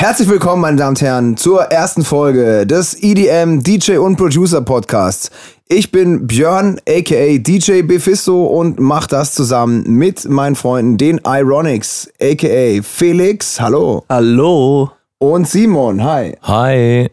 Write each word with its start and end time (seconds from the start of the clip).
Herzlich 0.00 0.30
willkommen, 0.30 0.62
meine 0.62 0.78
Damen 0.78 0.92
und 0.92 1.02
Herren, 1.02 1.36
zur 1.36 1.64
ersten 1.64 2.04
Folge 2.04 2.66
des 2.66 3.02
EDM 3.02 3.62
DJ 3.62 3.98
und 3.98 4.16
Producer 4.16 4.62
Podcasts. 4.62 5.30
Ich 5.68 5.92
bin 5.92 6.26
Björn, 6.26 6.80
aka 6.88 7.36
DJ 7.36 7.82
Befisto 7.82 8.46
und 8.46 8.80
mache 8.80 9.08
das 9.08 9.34
zusammen 9.34 9.82
mit 9.86 10.26
meinen 10.26 10.56
Freunden, 10.56 10.96
den 10.96 11.20
Ironics, 11.26 12.10
aka 12.18 12.80
Felix, 12.82 13.60
hallo. 13.60 14.02
Hallo. 14.08 14.90
Und 15.18 15.46
Simon, 15.46 16.02
hi. 16.02 16.34
Hi. 16.44 17.10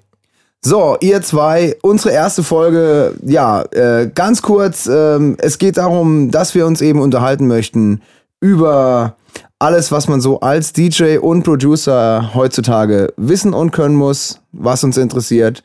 So, 0.61 0.95
ihr 1.01 1.21
zwei, 1.23 1.75
unsere 1.81 2.13
erste 2.13 2.41
Folge, 2.41 3.15
ja, 3.21 3.63
äh, 3.63 4.09
ganz 4.15 4.41
kurz, 4.41 4.87
ähm, 4.87 5.35
es 5.39 5.57
geht 5.57 5.75
darum, 5.75 6.31
dass 6.31 6.55
wir 6.55 6.65
uns 6.65 6.79
eben 6.79 7.01
unterhalten 7.01 7.47
möchten 7.47 8.01
über 8.39 9.17
alles, 9.59 9.91
was 9.91 10.07
man 10.07 10.21
so 10.21 10.39
als 10.39 10.73
DJ 10.73 11.17
und 11.17 11.43
Producer 11.43 12.31
heutzutage 12.33 13.13
wissen 13.17 13.53
und 13.53 13.71
können 13.71 13.95
muss, 13.95 14.39
was 14.51 14.83
uns 14.83 14.97
interessiert. 14.97 15.63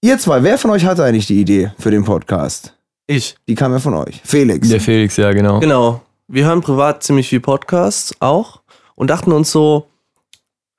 Ihr 0.00 0.18
zwei, 0.18 0.42
wer 0.42 0.58
von 0.58 0.70
euch 0.70 0.84
hatte 0.84 1.04
eigentlich 1.04 1.26
die 1.26 1.40
Idee 1.40 1.72
für 1.78 1.90
den 1.90 2.04
Podcast? 2.04 2.74
Ich. 3.06 3.36
Die 3.46 3.54
kam 3.54 3.72
ja 3.72 3.78
von 3.78 3.94
euch. 3.94 4.20
Felix. 4.24 4.68
Der 4.68 4.80
Felix, 4.80 5.16
ja, 5.16 5.32
genau. 5.32 5.60
Genau. 5.60 6.00
Wir 6.28 6.46
hören 6.46 6.60
privat 6.60 7.02
ziemlich 7.02 7.28
viel 7.28 7.40
Podcasts 7.40 8.14
auch 8.20 8.60
und 8.94 9.10
dachten 9.10 9.32
uns 9.32 9.52
so, 9.52 9.86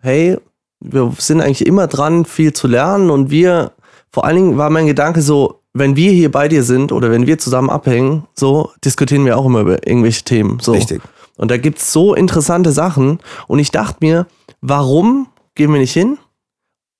hey, 0.01 0.37
wir 0.79 1.13
sind 1.17 1.41
eigentlich 1.41 1.65
immer 1.65 1.87
dran, 1.87 2.25
viel 2.25 2.53
zu 2.53 2.67
lernen 2.67 3.09
und 3.09 3.29
wir, 3.29 3.71
vor 4.11 4.25
allen 4.25 4.35
Dingen 4.35 4.57
war 4.57 4.69
mein 4.69 4.87
Gedanke 4.87 5.21
so, 5.21 5.59
wenn 5.73 5.95
wir 5.95 6.11
hier 6.11 6.31
bei 6.31 6.47
dir 6.47 6.63
sind 6.63 6.91
oder 6.91 7.09
wenn 7.09 7.25
wir 7.25 7.37
zusammen 7.39 7.69
abhängen, 7.69 8.25
so 8.35 8.71
diskutieren 8.83 9.25
wir 9.25 9.37
auch 9.37 9.45
immer 9.45 9.61
über 9.61 9.87
irgendwelche 9.87 10.23
Themen. 10.23 10.59
So. 10.61 10.73
Richtig. 10.73 11.01
Und 11.37 11.49
da 11.49 11.57
gibt's 11.57 11.91
so 11.91 12.13
interessante 12.13 12.71
Sachen 12.71 13.19
und 13.47 13.59
ich 13.59 13.71
dachte 13.71 13.97
mir, 14.01 14.27
warum 14.61 15.27
gehen 15.55 15.71
wir 15.71 15.79
nicht 15.79 15.93
hin 15.93 16.17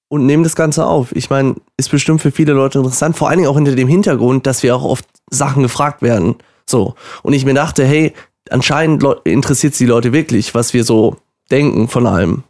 und 0.10 0.26
nehmen 0.26 0.44
das 0.44 0.56
Ganze 0.56 0.86
auf? 0.86 1.16
Ich 1.16 1.30
meine, 1.30 1.56
ist 1.78 1.92
bestimmt 1.92 2.22
für 2.22 2.32
viele 2.32 2.54
Leute 2.54 2.80
interessant, 2.80 3.16
vor 3.16 3.30
allen 3.30 3.38
Dingen 3.40 3.50
auch 3.50 3.56
hinter 3.56 3.76
dem 3.76 3.88
Hintergrund, 3.88 4.48
dass 4.48 4.64
wir 4.64 4.76
auch 4.76 4.84
oft 4.84 5.06
Sachen 5.30 5.64
gefragt 5.64 6.02
werden. 6.02 6.36
So. 6.66 6.96
Und 7.22 7.34
ich 7.34 7.46
mir 7.46 7.54
dachte, 7.54 7.86
hey, 7.86 8.14
anscheinend 8.50 9.04
interessiert 9.24 9.80
die 9.80 9.86
Leute 9.86 10.14
wirklich, 10.14 10.56
was 10.56 10.74
wir 10.74 10.84
so 10.84 11.18
denken 11.52 11.88
von 11.88 12.08
allem. 12.08 12.44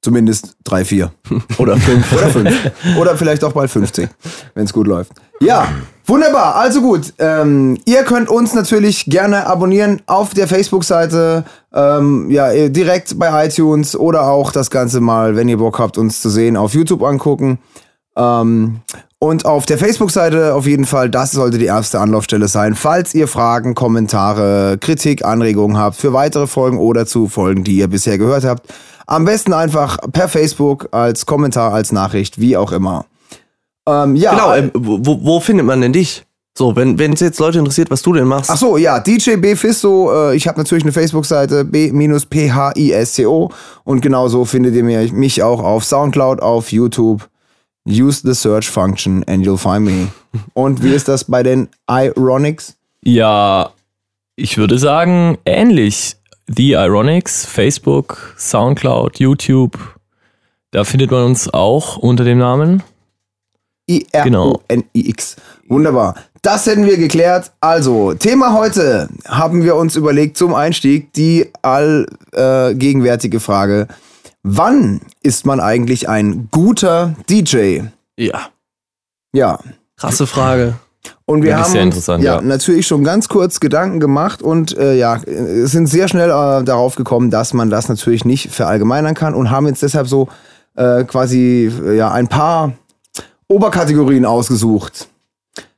Zumindest 0.00 0.56
drei, 0.62 0.84
vier. 0.84 1.12
Oder 1.58 1.76
fünf. 1.76 2.12
Oder 2.16 2.28
fünf. 2.28 2.70
Oder 2.98 3.16
vielleicht 3.16 3.42
auch 3.42 3.52
bald 3.52 3.70
50, 3.70 4.08
wenn 4.54 4.64
es 4.64 4.72
gut 4.72 4.86
läuft. 4.86 5.12
Ja, 5.40 5.68
wunderbar. 6.06 6.54
Also 6.56 6.80
gut. 6.80 7.12
Ähm, 7.18 7.78
ihr 7.84 8.04
könnt 8.04 8.28
uns 8.28 8.54
natürlich 8.54 9.06
gerne 9.06 9.46
abonnieren 9.46 10.02
auf 10.06 10.34
der 10.34 10.46
Facebook-Seite, 10.46 11.44
ähm, 11.74 12.30
ja, 12.30 12.68
direkt 12.68 13.18
bei 13.18 13.46
iTunes 13.46 13.96
oder 13.96 14.30
auch 14.30 14.52
das 14.52 14.70
Ganze 14.70 15.00
mal, 15.00 15.36
wenn 15.36 15.48
ihr 15.48 15.58
Bock 15.58 15.78
habt, 15.78 15.98
uns 15.98 16.20
zu 16.22 16.30
sehen, 16.30 16.56
auf 16.56 16.74
YouTube 16.74 17.02
angucken. 17.02 17.58
Ähm, 18.16 18.80
und 19.20 19.46
auf 19.46 19.66
der 19.66 19.78
Facebook-Seite 19.78 20.54
auf 20.54 20.66
jeden 20.66 20.86
Fall, 20.86 21.10
das 21.10 21.32
sollte 21.32 21.58
die 21.58 21.64
erste 21.64 21.98
Anlaufstelle 21.98 22.46
sein, 22.46 22.76
falls 22.76 23.14
ihr 23.14 23.26
Fragen, 23.26 23.74
Kommentare, 23.74 24.78
Kritik, 24.80 25.24
Anregungen 25.24 25.76
habt 25.76 25.96
für 25.96 26.12
weitere 26.12 26.46
Folgen 26.46 26.78
oder 26.78 27.04
zu 27.04 27.26
Folgen, 27.26 27.64
die 27.64 27.78
ihr 27.78 27.88
bisher 27.88 28.16
gehört 28.16 28.44
habt. 28.44 28.72
Am 29.08 29.24
besten 29.24 29.54
einfach 29.54 29.96
per 30.12 30.28
Facebook 30.28 30.88
als 30.90 31.24
Kommentar, 31.24 31.72
als 31.72 31.92
Nachricht, 31.92 32.38
wie 32.38 32.58
auch 32.58 32.72
immer. 32.72 33.06
Ähm, 33.88 34.14
ja. 34.14 34.32
Genau, 34.32 34.52
äh, 34.52 34.70
wo, 34.74 35.24
wo 35.24 35.40
findet 35.40 35.64
man 35.64 35.80
denn 35.80 35.94
dich? 35.94 36.26
So, 36.56 36.76
wenn 36.76 36.98
es 36.98 37.20
jetzt 37.20 37.38
Leute 37.38 37.58
interessiert, 37.60 37.90
was 37.90 38.02
du 38.02 38.12
denn 38.12 38.26
machst. 38.26 38.50
Ach 38.50 38.58
so, 38.58 38.76
ja, 38.76 39.00
DJ 39.00 39.36
B 39.36 39.56
Fisto. 39.56 40.12
Äh, 40.12 40.36
ich 40.36 40.46
habe 40.46 40.58
natürlich 40.58 40.84
eine 40.84 40.92
Facebook-Seite 40.92 41.64
B-P-H-I-S-C-O 41.64 43.50
und 43.84 44.00
genauso 44.02 44.44
findet 44.44 44.74
ihr 44.74 44.82
mich 44.82 45.42
auch 45.42 45.62
auf 45.62 45.84
Soundcloud, 45.84 46.40
auf 46.40 46.70
YouTube. 46.70 47.28
Use 47.88 48.20
the 48.24 48.34
search 48.34 48.68
function 48.68 49.24
and 49.24 49.46
you'll 49.46 49.56
find 49.56 49.86
me. 49.86 50.08
Und 50.52 50.82
wie 50.82 50.92
ist 50.92 51.08
das 51.08 51.24
bei 51.24 51.42
den 51.42 51.68
Ironics? 51.88 52.76
Ja, 53.02 53.70
ich 54.36 54.58
würde 54.58 54.78
sagen, 54.78 55.38
ähnlich. 55.46 56.17
The 56.50 56.72
Ironics, 56.72 57.44
Facebook, 57.44 58.34
Soundcloud, 58.38 59.18
YouTube. 59.18 59.78
Da 60.70 60.84
findet 60.84 61.10
man 61.10 61.24
uns 61.24 61.52
auch 61.52 61.98
unter 61.98 62.24
dem 62.24 62.38
Namen. 62.38 62.82
I-R-O-N-I-X. 63.88 65.36
Genau. 65.36 65.74
Wunderbar. 65.74 66.14
Das 66.40 66.66
hätten 66.66 66.86
wir 66.86 66.96
geklärt. 66.96 67.52
Also, 67.60 68.14
Thema 68.14 68.54
heute 68.54 69.10
haben 69.26 69.62
wir 69.62 69.76
uns 69.76 69.96
überlegt 69.96 70.38
zum 70.38 70.54
Einstieg 70.54 71.12
die 71.12 71.50
allgegenwärtige 71.60 73.36
äh, 73.36 73.40
Frage. 73.40 73.88
Wann 74.42 75.02
ist 75.22 75.44
man 75.44 75.60
eigentlich 75.60 76.08
ein 76.08 76.48
guter 76.50 77.14
DJ? 77.28 77.80
Ja. 78.16 78.48
Ja. 79.34 79.58
Krasse 79.96 80.26
Frage. 80.26 80.78
Und 81.24 81.42
wir 81.42 81.58
haben 81.58 81.78
uns, 81.78 82.06
ja, 82.06 82.18
ja, 82.18 82.40
natürlich 82.40 82.86
schon 82.86 83.04
ganz 83.04 83.28
kurz 83.28 83.60
Gedanken 83.60 84.00
gemacht 84.00 84.42
und 84.42 84.76
äh, 84.76 84.96
ja, 84.96 85.20
sind 85.26 85.86
sehr 85.86 86.08
schnell 86.08 86.30
äh, 86.30 86.64
darauf 86.64 86.94
gekommen, 86.94 87.30
dass 87.30 87.52
man 87.52 87.70
das 87.70 87.88
natürlich 87.88 88.24
nicht 88.24 88.50
verallgemeinern 88.50 89.14
kann 89.14 89.34
und 89.34 89.50
haben 89.50 89.66
jetzt 89.66 89.82
deshalb 89.82 90.08
so 90.08 90.28
äh, 90.76 91.04
quasi 91.04 91.70
ja 91.96 92.10
ein 92.10 92.28
paar 92.28 92.72
Oberkategorien 93.48 94.24
ausgesucht. 94.24 95.08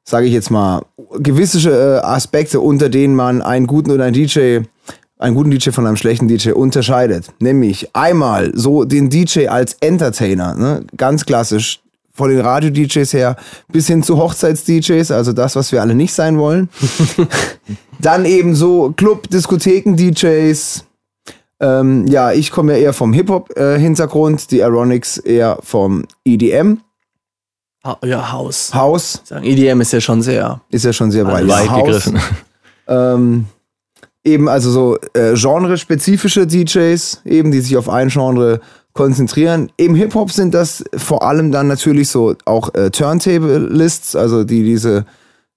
Sage 0.05 0.27
ich 0.27 0.33
jetzt 0.33 0.51
mal 0.51 0.83
gewisse 1.19 1.71
äh, 1.71 2.05
Aspekte, 2.05 2.61
unter 2.61 2.89
denen 2.89 3.15
man 3.15 3.43
einen 3.43 3.67
guten 3.67 3.91
oder 3.91 4.05
einen 4.05 4.15
DJ 4.15 4.61
einen 5.21 5.37
guten 5.37 5.51
DJ 5.51 5.71
von 5.71 5.87
einem 5.87 5.97
schlechten 5.97 6.29
DJ 6.29 6.53
unterscheidet. 6.53 7.27
Nämlich 7.41 7.95
einmal 7.95 8.51
so 8.55 8.85
den 8.85 9.11
DJ 9.11 9.49
als 9.49 9.77
Entertainer, 9.81 10.55
ne? 10.55 10.85
ganz 10.97 11.27
klassisch, 11.27 11.81
von 12.21 12.29
den 12.29 12.41
Radio-DJs 12.41 13.15
her 13.15 13.37
bis 13.69 13.87
hin 13.87 14.03
zu 14.03 14.19
Hochzeits-DJs, 14.19 15.11
also 15.11 15.33
das, 15.33 15.57
was 15.57 15.73
wir 15.73 15.81
alle 15.81 15.95
nicht 15.95 16.13
sein 16.13 16.39
wollen. 16.39 16.69
Dann 17.99 18.27
eben 18.27 18.55
so 18.55 18.93
Club, 18.95 19.31
Diskotheken-DJs. 19.31 20.85
Ähm, 21.61 22.07
ja, 22.09 22.33
ich 22.33 22.51
komme 22.51 22.73
ja 22.73 22.79
eher 22.79 22.93
vom 22.93 23.15
Hip-Hop-Hintergrund, 23.15 24.43
äh, 24.43 24.47
die 24.51 24.63
Aeronics 24.63 25.17
eher 25.17 25.59
vom 25.63 26.05
EDM. 26.27 26.83
Ja, 28.05 28.33
Haus. 28.33 28.75
Haus. 28.75 29.23
Sagen, 29.25 29.47
EDM 29.47 29.81
ist 29.81 29.95
ja 29.95 30.03
schon 30.03 30.21
sehr. 30.21 30.61
Ist 30.69 30.85
ja 30.85 30.93
schon 30.93 31.11
sehr 31.11 31.25
breit. 31.25 31.49
Weit 31.49 31.75
gegriffen. 31.75 32.21
Ähm, 32.87 33.47
eben 34.25 34.47
also 34.47 34.71
so 34.71 34.99
äh, 35.15 35.33
genrespezifische 35.35 36.47
DJs, 36.47 37.23
eben, 37.25 37.51
die 37.51 37.61
sich 37.61 37.79
auf 37.79 37.89
ein 37.89 38.09
Genre 38.09 38.61
konzentrieren. 38.93 39.71
Im 39.77 39.95
Hip-Hop 39.95 40.33
sind 40.33 40.55
das 40.55 40.85
vor 40.97 41.23
allem 41.23 41.53
dann 41.53 41.69
natürlich 41.69 42.09
so 42.09 42.35
auch 42.45 42.75
äh, 42.75 42.91
Turntable-Lists, 42.91 44.17
also 44.17 44.45
die 44.45 44.65
diese, 44.65 45.05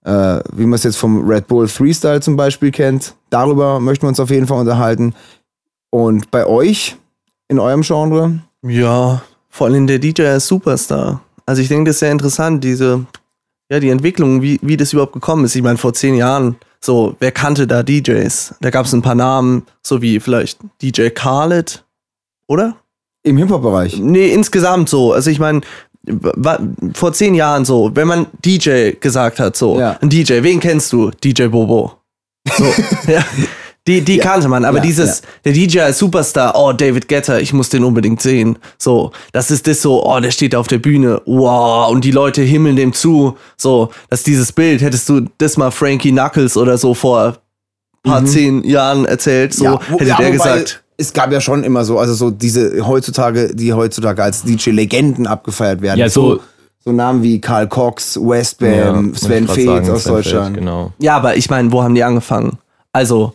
äh, 0.05 0.39
wie 0.53 0.65
man 0.65 0.73
es 0.73 0.83
jetzt 0.83 0.97
vom 0.97 1.27
Red 1.27 1.47
Bull 1.47 1.67
Freestyle 1.67 2.21
zum 2.21 2.35
Beispiel 2.35 2.71
kennt. 2.71 3.15
Darüber 3.29 3.79
möchten 3.79 4.03
wir 4.03 4.09
uns 4.09 4.19
auf 4.19 4.29
jeden 4.29 4.47
Fall 4.47 4.59
unterhalten. 4.59 5.13
Und 5.89 6.31
bei 6.31 6.45
euch, 6.45 6.97
in 7.47 7.59
eurem 7.59 7.81
Genre? 7.81 8.39
Ja, 8.63 9.21
vor 9.49 9.67
allem 9.67 9.87
der 9.87 9.99
DJ 9.99 10.23
als 10.23 10.47
Superstar. 10.47 11.21
Also 11.45 11.61
ich 11.61 11.67
denke, 11.67 11.89
das 11.89 11.97
ist 11.97 11.99
sehr 11.99 12.11
interessant, 12.11 12.63
diese, 12.63 13.05
ja, 13.69 13.79
die 13.79 13.89
Entwicklung, 13.89 14.41
wie, 14.41 14.59
wie 14.61 14.77
das 14.77 14.93
überhaupt 14.93 15.13
gekommen 15.13 15.45
ist. 15.45 15.55
Ich 15.55 15.61
meine, 15.61 15.77
vor 15.77 15.93
zehn 15.93 16.15
Jahren 16.15 16.55
so, 16.83 17.15
wer 17.19 17.31
kannte 17.31 17.65
da 17.65 17.81
DJs? 17.81 18.55
Da 18.59 18.69
gab 18.69 18.85
es 18.85 18.93
ein 18.93 19.01
paar 19.01 19.15
Namen, 19.15 19.65
so 19.81 20.01
wie 20.01 20.19
vielleicht 20.19 20.59
DJ 20.81 21.09
Khaled, 21.09 21.85
oder? 22.47 22.75
Im 23.23 23.37
Hip-Hop-Bereich? 23.37 23.97
Nee, 23.99 24.33
insgesamt 24.33 24.89
so. 24.89 25.13
Also 25.13 25.29
ich 25.29 25.39
meine, 25.39 25.61
vor 26.93 27.13
zehn 27.13 27.33
Jahren 27.33 27.63
so, 27.65 27.91
wenn 27.93 28.07
man 28.07 28.27
DJ 28.43 28.91
gesagt 28.99 29.39
hat, 29.39 29.55
so, 29.55 29.79
ja. 29.79 29.97
ein 30.01 30.09
DJ, 30.09 30.43
wen 30.43 30.59
kennst 30.59 30.91
du? 30.91 31.11
DJ 31.11 31.47
Bobo. 31.47 31.93
So, 32.57 32.65
ja. 33.11 33.23
Die, 33.85 33.99
die 33.99 34.15
ja, 34.15 34.23
kannte 34.23 34.47
man, 34.47 34.63
aber 34.63 34.77
ja, 34.77 34.83
dieses, 34.83 35.19
ja. 35.19 35.27
der 35.45 35.53
DJ 35.53 35.79
als 35.81 35.99
Superstar, 35.99 36.53
oh, 36.57 36.71
David 36.71 37.09
Getter, 37.09 37.41
ich 37.41 37.51
muss 37.51 37.67
den 37.67 37.83
unbedingt 37.83 38.21
sehen. 38.21 38.57
So, 38.77 39.11
das 39.33 39.51
ist 39.51 39.67
das 39.67 39.81
so, 39.81 40.05
oh, 40.05 40.19
der 40.21 40.31
steht 40.31 40.55
auf 40.55 40.67
der 40.69 40.77
Bühne, 40.77 41.21
wow, 41.25 41.91
und 41.91 42.05
die 42.05 42.11
Leute 42.11 42.41
himmeln 42.43 42.77
dem 42.77 42.93
zu. 42.93 43.37
So, 43.57 43.89
das 44.09 44.19
ist 44.19 44.27
dieses 44.27 44.51
Bild, 44.53 44.81
hättest 44.81 45.09
du 45.09 45.25
das 45.37 45.57
mal 45.57 45.69
Frankie 45.69 46.11
Knuckles 46.11 46.55
oder 46.55 46.77
so 46.77 46.93
vor 46.93 47.39
paar 48.03 48.21
mhm. 48.21 48.27
zehn 48.27 48.63
Jahren 48.63 49.05
erzählt, 49.05 49.53
so, 49.53 49.79
wo, 49.89 49.99
hätte 49.99 50.15
der 50.17 50.31
gesagt. 50.31 50.82
Es 50.97 51.13
gab 51.13 51.31
ja 51.31 51.41
schon 51.41 51.63
immer 51.63 51.83
so, 51.85 51.99
also 51.99 52.13
so 52.13 52.29
diese 52.31 52.85
heutzutage, 52.85 53.53
die 53.55 53.73
heutzutage 53.73 54.23
als 54.23 54.43
DJ-Legenden 54.43 55.27
abgefeiert 55.27 55.81
werden. 55.81 55.99
Ja, 55.99 56.09
so, 56.09 56.39
so 56.83 56.91
Namen 56.91 57.23
wie 57.23 57.39
Karl 57.41 57.67
Cox, 57.67 58.17
Westbam, 58.17 59.15
Sven 59.15 59.47
Feth 59.47 59.89
aus 59.89 60.03
Sven 60.03 60.13
Deutschland. 60.13 60.45
Feld, 60.47 60.57
genau. 60.57 60.91
Ja, 60.99 61.15
aber 61.17 61.35
ich 61.35 61.49
meine, 61.49 61.71
wo 61.71 61.81
haben 61.81 61.95
die 61.95 62.03
angefangen? 62.03 62.57
Also, 62.91 63.33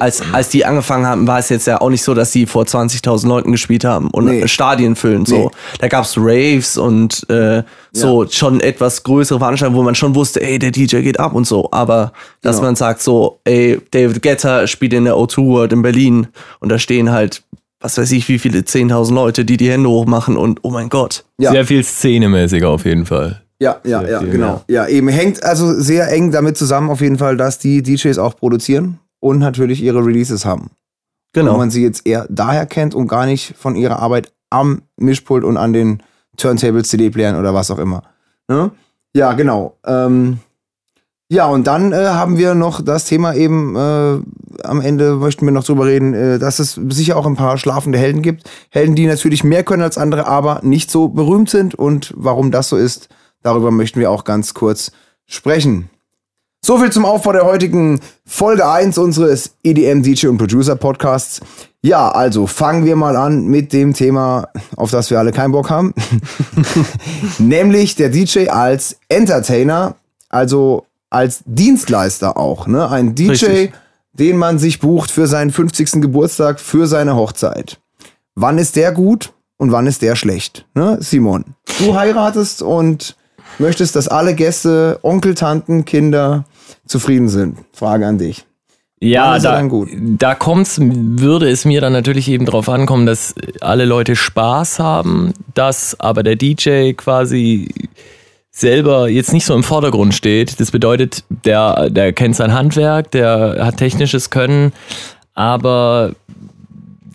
als, 0.00 0.20
als 0.32 0.48
die 0.48 0.64
angefangen 0.64 1.06
haben, 1.06 1.26
war 1.28 1.38
es 1.38 1.48
jetzt 1.48 1.66
ja 1.66 1.80
auch 1.80 1.90
nicht 1.90 2.02
so, 2.02 2.12
dass 2.12 2.32
sie 2.32 2.46
vor 2.46 2.64
20.000 2.64 3.28
Leuten 3.28 3.52
gespielt 3.52 3.84
haben 3.84 4.10
und 4.10 4.24
nee. 4.24 4.48
Stadien 4.48 4.96
füllen. 4.96 5.26
So. 5.26 5.36
Nee. 5.36 5.50
Da 5.78 5.88
gab's 5.88 6.16
Raves 6.16 6.76
und 6.76 7.28
äh, 7.30 7.62
so 7.92 8.24
ja. 8.24 8.30
schon 8.30 8.60
etwas 8.60 9.04
größere 9.04 9.38
Veranstaltungen, 9.38 9.78
wo 9.78 9.84
man 9.84 9.94
schon 9.94 10.16
wusste, 10.16 10.42
ey, 10.42 10.58
der 10.58 10.72
DJ 10.72 11.02
geht 11.02 11.20
ab 11.20 11.34
und 11.34 11.46
so. 11.46 11.68
Aber 11.70 12.12
dass 12.42 12.56
genau. 12.56 12.68
man 12.68 12.76
sagt 12.76 13.00
so, 13.00 13.38
ey, 13.44 13.80
David 13.92 14.22
Guetta 14.22 14.66
spielt 14.66 14.92
in 14.92 15.04
der 15.04 15.14
O2 15.14 15.46
World 15.46 15.72
in 15.72 15.82
Berlin 15.82 16.26
und 16.58 16.70
da 16.70 16.78
stehen 16.78 17.12
halt 17.12 17.42
was 17.78 17.98
weiß 17.98 18.10
ich, 18.12 18.26
wie 18.28 18.38
viele 18.38 18.60
10.000 18.60 19.14
Leute, 19.14 19.44
die 19.44 19.58
die 19.58 19.70
Hände 19.70 19.90
hochmachen 19.90 20.36
und 20.36 20.60
oh 20.62 20.70
mein 20.70 20.88
Gott. 20.88 21.24
Ja. 21.38 21.52
Sehr 21.52 21.66
viel 21.66 21.84
szenemäßiger 21.84 22.68
auf 22.68 22.86
jeden 22.86 23.04
Fall. 23.04 23.42
Ja, 23.60 23.80
ja, 23.84 24.00
sehr 24.00 24.10
ja, 24.10 24.18
viel, 24.20 24.30
genau. 24.30 24.64
Ja. 24.66 24.86
ja, 24.86 24.88
eben 24.88 25.08
hängt 25.08 25.44
also 25.44 25.72
sehr 25.78 26.10
eng 26.10 26.32
damit 26.32 26.56
zusammen 26.56 26.90
auf 26.90 27.02
jeden 27.02 27.18
Fall, 27.18 27.36
dass 27.36 27.58
die 27.58 27.82
DJs 27.82 28.18
auch 28.18 28.34
produzieren 28.34 28.98
und 29.26 29.40
natürlich 29.40 29.82
ihre 29.82 30.04
Releases 30.04 30.44
haben. 30.44 30.70
Genau. 31.32 31.52
Und 31.52 31.58
man 31.58 31.70
sie 31.70 31.82
jetzt 31.82 32.06
eher 32.06 32.26
daher 32.30 32.64
kennt 32.64 32.94
und 32.94 33.08
gar 33.08 33.26
nicht 33.26 33.56
von 33.56 33.74
ihrer 33.74 33.98
Arbeit 33.98 34.32
am 34.50 34.82
Mischpult 34.96 35.42
und 35.42 35.56
an 35.56 35.72
den 35.72 36.02
Turntables, 36.36 36.88
CD-Playern 36.88 37.36
oder 37.36 37.52
was 37.52 37.70
auch 37.72 37.78
immer. 37.78 38.04
Ne? 38.48 38.70
Ja, 39.14 39.32
genau. 39.32 39.76
Ähm, 39.84 40.38
ja, 41.28 41.46
und 41.46 41.66
dann 41.66 41.92
äh, 41.92 41.96
haben 41.96 42.38
wir 42.38 42.54
noch 42.54 42.80
das 42.80 43.06
Thema 43.06 43.34
eben, 43.34 43.74
äh, 43.74 44.20
am 44.62 44.80
Ende 44.80 45.16
möchten 45.16 45.44
wir 45.44 45.52
noch 45.52 45.64
drüber 45.64 45.86
reden, 45.86 46.14
äh, 46.14 46.38
dass 46.38 46.60
es 46.60 46.74
sicher 46.74 47.16
auch 47.16 47.26
ein 47.26 47.34
paar 47.34 47.58
schlafende 47.58 47.98
Helden 47.98 48.22
gibt. 48.22 48.48
Helden, 48.70 48.94
die 48.94 49.06
natürlich 49.06 49.42
mehr 49.42 49.64
können 49.64 49.82
als 49.82 49.98
andere, 49.98 50.26
aber 50.26 50.60
nicht 50.62 50.88
so 50.88 51.08
berühmt 51.08 51.50
sind. 51.50 51.74
Und 51.74 52.14
warum 52.16 52.52
das 52.52 52.68
so 52.68 52.76
ist, 52.76 53.08
darüber 53.42 53.72
möchten 53.72 53.98
wir 53.98 54.12
auch 54.12 54.22
ganz 54.22 54.54
kurz 54.54 54.92
sprechen. 55.26 55.90
So 56.64 56.78
viel 56.78 56.90
zum 56.90 57.04
Aufbau 57.04 57.32
der 57.32 57.44
heutigen 57.44 58.00
Folge 58.24 58.68
1 58.68 58.98
unseres 58.98 59.52
EDM 59.62 60.02
DJ 60.02 60.26
und 60.26 60.38
Producer 60.38 60.74
Podcasts. 60.74 61.40
Ja, 61.80 62.08
also 62.08 62.48
fangen 62.48 62.84
wir 62.84 62.96
mal 62.96 63.14
an 63.16 63.44
mit 63.44 63.72
dem 63.72 63.94
Thema, 63.94 64.48
auf 64.74 64.90
das 64.90 65.10
wir 65.10 65.20
alle 65.20 65.30
keinen 65.30 65.52
Bock 65.52 65.70
haben. 65.70 65.94
Nämlich 67.38 67.94
der 67.94 68.08
DJ 68.08 68.48
als 68.48 68.98
Entertainer, 69.08 69.94
also 70.28 70.86
als 71.08 71.42
Dienstleister 71.46 72.36
auch. 72.36 72.66
Ne? 72.66 72.90
Ein 72.90 73.14
DJ, 73.14 73.30
Richtig. 73.30 73.72
den 74.14 74.36
man 74.36 74.58
sich 74.58 74.80
bucht 74.80 75.12
für 75.12 75.28
seinen 75.28 75.52
50. 75.52 76.02
Geburtstag, 76.02 76.58
für 76.58 76.88
seine 76.88 77.14
Hochzeit. 77.14 77.78
Wann 78.34 78.58
ist 78.58 78.74
der 78.74 78.90
gut 78.90 79.32
und 79.56 79.70
wann 79.70 79.86
ist 79.86 80.02
der 80.02 80.16
schlecht? 80.16 80.66
Ne? 80.74 80.98
Simon, 81.00 81.44
du 81.78 81.94
heiratest 81.94 82.62
und 82.62 83.16
möchtest, 83.58 83.96
dass 83.96 84.08
alle 84.08 84.34
Gäste, 84.34 84.98
Onkel, 85.02 85.34
Tanten, 85.34 85.84
Kinder 85.84 86.44
zufrieden 86.86 87.28
sind. 87.28 87.58
Frage 87.72 88.06
an 88.06 88.18
dich. 88.18 88.44
Ja, 88.98 89.38
da, 89.38 89.62
da 89.92 90.34
kommt's, 90.34 90.78
würde 90.80 91.50
es 91.50 91.66
mir 91.66 91.82
dann 91.82 91.92
natürlich 91.92 92.28
eben 92.28 92.46
darauf 92.46 92.68
ankommen, 92.70 93.04
dass 93.04 93.34
alle 93.60 93.84
Leute 93.84 94.16
Spaß 94.16 94.78
haben, 94.78 95.34
dass 95.52 96.00
aber 96.00 96.22
der 96.22 96.36
DJ 96.36 96.92
quasi 96.92 97.68
selber 98.50 99.10
jetzt 99.10 99.34
nicht 99.34 99.44
so 99.44 99.54
im 99.54 99.64
Vordergrund 99.64 100.14
steht. 100.14 100.60
Das 100.60 100.70
bedeutet, 100.70 101.24
der, 101.28 101.90
der 101.90 102.14
kennt 102.14 102.36
sein 102.36 102.54
Handwerk, 102.54 103.10
der 103.10 103.58
hat 103.60 103.76
technisches 103.76 104.30
Können, 104.30 104.72
aber 105.34 106.12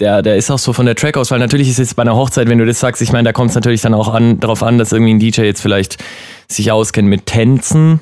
der, 0.01 0.21
der 0.21 0.35
ist 0.35 0.51
auch 0.51 0.59
so 0.59 0.73
von 0.73 0.85
der 0.85 0.95
Trackauswahl. 0.95 1.39
Natürlich 1.39 1.69
ist 1.69 1.79
es 1.79 1.93
bei 1.93 2.01
einer 2.01 2.15
Hochzeit, 2.15 2.49
wenn 2.49 2.57
du 2.57 2.65
das 2.65 2.79
sagst, 2.79 3.01
ich 3.01 3.11
meine, 3.11 3.29
da 3.29 3.33
kommt 3.33 3.51
es 3.51 3.55
natürlich 3.55 3.81
dann 3.81 3.93
auch 3.93 4.13
an, 4.13 4.39
darauf 4.39 4.63
an, 4.63 4.77
dass 4.77 4.91
irgendwie 4.91 5.13
ein 5.13 5.19
DJ 5.19 5.41
jetzt 5.41 5.61
vielleicht 5.61 6.03
sich 6.47 6.71
auskennt 6.71 7.07
mit 7.07 7.25
Tänzen 7.25 8.01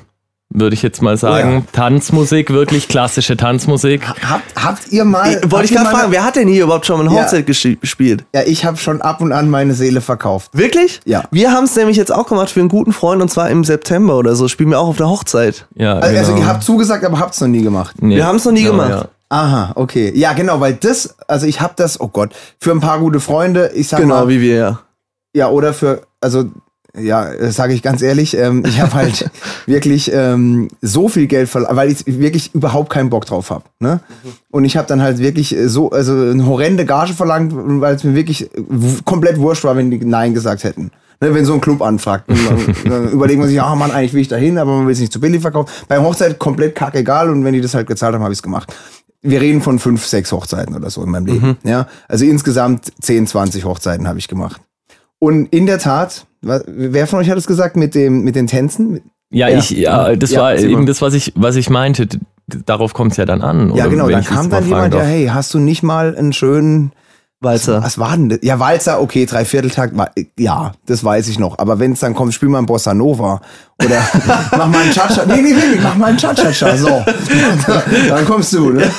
würde 0.52 0.74
ich 0.74 0.82
jetzt 0.82 1.00
mal 1.00 1.16
sagen. 1.16 1.52
Ja. 1.54 1.62
Tanzmusik, 1.72 2.50
wirklich 2.50 2.88
klassische 2.88 3.36
Tanzmusik. 3.36 4.02
Habt, 4.28 4.42
habt 4.56 4.88
ihr 4.90 5.04
mal. 5.04 5.38
Ich, 5.42 5.50
wollte 5.50 5.66
ich 5.66 5.72
gerade 5.72 5.90
fragen, 5.90 6.10
wer 6.10 6.24
hat 6.24 6.34
denn 6.34 6.48
hier 6.48 6.64
überhaupt 6.64 6.86
schon 6.86 6.98
mal 6.98 7.08
eine 7.08 7.16
Hochzeit 7.16 7.48
ja. 7.48 7.74
gespielt? 7.80 8.24
Ja, 8.34 8.42
ich 8.42 8.64
habe 8.64 8.76
schon 8.76 9.00
ab 9.00 9.20
und 9.20 9.32
an 9.32 9.48
meine 9.48 9.74
Seele 9.74 10.00
verkauft. 10.00 10.50
Wirklich? 10.52 11.00
Ja. 11.04 11.22
Wir 11.30 11.52
haben 11.52 11.64
es 11.64 11.76
nämlich 11.76 11.96
jetzt 11.96 12.12
auch 12.12 12.26
gemacht 12.26 12.50
für 12.50 12.58
einen 12.58 12.68
guten 12.68 12.92
Freund 12.92 13.22
und 13.22 13.30
zwar 13.30 13.48
im 13.48 13.62
September 13.62 14.16
oder 14.16 14.34
so. 14.34 14.48
Spielen 14.48 14.70
wir 14.70 14.80
auch 14.80 14.88
auf 14.88 14.96
der 14.96 15.08
Hochzeit. 15.08 15.66
Ja. 15.76 15.94
Also, 15.94 16.08
genau. 16.08 16.18
also 16.18 16.36
ihr 16.36 16.46
habt 16.46 16.64
zugesagt, 16.64 17.04
aber 17.04 17.20
habt 17.20 17.34
es 17.34 17.40
noch 17.40 17.48
nie 17.48 17.62
gemacht. 17.62 17.94
Nee. 18.02 18.16
Wir 18.16 18.26
haben 18.26 18.36
es 18.36 18.44
noch 18.44 18.52
nie 18.52 18.64
genau, 18.64 18.82
gemacht. 18.82 19.08
Aha, 19.30 19.72
okay. 19.76 20.12
Ja, 20.14 20.32
genau, 20.32 20.60
weil 20.60 20.74
das, 20.74 21.14
also 21.28 21.46
ich 21.46 21.60
habe 21.60 21.74
das, 21.76 22.00
oh 22.00 22.08
Gott, 22.08 22.34
für 22.58 22.72
ein 22.72 22.80
paar 22.80 22.98
gute 22.98 23.20
Freunde, 23.20 23.70
ich 23.74 23.88
sag 23.88 24.00
genau, 24.00 24.14
mal. 24.14 24.20
Genau, 24.22 24.28
wie 24.28 24.40
wir, 24.40 24.54
ja. 24.56 24.80
Ja, 25.32 25.48
oder 25.48 25.72
für, 25.72 26.02
also 26.20 26.50
ja, 26.98 27.52
sage 27.52 27.72
ich 27.72 27.82
ganz 27.82 28.02
ehrlich, 28.02 28.36
ähm, 28.36 28.64
ich 28.66 28.80
habe 28.80 28.94
halt 28.94 29.30
wirklich 29.66 30.10
ähm, 30.12 30.68
so 30.80 31.08
viel 31.08 31.28
Geld 31.28 31.48
verlangt, 31.48 31.76
weil 31.76 31.90
ich 31.92 32.04
wirklich 32.06 32.52
überhaupt 32.54 32.90
keinen 32.90 33.10
Bock 33.10 33.26
drauf 33.26 33.50
habe. 33.50 33.64
Ne? 33.78 34.00
Und 34.50 34.64
ich 34.64 34.76
habe 34.76 34.88
dann 34.88 35.00
halt 35.00 35.18
wirklich 35.18 35.54
so, 35.66 35.90
also 35.90 36.12
eine 36.12 36.44
horrende 36.46 36.84
Gage 36.84 37.12
verlangt, 37.12 37.52
weil 37.54 37.94
es 37.94 38.02
mir 38.02 38.16
wirklich 38.16 38.50
komplett 39.04 39.38
wurscht 39.38 39.62
war, 39.62 39.76
wenn 39.76 39.92
die 39.92 40.04
Nein 40.04 40.34
gesagt 40.34 40.64
hätten. 40.64 40.90
Ne, 41.22 41.34
wenn 41.34 41.44
so 41.44 41.52
ein 41.52 41.60
Club 41.60 41.82
anfragt, 41.82 42.30
dann, 42.84 43.10
überlegt 43.12 43.38
man 43.38 43.46
sich, 43.46 43.60
ah 43.60 43.74
Mann, 43.74 43.90
eigentlich 43.90 44.14
will 44.14 44.22
ich 44.22 44.28
da 44.28 44.36
hin, 44.36 44.56
aber 44.56 44.74
man 44.74 44.86
will 44.86 44.94
es 44.94 45.00
nicht 45.00 45.12
zu 45.12 45.20
billig 45.20 45.42
verkaufen. 45.42 45.70
Bei 45.86 45.98
Hochzeit 45.98 46.38
komplett 46.38 46.74
kackegal 46.74 47.28
und 47.28 47.44
wenn 47.44 47.52
die 47.52 47.60
das 47.60 47.74
halt 47.74 47.86
gezahlt 47.86 48.14
haben, 48.14 48.22
habe 48.22 48.32
ich 48.32 48.38
es 48.38 48.42
gemacht. 48.42 48.74
Wir 49.22 49.40
reden 49.40 49.60
von 49.60 49.78
fünf, 49.78 50.06
sechs 50.06 50.32
Hochzeiten 50.32 50.74
oder 50.74 50.88
so 50.90 51.02
in 51.02 51.10
meinem 51.10 51.26
Leben. 51.26 51.46
Mhm. 51.62 51.68
Ja, 51.68 51.86
also 52.08 52.24
insgesamt 52.24 52.92
10, 53.00 53.26
20 53.26 53.64
Hochzeiten 53.64 54.08
habe 54.08 54.18
ich 54.18 54.28
gemacht. 54.28 54.60
Und 55.18 55.46
in 55.46 55.66
der 55.66 55.78
Tat, 55.78 56.26
wer 56.40 57.06
von 57.06 57.18
euch 57.18 57.28
hat 57.28 57.36
es 57.36 57.46
gesagt 57.46 57.76
mit 57.76 57.94
dem 57.94 58.22
mit 58.22 58.34
den 58.34 58.46
Tänzen? 58.46 59.00
Ja, 59.30 59.48
ja. 59.48 59.58
ich, 59.58 59.70
ja, 59.70 60.16
das 60.16 60.30
ja, 60.30 60.40
war 60.40 60.56
eben 60.56 60.86
das, 60.86 61.02
was 61.02 61.14
ich, 61.14 61.32
was 61.36 61.56
ich 61.56 61.70
meinte. 61.70 62.08
Darauf 62.66 62.94
kommt 62.94 63.12
es 63.12 63.16
ja 63.16 63.26
dann 63.26 63.42
an. 63.42 63.74
Ja, 63.76 63.86
genau. 63.86 64.08
Da 64.08 64.22
kam 64.22 64.50
dann 64.50 64.66
jemand, 64.66 64.94
ja, 64.94 65.02
hey, 65.02 65.26
hast 65.26 65.54
du 65.54 65.60
nicht 65.60 65.82
mal 65.84 66.16
einen 66.16 66.32
schönen 66.32 66.92
Walzer. 67.42 67.82
Was 67.82 67.98
war 67.98 68.16
denn 68.16 68.28
das? 68.28 68.40
Ja, 68.42 68.58
Walzer, 68.60 69.00
okay, 69.00 69.24
Dreivierteltakt, 69.24 69.94
ja, 70.38 70.72
das 70.84 71.02
weiß 71.02 71.26
ich 71.28 71.38
noch. 71.38 71.58
Aber 71.58 71.78
wenn 71.78 71.92
es 71.92 72.00
dann 72.00 72.14
kommt, 72.14 72.34
spiel 72.34 72.50
mal 72.50 72.58
ein 72.58 72.66
Bossa 72.66 72.92
Nova 72.92 73.40
oder 73.82 74.02
mach 74.58 74.68
mal 74.68 74.82
einen 74.82 74.92
Cha-Cha. 74.92 75.24
Nee, 75.24 75.40
nee, 75.40 75.54
nee, 75.54 75.80
mach 75.82 75.96
mal 75.96 76.06
einen 76.06 76.18
Cha-Cha-Cha. 76.18 76.76
So. 76.76 76.88
dann 78.08 78.26
kommst 78.26 78.52
du, 78.52 78.68
ne? 78.70 78.90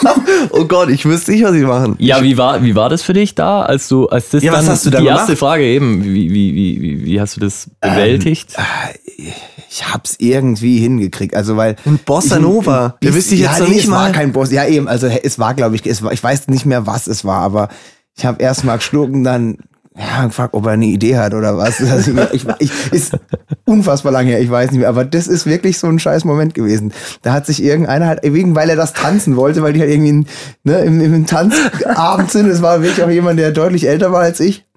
oh 0.50 0.64
Gott, 0.64 0.88
ich 0.88 1.04
wüsste 1.04 1.30
nicht, 1.30 1.44
was 1.44 1.54
ich 1.54 1.62
machen. 1.62 1.94
Ja, 2.00 2.20
wie 2.20 2.36
war, 2.36 2.64
wie 2.64 2.74
war 2.74 2.88
das 2.88 3.02
für 3.02 3.12
dich 3.12 3.36
da, 3.36 3.62
als 3.62 3.86
du, 3.86 4.08
als 4.08 4.30
das 4.30 4.42
ja, 4.42 4.50
dann, 4.50 4.62
was 4.62 4.70
hast 4.70 4.86
du 4.86 4.90
da 4.90 4.98
die 4.98 5.04
gemacht? 5.04 5.20
erste 5.20 5.36
Frage 5.36 5.62
eben, 5.62 6.02
wie, 6.02 6.32
wie, 6.32 6.54
wie, 6.54 7.04
wie 7.04 7.20
hast 7.20 7.36
du 7.36 7.40
das 7.42 7.70
bewältigt? 7.80 8.56
Ähm, 8.58 9.32
ich 9.74 9.92
hab's 9.92 10.14
irgendwie 10.18 10.78
hingekriegt. 10.78 11.34
Also 11.34 11.56
weil. 11.56 11.74
Ein 11.84 11.98
Bossa 11.98 12.38
Nova. 12.38 12.96
Da 13.00 13.14
wüsste 13.14 13.34
ich 13.34 13.40
jetzt 13.40 13.54
ja, 13.54 13.58
noch 13.58 13.68
nee, 13.68 13.74
nicht 13.74 13.84
es 13.84 13.90
mal. 13.90 14.06
war 14.06 14.12
kein 14.12 14.32
Boss. 14.32 14.52
Ja, 14.52 14.64
eben. 14.66 14.86
Also 14.86 15.08
es 15.08 15.38
war, 15.38 15.54
glaube 15.54 15.74
ich, 15.74 15.84
es 15.84 16.02
war, 16.02 16.12
ich 16.12 16.22
weiß 16.22 16.46
nicht 16.46 16.64
mehr, 16.64 16.86
was 16.86 17.08
es 17.08 17.24
war, 17.24 17.40
aber 17.40 17.68
ich 18.16 18.24
habe 18.24 18.42
erst 18.42 18.64
mal 18.64 18.76
geschlucken, 18.76 19.24
dann 19.24 19.58
ja, 19.96 20.26
gefragt, 20.26 20.54
ob 20.54 20.66
er 20.66 20.72
eine 20.72 20.86
Idee 20.86 21.16
hat 21.16 21.34
oder 21.34 21.56
was. 21.56 21.80
Also 21.90 22.12
ich, 22.32 22.44
ich, 22.58 22.92
ist 22.92 23.16
unfassbar 23.64 24.10
lang 24.10 24.26
her, 24.26 24.40
ich 24.40 24.50
weiß 24.50 24.72
nicht 24.72 24.80
mehr. 24.80 24.88
Aber 24.88 25.04
das 25.04 25.28
ist 25.28 25.46
wirklich 25.46 25.78
so 25.78 25.86
ein 25.86 26.00
scheiß 26.00 26.24
Moment 26.24 26.54
gewesen. 26.54 26.92
Da 27.22 27.32
hat 27.32 27.46
sich 27.46 27.62
irgendeiner 27.62 28.08
halt, 28.08 28.20
wegen, 28.24 28.56
weil 28.56 28.70
er 28.70 28.76
das 28.76 28.92
tanzen 28.92 29.36
wollte, 29.36 29.62
weil 29.62 29.72
die 29.72 29.80
halt 29.80 29.90
irgendwie 29.90 30.26
ne, 30.64 30.80
im, 30.80 31.00
im 31.00 31.26
Tanzabend 31.26 32.30
sind. 32.30 32.48
Es 32.48 32.60
war 32.60 32.82
wirklich 32.82 33.04
auch 33.04 33.10
jemand, 33.10 33.38
der 33.38 33.52
deutlich 33.52 33.86
älter 33.86 34.10
war 34.10 34.22
als 34.22 34.40
ich. 34.40 34.66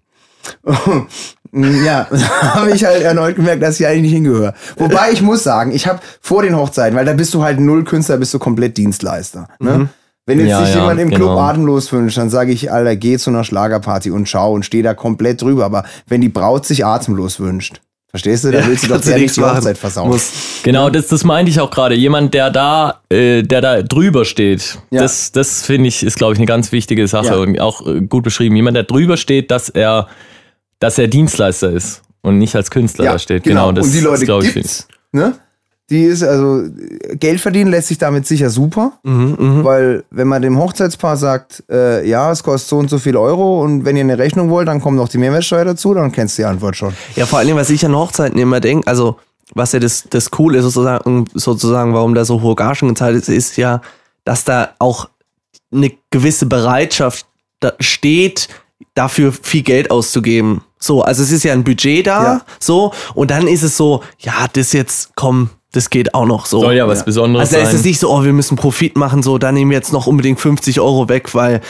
Ja, 1.54 2.08
habe 2.42 2.72
ich 2.72 2.84
halt 2.84 3.02
erneut 3.02 3.38
gemerkt, 3.38 3.64
dass 3.64 3.80
ich 3.80 3.88
eigentlich 3.88 4.02
nicht 4.02 4.14
hingehöre. 4.14 4.54
Wobei 4.76 5.12
ich 5.14 5.22
muss 5.22 5.44
sagen, 5.44 5.72
ich 5.72 5.88
habe 5.88 6.02
vor 6.20 6.44
den 6.44 6.58
Hochzeiten, 6.58 6.96
weil 6.96 7.06
da 7.06 7.14
bist 7.14 7.34
du 7.34 7.42
halt 7.42 7.60
null 7.60 7.86
Künstler, 7.86 8.18
bist 8.18 8.34
du 8.34 8.40
komplett 8.40 8.78
Dienstleister. 8.78 9.48
Ne? 9.60 9.78
Mhm. 9.78 9.90
Wenn 10.28 10.40
jetzt 10.40 10.50
ja, 10.50 10.66
sich 10.66 10.76
ja, 10.76 10.82
jemand 10.82 11.00
im 11.00 11.10
genau. 11.10 11.26
Club 11.26 11.38
atemlos 11.40 11.92
wünscht, 11.92 12.18
dann 12.18 12.30
sage 12.30 12.52
ich, 12.52 12.72
Alter, 12.72 12.96
geh 12.96 13.18
zu 13.18 13.32
einer 13.32 13.44
Schlagerparty 13.44 14.12
und 14.12 14.30
schau 14.30 14.54
und 14.54 14.64
steh 14.64 14.84
da 14.84 14.94
komplett 14.94 15.42
drüber. 15.42 15.66
Aber 15.66 15.84
wenn 16.08 16.22
die 16.22 16.30
Braut 16.30 16.66
sich 16.66 16.86
atemlos 16.86 17.40
wünscht, 17.40 17.82
Verstehst 18.10 18.46
du? 18.46 18.52
Da 18.52 18.66
willst 18.66 18.84
du 18.86 18.88
doch 18.88 19.04
sehr 19.04 19.18
nicht 19.18 19.36
die 19.36 19.42
Hochzeit 19.42 19.78
versauen. 19.78 20.10
Muss. 20.10 20.32
Genau, 20.64 20.90
das, 20.90 21.08
das 21.08 21.26
meinte 21.26 21.52
ich 21.52 21.60
auch 21.60 21.70
gerade. 21.70 21.94
Jemand, 21.94 22.34
der 22.34 22.50
da, 22.50 23.02
äh, 23.10 23.44
der 23.44 23.60
da 23.60 23.82
drüber 23.82 24.24
steht, 24.24 24.80
ja. 24.92 25.02
das, 25.02 25.34
das 25.34 25.64
finde 25.64 25.90
ich, 25.90 26.04
ist, 26.04 26.16
glaube 26.16 26.34
ich, 26.34 26.40
eine 26.40 26.46
ganz 26.46 26.72
wichtige 26.72 27.06
Sache 27.08 27.28
ja. 27.28 27.36
und 27.36 27.60
auch 27.60 27.86
äh, 27.86 28.00
gut 28.02 28.24
beschrieben. 28.24 28.56
Jemand, 28.56 28.78
der 28.78 28.86
drüber 28.86 29.18
steht, 29.18 29.52
dass 29.52 29.68
er 29.68 30.08
dass 30.80 30.98
er 30.98 31.08
Dienstleister 31.08 31.72
ist 31.72 32.02
und 32.22 32.38
nicht 32.38 32.56
als 32.56 32.72
Künstler 32.72 33.06
ja, 33.06 33.14
da 33.14 33.20
steht. 33.20 33.44
Genau, 33.44 33.68
genau 33.68 33.72
das 33.74 33.88
und 33.88 33.94
die 33.94 34.00
Leute 34.00 34.48
ist, 34.48 34.54
gibt's, 34.54 34.88
ne? 35.12 35.34
Die 35.90 36.04
ist 36.04 36.22
also 36.22 36.70
Geld 37.14 37.40
verdienen 37.40 37.72
lässt 37.72 37.88
sich 37.88 37.98
damit 37.98 38.28
sicher 38.28 38.50
super, 38.50 38.94
mhm, 39.04 39.38
mh. 39.40 39.64
weil 39.64 40.04
wenn 40.12 40.28
man 40.28 40.42
dem 40.42 40.58
Hochzeitspaar 40.58 41.16
sagt, 41.16 41.64
äh, 41.70 42.06
ja, 42.06 42.30
es 42.30 42.44
kostet 42.44 42.70
so 42.70 42.78
und 42.78 42.90
so 42.90 43.00
viel 43.00 43.16
Euro 43.16 43.64
und 43.64 43.86
wenn 43.86 43.96
ihr 43.96 44.04
eine 44.04 44.18
Rechnung 44.18 44.50
wollt, 44.50 44.68
dann 44.68 44.82
kommt 44.82 44.98
noch 44.98 45.08
die 45.08 45.18
Mehrwertsteuer 45.18 45.64
dazu, 45.64 45.94
dann 45.94 46.12
kennst 46.12 46.38
du 46.38 46.42
die 46.42 46.46
Antwort 46.46 46.76
schon. 46.76 46.94
Ja, 47.16 47.26
vor 47.26 47.40
allem, 47.40 47.56
was 47.56 47.70
ich 47.70 47.86
an 47.86 47.96
Hochzeiten 47.96 48.38
immer 48.38 48.60
denke, 48.60 48.86
also 48.86 49.18
was 49.54 49.72
ja 49.72 49.80
das, 49.80 50.06
das 50.10 50.30
cool 50.38 50.56
ist 50.56 50.64
sozusagen, 50.64 51.26
sozusagen, 51.34 51.94
warum 51.94 52.14
da 52.16 52.26
so 52.26 52.42
hohe 52.42 52.56
Gagen 52.56 52.90
gezahlt 52.90 53.16
ist, 53.16 53.30
ist 53.30 53.56
ja, 53.56 53.82
dass 54.26 54.44
da 54.44 54.72
auch 54.80 55.08
eine 55.72 55.92
gewisse 56.10 56.48
Bereitschaft 56.48 57.26
steht, 57.80 58.50
dafür 58.94 59.32
viel 59.32 59.64
Geld 59.64 59.90
auszugeben. 59.90 60.62
So, 60.80 61.02
also 61.02 61.24
es 61.24 61.32
ist 61.32 61.44
ja 61.44 61.54
ein 61.54 61.64
Budget 61.64 62.08
da, 62.08 62.24
ja. 62.24 62.42
so, 62.60 62.94
und 63.16 63.32
dann 63.32 63.48
ist 63.48 63.64
es 63.64 63.78
so, 63.78 64.04
ja, 64.20 64.48
das 64.52 64.74
jetzt, 64.74 65.12
komm, 65.16 65.50
das 65.72 65.90
geht 65.90 66.14
auch 66.14 66.26
noch 66.26 66.46
so. 66.46 66.62
Soll 66.62 66.76
ja 66.76 66.88
was 66.88 67.04
Besonderes 67.04 67.50
also 67.50 67.52
sein. 67.54 67.66
Also 67.66 67.76
ist 67.76 67.80
es 67.82 67.86
nicht 67.86 68.00
so, 68.00 68.10
oh, 68.10 68.24
wir 68.24 68.34
müssen 68.34 68.56
Profit 68.56 68.98
machen, 68.98 69.22
so, 69.22 69.38
dann 69.38 69.54
nehmen 69.54 69.72
wir 69.72 69.78
jetzt 69.78 69.94
noch 69.94 70.08
unbedingt 70.08 70.40
50 70.40 70.80
Euro 70.80 71.10
weg, 71.10 71.34
weil, 71.34 71.62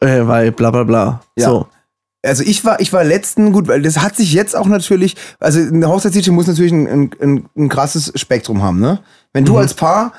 äh, 0.00 0.26
weil 0.26 0.52
bla 0.52 0.70
bla 0.70 0.84
bla. 0.84 1.20
Ja. 1.36 1.48
So. 1.48 1.66
Also 2.22 2.42
ich 2.42 2.64
war, 2.64 2.80
ich 2.80 2.92
war 2.92 3.04
letzten, 3.04 3.52
gut, 3.52 3.68
weil 3.68 3.80
das 3.80 3.98
hat 3.98 4.16
sich 4.16 4.32
jetzt 4.32 4.56
auch 4.56 4.66
natürlich, 4.66 5.16
also 5.38 5.60
eine 5.60 5.88
Hochzeits 5.88 6.28
muss 6.28 6.46
natürlich 6.46 6.72
ein, 6.72 7.12
ein, 7.20 7.48
ein, 7.56 7.68
krasses 7.68 8.12
Spektrum 8.16 8.62
haben, 8.62 8.80
ne? 8.80 9.00
Wenn 9.32 9.44
du 9.44 9.52
mhm. 9.52 9.58
als 9.58 9.74
Paar 9.74 10.12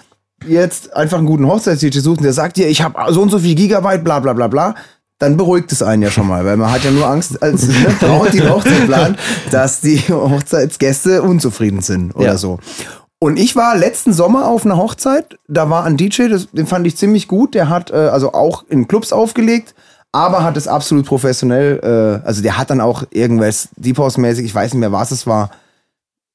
jetzt 0.47 0.93
einfach 0.93 1.17
einen 1.17 1.27
guten 1.27 1.45
Hochzeits 1.45 1.81
suchst 1.81 2.07
und 2.07 2.23
der 2.23 2.33
sagt 2.33 2.55
dir, 2.55 2.67
ich 2.69 2.81
habe 2.81 3.13
so 3.13 3.21
und 3.21 3.29
so 3.29 3.39
viel 3.39 3.53
Gigabyte, 3.53 4.03
bla 4.03 4.19
bla 4.19 4.31
bla 4.31 4.47
bla, 4.47 4.75
dann 5.19 5.35
beruhigt 5.35 5.71
es 5.73 5.83
einen 5.83 6.01
ja 6.01 6.09
schon 6.09 6.27
mal, 6.27 6.45
weil 6.45 6.55
man 6.55 6.71
hat 6.71 6.85
ja 6.85 6.91
nur 6.91 7.05
Angst 7.05 7.43
als 7.43 7.67
ne, 7.67 7.93
Braut, 7.99 8.33
die 8.33 8.41
Hochzeit 8.41 8.85
plant, 8.85 9.19
dass 9.51 9.81
die 9.81 9.99
Hochzeitsgäste 9.99 11.21
unzufrieden 11.21 11.81
sind 11.81 12.15
oder 12.15 12.27
ja. 12.27 12.37
so. 12.37 12.59
Und 13.21 13.37
ich 13.37 13.55
war 13.57 13.75
letzten 13.75 14.13
Sommer 14.13 14.47
auf 14.47 14.65
einer 14.65 14.77
Hochzeit, 14.77 15.37
da 15.47 15.69
war 15.69 15.83
ein 15.83 15.97
DJ, 15.97 16.29
das, 16.29 16.49
den 16.51 16.67
fand 16.67 16.87
ich 16.87 16.95
ziemlich 16.95 17.27
gut, 17.27 17.53
der 17.53 17.67
hat 17.67 17.91
äh, 17.91 17.95
also 17.95 18.31
auch 18.33 18.63
in 18.69 18.87
Clubs 18.87 19.11
aufgelegt, 19.11 19.75
aber 20.13 20.43
hat 20.43 20.55
es 20.55 20.69
absolut 20.69 21.05
professionell, 21.05 21.79
äh, 21.83 22.25
also 22.25 22.41
der 22.41 22.57
hat 22.57 22.69
dann 22.69 22.79
auch 22.79 23.03
irgendwas 23.11 23.69
Deep 23.75 23.97
House-mäßig, 23.97 24.45
ich 24.45 24.55
weiß 24.55 24.73
nicht 24.73 24.79
mehr, 24.79 24.93
was 24.93 25.11
es 25.11 25.27
war, 25.27 25.51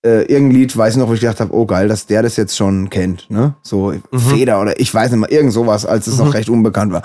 äh, 0.04 0.24
irgendein 0.24 0.58
Lied, 0.58 0.76
weiß 0.76 0.94
ich 0.94 1.00
noch, 1.00 1.08
wo 1.08 1.14
ich 1.14 1.20
gedacht 1.20 1.40
habe, 1.40 1.54
oh 1.54 1.64
geil, 1.64 1.88
dass 1.88 2.06
der 2.06 2.22
das 2.22 2.36
jetzt 2.36 2.54
schon 2.54 2.90
kennt, 2.90 3.30
ne? 3.30 3.54
So 3.62 3.94
mhm. 4.10 4.18
Feder 4.18 4.60
oder 4.60 4.78
ich 4.78 4.92
weiß 4.92 5.10
nicht 5.10 5.20
mal, 5.20 5.30
irgend 5.30 5.54
sowas, 5.54 5.86
als 5.86 6.06
es 6.06 6.18
mhm. 6.18 6.26
noch 6.26 6.34
recht 6.34 6.50
unbekannt 6.50 6.92
war. 6.92 7.02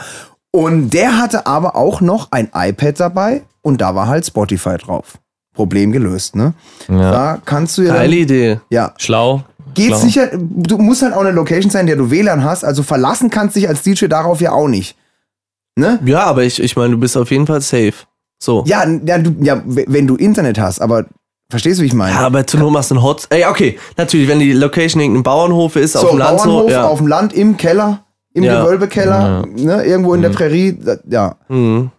Und 0.52 0.90
der 0.90 1.18
hatte 1.18 1.48
aber 1.48 1.78
auch 1.78 2.02
noch 2.02 2.32
ein 2.32 2.50
iPad 2.54 3.00
dabei 3.00 3.44
und 3.62 3.80
da 3.80 3.96
war 3.96 4.08
halt 4.08 4.26
Spotify 4.26 4.78
drauf. 4.78 5.20
Problem 5.54 5.92
gelöst, 5.92 6.36
ne? 6.36 6.54
Ja. 6.90 7.12
Da 7.12 7.42
kannst 7.44 7.78
du 7.78 7.84
ja. 7.84 7.94
Geile 7.94 8.16
Idee. 8.16 8.60
Ja. 8.70 8.94
Schlau. 8.98 9.44
Geht 9.80 9.90
Schlau. 9.90 10.00
sicher, 10.00 10.30
du 10.34 10.78
musst 10.78 11.02
halt 11.02 11.14
auch 11.14 11.22
eine 11.22 11.32
Location 11.32 11.72
sein, 11.72 11.88
der 11.88 11.96
du 11.96 12.12
WLAN 12.12 12.44
hast, 12.44 12.64
also 12.64 12.84
verlassen 12.84 13.30
kannst 13.30 13.56
dich 13.56 13.68
als 13.68 13.82
DJ 13.82 14.08
darauf 14.08 14.42
ja 14.42 14.52
auch 14.52 14.68
nicht. 14.68 14.96
Ne? 15.76 16.00
Ja, 16.06 16.24
aber 16.24 16.44
ich, 16.44 16.62
ich 16.62 16.76
meine, 16.76 16.92
du 16.92 16.98
bist 16.98 17.16
auf 17.16 17.32
jeden 17.32 17.48
Fall 17.48 17.62
safe. 17.62 17.94
So. 18.42 18.64
Ja, 18.68 18.86
ja, 19.06 19.18
du, 19.18 19.36
ja, 19.42 19.62
wenn 19.66 20.08
du 20.08 20.16
Internet 20.16 20.60
hast, 20.60 20.82
aber 20.82 21.06
Verstehst 21.52 21.80
du, 21.80 21.82
wie 21.82 21.88
ich 21.88 21.96
meine? 21.96 22.14
Ja, 22.14 22.28
aber 22.28 22.46
zu 22.46 22.60
Not 22.60 22.72
machst 22.72 22.92
du 22.92 22.96
einen 22.96 23.04
Hot. 23.04 23.26
Ey, 23.32 23.44
okay, 23.46 23.80
natürlich, 23.98 24.28
wenn 24.28 24.38
die 24.38 24.54
Location 24.54 25.02
irgendein 25.02 25.24
Bauernhof 25.24 25.78
ist, 25.78 25.94
so, 25.94 26.00
auf 26.02 26.10
dem 26.12 26.20
Land 26.20 26.38
Bauernhof, 26.38 26.62
so. 26.62 26.70
Ja. 26.70 26.88
auf 26.88 27.00
dem 27.00 27.08
Land, 27.08 27.34
im 27.34 27.58
Keller 27.58 28.04
im 28.34 28.44
ja. 28.44 28.62
Gewölbekeller, 28.62 29.46
ja. 29.56 29.78
Ne, 29.78 29.84
irgendwo 29.84 30.14
in 30.14 30.20
mhm. 30.20 30.24
der 30.24 30.30
Prärie, 30.30 30.78
ja. 31.10 31.36
Mhm. 31.48 31.92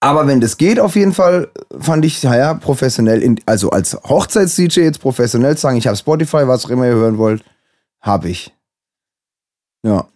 Aber 0.00 0.26
wenn 0.26 0.40
das 0.40 0.56
geht, 0.56 0.80
auf 0.80 0.96
jeden 0.96 1.12
Fall, 1.12 1.48
fand 1.78 2.04
ich, 2.06 2.22
ja, 2.22 2.54
professionell, 2.54 3.22
in, 3.22 3.38
also 3.44 3.68
als 3.68 3.94
Hochzeits-DJ 4.02 4.80
jetzt 4.80 5.00
professionell 5.00 5.58
sagen, 5.58 5.76
ich 5.76 5.86
habe 5.86 5.96
Spotify, 5.96 6.48
was 6.48 6.64
auch 6.64 6.70
immer 6.70 6.86
ihr 6.86 6.94
hören 6.94 7.18
wollt, 7.18 7.44
habe 8.00 8.30
ich. 8.30 8.54
Ja. 9.82 10.08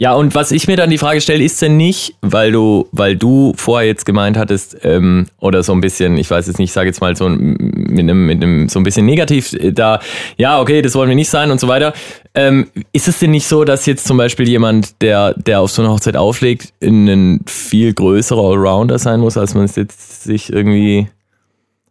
Ja, 0.00 0.14
und 0.14 0.34
was 0.34 0.50
ich 0.50 0.66
mir 0.66 0.78
dann 0.78 0.88
die 0.88 0.96
Frage 0.96 1.20
stelle, 1.20 1.44
ist 1.44 1.60
denn 1.60 1.76
nicht, 1.76 2.14
weil 2.22 2.52
du, 2.52 2.88
weil 2.90 3.16
du 3.16 3.52
vorher 3.54 3.86
jetzt 3.86 4.06
gemeint 4.06 4.38
hattest, 4.38 4.78
ähm, 4.82 5.26
oder 5.40 5.62
so 5.62 5.74
ein 5.74 5.82
bisschen, 5.82 6.16
ich 6.16 6.30
weiß 6.30 6.46
jetzt 6.46 6.58
nicht, 6.58 6.70
ich 6.70 6.72
sage 6.72 6.88
jetzt 6.88 7.02
mal 7.02 7.14
so 7.14 7.28
mit 7.28 7.98
einem, 7.98 8.24
mit 8.24 8.42
einem 8.42 8.70
so 8.70 8.80
ein 8.80 8.82
bisschen 8.82 9.04
negativ 9.04 9.52
äh, 9.52 9.72
da, 9.72 10.00
ja, 10.38 10.58
okay, 10.58 10.80
das 10.80 10.94
wollen 10.94 11.10
wir 11.10 11.16
nicht 11.16 11.28
sein 11.28 11.50
und 11.50 11.60
so 11.60 11.68
weiter. 11.68 11.92
Ähm, 12.34 12.68
ist 12.92 13.08
es 13.08 13.18
denn 13.18 13.30
nicht 13.30 13.46
so, 13.46 13.64
dass 13.64 13.84
jetzt 13.84 14.06
zum 14.06 14.16
Beispiel 14.16 14.48
jemand, 14.48 15.02
der, 15.02 15.34
der 15.34 15.60
auf 15.60 15.70
so 15.70 15.82
eine 15.82 15.90
Hochzeit 15.92 16.16
auflegt, 16.16 16.72
ein 16.82 17.42
viel 17.44 17.92
größerer 17.92 18.42
Allrounder 18.42 18.98
sein 18.98 19.20
muss, 19.20 19.36
als 19.36 19.52
man 19.52 19.66
es 19.66 19.76
jetzt 19.76 20.22
sich 20.22 20.50
irgendwie, 20.50 21.08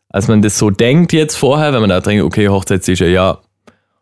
als 0.10 0.28
man 0.28 0.42
das 0.42 0.58
so 0.58 0.72
denkt 0.72 1.14
jetzt 1.14 1.36
vorher, 1.36 1.74
wenn 1.74 1.82
man 1.82 1.92
da 1.92 2.02
denkt, 2.02 2.24
okay, 2.24 2.50
Hochzeits-DJ, 2.50 3.04
ja, 3.10 3.38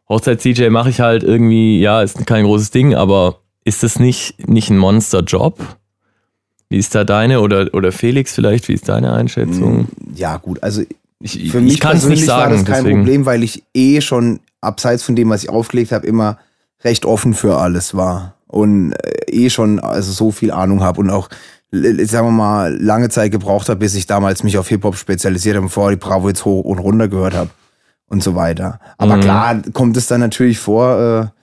Hochzeits-DJ 0.07 0.69
mache 0.69 0.91
ich 0.91 1.01
halt 1.01 1.23
irgendwie, 1.23 1.81
ja, 1.81 2.01
ist 2.01 2.25
kein 2.25 2.45
großes 2.45 2.71
Ding, 2.71 2.95
aber 2.95 3.41
ist 3.67 3.83
das 3.83 3.99
nicht, 3.99 4.47
nicht 4.47 4.69
ein 4.69 4.77
Monster-Job? 4.77 5.59
Wie 6.69 6.77
ist 6.77 6.95
da 6.95 7.03
deine 7.03 7.41
oder, 7.41 7.69
oder 7.73 7.91
Felix 7.91 8.33
vielleicht, 8.33 8.67
wie 8.67 8.73
ist 8.73 8.87
deine 8.87 9.13
Einschätzung? 9.13 9.81
Mm, 9.81 9.87
ja, 10.15 10.37
gut, 10.37 10.63
also 10.63 10.81
ich, 11.19 11.51
für 11.51 11.61
mich 11.61 11.75
ich 11.75 11.79
persönlich 11.81 12.19
nicht 12.19 12.27
sagen, 12.27 12.51
war 12.51 12.57
das 12.57 12.65
kein 12.65 12.83
deswegen. 12.83 12.99
Problem, 12.99 13.25
weil 13.25 13.43
ich 13.43 13.63
eh 13.73 14.01
schon 14.01 14.39
abseits 14.61 15.03
von 15.03 15.15
dem, 15.15 15.29
was 15.29 15.43
ich 15.43 15.49
aufgelegt 15.49 15.91
habe, 15.91 16.07
immer 16.07 16.37
recht 16.83 17.05
offen 17.05 17.33
für 17.33 17.57
alles 17.57 17.95
war 17.95 18.35
und 18.47 18.93
äh, 18.93 19.31
eh 19.31 19.49
schon 19.49 19.79
also 19.79 20.11
so 20.11 20.31
viel 20.31 20.51
Ahnung 20.51 20.81
habe 20.81 21.01
und 21.01 21.09
auch 21.09 21.29
sagen 21.71 22.27
wir 22.27 22.31
mal 22.31 22.77
lange 22.81 23.09
Zeit 23.09 23.31
gebraucht 23.31 23.67
habe, 23.67 23.79
bis 23.79 23.95
ich 23.95 24.05
damals 24.05 24.43
mich 24.43 24.57
auf 24.57 24.69
Hip 24.69 24.85
Hop 24.85 24.95
spezialisiert 24.95 25.57
habe, 25.57 25.65
bevor 25.65 25.91
ich 25.91 25.99
die 25.99 26.05
Bravo 26.05 26.29
jetzt 26.29 26.45
hoch 26.45 26.63
und 26.63 26.79
runter 26.79 27.09
gehört 27.09 27.33
habe 27.33 27.49
und 28.07 28.23
so 28.23 28.35
weiter. 28.35 28.79
Aber 28.97 29.17
mhm. 29.17 29.21
klar 29.21 29.61
kommt 29.73 29.97
es 29.97 30.07
dann 30.07 30.21
natürlich 30.21 30.59
vor, 30.59 31.31
äh, 31.33 31.36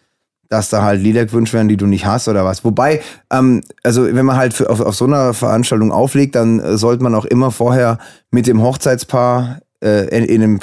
dass 0.55 0.69
da 0.69 0.83
halt 0.83 1.03
Lieder 1.03 1.27
gewünscht 1.27 1.53
werden, 1.53 1.69
die 1.69 1.77
du 1.77 1.87
nicht 1.87 2.07
hast 2.07 2.29
oder 2.29 2.45
was. 2.45 2.65
Wobei, 2.65 3.01
ähm, 3.33 3.61
also 3.83 4.05
wenn 4.05 4.25
man 4.25 4.37
halt 4.37 4.55
für, 4.55 4.71
auf, 4.71 4.81
auf 4.81 4.95
so 4.95 5.05
einer 5.05 5.35
Veranstaltung 5.35 5.91
auflegt, 5.91 6.37
dann 6.37 6.61
äh, 6.61 6.77
sollte 6.79 7.03
man 7.03 7.15
auch 7.15 7.25
immer 7.25 7.51
vorher 7.51 7.99
mit 8.31 8.47
dem 8.47 8.63
Hochzeitspaar 8.63 9.61
äh, 9.83 10.07
in, 10.17 10.25
in, 10.25 10.43
einem 10.43 10.61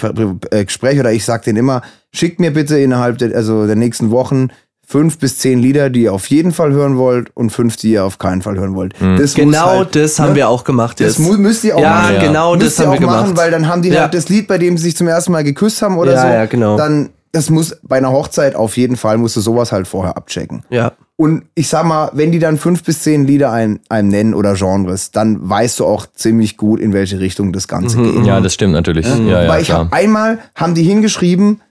äh, 0.49 0.63
Gespräch 0.63 0.99
oder 0.99 1.11
ich 1.11 1.25
sag 1.25 1.43
denen 1.43 1.57
immer, 1.57 1.81
schickt 2.13 2.39
mir 2.39 2.51
bitte 2.51 2.79
innerhalb 2.79 3.17
der, 3.17 3.35
also 3.35 3.67
der 3.67 3.75
nächsten 3.75 4.11
Wochen 4.11 4.47
fünf 4.87 5.19
bis 5.19 5.39
zehn 5.39 5.59
Lieder, 5.59 5.89
die 5.89 6.03
ihr 6.03 6.13
auf 6.13 6.27
jeden 6.27 6.53
Fall 6.53 6.71
hören 6.71 6.97
wollt 6.97 7.29
und 7.35 7.49
fünf, 7.49 7.75
die 7.75 7.91
ihr 7.91 8.05
auf 8.05 8.17
keinen 8.17 8.41
Fall 8.41 8.57
hören 8.57 8.75
wollt. 8.75 8.99
Mhm. 9.01 9.21
genau 9.35 9.65
halt, 9.65 9.95
das 9.95 10.17
ne? 10.17 10.25
haben 10.25 10.35
wir 10.35 10.47
auch 10.47 10.63
gemacht 10.63 10.99
jetzt. 10.99 11.19
Das 11.19 11.37
müsst 11.37 11.63
ihr 11.65 11.75
auch 11.75 11.81
ja, 11.81 11.89
machen. 11.89 12.15
Ja, 12.15 12.21
genau 12.21 12.55
das 12.55 12.79
haben 12.79 12.91
wir 12.91 12.99
gemacht. 12.99 13.23
Machen, 13.23 13.37
weil 13.37 13.51
dann 13.51 13.67
haben 13.67 13.81
die 13.81 13.89
ja. 13.89 14.01
halt 14.01 14.13
das 14.13 14.29
Lied, 14.29 14.47
bei 14.47 14.57
dem 14.57 14.77
sie 14.77 14.85
sich 14.85 14.97
zum 14.97 15.07
ersten 15.07 15.31
Mal 15.31 15.43
geküsst 15.43 15.81
haben 15.81 15.97
oder 15.97 16.13
ja, 16.13 16.21
so. 16.21 16.27
Ja, 16.27 16.45
genau. 16.45 16.77
Dann 16.77 17.09
das 17.31 17.49
muss 17.49 17.77
bei 17.83 17.97
einer 17.97 18.11
Hochzeit 18.11 18.55
auf 18.55 18.77
jeden 18.77 18.97
Fall 18.97 19.17
musst 19.17 19.35
du 19.35 19.41
sowas 19.41 19.71
halt 19.71 19.87
vorher 19.87 20.17
abchecken. 20.17 20.63
Ja. 20.69 20.93
Und 21.15 21.45
ich 21.55 21.69
sag 21.69 21.85
mal, 21.85 22.09
wenn 22.13 22.31
die 22.31 22.39
dann 22.39 22.57
fünf 22.57 22.83
bis 22.83 23.03
zehn 23.03 23.25
Lieder 23.25 23.51
einem, 23.51 23.79
einem 23.89 24.07
nennen 24.09 24.33
oder 24.33 24.55
Genres, 24.55 25.11
dann 25.11 25.47
weißt 25.47 25.79
du 25.79 25.85
auch 25.85 26.07
ziemlich 26.07 26.57
gut, 26.57 26.79
in 26.79 26.93
welche 26.93 27.19
Richtung 27.19 27.53
das 27.53 27.67
Ganze 27.67 27.99
mhm, 27.99 28.15
geht. 28.15 28.25
Ja, 28.25 28.41
das 28.41 28.53
stimmt 28.53 28.73
natürlich. 28.73 29.05
Ja, 29.05 29.17
ja, 29.17 29.43
ja 29.43 29.49
Weil 29.49 29.61
ich 29.61 29.71
hab, 29.71 29.93
einmal 29.93 30.39
haben 30.55 30.73
die 30.73 30.83
hingeschrieben, 30.83 31.61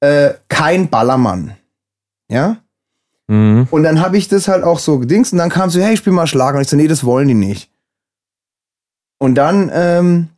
äh, 0.00 0.34
kein 0.48 0.88
Ballermann. 0.88 1.56
Ja? 2.30 2.58
Mhm. 3.26 3.66
Und 3.70 3.82
dann 3.82 4.00
habe 4.00 4.16
ich 4.16 4.28
das 4.28 4.48
halt 4.48 4.62
auch 4.62 4.78
so 4.78 4.98
gedingst 4.98 5.32
und 5.32 5.38
dann 5.38 5.50
kam 5.50 5.70
so, 5.70 5.80
hey, 5.80 5.94
ich 5.94 5.98
spiel 5.98 6.12
mal 6.12 6.26
Schlager. 6.26 6.56
Und 6.58 6.62
ich 6.62 6.68
so, 6.68 6.76
nee, 6.76 6.88
das 6.88 7.04
wollen 7.04 7.28
die 7.28 7.34
nicht. 7.34 7.70
Und 9.18 9.34
dann 9.34 9.70
ähm, 9.74 10.28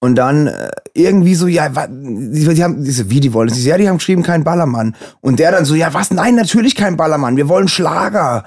und 0.00 0.14
dann 0.16 0.46
äh, 0.46 0.70
irgendwie 0.94 1.34
so, 1.34 1.46
ja, 1.46 1.68
die, 1.68 2.48
die 2.54 2.64
haben, 2.64 2.82
diese, 2.82 3.10
wie 3.10 3.20
die 3.20 3.34
wollen 3.34 3.50
es? 3.50 3.64
Ja, 3.64 3.76
die 3.76 3.88
haben 3.88 3.98
geschrieben, 3.98 4.22
kein 4.22 4.44
Ballermann. 4.44 4.96
Und 5.20 5.38
der 5.38 5.52
dann 5.52 5.66
so, 5.66 5.74
ja, 5.74 5.92
was? 5.92 6.10
Nein, 6.10 6.34
natürlich 6.34 6.74
kein 6.74 6.96
Ballermann. 6.96 7.36
Wir 7.36 7.48
wollen 7.48 7.68
Schlager. 7.68 8.44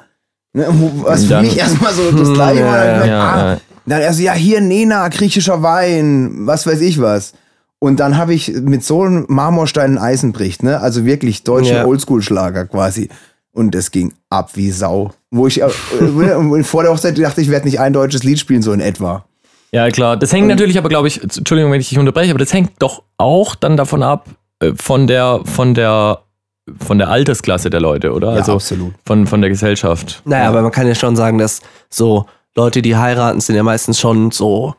Ne, 0.54 0.68
was 1.04 1.26
für 1.26 1.42
mich 1.42 1.58
erstmal 1.58 1.94
so 1.94 2.12
das 2.12 2.34
gleiche 2.34 2.62
ja, 2.62 2.66
war. 2.66 2.86
Dann, 2.86 3.08
ja, 3.08 3.22
ah, 3.22 3.54
ja. 3.54 3.58
dann 3.86 4.02
er 4.02 4.14
so, 4.14 4.22
ja, 4.22 4.34
hier 4.34 4.62
Nena, 4.62 5.08
griechischer 5.10 5.62
Wein, 5.62 6.48
was 6.48 6.66
weiß 6.66 6.82
ich 6.82 7.00
was. 7.00 7.34
Und 7.78 8.00
dann 8.00 8.18
habe 8.18 8.34
ich 8.34 8.50
mit 8.50 8.84
so 8.84 9.04
einem 9.04 9.26
Marmorstein 9.28 9.98
ein 9.98 10.04
Eisen 10.04 10.32
bricht, 10.32 10.64
ne? 10.64 10.80
Also 10.80 11.06
wirklich 11.06 11.44
deutschen 11.44 11.76
ja. 11.76 11.86
Oldschool-Schlager 11.86 12.66
quasi. 12.66 13.10
Und 13.52 13.76
es 13.76 13.92
ging 13.92 14.14
ab 14.30 14.52
wie 14.56 14.72
Sau. 14.72 15.12
Wo 15.30 15.48
ich 15.48 15.62
äh, 15.62 15.66
äh 16.00 16.64
vor 16.64 16.84
der 16.84 16.92
Hochzeit 16.92 17.20
dachte, 17.20 17.42
ich 17.42 17.50
werde 17.50 17.66
nicht 17.66 17.80
ein 17.80 17.94
deutsches 17.94 18.24
Lied 18.24 18.40
spielen, 18.40 18.62
so 18.64 18.74
in 18.74 18.80
etwa. 18.80 19.26
Ja, 19.74 19.90
klar. 19.90 20.18
Das 20.18 20.32
hängt 20.32 20.48
natürlich 20.48 20.78
aber, 20.78 20.88
glaube 20.88 21.08
ich, 21.08 21.22
Entschuldigung, 21.22 21.72
wenn 21.72 21.82
ich 21.82 21.90
dich 21.90 21.98
unterbreche, 21.98 22.30
aber 22.30 22.40
das 22.40 22.54
hängt 22.54 22.72
doch 22.80 23.02
auch 23.18 23.56
dann 23.56 23.76
davon 23.76 24.04
ab, 24.04 24.28
äh, 24.60 24.74
von 24.76 25.08
der, 25.08 25.42
von 25.46 25.74
der, 25.74 26.20
von 26.80 27.00
der 27.00 27.10
Altersklasse 27.10 27.70
der 27.70 27.82
Leute, 27.82 28.14
oder? 28.14 28.32
Ja, 28.32 28.38
also 28.38 28.54
absolut. 28.54 28.94
Von, 29.06 29.26
von 29.26 29.42
der 29.42 29.50
Gesellschaft. 29.50 30.22
Naja, 30.26 30.44
ja. 30.44 30.50
aber 30.50 30.62
man 30.62 30.72
kann 30.72 30.88
ja 30.88 30.94
schon 30.94 31.16
sagen, 31.16 31.40
dass 31.40 31.62
so 31.90 32.28
Leute, 32.56 32.84
die 32.84 32.96
heiraten, 32.96 33.42
sind 33.42 33.56
ja 33.56 33.64
meistens 33.64 34.00
schon 34.00 34.30
so 34.30 34.76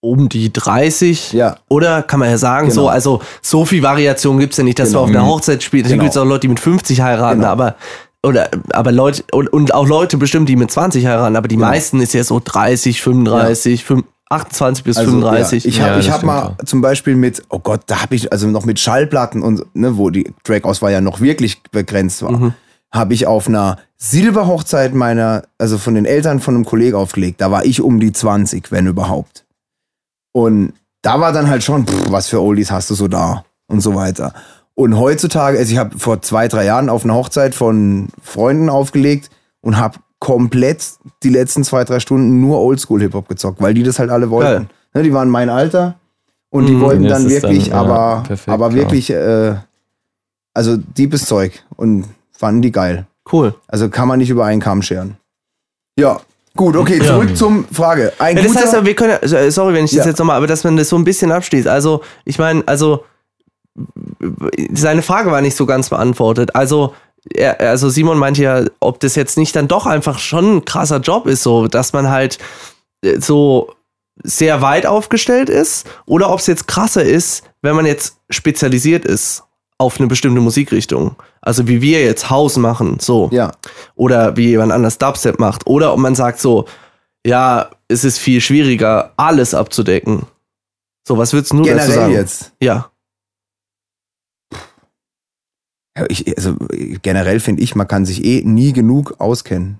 um 0.00 0.28
die 0.28 0.52
30. 0.52 1.32
Ja. 1.32 1.56
Oder 1.68 2.02
kann 2.02 2.20
man 2.20 2.30
ja 2.30 2.38
sagen, 2.38 2.68
genau. 2.68 2.82
so, 2.82 2.88
also 2.88 3.20
so 3.42 3.64
viel 3.64 3.82
Variation 3.82 4.38
gibt 4.38 4.52
es 4.52 4.58
ja 4.58 4.64
nicht, 4.64 4.78
dass 4.78 4.88
genau. 4.88 5.02
man 5.02 5.10
auf 5.10 5.16
einer 5.16 5.26
Hochzeit 5.26 5.62
spielt. 5.62 5.86
Genau. 5.86 6.02
gibt 6.02 6.12
es 6.12 6.16
auch 6.16 6.24
Leute, 6.24 6.40
die 6.40 6.48
mit 6.48 6.60
50 6.60 7.00
heiraten, 7.00 7.40
genau. 7.40 7.52
aber 7.52 7.76
oder 8.22 8.48
aber 8.70 8.90
Leute 8.90 9.22
und, 9.32 9.52
und, 9.52 9.74
auch 9.74 9.86
Leute 9.86 10.16
bestimmt, 10.16 10.48
die 10.48 10.56
mit 10.56 10.70
20 10.70 11.06
heiraten, 11.06 11.36
aber 11.36 11.46
die 11.46 11.56
genau. 11.56 11.68
meisten 11.68 12.00
ist 12.00 12.14
ja 12.14 12.24
so 12.24 12.40
30, 12.42 13.02
35, 13.02 13.80
ja. 13.80 13.86
5, 13.86 14.04
28 14.34 14.84
bis 14.84 14.96
also, 14.96 15.10
35. 15.10 15.64
Ja, 15.64 15.70
ich 15.70 15.80
habe 15.80 15.92
ja, 15.92 15.98
ich 15.98 16.10
hab 16.10 16.22
mal 16.22 16.56
zum 16.64 16.80
Beispiel 16.80 17.16
mit, 17.16 17.42
oh 17.48 17.58
Gott, 17.58 17.82
da 17.86 18.02
habe 18.02 18.14
ich 18.14 18.32
also 18.32 18.48
noch 18.48 18.64
mit 18.64 18.78
Schallplatten 18.78 19.42
und 19.42 19.64
ne, 19.74 19.96
wo 19.96 20.10
die 20.10 20.32
Trackauswahl 20.44 20.92
ja 20.92 21.00
noch 21.00 21.20
wirklich 21.20 21.62
begrenzt 21.70 22.22
war, 22.22 22.32
mhm. 22.32 22.54
habe 22.92 23.14
ich 23.14 23.26
auf 23.26 23.48
einer 23.48 23.78
Silberhochzeit 23.96 24.94
meiner, 24.94 25.44
also 25.58 25.78
von 25.78 25.94
den 25.94 26.04
Eltern 26.04 26.40
von 26.40 26.54
einem 26.54 26.64
Kollegen 26.64 26.96
aufgelegt. 26.96 27.40
Da 27.40 27.50
war 27.50 27.64
ich 27.64 27.80
um 27.80 28.00
die 28.00 28.12
20, 28.12 28.70
wenn 28.70 28.86
überhaupt. 28.86 29.44
Und 30.32 30.74
da 31.02 31.20
war 31.20 31.32
dann 31.32 31.48
halt 31.48 31.62
schon, 31.62 31.86
pff, 31.86 32.10
was 32.10 32.28
für 32.28 32.40
Oldies 32.40 32.70
hast 32.70 32.90
du 32.90 32.94
so 32.94 33.08
da 33.08 33.44
und 33.66 33.80
so 33.80 33.94
weiter. 33.94 34.34
Und 34.74 34.98
heutzutage, 34.98 35.58
also 35.58 35.72
ich 35.72 35.78
habe 35.78 35.98
vor 35.98 36.20
zwei, 36.22 36.48
drei 36.48 36.64
Jahren 36.64 36.88
auf 36.88 37.04
einer 37.04 37.14
Hochzeit 37.14 37.54
von 37.54 38.08
Freunden 38.20 38.68
aufgelegt 38.68 39.30
und 39.60 39.76
habe 39.76 39.98
komplett 40.24 40.82
die 41.22 41.28
letzten 41.28 41.64
zwei, 41.64 41.84
drei 41.84 42.00
Stunden 42.00 42.40
nur 42.40 42.58
Oldschool-Hip-Hop 42.60 43.28
gezockt, 43.28 43.60
weil 43.60 43.74
die 43.74 43.82
das 43.82 43.98
halt 43.98 44.08
alle 44.08 44.30
wollten. 44.30 44.70
Ne, 44.94 45.02
die 45.02 45.12
waren 45.12 45.28
mein 45.28 45.50
Alter 45.50 45.96
und 46.48 46.64
die 46.64 46.72
mm, 46.72 46.80
wollten 46.80 47.04
dann 47.04 47.28
wirklich, 47.28 47.68
dann, 47.68 47.78
aber, 47.78 47.94
ja, 47.94 48.22
perfekt, 48.26 48.48
aber 48.48 48.72
wirklich, 48.72 49.10
äh, 49.10 49.54
also 50.54 50.78
deepes 50.78 51.26
Zeug 51.26 51.62
und 51.76 52.06
fanden 52.32 52.62
die 52.62 52.72
geil. 52.72 53.06
Cool. 53.30 53.54
Also 53.68 53.90
kann 53.90 54.08
man 54.08 54.18
nicht 54.18 54.30
über 54.30 54.46
einen 54.46 54.62
Kamm 54.62 54.80
scheren. 54.80 55.18
Ja, 55.98 56.20
Gut, 56.56 56.76
okay, 56.76 57.00
zurück 57.00 57.30
ja. 57.30 57.34
zum 57.34 57.66
Frage. 57.66 58.12
Ein 58.18 58.36
ja, 58.36 58.44
das 58.44 58.56
heißt, 58.56 58.84
wir 58.84 58.94
können, 58.94 59.20
äh, 59.20 59.50
sorry, 59.50 59.74
wenn 59.74 59.84
ich 59.84 59.90
das 59.90 60.04
ja. 60.04 60.06
jetzt 60.06 60.18
nochmal, 60.18 60.36
aber 60.36 60.46
dass 60.46 60.64
man 60.64 60.76
das 60.76 60.88
so 60.88 60.96
ein 60.96 61.04
bisschen 61.04 61.32
abschließt. 61.32 61.66
Also, 61.66 62.00
ich 62.24 62.38
meine, 62.38 62.62
also, 62.66 63.04
seine 64.72 65.02
Frage 65.02 65.32
war 65.32 65.40
nicht 65.40 65.56
so 65.56 65.66
ganz 65.66 65.90
beantwortet. 65.90 66.54
Also, 66.54 66.94
er, 67.32 67.60
also 67.60 67.88
Simon 67.88 68.18
meinte 68.18 68.42
ja, 68.42 68.64
ob 68.80 69.00
das 69.00 69.14
jetzt 69.14 69.38
nicht 69.38 69.56
dann 69.56 69.68
doch 69.68 69.86
einfach 69.86 70.18
schon 70.18 70.56
ein 70.56 70.64
krasser 70.64 70.98
Job 70.98 71.26
ist, 71.26 71.42
so, 71.42 71.68
dass 71.68 71.92
man 71.92 72.10
halt 72.10 72.38
äh, 73.02 73.20
so 73.20 73.72
sehr 74.22 74.62
weit 74.62 74.86
aufgestellt 74.86 75.48
ist 75.48 75.86
oder 76.06 76.30
ob 76.30 76.38
es 76.38 76.46
jetzt 76.46 76.68
krasser 76.68 77.02
ist, 77.02 77.44
wenn 77.62 77.74
man 77.74 77.86
jetzt 77.86 78.18
spezialisiert 78.30 79.04
ist 79.04 79.42
auf 79.78 79.98
eine 79.98 80.06
bestimmte 80.06 80.40
Musikrichtung. 80.40 81.16
Also 81.40 81.66
wie 81.66 81.82
wir 81.82 82.02
jetzt 82.02 82.30
House 82.30 82.56
machen, 82.56 82.98
so. 83.00 83.28
Ja. 83.32 83.52
Oder 83.96 84.36
wie 84.36 84.50
jemand 84.50 84.72
anders 84.72 84.98
Dubstep 84.98 85.40
macht. 85.40 85.66
Oder 85.66 85.92
ob 85.92 85.98
man 85.98 86.14
sagt 86.14 86.40
so, 86.40 86.66
ja, 87.26 87.70
es 87.88 88.04
ist 88.04 88.18
viel 88.18 88.40
schwieriger, 88.40 89.12
alles 89.16 89.52
abzudecken. 89.52 90.26
So, 91.06 91.18
was 91.18 91.32
würdest 91.32 91.52
du 91.52 91.62
Generell 91.62 91.78
dazu 91.78 91.92
sagen? 91.92 92.12
jetzt? 92.12 92.52
Ja. 92.60 92.90
Ich, 96.08 96.36
also 96.36 96.56
generell 97.02 97.38
finde 97.40 97.62
ich, 97.62 97.76
man 97.76 97.86
kann 97.86 98.04
sich 98.04 98.24
eh 98.24 98.42
nie 98.44 98.72
genug 98.72 99.20
auskennen. 99.20 99.78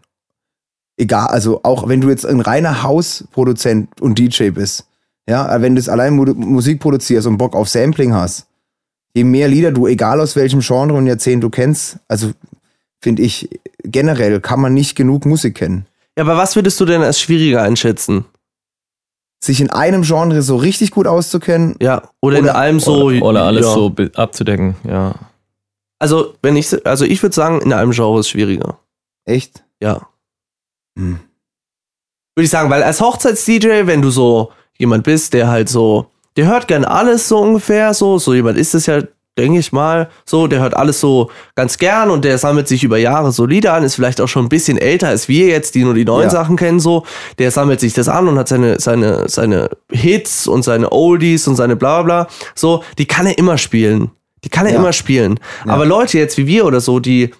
Egal, 0.96 1.26
also 1.26 1.60
auch 1.64 1.88
wenn 1.88 2.00
du 2.00 2.08
jetzt 2.08 2.24
ein 2.24 2.40
reiner 2.40 2.84
Hausproduzent 2.84 4.00
und 4.00 4.18
DJ 4.18 4.50
bist, 4.50 4.86
ja, 5.28 5.60
wenn 5.60 5.74
du 5.74 5.80
es 5.80 5.88
allein 5.88 6.14
Musik 6.14 6.80
produzierst 6.80 7.26
und 7.26 7.38
Bock 7.38 7.56
auf 7.56 7.68
Sampling 7.68 8.14
hast, 8.14 8.46
je 9.14 9.24
mehr 9.24 9.48
Lieder 9.48 9.72
du, 9.72 9.88
egal 9.88 10.20
aus 10.20 10.36
welchem 10.36 10.60
Genre 10.60 10.94
und 10.94 11.06
Jahrzehnt 11.06 11.42
du 11.42 11.50
kennst, 11.50 11.98
also 12.06 12.30
finde 13.00 13.22
ich, 13.22 13.48
generell 13.82 14.40
kann 14.40 14.60
man 14.60 14.72
nicht 14.72 14.94
genug 14.94 15.26
Musik 15.26 15.56
kennen. 15.56 15.86
Ja, 16.16 16.24
aber 16.24 16.36
was 16.36 16.54
würdest 16.54 16.80
du 16.80 16.84
denn 16.84 17.02
als 17.02 17.20
schwieriger 17.20 17.62
einschätzen? 17.62 18.24
Sich 19.42 19.60
in 19.60 19.70
einem 19.70 20.02
Genre 20.02 20.42
so 20.42 20.56
richtig 20.56 20.90
gut 20.90 21.06
auszukennen. 21.06 21.74
Ja, 21.80 22.02
oder, 22.20 22.38
oder 22.38 22.38
in 22.38 22.48
allem 22.48 22.80
so. 22.80 23.06
Oder, 23.06 23.22
oder 23.22 23.44
alles 23.44 23.66
ja. 23.66 23.74
so 23.74 23.94
abzudecken, 24.14 24.76
ja. 24.84 25.14
Also, 25.98 26.34
wenn 26.42 26.56
ich, 26.56 26.86
also 26.86 27.04
ich 27.04 27.22
würde 27.22 27.34
sagen, 27.34 27.60
in 27.60 27.72
einem 27.72 27.92
Genre 27.92 28.20
ist 28.20 28.26
es 28.26 28.30
schwieriger. 28.30 28.78
Echt? 29.24 29.64
Ja. 29.80 30.08
Hm. 30.98 31.20
Würde 32.36 32.44
ich 32.44 32.50
sagen, 32.50 32.70
weil 32.70 32.82
als 32.82 33.00
Hochzeits-DJ, 33.00 33.86
wenn 33.86 34.02
du 34.02 34.10
so 34.10 34.52
jemand 34.76 35.04
bist, 35.04 35.34
der 35.34 35.48
halt 35.48 35.68
so, 35.68 36.10
der 36.36 36.46
hört 36.46 36.68
gern 36.68 36.84
alles 36.84 37.28
so 37.28 37.38
ungefähr, 37.38 37.94
so, 37.94 38.18
so 38.18 38.34
jemand 38.34 38.58
ist 38.58 38.74
es 38.74 38.86
ja, 38.86 39.02
denke 39.38 39.58
ich 39.58 39.72
mal, 39.72 40.10
so, 40.24 40.46
der 40.46 40.60
hört 40.60 40.76
alles 40.76 41.00
so 41.00 41.30
ganz 41.54 41.78
gern 41.78 42.10
und 42.10 42.24
der 42.24 42.38
sammelt 42.38 42.68
sich 42.68 42.84
über 42.84 42.98
Jahre 42.98 43.32
so 43.32 43.46
Lieder 43.46 43.74
an, 43.74 43.84
ist 43.84 43.94
vielleicht 43.94 44.20
auch 44.20 44.28
schon 44.28 44.46
ein 44.46 44.48
bisschen 44.48 44.78
älter 44.78 45.08
als 45.08 45.28
wir 45.28 45.46
jetzt, 45.46 45.74
die 45.74 45.84
nur 45.84 45.94
die 45.94 46.04
neuen 46.04 46.24
ja. 46.24 46.30
Sachen 46.30 46.56
kennen, 46.56 46.80
so, 46.80 47.04
der 47.38 47.50
sammelt 47.50 47.80
sich 47.80 47.94
das 47.94 48.08
an 48.08 48.28
und 48.28 48.38
hat 48.38 48.48
seine, 48.48 48.80
seine, 48.80 49.28
seine 49.28 49.70
Hits 49.90 50.46
und 50.46 50.62
seine 50.62 50.90
Oldies 50.92 51.46
und 51.46 51.56
seine 51.56 51.76
bla 51.76 52.02
bla, 52.02 52.28
so, 52.54 52.82
die 52.98 53.06
kann 53.06 53.26
er 53.26 53.38
immer 53.38 53.58
spielen. 53.58 54.10
Die 54.44 54.48
kann 54.48 54.66
er 54.66 54.72
ja. 54.72 54.78
immer 54.78 54.92
spielen. 54.92 55.40
Ja. 55.66 55.72
Aber 55.72 55.86
Leute 55.86 56.18
jetzt 56.18 56.36
wie 56.36 56.46
wir 56.46 56.66
oder 56.66 56.80
so, 56.80 57.00
die 57.00 57.30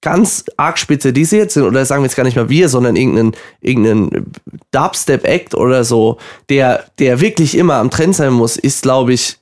ganz 0.00 0.44
arg 0.56 0.78
spezialisiert 0.78 1.50
sind, 1.50 1.64
oder 1.64 1.84
sagen 1.84 2.02
wir 2.02 2.06
jetzt 2.06 2.16
gar 2.16 2.24
nicht 2.24 2.36
mal 2.36 2.48
wir, 2.48 2.68
sondern 2.68 2.96
irgendeinen, 2.96 3.32
irgendeinen 3.60 4.32
Dubstep-Act 4.70 5.54
oder 5.54 5.84
so, 5.84 6.18
der, 6.48 6.84
der 6.98 7.20
wirklich 7.20 7.56
immer 7.56 7.74
am 7.74 7.90
Trend 7.90 8.14
sein 8.14 8.32
muss, 8.32 8.56
ist, 8.56 8.82
glaube 8.82 9.12
ich, 9.12 9.38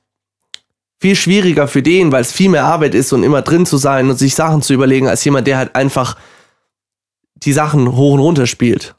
viel 1.00 1.16
schwieriger 1.16 1.68
für 1.68 1.82
den, 1.82 2.12
weil 2.12 2.22
es 2.22 2.32
viel 2.32 2.48
mehr 2.48 2.64
Arbeit 2.64 2.94
ist 2.94 3.12
und 3.12 3.24
immer 3.24 3.42
drin 3.42 3.66
zu 3.66 3.76
sein 3.76 4.08
und 4.08 4.18
sich 4.18 4.34
Sachen 4.34 4.62
zu 4.62 4.72
überlegen, 4.72 5.06
als 5.06 5.22
jemand, 5.24 5.46
der 5.46 5.58
halt 5.58 5.76
einfach 5.76 6.16
die 7.36 7.52
Sachen 7.52 7.94
hoch 7.94 8.14
und 8.14 8.20
runter 8.20 8.46
spielt. 8.46 8.94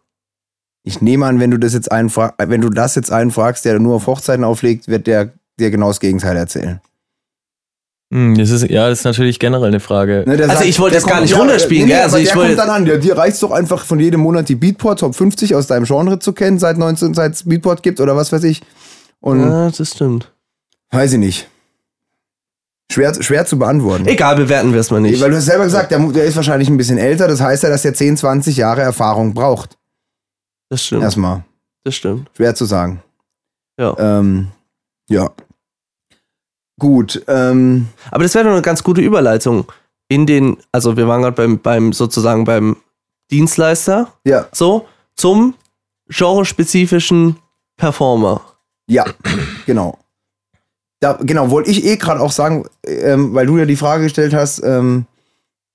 Ich 0.84 1.01
nehme 1.01 1.25
an, 1.25 1.39
wenn 1.39 1.50
du 1.50 1.57
das 1.57 1.74
jetzt 1.74 1.91
einen 1.91 2.15
wenn 2.15 2.62
du 2.62 2.69
das 2.69 2.93
jetzt 2.93 3.12
einen 3.12 3.31
fragst, 3.31 3.65
der 3.65 3.79
nur 3.79 3.95
auf 3.95 4.05
Hochzeiten 4.05 4.43
auflegt, 4.43 4.88
wird 4.88 5.07
der 5.07 5.31
dir 5.60 5.72
genau 5.72 5.88
das 5.88 6.00
Gegenteil 6.00 6.38
erzählen. 6.38 6.79
Hm, 8.14 8.38
das 8.38 8.52
ist, 8.52 8.70
ja, 8.70 8.88
das 8.88 9.00
ist 9.00 9.06
natürlich 9.06 9.40
generell 9.40 9.68
eine 9.68 9.80
Frage. 9.80 10.24
Ne, 10.28 10.34
also 10.34 10.48
sagt, 10.48 10.66
ich 10.66 10.80
wollte 10.80 10.96
das 10.96 11.08
gar 11.08 11.22
nicht 11.22 11.36
runterspielen, 11.36 11.88
nee, 11.88 11.94
nee, 11.96 12.00
also 12.00 12.18
ich 12.18 12.30
der 12.30 12.38
kommt 12.38 12.58
dann 12.58 12.70
an, 12.70 12.86
dir, 12.86 13.00
dir 13.00 13.18
reicht 13.18 13.42
doch 13.42 13.52
einfach 13.52 13.84
von 13.84 14.00
jedem 14.00 14.22
Monat 14.22 14.48
die 14.48 14.56
Beatport 14.56 15.00
Top 15.00 15.16
50 15.16 15.56
aus 15.56 15.68
deinem 15.68 15.86
Genre 15.86 16.20
zu 16.20 16.34
kennen, 16.34 16.60
seit 16.60 16.78
19, 16.78 17.16
seit 17.16 17.34
es 17.34 17.44
Beatport 17.44 17.82
gibt 17.82 18.00
oder 18.00 18.16
was 18.16 18.32
weiß 18.32 18.44
ich. 18.44 18.62
Und 19.22 19.42
ja, 19.42 19.72
das 19.72 19.92
stimmt. 19.92 20.32
Weiß 20.92 21.14
ich 21.14 21.20
nicht. 21.20 21.50
Schwer, 22.92 23.22
schwer 23.22 23.46
zu 23.46 23.58
beantworten. 23.58 24.06
Egal, 24.06 24.36
bewerten 24.36 24.72
wir 24.72 24.80
es 24.80 24.91
mal 24.91 25.02
nicht. 25.02 25.20
Weil 25.20 25.32
du 25.32 25.38
hast 25.38 25.46
selber 25.46 25.63
gesagt, 25.63 25.89
der, 25.89 26.00
der 26.00 26.26
ist 26.26 26.36
wahrscheinlich 26.36 26.70
ein 26.70 26.78
bisschen 26.78 27.00
älter, 27.00 27.28
das 27.28 27.41
heißt 27.41 27.63
ja, 27.63 27.70
dass 27.70 27.84
er 27.84 27.96
10, 27.96 28.18
20 28.18 28.56
Jahre 28.56 28.82
Erfahrung 28.82 29.34
braucht. 29.34 29.78
Das 30.70 30.86
stimmt. 30.86 31.02
Erstmal. 31.02 31.44
Das 31.84 31.96
stimmt. 31.96 32.30
Schwer 32.36 32.54
zu 32.54 32.65
sagen. 32.65 33.02
Ja. 33.80 33.96
Ähm, 33.98 34.50
ja. 35.10 35.32
Gut. 36.80 37.24
Ähm, 37.28 37.88
Aber 38.12 38.24
das 38.24 38.36
wäre 38.36 38.46
doch 38.46 38.52
eine 38.52 38.62
ganz 38.62 38.84
gute 38.84 39.02
Überleitung 39.02 39.66
in 40.08 40.26
den, 40.26 40.58
also 40.72 40.98
wir 40.98 41.08
waren 41.08 41.22
gerade 41.22 41.36
beim, 41.36 41.60
beim 41.60 41.94
sozusagen 41.94 42.44
beim 42.44 42.78
Dienstleister. 43.32 44.12
Ja. 44.24 44.48
So, 44.52 44.88
zum 45.16 45.56
genrespezifischen 46.08 47.38
Performer. 47.78 48.42
Ja, 48.88 49.06
genau. 49.66 49.98
Da, 51.00 51.14
genau, 51.22 51.50
wollte 51.50 51.72
ich 51.72 51.86
eh 51.86 51.98
gerade 51.98 52.22
auch 52.22 52.32
sagen, 52.32 52.66
ähm, 52.86 53.34
weil 53.34 53.48
du 53.48 53.58
ja 53.58 53.66
die 53.66 53.76
Frage 53.76 54.04
gestellt 54.04 54.34
hast, 54.34 54.64
ähm, 54.64 55.06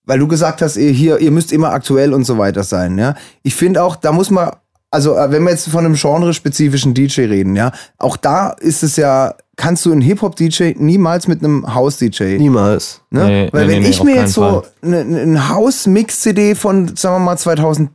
weil 0.04 0.18
du 0.18 0.28
gesagt 0.28 0.62
hast, 0.62 0.76
ihr 0.76 0.90
hier, 0.90 1.18
ihr 1.18 1.30
müsst 1.30 1.52
immer 1.52 1.72
aktuell 1.72 2.14
und 2.14 2.24
so 2.24 2.38
weiter 2.38 2.62
sein, 2.62 2.98
ja. 2.98 3.14
Ich 3.42 3.54
finde 3.54 3.82
auch, 3.82 3.96
da 3.96 4.12
muss 4.12 4.30
man, 4.30 4.50
also 4.90 5.16
äh, 5.16 5.30
wenn 5.30 5.42
wir 5.42 5.50
jetzt 5.50 5.68
von 5.68 5.84
einem 5.84 5.94
genrespezifischen 5.94 6.94
DJ 6.94 7.22
reden, 7.22 7.54
ja, 7.54 7.72
auch 7.98 8.16
da 8.16 8.50
ist 8.50 8.82
es 8.82 8.96
ja 8.96 9.34
kannst 9.60 9.84
du 9.84 9.92
einen 9.92 10.00
Hip-Hop-DJ 10.00 10.76
niemals 10.78 11.28
mit 11.28 11.44
einem 11.44 11.74
House-DJ. 11.74 12.38
Niemals. 12.38 13.02
Ne? 13.10 13.24
Nee, 13.26 13.48
Weil 13.52 13.66
nee, 13.66 13.72
wenn 13.74 13.82
nee, 13.82 13.88
ich 13.90 14.02
mir 14.02 14.16
jetzt 14.16 14.32
so 14.32 14.64
eine, 14.82 15.00
eine 15.00 15.48
House-Mix-CD 15.50 16.54
von, 16.54 16.96
sagen 16.96 17.16
wir 17.16 17.18
mal, 17.26 17.36
2008 17.36 17.90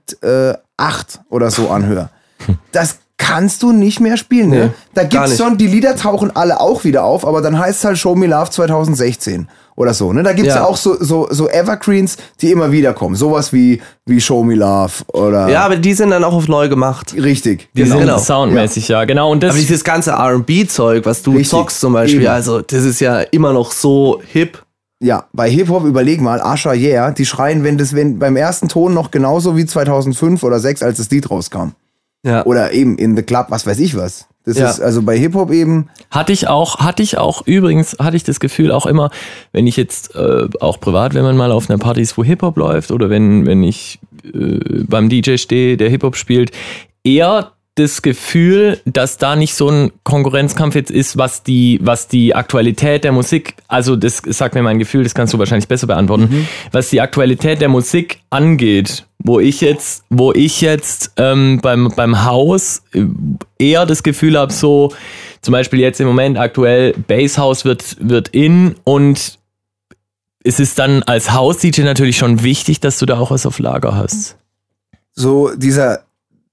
oder 1.29 1.49
so 1.49 1.69
anhöre, 1.71 2.11
das 2.71 2.99
kannst 3.17 3.63
du 3.63 3.71
nicht 3.71 3.99
mehr 3.99 4.17
spielen. 4.17 4.49
Ne? 4.49 4.73
Da 4.93 5.03
gibt's 5.03 5.37
schon, 5.37 5.57
die 5.57 5.67
Lieder 5.67 5.95
tauchen 5.95 6.35
alle 6.35 6.59
auch 6.59 6.83
wieder 6.83 7.03
auf, 7.03 7.25
aber 7.25 7.41
dann 7.41 7.57
heißt 7.57 7.79
es 7.79 7.85
halt 7.85 7.97
Show 7.97 8.15
Me 8.15 8.27
Love 8.27 8.49
2016 8.49 9.47
oder 9.75 9.93
so. 9.93 10.13
Ne? 10.13 10.23
Da 10.23 10.33
gibt's 10.33 10.53
ja. 10.53 10.61
ja 10.61 10.65
auch 10.65 10.77
so, 10.77 10.95
so, 11.01 11.27
so 11.29 11.49
Evergreens, 11.49 12.17
die 12.41 12.51
immer 12.51 12.71
wieder 12.71 12.93
kommen. 12.93 13.15
Sowas 13.15 13.53
wie, 13.53 13.81
wie 14.05 14.19
Show 14.19 14.43
Me 14.43 14.55
Love 14.55 15.03
oder. 15.13 15.49
Ja, 15.49 15.65
aber 15.65 15.77
die 15.77 15.93
sind 15.93 16.11
dann 16.11 16.23
auch 16.23 16.33
auf 16.33 16.47
neu 16.47 16.69
gemacht. 16.69 17.13
Richtig. 17.13 17.69
Die 17.73 17.83
genau. 17.83 17.95
sind 17.95 18.05
genau. 18.05 18.17
soundmäßig, 18.17 18.87
ja. 18.89 18.99
ja. 18.99 19.05
genau. 19.05 19.31
Und 19.31 19.43
das 19.43 19.51
aber 19.51 19.59
dieses 19.59 19.83
ganze 19.83 20.11
RB-Zeug, 20.11 21.05
was 21.05 21.21
du 21.21 21.31
Richtig. 21.31 21.49
zockst 21.49 21.79
zum 21.79 21.93
Beispiel, 21.93 22.21
Eben. 22.21 22.31
also 22.31 22.61
das 22.61 22.83
ist 22.83 22.99
ja 22.99 23.21
immer 23.21 23.53
noch 23.53 23.71
so 23.71 24.21
hip. 24.25 24.61
Ja, 25.01 25.25
bei 25.33 25.49
Hip-Hop 25.49 25.83
überleg 25.83 26.21
mal, 26.21 26.41
Asha 26.41 26.73
Yeah, 26.73 27.11
die 27.11 27.25
schreien, 27.25 27.63
wenn 27.63 27.77
das 27.77 27.93
wenn 27.93 28.17
beim 28.17 28.37
ersten 28.37 28.69
Ton 28.69 28.93
noch 28.93 29.11
genauso 29.11 29.57
wie 29.57 29.65
2005 29.65 30.41
oder 30.41 30.55
2006, 30.55 30.83
als 30.83 30.97
das 30.97 31.09
Lied 31.09 31.29
rauskam. 31.29 31.73
Ja. 32.25 32.45
Oder 32.45 32.73
eben 32.73 32.97
in 32.97 33.15
The 33.15 33.21
Club, 33.21 33.47
was 33.49 33.67
weiß 33.67 33.79
ich 33.79 33.95
was. 33.95 34.27
Das 34.45 34.57
ja. 34.57 34.69
ist 34.69 34.79
also 34.79 35.01
bei 35.01 35.17
Hip-Hop 35.17 35.51
eben. 35.51 35.89
Hatte 36.11 36.31
ich 36.31 36.47
auch, 36.47 36.79
hatte 36.79 37.01
ich 37.03 37.17
auch, 37.17 37.45
übrigens 37.45 37.97
hatte 37.99 38.17
ich 38.17 38.23
das 38.23 38.39
Gefühl 38.39 38.71
auch 38.71 38.85
immer, 38.85 39.09
wenn 39.53 39.67
ich 39.67 39.77
jetzt 39.77 40.15
äh, 40.15 40.47
auch 40.59 40.79
privat, 40.79 41.13
wenn 41.13 41.23
man 41.23 41.37
mal 41.37 41.51
auf 41.51 41.69
einer 41.69 41.79
Party 41.79 42.01
ist, 42.01 42.17
wo 42.17 42.23
Hip-Hop 42.23 42.57
läuft 42.57 42.91
oder 42.91 43.09
wenn, 43.09 43.45
wenn 43.45 43.63
ich 43.63 43.99
äh, 44.23 44.83
beim 44.87 45.09
DJ 45.09 45.37
stehe, 45.37 45.77
der 45.77 45.89
Hip-Hop 45.89 46.15
spielt, 46.15 46.51
eher 47.03 47.51
das 47.75 48.01
Gefühl, 48.01 48.79
dass 48.85 49.17
da 49.17 49.35
nicht 49.35 49.53
so 49.53 49.69
ein 49.69 49.91
Konkurrenzkampf 50.03 50.75
jetzt 50.75 50.91
ist, 50.91 51.17
was 51.17 51.43
die, 51.43 51.79
was 51.83 52.07
die 52.07 52.33
Aktualität 52.33 53.03
der 53.03 53.11
Musik, 53.11 53.55
also 53.67 53.95
das 53.95 54.21
sagt 54.25 54.55
mir 54.55 54.63
mein 54.63 54.79
Gefühl, 54.79 55.03
das 55.03 55.13
kannst 55.13 55.33
du 55.33 55.39
wahrscheinlich 55.39 55.67
besser 55.67 55.85
beantworten, 55.85 56.29
mhm. 56.31 56.47
was 56.71 56.89
die 56.89 57.01
Aktualität 57.01 57.59
der 57.61 57.67
Musik 57.67 58.19
angeht, 58.29 59.05
wo 59.25 59.39
ich 59.39 59.59
jetzt, 59.61 60.03
wo 60.09 60.31
ich 60.33 60.61
jetzt 60.61 61.11
ähm, 61.17 61.59
beim, 61.61 61.91
beim 61.95 62.23
Haus 62.25 62.83
äh, 62.93 63.05
eher 63.57 63.85
das 63.85 64.03
Gefühl 64.03 64.37
habe, 64.37 64.53
so 64.53 64.93
zum 65.41 65.51
Beispiel 65.51 65.79
jetzt 65.79 65.99
im 65.99 66.07
Moment 66.07 66.37
aktuell 66.37 66.93
Basshouse 66.93 67.65
wird, 67.65 67.97
wird 67.99 68.29
in 68.29 68.75
und 68.83 69.39
es 70.43 70.59
ist 70.59 70.77
dann 70.77 71.01
als 71.03 71.33
Haus-DJ 71.33 71.81
natürlich 71.81 72.17
schon 72.17 72.43
wichtig, 72.43 72.79
dass 72.79 72.99
du 72.99 73.07
da 73.07 73.17
auch 73.17 73.31
was 73.31 73.47
auf 73.47 73.57
Lager 73.57 73.95
hast. 73.95 74.37
So 75.13 75.49
dieser 75.55 76.03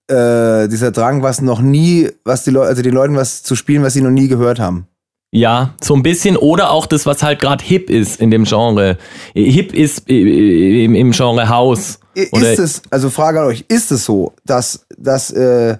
äh, 0.08 0.66
dieser 0.68 0.92
Drang, 0.92 1.22
was 1.22 1.42
noch 1.42 1.60
nie, 1.60 2.08
was 2.24 2.44
die 2.44 2.50
Leute, 2.50 2.68
also 2.68 2.82
den 2.82 2.94
Leuten 2.94 3.16
was 3.16 3.42
zu 3.42 3.54
spielen, 3.54 3.82
was 3.82 3.92
sie 3.92 4.00
noch 4.00 4.10
nie 4.10 4.28
gehört 4.28 4.58
haben. 4.58 4.86
Ja, 5.34 5.74
so 5.82 5.94
ein 5.94 6.02
bisschen. 6.02 6.36
Oder 6.36 6.70
auch 6.70 6.86
das, 6.86 7.06
was 7.06 7.22
halt 7.22 7.40
gerade 7.40 7.64
hip 7.64 7.88
ist 7.88 8.20
in 8.20 8.30
dem 8.30 8.44
Genre. 8.44 8.98
Hip 9.34 9.72
ist 9.72 10.08
äh, 10.08 10.84
im, 10.84 10.94
im 10.94 11.12
Genre 11.12 11.48
House. 11.48 11.98
Ist 12.14 12.58
es, 12.58 12.82
also 12.90 13.08
Frage 13.08 13.40
an 13.40 13.46
euch, 13.46 13.64
ist 13.68 13.90
es 13.90 14.04
so, 14.04 14.34
dass, 14.44 14.86
dass 14.98 15.30
äh, 15.30 15.78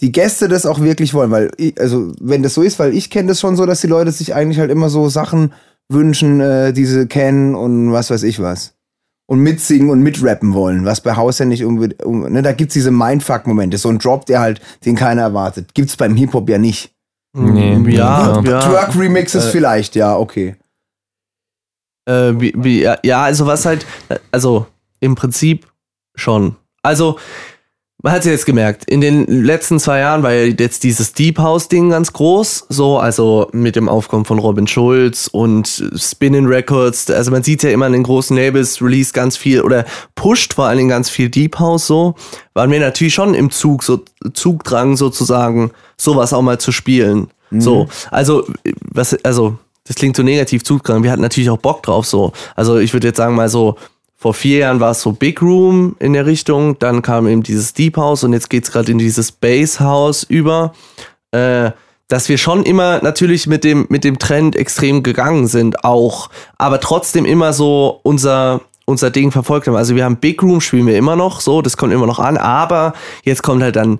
die 0.00 0.10
Gäste 0.10 0.48
das 0.48 0.64
auch 0.64 0.80
wirklich 0.80 1.12
wollen? 1.12 1.30
Weil, 1.30 1.50
ich, 1.58 1.78
also 1.78 2.12
wenn 2.18 2.42
das 2.42 2.54
so 2.54 2.62
ist, 2.62 2.78
weil 2.78 2.94
ich 2.94 3.10
kenne 3.10 3.28
das 3.28 3.40
schon 3.40 3.56
so, 3.56 3.66
dass 3.66 3.82
die 3.82 3.86
Leute 3.86 4.10
sich 4.10 4.34
eigentlich 4.34 4.58
halt 4.58 4.70
immer 4.70 4.88
so 4.88 5.10
Sachen 5.10 5.52
wünschen, 5.90 6.40
äh, 6.40 6.72
die 6.72 6.86
sie 6.86 7.06
kennen 7.06 7.54
und 7.54 7.92
was 7.92 8.10
weiß 8.10 8.22
ich 8.22 8.40
was 8.40 8.74
und 9.26 9.40
mitsingen 9.40 9.90
und 9.90 10.02
mitrappen 10.02 10.52
wollen, 10.52 10.84
was 10.84 11.00
bei 11.00 11.16
Haus 11.16 11.38
ja 11.38 11.46
nicht 11.46 11.64
unbedingt, 11.64 12.02
um, 12.02 12.20
ne, 12.30 12.42
da 12.42 12.52
gibt's 12.52 12.74
diese 12.74 12.90
Mindfuck-Momente, 12.90 13.78
so 13.78 13.88
ein 13.88 13.98
Drop, 13.98 14.26
der 14.26 14.40
halt, 14.40 14.60
den 14.84 14.96
keiner 14.96 15.22
erwartet. 15.22 15.74
Gibt's 15.74 15.96
beim 15.96 16.14
Hip-Hop 16.14 16.48
ja 16.48 16.58
nicht. 16.58 16.93
Nee, 17.34 17.76
ja, 17.90 18.40
ja. 18.42 18.60
Twerk-Remixes 18.60 19.46
äh, 19.46 19.50
vielleicht, 19.50 19.96
ja, 19.96 20.16
okay. 20.16 20.56
Äh, 22.06 22.32
wie, 22.36 22.54
wie, 22.56 22.82
ja, 23.02 23.22
also 23.22 23.46
was 23.46 23.66
halt, 23.66 23.86
also 24.30 24.66
im 25.00 25.16
Prinzip 25.16 25.66
schon. 26.14 26.56
Also 26.82 27.18
man 28.04 28.12
hat 28.12 28.20
es 28.20 28.26
jetzt 28.26 28.44
gemerkt, 28.44 28.84
in 28.84 29.00
den 29.00 29.24
letzten 29.44 29.80
zwei 29.80 30.00
Jahren 30.00 30.22
war 30.22 30.30
ja 30.30 30.44
jetzt 30.44 30.84
dieses 30.84 31.14
Deep 31.14 31.38
House-Ding 31.38 31.88
ganz 31.88 32.12
groß, 32.12 32.66
so, 32.68 32.98
also 32.98 33.48
mit 33.52 33.76
dem 33.76 33.88
Aufkommen 33.88 34.26
von 34.26 34.38
Robin 34.38 34.66
Schulz 34.66 35.26
und 35.26 35.82
Spinning 35.96 36.44
Records, 36.44 37.10
also 37.10 37.30
man 37.30 37.42
sieht 37.42 37.62
ja 37.62 37.70
immer 37.70 37.86
in 37.86 37.94
den 37.94 38.02
großen 38.02 38.36
Labels, 38.36 38.82
release 38.82 39.14
ganz 39.14 39.38
viel 39.38 39.62
oder 39.62 39.86
pusht 40.16 40.52
vor 40.52 40.66
allen 40.66 40.76
Dingen 40.76 40.90
ganz 40.90 41.08
viel 41.08 41.30
Deep 41.30 41.58
House 41.58 41.86
so, 41.86 42.14
waren 42.52 42.70
wir 42.70 42.78
natürlich 42.78 43.14
schon 43.14 43.32
im 43.32 43.50
Zug, 43.50 43.82
so 43.82 44.02
Zugdrang 44.34 44.98
sozusagen, 44.98 45.70
sowas 45.96 46.34
auch 46.34 46.42
mal 46.42 46.60
zu 46.60 46.72
spielen. 46.72 47.28
Mhm. 47.48 47.60
So, 47.62 47.88
also, 48.10 48.46
was, 48.82 49.14
also, 49.24 49.56
das 49.86 49.96
klingt 49.96 50.14
so 50.14 50.22
negativ 50.22 50.62
Zugdrang, 50.62 51.04
wir 51.04 51.10
hatten 51.10 51.22
natürlich 51.22 51.48
auch 51.48 51.56
Bock 51.56 51.82
drauf, 51.82 52.04
so. 52.04 52.32
Also 52.54 52.76
ich 52.76 52.92
würde 52.92 53.06
jetzt 53.06 53.16
sagen 53.16 53.34
mal 53.34 53.48
so, 53.48 53.76
vor 54.24 54.32
vier 54.32 54.60
Jahren 54.60 54.80
war 54.80 54.92
es 54.92 55.02
so 55.02 55.12
Big 55.12 55.42
Room 55.42 55.96
in 55.98 56.14
der 56.14 56.24
Richtung, 56.24 56.78
dann 56.78 57.02
kam 57.02 57.28
eben 57.28 57.42
dieses 57.42 57.74
Deep 57.74 57.98
House 57.98 58.24
und 58.24 58.32
jetzt 58.32 58.48
geht 58.48 58.64
es 58.64 58.72
gerade 58.72 58.90
in 58.90 58.96
dieses 58.96 59.30
Base 59.30 59.80
House 59.80 60.22
über. 60.22 60.72
Äh, 61.30 61.72
dass 62.08 62.30
wir 62.30 62.38
schon 62.38 62.62
immer 62.62 63.02
natürlich 63.02 63.46
mit 63.46 63.64
dem, 63.64 63.84
mit 63.90 64.02
dem 64.02 64.18
Trend 64.18 64.56
extrem 64.56 65.02
gegangen 65.02 65.46
sind, 65.46 65.84
auch, 65.84 66.30
aber 66.56 66.80
trotzdem 66.80 67.26
immer 67.26 67.52
so 67.52 68.00
unser, 68.02 68.62
unser 68.86 69.10
Ding 69.10 69.30
verfolgt 69.30 69.66
haben. 69.66 69.76
Also 69.76 69.94
wir 69.94 70.06
haben 70.06 70.16
Big 70.16 70.42
Room, 70.42 70.62
spielen 70.62 70.86
wir 70.86 70.96
immer 70.96 71.16
noch 71.16 71.42
so, 71.42 71.60
das 71.60 71.76
kommt 71.76 71.92
immer 71.92 72.06
noch 72.06 72.18
an, 72.18 72.38
aber 72.38 72.94
jetzt 73.24 73.42
kommt 73.42 73.62
halt 73.62 73.76
dann 73.76 73.98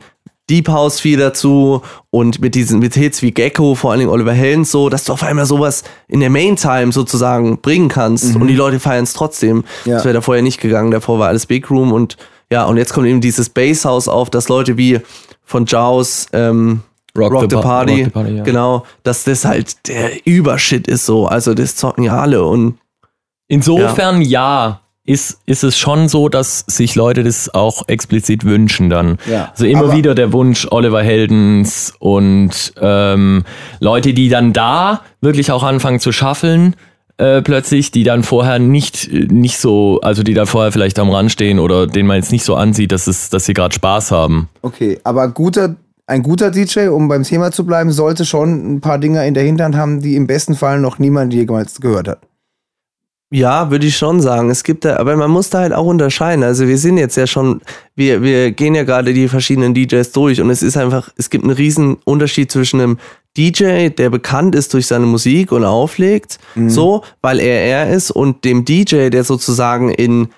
Deep 0.51 0.69
House 0.69 1.01
viel 1.01 1.19
dazu 1.19 1.81
und 2.11 2.41
mit 2.41 2.55
diesen 2.55 2.79
mit 2.79 2.95
Hits 2.95 3.23
wie 3.23 3.33
Gecko, 3.33 3.75
vor 3.75 3.91
allen 3.91 4.01
Dingen 4.01 4.11
Oliver 4.11 4.33
Helens 4.33 4.71
so, 4.71 4.91
dass 4.91 5.05
du 5.05 5.13
auf 5.13 5.23
einmal 5.23 5.47
sowas 5.47 5.85
in 6.07 6.21
der 6.21 6.29
Main 6.29 6.57
Time 6.57 6.93
sozusagen 6.93 7.61
bringen 7.61 7.89
kannst 7.89 8.35
mhm. 8.35 8.43
und 8.43 8.49
die 8.49 8.55
Leute 8.55 8.79
feiern 8.79 9.05
es 9.05 9.15
trotzdem. 9.15 9.65
Ja. 9.85 9.95
Das 9.95 10.05
wäre 10.05 10.15
da 10.15 10.21
vorher 10.21 10.43
nicht 10.43 10.61
gegangen, 10.61 10.91
davor 10.91 11.19
war 11.19 11.29
alles 11.29 11.47
Big 11.47 11.71
Room 11.71 11.93
und 11.93 12.17
ja, 12.53 12.65
und 12.65 12.77
jetzt 12.77 12.93
kommt 12.93 13.07
eben 13.07 13.23
dieses 13.23 13.49
Bass 13.49 13.85
House 13.85 14.07
auf, 14.07 14.29
dass 14.29 14.49
Leute 14.49 14.77
wie 14.77 15.01
von 15.45 15.65
Jaws 15.65 16.27
ähm, 16.35 16.83
Rock, 17.17 17.33
Rock, 17.33 17.51
the, 17.51 17.57
the 17.57 17.63
Party, 17.63 17.93
Rock 17.93 18.05
the 18.05 18.11
Party 18.11 18.37
ja. 18.37 18.43
genau, 18.45 18.85
dass 19.03 19.25
das 19.25 19.45
halt 19.45 19.89
der 19.89 20.27
Übershit 20.27 20.87
ist 20.87 21.07
so, 21.07 21.27
also 21.27 21.55
das 21.55 21.77
zocken 21.77 22.05
ja 22.05 22.19
alle 22.19 22.45
und 22.45 22.79
Insofern 23.47 24.23
ja. 24.23 24.29
ja 24.69 24.81
ist, 25.07 25.41
ist 25.45 25.65
es 25.65 25.77
schon 25.77 26.09
so, 26.09 26.29
dass 26.29 26.65
sich 26.67 26.95
Leute 26.95 27.25
das 27.25 27.53
auch 27.53 27.89
explizit 27.89 28.45
wünschen 28.45 28.89
dann. 28.89 29.19
Ja, 29.31 29.51
also 29.51 29.67
immer 29.67 29.93
wieder 29.93 30.15
der 30.15 30.33
Wunsch 30.33 30.67
Oliver 30.71 31.03
Heldens 31.03 31.93
und 31.99 32.73
ähm, 32.81 33.45
Leute, 33.81 34.15
die 34.15 34.31
dann 34.31 34.53
da 34.55 35.03
wirklich 35.21 35.53
auch 35.53 35.63
anfangen 35.63 36.01
zu 36.01 36.11
schaffeln, 36.11 36.75
äh, 37.19 37.43
plötzlich, 37.43 37.91
die 37.91 38.03
dann 38.03 38.23
vorher 38.23 38.59
nicht, 38.59 39.13
nicht 39.13 39.59
so, 39.59 40.01
also 40.03 40.23
die 40.23 40.35
da 40.35 40.47
vorher 40.47 40.73
vielleicht 40.73 40.99
am 40.99 41.11
Rand 41.11 41.31
stehen 41.31 41.59
oder 41.59 41.87
denen 41.87 42.09
man 42.09 42.17
jetzt 42.17 42.33
nicht 42.33 42.45
so 42.45 42.55
ansieht, 42.55 42.91
dass, 42.91 43.07
es, 43.07 43.29
dass 43.29 43.45
sie 43.45 43.53
gerade 43.53 43.75
Spaß 43.75 44.11
haben. 44.11 44.49
Okay, 44.63 44.99
aber 45.05 45.29
guter, 45.29 45.77
ein 46.07 46.23
guter 46.23 46.51
DJ, 46.51 46.89
um 46.89 47.09
beim 47.09 47.23
Thema 47.23 47.53
zu 47.53 47.67
bleiben, 47.67 47.93
sollte 47.93 48.25
schon 48.25 48.77
ein 48.77 48.81
paar 48.81 48.99
Dinger 48.99 49.25
in 49.27 49.35
der 49.35 49.45
Hinterhand 49.45 49.77
haben, 49.77 50.01
die 50.01 50.17
im 50.17 50.27
besten 50.27 50.55
Fall 50.55 50.81
noch 50.81 50.99
niemand 50.99 51.35
jemals 51.35 51.81
gehört 51.81 52.09
hat. 52.09 52.19
Ja, 53.35 53.73
würde 53.73 53.87
ich 53.87 53.97
schon 53.97 54.21
sagen. 54.21 54.49
Es 54.49 54.63
gibt 54.63 54.85
da, 54.85 54.97
aber 54.99 55.17
man 55.17 55.29
muss 55.29 55.51
da 55.51 55.59
halt 55.59 55.73
auch 55.73 55.87
unterscheiden. 55.87 56.45
Also 56.45 56.69
wir 56.69 56.79
sind 56.79 56.99
jetzt 56.99 57.17
ja 57.17 57.27
schon, 57.27 57.63
wir, 57.97 58.23
wir 58.23 58.53
gehen 58.53 58.77
ja 58.77 58.85
gerade 58.85 59.13
die 59.13 59.27
verschiedenen 59.27 59.75
DJs 59.75 60.13
durch 60.13 60.41
und 60.41 60.51
es 60.51 60.63
ist 60.63 60.77
einfach, 60.77 61.11
es 61.17 61.31
gibt 61.31 61.43
einen 61.43 61.53
riesen 61.53 61.97
Unterschied 62.05 62.53
zwischen 62.53 62.81
einem 62.81 62.99
DJ, 63.37 63.89
der 63.89 64.11
bekannt 64.11 64.55
ist 64.55 64.73
durch 64.73 64.87
seine 64.87 65.07
Musik 65.07 65.51
und 65.51 65.65
auflegt, 65.65 66.39
mhm. 66.55 66.71
so, 66.71 67.03
weil 67.23 67.41
er 67.41 67.65
er 67.65 67.91
ist, 67.91 68.13
und 68.13 68.45
dem 68.45 68.65
DJ, 68.65 69.11
der 69.11 69.25
sozusagen 69.25 69.91
in, 69.91 70.29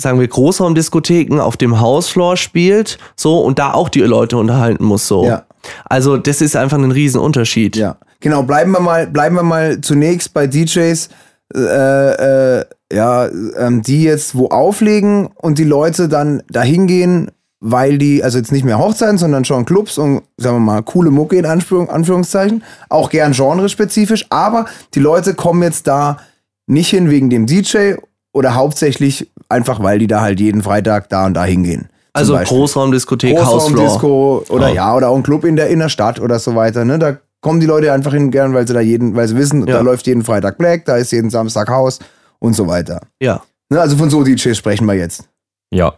sagen 0.00 0.18
wir, 0.18 0.26
Großraumdiskotheken 0.26 1.38
auf 1.38 1.58
dem 1.58 1.80
Hausfloor 1.80 2.38
spielt, 2.38 2.96
so, 3.14 3.40
und 3.40 3.58
da 3.58 3.74
auch 3.74 3.90
die 3.90 4.00
Leute 4.00 4.38
unterhalten 4.38 4.86
muss, 4.86 5.06
so. 5.06 5.26
Ja. 5.26 5.44
Also, 5.84 6.16
das 6.16 6.40
ist 6.40 6.56
einfach 6.56 6.78
ein 6.78 6.92
Riesenunterschied. 6.92 7.76
Ja. 7.76 7.98
Genau, 8.20 8.42
bleiben 8.42 8.72
wir 8.72 8.80
mal, 8.80 9.06
bleiben 9.06 9.36
wir 9.36 9.42
mal 9.42 9.82
zunächst 9.82 10.32
bei 10.32 10.46
DJs, 10.46 11.10
äh, 11.54 12.58
äh, 12.58 12.64
ja, 12.92 13.28
ähm, 13.58 13.82
die 13.82 14.02
jetzt 14.02 14.36
wo 14.36 14.48
auflegen 14.48 15.30
und 15.36 15.58
die 15.58 15.64
Leute 15.64 16.08
dann 16.08 16.42
dahin 16.50 16.86
gehen, 16.86 17.30
weil 17.60 17.96
die, 17.96 18.24
also 18.24 18.38
jetzt 18.38 18.52
nicht 18.52 18.64
mehr 18.64 18.78
Hochzeiten, 18.78 19.18
sondern 19.18 19.44
schon 19.44 19.64
Clubs 19.64 19.96
und, 19.96 20.22
sagen 20.36 20.56
wir 20.56 20.60
mal, 20.60 20.82
coole 20.82 21.10
Mucke 21.10 21.36
in 21.36 21.46
Anführung, 21.46 21.88
Anführungszeichen, 21.88 22.64
auch 22.88 23.08
gern 23.08 23.32
genrespezifisch, 23.32 24.26
aber 24.30 24.66
die 24.94 25.00
Leute 25.00 25.34
kommen 25.34 25.62
jetzt 25.62 25.86
da 25.86 26.18
nicht 26.66 26.90
hin 26.90 27.08
wegen 27.08 27.30
dem 27.30 27.46
DJ 27.46 27.94
oder 28.32 28.54
hauptsächlich 28.54 29.30
einfach, 29.48 29.82
weil 29.82 29.98
die 29.98 30.06
da 30.06 30.20
halt 30.20 30.40
jeden 30.40 30.62
Freitag 30.62 31.08
da 31.08 31.26
und 31.26 31.34
da 31.34 31.44
hingehen. 31.44 31.88
Also 32.14 32.36
Großraumdiskothek, 32.36 33.36
Großraumdisco 33.36 34.44
oder 34.48 34.70
oh. 34.70 34.74
ja, 34.74 34.94
oder 34.94 35.08
auch 35.08 35.16
ein 35.16 35.22
Club 35.22 35.44
in 35.44 35.56
der 35.56 35.68
Innenstadt 35.68 36.20
oder 36.20 36.38
so 36.38 36.54
weiter, 36.54 36.84
ne? 36.84 36.98
Da 36.98 37.16
kommen 37.42 37.60
die 37.60 37.66
Leute 37.66 37.92
einfach 37.92 38.14
hin 38.14 38.30
gern, 38.30 38.54
weil 38.54 38.66
sie 38.66 38.72
da 38.72 38.80
jeden, 38.80 39.14
weil 39.14 39.28
sie 39.28 39.36
wissen, 39.36 39.66
ja. 39.66 39.74
da 39.74 39.80
läuft 39.82 40.06
jeden 40.06 40.24
Freitag 40.24 40.56
Black, 40.56 40.86
da 40.86 40.96
ist 40.96 41.12
jeden 41.12 41.28
Samstag 41.28 41.68
Haus 41.68 41.98
und 42.38 42.54
so 42.54 42.66
weiter. 42.66 43.02
Ja. 43.20 43.42
Ne, 43.68 43.80
also 43.80 43.96
von 43.96 44.08
so 44.08 44.24
DJs 44.24 44.56
sprechen 44.56 44.86
wir 44.86 44.94
jetzt. 44.94 45.28
Ja. 45.70 45.94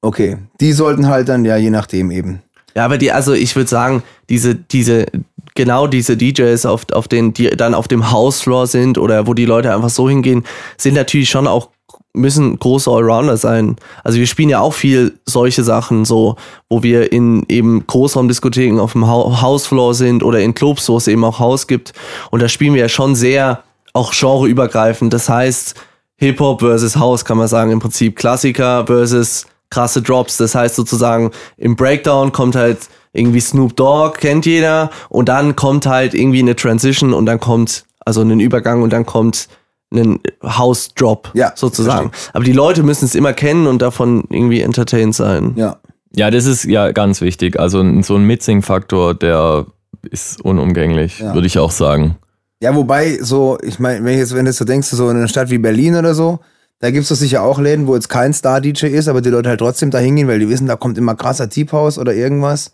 Okay. 0.00 0.38
Die 0.60 0.72
sollten 0.72 1.06
halt 1.06 1.28
dann 1.28 1.44
ja 1.44 1.56
je 1.56 1.70
nachdem 1.70 2.10
eben. 2.10 2.42
Ja, 2.74 2.84
aber 2.84 2.98
die, 2.98 3.12
also 3.12 3.34
ich 3.34 3.54
würde 3.54 3.68
sagen, 3.68 4.02
diese, 4.28 4.54
diese, 4.54 5.06
genau 5.54 5.86
diese 5.86 6.16
DJs, 6.16 6.64
auf, 6.66 6.86
auf 6.92 7.06
den, 7.06 7.34
die 7.34 7.50
dann 7.50 7.74
auf 7.74 7.86
dem 7.86 8.10
Hausfloor 8.10 8.66
sind 8.66 8.98
oder 8.98 9.26
wo 9.26 9.34
die 9.34 9.44
Leute 9.44 9.74
einfach 9.74 9.90
so 9.90 10.08
hingehen, 10.08 10.44
sind 10.78 10.94
natürlich 10.94 11.28
schon 11.28 11.46
auch 11.46 11.68
müssen 12.14 12.58
große 12.58 12.90
Allrounder 12.90 13.36
sein. 13.36 13.76
Also 14.04 14.18
wir 14.18 14.26
spielen 14.26 14.50
ja 14.50 14.60
auch 14.60 14.74
viel 14.74 15.18
solche 15.26 15.64
Sachen, 15.64 16.04
so, 16.04 16.36
wo 16.68 16.82
wir 16.82 17.12
in 17.12 17.44
eben 17.48 17.86
Großraumdiskotheken 17.86 18.78
auf 18.80 18.92
dem 18.92 19.06
Hausfloor 19.06 19.94
sind 19.94 20.22
oder 20.22 20.40
in 20.40 20.54
Clubs, 20.54 20.88
wo 20.88 20.96
es 20.96 21.08
eben 21.08 21.24
auch 21.24 21.38
Haus 21.38 21.66
gibt. 21.66 21.92
Und 22.30 22.42
da 22.42 22.48
spielen 22.48 22.74
wir 22.74 22.82
ja 22.82 22.88
schon 22.88 23.14
sehr 23.14 23.62
auch 23.94 24.12
genreübergreifend. 24.12 25.12
Das 25.12 25.28
heißt, 25.28 25.74
Hip-Hop 26.16 26.60
versus 26.60 26.96
House 26.96 27.24
kann 27.24 27.38
man 27.38 27.48
sagen, 27.48 27.70
im 27.70 27.80
Prinzip 27.80 28.16
Klassiker 28.16 28.86
versus 28.86 29.46
krasse 29.70 30.02
Drops. 30.02 30.36
Das 30.36 30.54
heißt 30.54 30.76
sozusagen, 30.76 31.30
im 31.56 31.76
Breakdown 31.76 32.30
kommt 32.32 32.56
halt 32.56 32.78
irgendwie 33.12 33.40
Snoop 33.40 33.76
Dogg, 33.76 34.18
kennt 34.18 34.46
jeder, 34.46 34.90
und 35.08 35.28
dann 35.28 35.56
kommt 35.56 35.86
halt 35.86 36.14
irgendwie 36.14 36.40
eine 36.40 36.56
Transition 36.56 37.12
und 37.12 37.26
dann 37.26 37.40
kommt, 37.40 37.84
also 38.04 38.22
ein 38.22 38.40
Übergang 38.40 38.82
und 38.82 38.92
dann 38.92 39.04
kommt 39.04 39.48
einen 39.92 40.20
House-Drop 40.42 41.30
ja, 41.34 41.52
sozusagen. 41.54 42.10
Verstehe. 42.10 42.34
Aber 42.34 42.44
die 42.44 42.52
Leute 42.52 42.82
müssen 42.82 43.04
es 43.04 43.14
immer 43.14 43.32
kennen 43.32 43.66
und 43.66 43.82
davon 43.82 44.24
irgendwie 44.30 44.60
entertained 44.60 45.14
sein. 45.14 45.52
Ja. 45.56 45.78
Ja, 46.14 46.30
das 46.30 46.44
ist 46.44 46.64
ja 46.64 46.92
ganz 46.92 47.20
wichtig. 47.20 47.58
Also 47.58 47.78
so 48.02 48.16
ein 48.16 48.24
Mitsing-Faktor, 48.24 49.14
der 49.14 49.66
ist 50.10 50.42
unumgänglich, 50.42 51.20
ja. 51.20 51.34
würde 51.34 51.46
ich 51.46 51.58
auch 51.58 51.70
sagen. 51.70 52.16
Ja, 52.60 52.74
wobei, 52.76 53.18
so, 53.20 53.58
ich 53.62 53.78
meine, 53.78 54.04
wenn, 54.04 54.18
jetzt, 54.18 54.34
wenn 54.34 54.44
du 54.44 54.52
so 54.52 54.64
denkst, 54.64 54.88
so 54.88 55.08
in 55.08 55.16
einer 55.16 55.28
Stadt 55.28 55.50
wie 55.50 55.58
Berlin 55.58 55.96
oder 55.96 56.14
so, 56.14 56.40
da 56.80 56.90
gibt 56.90 57.10
es 57.10 57.18
sicher 57.18 57.42
auch 57.42 57.58
Läden, 57.58 57.86
wo 57.86 57.94
jetzt 57.94 58.08
kein 58.08 58.32
Star-DJ 58.32 58.86
ist, 58.86 59.08
aber 59.08 59.20
die 59.20 59.30
Leute 59.30 59.48
halt 59.48 59.60
trotzdem 59.60 59.90
da 59.90 59.98
hingehen, 59.98 60.28
weil 60.28 60.38
die 60.38 60.48
wissen, 60.48 60.66
da 60.66 60.76
kommt 60.76 60.98
immer 60.98 61.14
krasser 61.14 61.46
Deep 61.46 61.72
House 61.72 61.98
oder 61.98 62.12
irgendwas. 62.12 62.72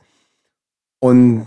Und 0.99 1.47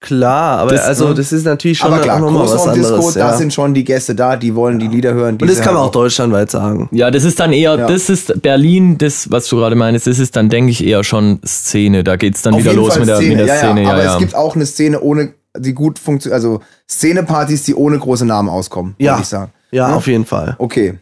Klar, 0.00 0.58
aber 0.58 0.72
das, 0.72 0.82
also 0.82 1.14
das 1.14 1.32
ist 1.32 1.44
natürlich 1.46 1.78
schon 1.78 1.90
aber 1.92 2.02
klar, 2.02 2.16
auch 2.16 2.20
nochmal 2.20 2.44
was 2.44 2.66
anderes. 2.68 2.88
Disco, 3.04 3.18
ja. 3.18 3.30
Da 3.30 3.36
sind 3.36 3.52
schon 3.52 3.72
die 3.72 3.82
Gäste 3.82 4.14
da, 4.14 4.36
die 4.36 4.54
wollen 4.54 4.78
die 4.78 4.88
Lieder 4.88 5.14
hören. 5.14 5.38
Und 5.40 5.50
das 5.50 5.60
kann 5.60 5.72
man 5.72 5.84
auch 5.84 5.90
deutschlandweit 5.90 6.50
sagen. 6.50 6.88
Ja, 6.92 7.10
das 7.10 7.24
ist 7.24 7.40
dann 7.40 7.52
eher, 7.52 7.78
ja. 7.78 7.86
das 7.86 8.10
ist 8.10 8.42
Berlin, 8.42 8.98
das, 8.98 9.30
was 9.30 9.48
du 9.48 9.56
gerade 9.56 9.74
meinst, 9.74 10.06
das 10.06 10.18
ist 10.18 10.36
dann, 10.36 10.50
denke 10.50 10.70
ich, 10.70 10.84
eher 10.84 11.02
schon 11.02 11.40
Szene. 11.46 12.04
Da 12.04 12.16
geht 12.16 12.34
es 12.34 12.42
dann 12.42 12.54
Auf 12.54 12.60
wieder 12.60 12.74
los 12.74 12.98
mit 12.98 13.08
der, 13.08 13.20
mit 13.20 13.38
der, 13.38 13.56
Szene. 13.56 13.84
Ja, 13.84 13.92
aber 13.92 14.04
es 14.04 14.18
gibt 14.18 14.34
auch 14.34 14.54
eine 14.54 14.66
Szene 14.66 15.00
ohne, 15.00 15.32
die 15.56 15.72
gut 15.72 15.98
funktioniert, 15.98 16.34
also 16.34 16.60
Szenepartys, 16.88 17.62
die 17.62 17.74
ohne 17.74 17.98
große 17.98 18.26
Namen 18.26 18.50
auskommen, 18.50 18.94
ja. 18.98 19.12
würde 19.12 19.22
ich 19.22 19.28
sagen. 19.28 19.52
Ja, 19.70 19.94
auf 19.94 20.06
jeden 20.06 20.26
Fall. 20.26 20.56
Okay. 20.58 20.98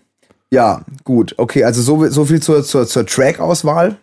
Ja, 0.50 0.82
gut. 1.02 1.34
Okay, 1.36 1.64
also 1.64 1.82
so, 1.82 2.08
so 2.08 2.24
viel 2.24 2.40
zur, 2.40 2.62
zur, 2.62 2.86
zur 2.86 3.04
Track-Auswahl. 3.04 3.96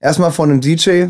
Erstmal 0.00 0.32
von 0.32 0.50
einem 0.50 0.60
DJ. 0.60 1.06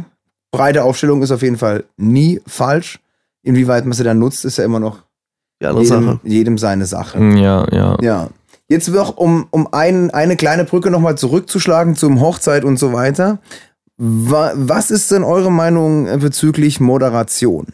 Breite 0.52 0.84
Aufstellung 0.84 1.20
ist 1.22 1.32
auf 1.32 1.42
jeden 1.42 1.58
Fall 1.58 1.82
nie 1.96 2.40
falsch. 2.46 3.00
Inwieweit 3.44 3.84
man 3.84 3.92
sie 3.92 4.02
dann 4.04 4.18
nutzt, 4.18 4.44
ist 4.44 4.58
ja 4.58 4.64
immer 4.64 4.80
noch 4.80 5.02
jedem, 5.60 5.84
Sache. 5.84 6.20
jedem 6.24 6.58
seine 6.58 6.86
Sache. 6.86 7.18
Hm, 7.18 7.36
ja, 7.36 7.66
ja. 7.70 7.96
Ja. 8.00 8.30
Jetzt 8.68 8.88
noch, 8.88 9.16
um, 9.16 9.46
um 9.50 9.68
ein, 9.72 10.10
eine 10.10 10.36
kleine 10.36 10.64
Brücke 10.64 10.90
nochmal 10.90 11.16
zurückzuschlagen 11.16 11.94
zum 11.94 12.20
Hochzeit 12.20 12.64
und 12.64 12.78
so 12.78 12.92
weiter. 12.92 13.38
Was 13.96 14.90
ist 14.90 15.12
denn 15.12 15.22
eure 15.22 15.52
Meinung 15.52 16.18
bezüglich 16.18 16.80
Moderation? 16.80 17.66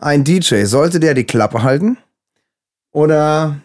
Ein 0.00 0.24
DJ, 0.24 0.64
sollte 0.64 1.00
der 1.00 1.14
die 1.14 1.24
Klappe 1.24 1.62
halten? 1.62 1.98
Oder 2.92 3.60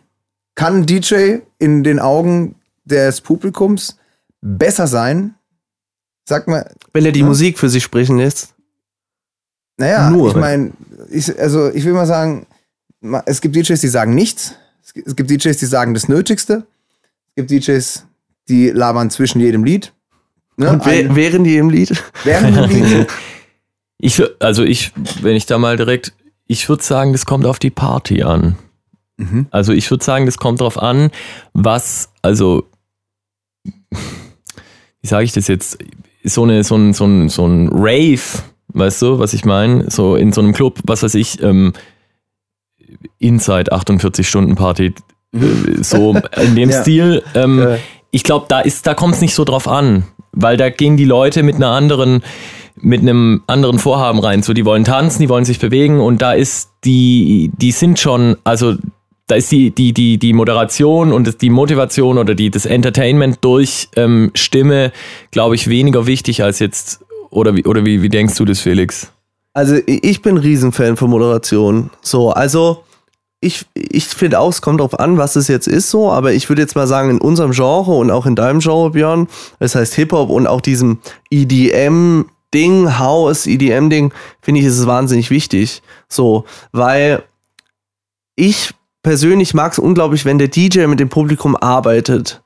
kann 0.56 0.78
ein 0.78 0.86
DJ 0.86 1.39
in 1.60 1.84
den 1.84 2.00
Augen 2.00 2.56
des 2.86 3.22
Publikums 3.22 3.98
besser 4.41 4.88
sein? 4.88 5.36
Sag 6.28 6.48
mal. 6.48 6.74
Wenn 6.93 7.06
er 7.06 7.12
die 7.12 7.22
ja? 7.22 7.26
Musik 7.26 7.60
für 7.60 7.70
sich 7.70 7.84
sprechen 7.84 8.17
lässt? 8.17 8.57
Naja, 9.78 10.10
Nur. 10.10 10.30
ich 10.30 10.36
meine, 10.36 10.72
ich, 11.10 11.40
also 11.40 11.72
ich 11.72 11.86
will 11.86 11.94
mal 11.94 12.08
sagen, 12.08 12.48
es 13.26 13.42
gibt 13.42 13.56
DJs, 13.56 13.80
die 13.80 13.88
sagen 13.88 14.16
nichts. 14.16 14.56
Es 14.84 14.94
es 15.06 15.16
gibt 15.16 15.30
DJs, 15.30 15.58
die 15.58 15.66
sagen 15.66 15.94
das 15.94 16.08
Nötigste. 16.08 16.66
Es 17.30 17.48
gibt 17.48 17.52
DJs, 17.52 18.06
die 18.50 18.70
labern 18.70 19.10
zwischen 19.12 19.40
jedem 19.40 19.63
Lied. 19.63 19.94
Ne? 20.58 20.72
Und 20.72 20.82
Ein, 20.82 21.16
während 21.16 21.46
jedem 21.46 21.70
Lied? 21.70 22.04
während 22.24 22.56
jedem 22.72 22.92
Lied. 22.92 23.08
Ich, 24.00 24.22
also 24.40 24.63
ich, 24.63 24.92
wenn 25.22 25.36
ich 25.36 25.48
da 25.48 25.58
mal 25.58 25.76
direkt, 25.76 26.13
ich 26.46 26.70
würde 26.70 26.84
sagen, 26.84 27.13
das 27.13 27.26
kommt 27.26 27.48
auf 27.48 27.58
die 27.58 27.72
Party 27.72 28.22
an. 28.22 28.56
Mhm. 29.18 29.48
Also 29.50 29.74
ich 29.74 29.90
würde 29.90 30.04
sagen, 30.06 30.28
das 30.28 30.38
kommt 30.38 30.62
darauf 30.62 30.78
an, 30.78 31.10
was, 31.54 32.10
also, 32.22 32.68
wie 35.02 35.08
sage 35.08 35.24
ich 35.24 35.32
das 35.32 35.48
jetzt, 35.48 35.80
so, 36.24 36.44
eine, 36.44 36.63
so, 36.63 36.76
ein, 36.76 36.94
so, 36.94 37.06
ein, 37.06 37.30
so 37.30 37.48
ein 37.48 37.70
Rave, 37.72 38.44
weißt 38.78 39.02
du, 39.02 39.20
was 39.20 39.34
ich 39.34 39.46
meine? 39.46 39.90
So 39.90 40.16
in 40.16 40.32
so 40.32 40.42
einem 40.42 40.54
Club, 40.54 40.80
was 40.86 41.04
weiß 41.04 41.16
ich, 41.16 41.42
ähm, 41.42 41.74
Inside 43.20 43.72
48 43.72 44.28
Stunden 44.28 44.56
Party, 44.56 44.94
äh, 45.34 45.40
so 45.82 46.16
in 46.42 46.56
dem 46.56 46.70
ja. 46.70 46.82
Stil. 46.82 47.24
Ähm, 47.36 47.60
ja. 47.60 47.78
Ich 48.12 48.24
glaube, 48.24 48.46
da 48.50 48.62
ist, 48.62 48.88
da 48.88 48.94
kommt 48.94 49.16
es 49.16 49.22
nicht 49.22 49.36
so 49.36 49.44
drauf 49.44 49.68
an, 49.68 50.04
weil 50.32 50.58
da 50.58 50.70
gehen 50.70 50.98
die 50.98 51.06
Leute 51.06 51.44
mit 51.44 51.56
einer 51.56 51.72
anderen, 51.72 52.24
mit 52.80 53.02
einem 53.02 53.44
anderen 53.48 53.80
Vorhaben 53.80 54.20
rein. 54.20 54.44
So, 54.44 54.54
die 54.54 54.66
wollen 54.66 54.84
tanzen, 54.84 55.22
die 55.22 55.30
wollen 55.30 55.46
sich 55.46 55.60
bewegen 55.60 56.00
und 56.00 56.22
da 56.22 56.34
ist 56.34 56.70
die, 56.86 57.52
die 57.58 57.72
sind 57.72 58.00
schon, 58.00 58.38
also 58.44 58.76
da 59.28 59.36
ist 59.36 59.52
die, 59.52 59.72
die, 59.72 59.92
die, 59.94 60.18
die 60.18 60.34
Moderation 60.34 61.12
und 61.12 61.42
die 61.42 61.50
Motivation 61.50 62.18
oder 62.18 62.34
die, 62.34 62.50
das 62.50 62.66
Entertainment 62.66 63.40
durch 63.42 63.90
ähm, 63.98 64.32
Stimme, 64.34 64.94
glaube 65.32 65.56
ich, 65.56 65.70
weniger 65.70 66.08
wichtig 66.08 66.44
als 66.44 66.60
jetzt, 66.60 67.04
oder 67.30 67.56
wie, 67.56 67.66
oder 67.66 67.86
wie, 67.86 68.02
wie 68.02 68.10
denkst 68.10 68.36
du 68.36 68.46
das, 68.46 68.60
Felix? 68.60 69.12
Also 69.54 69.78
ich 69.86 70.22
bin 70.22 70.38
Riesenfan 70.38 70.98
von 70.98 71.10
Moderation. 71.10 71.90
So, 72.02 72.32
also 72.32 72.84
ich, 73.40 73.66
ich 73.74 74.06
finde 74.06 74.40
auch, 74.40 74.50
es 74.50 74.62
kommt 74.62 74.80
darauf 74.80 75.00
an, 75.00 75.18
was 75.18 75.36
es 75.36 75.48
jetzt 75.48 75.68
ist 75.68 75.90
so, 75.90 76.12
aber 76.12 76.34
ich 76.34 76.50
würde 76.50 76.62
jetzt 76.62 76.76
mal 76.76 76.88
sagen, 76.88 77.10
in 77.10 77.22
unserem 77.22 77.52
Genre 77.52 77.92
und 77.92 78.12
auch 78.12 78.26
in 78.26 78.36
deinem 78.36 78.60
Genre, 78.60 78.92
Björn, 78.92 79.28
das 79.60 79.76
heißt 79.76 79.94
Hip-Hop 79.96 80.30
und 80.30 80.48
auch 80.48 80.62
diesem 80.62 81.00
EDM-Ding, 81.30 82.98
House, 83.00 83.46
EDM-Ding, 83.46 84.12
finde 84.42 84.62
ich, 84.62 84.68
ist 84.68 84.80
es 84.80 84.88
wahnsinnig 84.88 85.30
wichtig. 85.30 85.82
So, 86.08 86.46
weil 86.72 87.24
ich 88.36 88.74
persönlich 89.04 89.54
mag 89.54 89.72
es 89.72 89.80
unglaublich, 89.80 90.26
wenn 90.26 90.40
der 90.40 90.48
DJ 90.48 90.88
mit 90.88 91.00
dem 91.00 91.10
Publikum 91.10 91.56
arbeitet, 91.56 92.42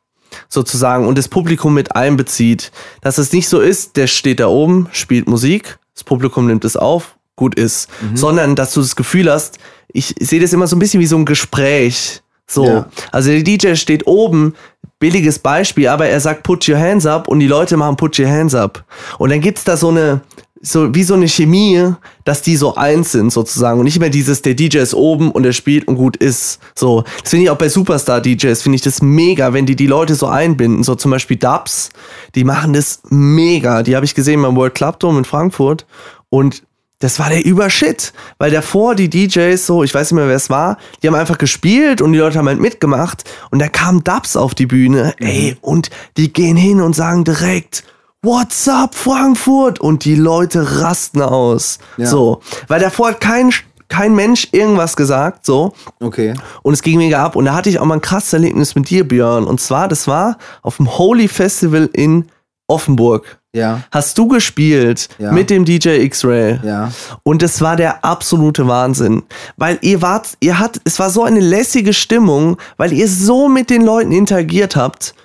sozusagen, 0.49 1.07
und 1.07 1.17
das 1.17 1.27
Publikum 1.27 1.73
mit 1.73 1.95
einbezieht. 1.95 2.71
Dass 3.01 3.17
es 3.17 3.31
nicht 3.33 3.49
so 3.49 3.59
ist, 3.59 3.97
der 3.97 4.07
steht 4.07 4.39
da 4.39 4.47
oben, 4.47 4.87
spielt 4.91 5.27
Musik, 5.27 5.77
das 5.93 6.03
Publikum 6.03 6.47
nimmt 6.47 6.65
es 6.65 6.77
auf, 6.77 7.15
gut 7.35 7.55
ist, 7.55 7.89
mhm. 8.01 8.17
sondern 8.17 8.55
dass 8.55 8.73
du 8.73 8.81
das 8.81 8.95
Gefühl 8.95 9.31
hast, 9.31 9.57
ich 9.93 10.15
sehe 10.19 10.39
das 10.39 10.53
immer 10.53 10.67
so 10.67 10.75
ein 10.75 10.79
bisschen 10.79 10.99
wie 10.99 11.07
so 11.07 11.17
ein 11.17 11.25
Gespräch. 11.25 12.21
So. 12.47 12.65
Ja. 12.65 12.89
Also 13.11 13.31
der 13.31 13.43
DJ 13.43 13.75
steht 13.75 14.07
oben, 14.07 14.55
billiges 14.99 15.39
Beispiel, 15.39 15.87
aber 15.87 16.07
er 16.07 16.19
sagt 16.19 16.43
put 16.43 16.67
your 16.69 16.77
hands 16.77 17.05
up 17.05 17.27
und 17.27 17.39
die 17.39 17.47
Leute 17.47 17.77
machen 17.77 17.97
put 17.97 18.19
your 18.19 18.29
hands 18.29 18.53
up. 18.53 18.85
Und 19.17 19.31
dann 19.31 19.41
gibt's 19.41 19.63
da 19.63 19.75
so 19.75 19.89
eine, 19.89 20.21
so 20.61 20.93
wie 20.93 21.03
so 21.03 21.15
eine 21.15 21.27
Chemie, 21.27 21.93
dass 22.23 22.43
die 22.43 22.55
so 22.55 22.75
eins 22.75 23.11
sind 23.11 23.31
sozusagen 23.31 23.79
und 23.79 23.85
nicht 23.85 23.99
mehr 23.99 24.09
dieses, 24.09 24.41
der 24.41 24.53
DJ 24.53 24.77
ist 24.77 24.93
oben 24.93 25.31
und 25.31 25.45
er 25.45 25.53
spielt 25.53 25.87
und 25.87 25.95
gut 25.95 26.17
ist. 26.17 26.59
So, 26.75 27.03
das 27.21 27.31
finde 27.31 27.45
ich 27.45 27.49
auch 27.49 27.57
bei 27.57 27.69
Superstar-DJs, 27.69 28.61
finde 28.61 28.75
ich 28.75 28.81
das 28.81 29.01
mega, 29.01 29.53
wenn 29.53 29.65
die 29.65 29.75
die 29.75 29.87
Leute 29.87 30.13
so 30.15 30.27
einbinden. 30.27 30.83
So 30.83 30.95
zum 30.95 31.11
Beispiel 31.11 31.37
Dubs, 31.37 31.89
die 32.35 32.43
machen 32.43 32.73
das 32.73 33.01
mega. 33.09 33.81
Die 33.81 33.95
habe 33.95 34.05
ich 34.05 34.13
gesehen 34.13 34.41
beim 34.41 34.55
World 34.55 34.75
Club 34.75 34.99
Dome 34.99 35.19
in 35.19 35.25
Frankfurt 35.25 35.85
und 36.29 36.63
das 36.99 37.17
war 37.17 37.29
der 37.29 37.43
Übershit, 37.43 38.13
weil 38.37 38.51
davor 38.51 38.93
die 38.93 39.09
DJs 39.09 39.65
so, 39.65 39.83
ich 39.83 39.93
weiß 39.93 40.11
nicht 40.11 40.17
mehr, 40.17 40.27
wer 40.27 40.35
es 40.35 40.51
war, 40.51 40.77
die 41.01 41.07
haben 41.07 41.15
einfach 41.15 41.39
gespielt 41.39 41.99
und 41.99 42.13
die 42.13 42.19
Leute 42.19 42.37
haben 42.37 42.47
halt 42.47 42.59
mitgemacht 42.59 43.23
und 43.49 43.57
da 43.57 43.67
kam 43.67 44.03
Dubs 44.03 44.35
auf 44.35 44.53
die 44.53 44.67
Bühne, 44.67 45.15
mhm. 45.19 45.25
ey, 45.25 45.57
und 45.61 45.89
die 46.17 46.31
gehen 46.31 46.55
hin 46.55 46.79
und 46.79 46.95
sagen 46.95 47.23
direkt, 47.23 47.83
What's 48.23 48.67
up, 48.67 48.93
Frankfurt? 48.93 49.79
Und 49.79 50.05
die 50.05 50.13
Leute 50.13 50.79
rasten 50.81 51.23
aus. 51.23 51.79
Ja. 51.97 52.05
So. 52.05 52.41
Weil 52.67 52.79
davor 52.79 53.07
hat 53.07 53.19
kein, 53.19 53.51
kein 53.87 54.13
Mensch 54.13 54.47
irgendwas 54.51 54.95
gesagt, 54.95 55.43
so. 55.43 55.73
Okay. 55.99 56.35
Und 56.61 56.73
es 56.73 56.83
ging 56.83 56.99
mega 56.99 57.25
ab. 57.25 57.35
Und 57.35 57.45
da 57.45 57.55
hatte 57.55 57.69
ich 57.69 57.79
auch 57.79 57.85
mal 57.85 57.95
ein 57.95 58.01
krasses 58.01 58.33
Erlebnis 58.33 58.75
mit 58.75 58.91
dir, 58.91 59.07
Björn. 59.07 59.45
Und 59.45 59.59
zwar, 59.59 59.87
das 59.87 60.07
war 60.07 60.37
auf 60.61 60.77
dem 60.77 60.99
Holy 60.99 61.27
Festival 61.27 61.89
in 61.93 62.25
Offenburg. 62.67 63.39
Ja. 63.55 63.81
Hast 63.89 64.19
du 64.19 64.27
gespielt 64.27 65.09
ja. 65.17 65.31
mit 65.31 65.49
dem 65.49 65.65
DJ 65.65 66.03
X-Ray? 66.03 66.59
Ja. 66.63 66.91
Und 67.23 67.41
es 67.41 67.59
war 67.59 67.75
der 67.75 68.05
absolute 68.05 68.67
Wahnsinn. 68.67 69.23
Weil 69.57 69.79
ihr 69.81 70.03
wart, 70.03 70.37
ihr 70.41 70.59
hat, 70.59 70.79
es 70.83 70.99
war 70.99 71.09
so 71.09 71.23
eine 71.23 71.39
lässige 71.39 71.91
Stimmung, 71.91 72.57
weil 72.77 72.93
ihr 72.93 73.07
so 73.07 73.49
mit 73.49 73.71
den 73.71 73.81
Leuten 73.81 74.11
interagiert 74.11 74.75
habt. 74.75 75.15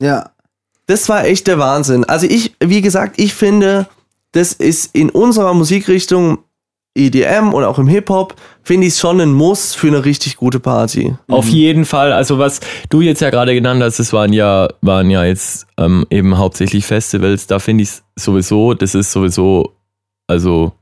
Ja. 0.00 0.30
Das 0.88 1.08
war 1.10 1.26
echt 1.26 1.46
der 1.46 1.58
Wahnsinn. 1.58 2.04
Also 2.04 2.26
ich, 2.26 2.54
wie 2.60 2.80
gesagt, 2.80 3.20
ich 3.20 3.34
finde, 3.34 3.86
das 4.32 4.54
ist 4.54 4.94
in 4.94 5.10
unserer 5.10 5.52
Musikrichtung 5.52 6.38
EDM 6.96 7.52
und 7.52 7.62
auch 7.62 7.78
im 7.78 7.86
Hip-Hop, 7.86 8.34
finde 8.62 8.86
ich 8.86 8.94
es 8.94 8.98
schon 8.98 9.20
ein 9.20 9.30
Muss 9.30 9.74
für 9.74 9.88
eine 9.88 10.06
richtig 10.06 10.36
gute 10.36 10.60
Party. 10.60 11.14
Auf 11.28 11.44
mhm. 11.44 11.52
jeden 11.52 11.84
Fall. 11.84 12.12
Also 12.12 12.38
was 12.38 12.60
du 12.88 13.02
jetzt 13.02 13.20
ja 13.20 13.28
gerade 13.28 13.54
genannt 13.54 13.82
hast, 13.82 13.98
das 13.98 14.14
waren 14.14 14.32
ja, 14.32 14.68
waren 14.80 15.10
ja 15.10 15.24
jetzt 15.24 15.66
ähm, 15.76 16.06
eben 16.08 16.38
hauptsächlich 16.38 16.86
Festivals. 16.86 17.46
Da 17.46 17.58
finde 17.58 17.82
ich 17.82 17.90
es 17.90 18.02
sowieso, 18.16 18.72
das 18.72 18.94
ist 18.94 19.12
sowieso, 19.12 19.74
also 20.26 20.72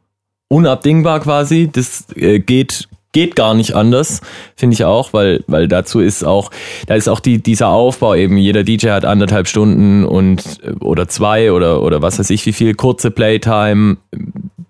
unabdingbar 0.48 1.18
quasi. 1.18 1.68
Das 1.70 2.06
äh, 2.14 2.38
geht 2.38 2.88
geht 3.16 3.34
gar 3.34 3.54
nicht 3.54 3.72
anders, 3.72 4.20
finde 4.56 4.74
ich 4.74 4.84
auch, 4.84 5.14
weil, 5.14 5.42
weil 5.46 5.68
dazu 5.68 6.00
ist 6.00 6.22
auch, 6.22 6.50
da 6.86 6.96
ist 6.96 7.08
auch 7.08 7.18
die, 7.18 7.42
dieser 7.42 7.68
Aufbau 7.68 8.14
eben, 8.14 8.36
jeder 8.36 8.62
DJ 8.62 8.90
hat 8.90 9.06
anderthalb 9.06 9.48
Stunden 9.48 10.04
und 10.04 10.60
oder 10.80 11.08
zwei 11.08 11.50
oder, 11.50 11.80
oder 11.80 12.02
was 12.02 12.18
weiß 12.18 12.28
ich, 12.28 12.44
wie 12.44 12.52
viel 12.52 12.74
kurze 12.74 13.10
Playtime, 13.10 13.96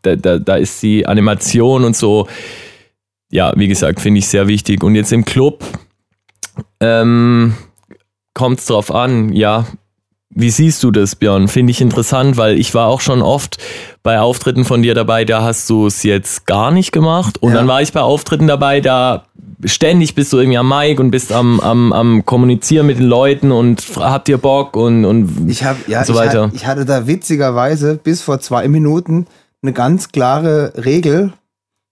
da, 0.02 0.14
da, 0.14 0.38
da 0.38 0.54
ist 0.54 0.80
die 0.80 1.08
Animation 1.08 1.82
und 1.82 1.96
so, 1.96 2.28
ja, 3.32 3.52
wie 3.56 3.66
gesagt, 3.66 4.00
finde 4.00 4.20
ich 4.20 4.28
sehr 4.28 4.46
wichtig. 4.46 4.84
Und 4.84 4.94
jetzt 4.94 5.12
im 5.12 5.24
Club 5.24 5.64
ähm, 6.78 7.56
kommt 8.32 8.60
es 8.60 8.66
drauf 8.66 8.94
an, 8.94 9.32
ja, 9.32 9.66
wie 10.38 10.50
siehst 10.50 10.82
du 10.82 10.90
das, 10.90 11.16
Björn? 11.16 11.48
Finde 11.48 11.70
ich 11.70 11.80
interessant, 11.80 12.36
weil 12.36 12.58
ich 12.58 12.74
war 12.74 12.88
auch 12.88 13.00
schon 13.00 13.22
oft 13.22 13.56
bei 14.02 14.20
Auftritten 14.20 14.66
von 14.66 14.82
dir 14.82 14.94
dabei, 14.94 15.24
da 15.24 15.42
hast 15.42 15.68
du 15.70 15.86
es 15.86 16.02
jetzt 16.02 16.46
gar 16.46 16.70
nicht 16.70 16.92
gemacht. 16.92 17.42
Und 17.42 17.52
ja. 17.52 17.56
dann 17.56 17.66
war 17.66 17.80
ich 17.80 17.92
bei 17.92 18.02
Auftritten 18.02 18.46
dabei, 18.46 18.82
da 18.82 19.24
ständig 19.64 20.14
bist 20.14 20.34
du 20.34 20.36
irgendwie 20.36 20.58
am 20.58 20.68
Mic 20.68 21.00
und 21.00 21.10
bist 21.10 21.32
am, 21.32 21.58
am, 21.60 21.90
am 21.94 22.26
Kommunizieren 22.26 22.86
mit 22.86 22.98
den 22.98 23.06
Leuten 23.06 23.50
und 23.50 23.82
habt 23.96 24.28
ihr 24.28 24.36
Bock 24.36 24.76
und, 24.76 25.06
und, 25.06 25.48
ich 25.48 25.64
hab, 25.64 25.88
ja, 25.88 26.00
und 26.00 26.06
so 26.06 26.14
weiter. 26.14 26.50
Ich 26.52 26.52
hatte, 26.52 26.56
ich 26.56 26.66
hatte 26.66 26.84
da 26.84 27.06
witzigerweise 27.06 27.96
bis 27.96 28.20
vor 28.20 28.38
zwei 28.38 28.68
Minuten 28.68 29.26
eine 29.62 29.72
ganz 29.72 30.12
klare 30.12 30.74
Regel, 30.76 31.32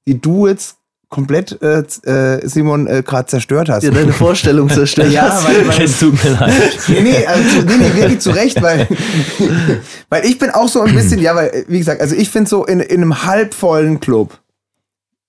die 0.06 0.20
du 0.20 0.46
jetzt 0.46 0.76
komplett 1.14 1.62
äh, 1.62 1.84
äh, 2.10 2.48
Simon 2.48 2.88
äh, 2.88 3.04
gerade 3.06 3.28
zerstört 3.28 3.68
hast. 3.68 3.84
Ja, 3.84 3.92
deine 3.92 4.12
Vorstellung 4.12 4.68
zerstört 4.68 5.12
ja, 5.12 5.30
hast. 5.30 5.46
Weil, 5.46 5.68
weil, 5.68 5.82
es 5.84 6.00
tut 6.00 6.24
mir 6.24 6.30
leid. 6.32 6.52
Nee, 6.88 7.02
nee, 7.02 7.24
also, 7.24 7.42
nee, 7.64 7.76
nee 7.78 7.94
wirklich 7.94 8.18
zu 8.18 8.30
Recht, 8.30 8.60
weil, 8.60 8.88
weil 10.08 10.24
ich 10.24 10.40
bin 10.40 10.50
auch 10.50 10.66
so 10.66 10.80
ein 10.80 10.92
bisschen, 10.92 11.20
ja, 11.20 11.36
weil, 11.36 11.66
wie 11.68 11.78
gesagt, 11.78 12.00
also 12.00 12.16
ich 12.16 12.30
finde 12.30 12.50
so 12.50 12.64
in, 12.64 12.80
in 12.80 13.00
einem 13.00 13.24
halbvollen 13.24 14.00
Club, 14.00 14.40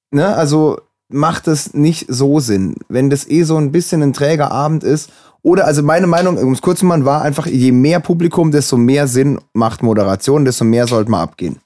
ne, 0.09 0.35
also 0.35 0.79
macht 1.07 1.47
es 1.47 1.75
nicht 1.75 2.07
so 2.09 2.39
Sinn, 2.39 2.77
wenn 2.89 3.11
das 3.11 3.29
eh 3.29 3.43
so 3.43 3.57
ein 3.57 3.71
bisschen 3.71 4.01
ein 4.01 4.13
träger 4.13 4.51
Abend 4.51 4.83
ist. 4.83 5.11
Oder, 5.43 5.67
also 5.67 5.83
meine 5.83 6.07
Meinung, 6.07 6.37
um 6.37 6.53
es 6.53 6.63
kurz 6.63 6.79
zu 6.79 6.87
machen, 6.87 7.05
war 7.05 7.21
einfach, 7.21 7.45
je 7.45 7.71
mehr 7.71 7.99
Publikum, 7.99 8.49
desto 8.49 8.75
mehr 8.75 9.07
Sinn 9.07 9.37
macht 9.53 9.83
Moderation, 9.83 10.45
desto 10.45 10.65
mehr 10.65 10.87
sollte 10.87 11.11
man 11.11 11.21
abgehen. 11.21 11.59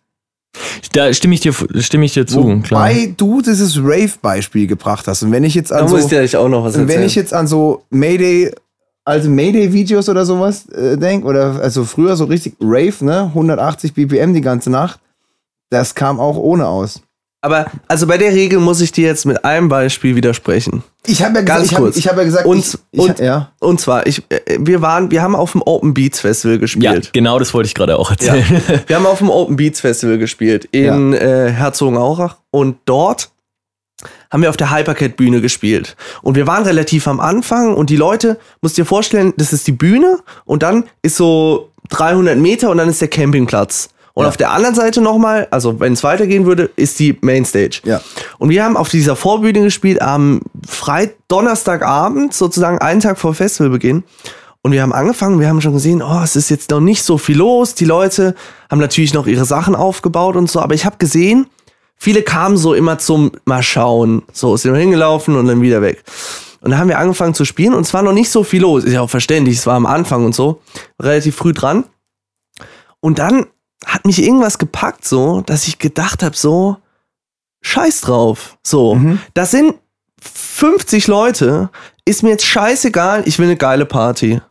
Da 0.92 1.14
stimme 1.14 1.36
ich 1.36 1.42
dir, 1.42 1.54
stimme 1.54 2.06
ich 2.06 2.14
dir 2.14 2.26
zu. 2.26 2.44
Wobei 2.44 2.94
klar. 2.94 3.08
du 3.18 3.42
dieses 3.42 3.78
Rave-Beispiel 3.78 4.68
gebracht 4.68 5.08
hast. 5.08 5.24
Und 5.24 5.32
wenn 5.32 5.44
ich 5.44 5.54
jetzt 5.54 5.72
an 5.72 5.82
da 5.82 5.88
so, 5.88 5.96
muss 5.96 6.12
ich 6.12 6.32
dir 6.32 6.40
auch 6.40 6.50
noch 6.50 6.64
was 6.64 6.76
erzählen. 6.76 6.88
Wenn 6.88 7.06
ich 7.06 7.16
jetzt 7.16 7.34
an 7.34 7.48
so 7.48 7.84
Mayday, 7.90 8.52
also 9.06 9.30
Mayday-Videos 9.30 10.10
oder 10.10 10.26
sowas 10.26 10.68
äh, 10.70 10.98
denke, 10.98 11.28
oder 11.28 11.60
also 11.62 11.84
früher 11.84 12.16
so 12.16 12.26
richtig 12.26 12.56
Rave, 12.60 13.06
ne? 13.06 13.26
180 13.26 13.94
BPM 13.94 14.34
die 14.34 14.42
ganze 14.42 14.72
Nacht, 14.72 15.00
das 15.70 15.94
kam 15.94 16.20
auch 16.20 16.38
ohne 16.38 16.68
aus. 16.68 17.02
Aber 17.42 17.68
also 17.88 18.06
bei 18.06 18.18
der 18.18 18.34
Regel 18.34 18.60
muss 18.60 18.82
ich 18.82 18.92
dir 18.92 19.08
jetzt 19.08 19.26
mit 19.26 19.46
einem 19.46 19.70
Beispiel 19.70 20.16
widersprechen. 20.16 20.84
Ich 21.06 21.24
habe 21.24 21.36
ja 21.36 21.42
Ganz 21.44 21.70
gesagt, 21.70 21.82
kurz. 21.82 21.98
ich 21.98 22.08
habe 22.08 22.18
hab 22.18 22.20
ja 22.20 22.26
gesagt, 22.26 22.46
und, 22.46 22.78
ich, 22.92 23.00
und, 23.00 23.20
ja. 23.20 23.52
und 23.60 23.80
zwar, 23.80 24.06
ich, 24.08 24.24
äh, 24.30 24.58
wir 24.60 24.82
waren, 24.82 25.10
wir 25.10 25.22
haben 25.22 25.36
auf 25.36 25.54
dem 25.54 25.62
Open 25.62 25.94
Beats 25.94 26.20
Festival 26.20 26.60
gespielt. 26.60 27.06
Ja, 27.06 27.12
genau, 27.14 27.40
das 27.40 27.54
wollte 27.54 27.68
ich 27.68 27.76
gerade 27.76 27.98
auch 27.98 28.12
erzählen. 28.12 28.46
Ja. 28.68 28.80
Wir 28.88 28.96
haben 28.98 29.06
auf 29.06 29.20
dem 29.20 29.30
Open 29.30 29.56
Beats 29.56 29.80
Festival 29.80 30.18
gespielt 30.18 30.68
in 30.72 31.14
ja. 31.14 31.20
äh, 31.20 31.52
Herzogenaurach 31.52 32.38
und 32.52 32.78
dort 32.86 33.30
haben 34.32 34.44
wir 34.44 34.50
auf 34.50 34.58
der 34.58 34.72
Hypercat 34.72 35.18
Bühne 35.18 35.42
gespielt. 35.42 35.96
Und 36.22 36.36
wir 36.36 36.48
waren 36.48 36.64
relativ 36.64 37.08
am 37.08 37.20
Anfang 37.20 37.74
und 37.76 37.90
die 37.90 37.96
Leute, 37.96 38.38
musst 38.62 38.78
dir 38.78 38.86
vorstellen, 38.86 39.34
das 39.38 39.52
ist 39.52 39.68
die 39.68 39.72
Bühne 39.72 40.20
und 40.46 40.64
dann 40.64 40.86
ist 41.02 41.18
so 41.18 41.72
300 41.90 42.38
Meter 42.38 42.70
und 42.70 42.78
dann 42.78 42.90
ist 42.90 43.02
der 43.02 43.08
Campingplatz. 43.08 43.90
Und 44.20 44.26
ja. 44.26 44.30
auf 44.32 44.36
der 44.36 44.52
anderen 44.52 44.76
Seite 44.76 45.00
nochmal, 45.00 45.48
also 45.50 45.80
wenn 45.80 45.94
es 45.94 46.04
weitergehen 46.04 46.46
würde, 46.46 46.70
ist 46.76 47.00
die 47.00 47.18
Mainstage. 47.22 47.80
Ja. 47.86 48.02
Und 48.38 48.50
wir 48.50 48.66
haben 48.66 48.76
auf 48.76 48.90
dieser 48.90 49.16
Vorbühne 49.16 49.62
gespielt 49.62 50.02
am 50.02 50.42
Freit 50.68 51.16
Donnerstagabend, 51.30 52.34
sozusagen 52.34 52.80
einen 52.80 53.00
Tag 53.00 53.18
vor 53.18 53.34
Festivalbeginn. 53.34 54.04
Und 54.62 54.74
wir 54.74 54.82
haben 54.82 54.92
angefangen, 54.92 55.40
wir 55.40 55.48
haben 55.48 55.62
schon 55.62 55.72
gesehen, 55.72 56.02
oh, 56.02 56.20
es 56.22 56.36
ist 56.36 56.50
jetzt 56.50 56.70
noch 56.70 56.82
nicht 56.82 57.04
so 57.04 57.18
viel 57.18 57.38
los. 57.38 57.76
Die 57.76 57.86
Leute 57.86 58.36
haben 58.70 58.80
natürlich 58.80 59.14
noch 59.14 59.26
ihre 59.26 59.46
Sachen 59.46 59.74
aufgebaut 59.74 60.36
und 60.36 60.52
so, 60.52 60.60
aber 60.60 60.74
ich 60.74 60.84
habe 60.84 60.98
gesehen, 60.98 61.48
viele 61.96 62.22
kamen 62.22 62.58
so 62.58 62.74
immer 62.74 62.98
zum 62.98 63.32
Mal 63.46 63.64
schauen. 63.64 64.24
So, 64.34 64.58
sind 64.58 64.76
hingelaufen 64.76 65.38
und 65.38 65.48
dann 65.48 65.62
wieder 65.62 65.82
weg. 65.82 66.04
Und 66.60 66.72
da 66.72 66.78
haben 66.78 66.90
wir 66.90 67.00
angefangen 67.00 67.36
zu 67.36 67.46
spielen 67.46 67.74
und 67.74 67.84
es 67.84 67.94
war 67.94 68.02
noch 68.02 68.12
nicht 68.12 68.32
so 68.32 68.44
viel 68.44 68.64
los. 68.64 68.84
Ist 68.84 68.92
ja 68.92 69.00
auch 69.00 69.10
verständlich, 69.10 69.60
es 69.60 69.66
war 69.66 69.76
am 69.76 69.86
Anfang 69.86 70.26
und 70.26 70.36
so. 70.36 70.60
Relativ 71.02 71.38
früh 71.38 71.54
dran. 71.54 71.86
Und 73.00 73.20
dann 73.20 73.46
hat 73.86 74.06
mich 74.06 74.22
irgendwas 74.22 74.58
gepackt, 74.58 75.06
so, 75.06 75.42
dass 75.42 75.68
ich 75.68 75.80
gedacht 75.80 76.24
habe, 76.24 76.36
so, 76.36 76.78
scheiß 77.62 78.02
drauf. 78.02 78.58
So, 78.64 78.96
mhm. 78.96 79.20
das 79.34 79.52
sind 79.52 79.76
50 80.22 81.08
Leute, 81.08 81.70
ist 82.06 82.24
mir 82.24 82.30
jetzt 82.30 82.46
scheißegal, 82.46 83.24
ich 83.26 83.40
will 83.40 83.46
eine 83.46 83.58
geile 83.58 83.86
Party. 83.86 84.42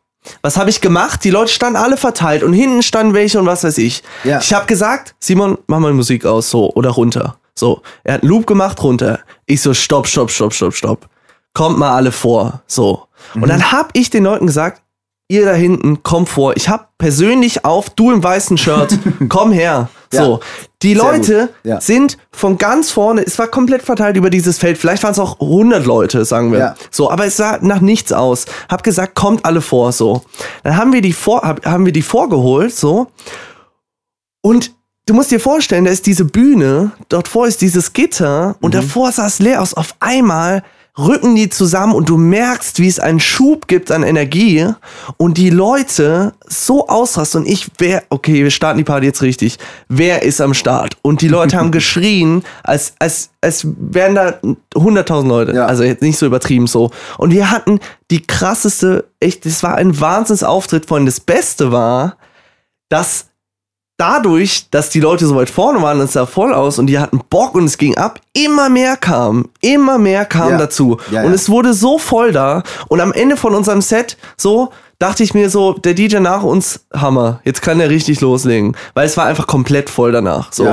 Was 0.42 0.56
habe 0.56 0.70
ich 0.70 0.80
gemacht? 0.80 1.24
Die 1.24 1.30
Leute 1.30 1.52
standen 1.52 1.76
alle 1.76 1.96
verteilt 1.96 2.42
und 2.42 2.52
hinten 2.52 2.82
standen 2.82 3.14
welche 3.14 3.38
und 3.38 3.46
was 3.46 3.64
weiß 3.64 3.78
ich. 3.78 4.02
Ja. 4.24 4.40
Ich 4.40 4.52
habe 4.52 4.66
gesagt, 4.66 5.14
Simon, 5.20 5.58
mach 5.66 5.78
mal 5.78 5.92
Musik 5.92 6.26
aus, 6.26 6.50
so, 6.50 6.72
oder 6.74 6.90
runter. 6.90 7.36
So, 7.54 7.82
er 8.04 8.14
hat 8.14 8.22
einen 8.22 8.30
Loop 8.30 8.46
gemacht, 8.46 8.82
runter. 8.82 9.20
Ich 9.46 9.62
so, 9.62 9.74
stopp, 9.74 10.06
stopp, 10.06 10.30
stopp, 10.30 10.52
stopp, 10.52 10.74
stopp. 10.74 11.08
Kommt 11.54 11.78
mal 11.78 11.94
alle 11.94 12.12
vor, 12.12 12.62
so. 12.66 13.06
Mhm. 13.34 13.42
Und 13.42 13.48
dann 13.48 13.72
habe 13.72 13.88
ich 13.94 14.10
den 14.10 14.24
Leuten 14.24 14.46
gesagt, 14.46 14.82
ihr 15.28 15.44
da 15.44 15.52
hinten, 15.52 16.02
komm 16.02 16.26
vor. 16.26 16.56
Ich 16.56 16.68
habe 16.68 16.86
persönlich 16.96 17.64
auf, 17.64 17.90
du 17.90 18.10
im 18.10 18.22
weißen 18.22 18.56
Shirt, 18.56 18.98
komm 19.28 19.52
her. 19.52 19.90
So, 20.10 20.18
ja, 20.18 20.40
die 20.82 20.94
Leute 20.94 21.50
ja. 21.64 21.82
sind 21.82 22.16
von 22.32 22.56
ganz 22.56 22.90
vorne, 22.90 23.22
es 23.26 23.38
war 23.38 23.46
komplett 23.46 23.82
verteilt 23.82 24.16
über 24.16 24.30
dieses 24.30 24.56
Feld. 24.56 24.78
Vielleicht 24.78 25.02
waren 25.02 25.12
es 25.12 25.18
auch 25.18 25.38
100 25.38 25.84
Leute, 25.84 26.24
sagen 26.24 26.50
wir. 26.50 26.58
Ja. 26.58 26.74
So, 26.90 27.10
aber 27.10 27.26
es 27.26 27.36
sah 27.36 27.58
nach 27.60 27.80
nichts 27.80 28.10
aus. 28.10 28.46
Hab 28.70 28.82
gesagt, 28.82 29.14
kommt 29.14 29.44
alle 29.44 29.60
vor, 29.60 29.92
so. 29.92 30.22
Dann 30.62 30.78
haben 30.78 30.94
wir 30.94 31.02
die 31.02 31.12
vor, 31.12 31.42
haben 31.42 31.84
wir 31.84 31.92
die 31.92 32.02
vorgeholt, 32.02 32.74
so. 32.74 33.08
Und 34.40 34.72
du 35.04 35.12
musst 35.12 35.30
dir 35.30 35.40
vorstellen, 35.40 35.84
da 35.84 35.90
ist 35.90 36.06
diese 36.06 36.24
Bühne, 36.24 36.92
dort 37.10 37.28
vor 37.28 37.46
ist 37.46 37.60
dieses 37.60 37.92
Gitter 37.92 38.56
und 38.60 38.74
mhm. 38.74 38.78
davor 38.78 39.12
sah 39.12 39.26
es 39.26 39.40
leer 39.40 39.60
aus. 39.60 39.74
Auf 39.74 39.94
einmal 40.00 40.62
rücken 40.98 41.36
die 41.36 41.48
zusammen 41.48 41.94
und 41.94 42.08
du 42.08 42.16
merkst, 42.16 42.80
wie 42.80 42.88
es 42.88 42.98
einen 42.98 43.20
Schub 43.20 43.68
gibt 43.68 43.92
an 43.92 44.02
Energie 44.02 44.66
und 45.16 45.38
die 45.38 45.50
Leute 45.50 46.34
so 46.46 46.88
ausrasten 46.88 47.42
und 47.42 47.48
ich, 47.48 47.68
wer, 47.78 48.02
okay, 48.10 48.42
wir 48.42 48.50
starten 48.50 48.78
die 48.78 48.84
Party 48.84 49.06
jetzt 49.06 49.22
richtig, 49.22 49.58
wer 49.88 50.22
ist 50.22 50.40
am 50.40 50.54
Start? 50.54 50.96
Und 51.02 51.22
die 51.22 51.28
Leute 51.28 51.56
haben 51.56 51.70
geschrien, 51.72 52.42
als, 52.64 52.94
als, 52.98 53.30
als 53.40 53.66
wären 53.78 54.16
da 54.16 54.40
100.000 54.74 55.28
Leute, 55.28 55.52
ja. 55.52 55.66
also 55.66 55.84
jetzt 55.84 56.02
nicht 56.02 56.18
so 56.18 56.26
übertrieben 56.26 56.66
so. 56.66 56.90
Und 57.16 57.32
wir 57.32 57.50
hatten 57.50 57.78
die 58.10 58.26
krasseste, 58.26 59.04
echt, 59.20 59.46
es 59.46 59.62
war 59.62 59.76
ein 59.76 60.00
Wahnsinnsauftritt 60.00 60.86
von 60.86 61.06
das 61.06 61.20
Beste 61.20 61.70
war, 61.70 62.16
dass 62.88 63.27
dadurch, 63.98 64.70
dass 64.70 64.90
die 64.90 65.00
Leute 65.00 65.26
so 65.26 65.36
weit 65.36 65.50
vorne 65.50 65.82
waren, 65.82 66.00
es 66.00 66.14
sah 66.14 66.24
voll 66.24 66.54
aus 66.54 66.78
und 66.78 66.86
die 66.86 66.98
hatten 66.98 67.20
Bock 67.28 67.54
und 67.54 67.64
es 67.64 67.76
ging 67.76 67.96
ab, 67.98 68.20
immer 68.32 68.70
mehr 68.70 68.96
kam, 68.96 69.50
immer 69.60 69.98
mehr 69.98 70.24
kam 70.24 70.52
ja. 70.52 70.58
dazu. 70.58 70.98
Ja, 71.10 71.24
und 71.24 71.32
es 71.32 71.50
wurde 71.50 71.74
so 71.74 71.98
voll 71.98 72.32
da 72.32 72.62
und 72.88 73.00
am 73.00 73.12
Ende 73.12 73.36
von 73.36 73.54
unserem 73.54 73.82
Set 73.82 74.16
so 74.36 74.70
dachte 74.98 75.22
ich 75.22 75.34
mir 75.34 75.50
so, 75.50 75.74
der 75.74 75.94
DJ 75.94 76.18
nach 76.18 76.42
uns, 76.42 76.86
Hammer, 76.94 77.40
jetzt 77.44 77.60
kann 77.60 77.80
er 77.80 77.90
richtig 77.90 78.20
loslegen, 78.20 78.76
weil 78.94 79.06
es 79.06 79.16
war 79.16 79.26
einfach 79.26 79.46
komplett 79.46 79.90
voll 79.90 80.12
danach. 80.12 80.52
So. 80.52 80.64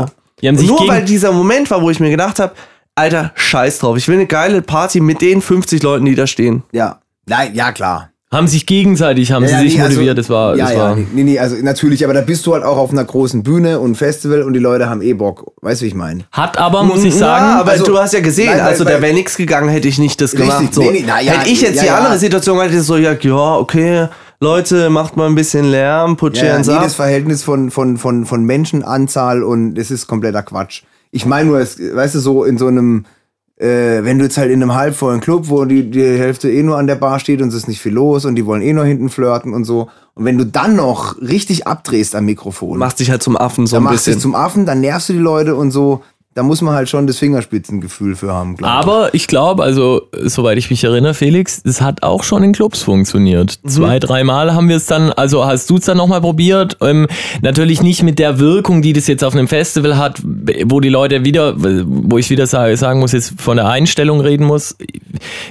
nur 0.42 0.88
weil 0.88 1.04
dieser 1.04 1.32
Moment 1.32 1.70
war, 1.72 1.82
wo 1.82 1.90
ich 1.90 2.00
mir 2.00 2.12
gedacht 2.12 2.40
habe, 2.40 2.54
Alter, 2.94 3.32
scheiß 3.36 3.80
drauf, 3.80 3.98
ich 3.98 4.08
will 4.08 4.16
eine 4.16 4.28
geile 4.28 4.62
Party 4.62 5.00
mit 5.02 5.20
den 5.22 5.42
50 5.42 5.84
Leuten, 5.84 6.06
die 6.06 6.16
da 6.16 6.28
stehen. 6.28 6.64
Ja, 6.72 7.00
nein, 7.26 7.54
ja 7.54 7.72
klar 7.72 8.10
haben 8.36 8.48
sich 8.48 8.66
gegenseitig, 8.66 9.32
haben 9.32 9.44
ja, 9.44 9.60
sie 9.60 9.70
sich 9.70 9.78
nee, 9.78 9.82
also 9.82 9.94
motiviert. 9.96 10.18
Also, 10.18 10.28
das 10.28 10.30
war, 10.30 10.56
ja, 10.56 10.66
das 10.66 10.74
ja, 10.74 10.80
war 10.80 10.96
nee, 10.96 11.24
nee, 11.24 11.40
also 11.40 11.56
natürlich, 11.62 12.04
aber 12.04 12.14
da 12.14 12.22
bist 12.22 12.46
du 12.46 12.54
halt 12.54 12.64
auch 12.64 12.78
auf 12.78 12.92
einer 12.92 13.04
großen 13.04 13.42
Bühne 13.44 13.80
und 13.80 13.96
Festival 13.96 14.44
und 14.44 14.54
die 14.54 14.60
Leute 14.60 14.90
haben 14.90 15.02
eh 15.02 15.14
Bock. 15.14 15.54
Weißt 15.62 15.82
du, 15.82 15.86
wie 15.86 15.90
ich 15.90 15.96
meine? 15.96 16.26
Hat 16.32 16.58
aber, 16.58 16.84
muss 16.84 17.04
ich 17.04 17.16
sagen. 17.16 17.46
Ja, 17.46 17.60
aber 17.62 17.72
also, 17.72 17.86
du 17.86 17.98
hast 17.98 18.14
ja 18.14 18.20
gesehen, 18.20 18.52
nein, 18.52 18.62
also 18.62 18.84
da 18.84 19.02
wäre 19.02 19.14
nichts 19.14 19.38
gegangen, 19.38 19.70
hätte 19.70 19.88
ich 19.88 19.98
nicht 19.98 20.22
das 20.22 20.34
richtig, 20.34 20.50
gemacht. 20.50 20.74
So. 20.74 20.82
Nee, 20.82 21.04
na, 21.08 21.22
ja, 21.22 21.34
hätte 21.34 21.50
ich 21.50 21.62
jetzt 21.62 21.82
die 21.82 21.90
andere 21.90 22.18
Situation, 22.20 22.60
hätte 22.62 22.76
ich 22.76 22.84
so, 22.84 22.98
ja, 22.98 23.14
ja, 23.14 23.56
okay. 23.56 24.08
Leute, 24.42 24.90
macht 24.90 25.16
mal 25.16 25.28
ein 25.28 25.36
bisschen 25.36 25.66
Lärm, 25.66 26.18
put 26.18 26.38
ja, 26.38 26.60
nee, 26.60 26.66
das 26.66 26.96
Verhältnis 26.96 27.42
von, 27.42 27.72
von, 27.72 27.98
von, 27.98 28.26
von 28.26 28.44
Menschenanzahl 28.44 29.44
und 29.44 29.76
das 29.76 29.92
ist 29.92 30.08
kompletter 30.08 30.44
Quatsch. 30.44 30.84
Ich 31.12 31.26
meine 31.26 31.50
nur, 31.50 31.60
weißt 31.60 32.16
du, 32.16 32.20
so 32.20 32.44
in 32.44 32.58
so 32.58 32.68
einem, 32.68 33.06
äh, 33.58 34.04
wenn 34.04 34.20
du 34.20 34.26
jetzt 34.26 34.38
halt 34.38 34.52
in 34.52 34.62
einem 34.62 34.74
halbvollen 34.74 35.22
Club, 35.22 35.48
wo 35.48 35.64
die, 35.66 35.90
die 35.90 36.04
Hälfte 36.04 36.52
eh 36.52 36.62
nur 36.62 36.78
an 36.78 36.88
der 36.88 36.96
Bar 36.96 37.20
steht 37.20 37.42
und 37.42 37.50
es 37.50 37.56
ist 37.56 37.68
nicht 37.68 37.82
viel 37.82 37.94
los 37.94 38.26
und 38.26 38.36
die 38.36 38.46
wollen 38.46 38.62
eh 38.62 38.74
nur 38.74 38.86
hinten 38.86 39.10
flirten 39.10 39.54
und 39.54 39.64
so. 39.64 39.90
Und 40.14 40.26
wenn 40.26 40.38
du 40.38 40.46
dann 40.46 40.76
noch 40.76 41.22
richtig 41.22 41.66
abdrehst 41.66 42.16
am 42.16 42.26
Mikrofon. 42.26 42.78
Machst 42.78 43.00
dich 43.00 43.12
halt 43.12 43.24
zum 43.24 43.38
Affen 43.38 43.66
so 43.66 43.78
ein 43.78 43.84
bisschen. 43.84 43.94
Machst 43.94 44.08
dich 44.08 44.20
zum 44.20 44.36
Affen, 44.36 44.66
dann 44.66 44.82
nervst 44.82 45.10
du 45.10 45.14
die 45.14 45.20
Leute 45.20 45.56
und 45.56 45.72
so 45.72 46.04
da 46.36 46.44
muss 46.44 46.62
man 46.62 46.76
halt 46.76 46.90
schon 46.90 47.08
das 47.08 47.18
Fingerspitzengefühl 47.18 48.18
für 48.18 48.34
haben. 48.34 48.62
Aber 48.62 49.08
ich, 49.14 49.22
ich 49.22 49.28
glaube, 49.28 49.64
also 49.64 50.10
soweit 50.12 50.58
ich 50.58 50.70
mich 50.70 50.84
erinnere, 50.84 51.14
Felix, 51.14 51.62
es 51.64 51.80
hat 51.80 52.04
auch 52.04 52.24
schon 52.24 52.44
in 52.44 52.52
Clubs 52.52 52.84
funktioniert. 52.84 53.58
Mhm. 53.64 53.70
Zwei, 53.70 54.00
dreimal 54.00 54.54
haben 54.54 54.68
wir 54.68 54.76
es 54.76 54.86
dann, 54.86 55.14
also 55.14 55.46
hast 55.46 55.70
du 55.70 55.78
es 55.78 55.86
dann 55.86 55.96
nochmal 55.96 56.20
probiert. 56.20 56.78
Ähm, 56.82 57.08
natürlich 57.42 57.82
nicht 57.82 58.04
mit 58.04 58.20
der 58.20 58.38
Wirkung, 58.38 58.82
die 58.82 58.92
das 58.92 59.08
jetzt 59.08 59.24
auf 59.24 59.34
einem 59.34 59.48
Festival 59.48 59.98
hat, 59.98 60.22
wo 60.66 60.82
die 60.82 60.90
Leute 60.90 61.24
wieder, 61.24 61.56
wo 61.58 62.18
ich 62.18 62.30
wieder 62.30 62.48
sage, 62.48 62.76
sagen 62.76 63.00
muss, 63.00 63.14
jetzt 63.14 63.40
von 63.40 63.56
der 63.56 63.70
Einstellung 63.70 64.20
reden 64.20 64.46
muss, 64.46 64.76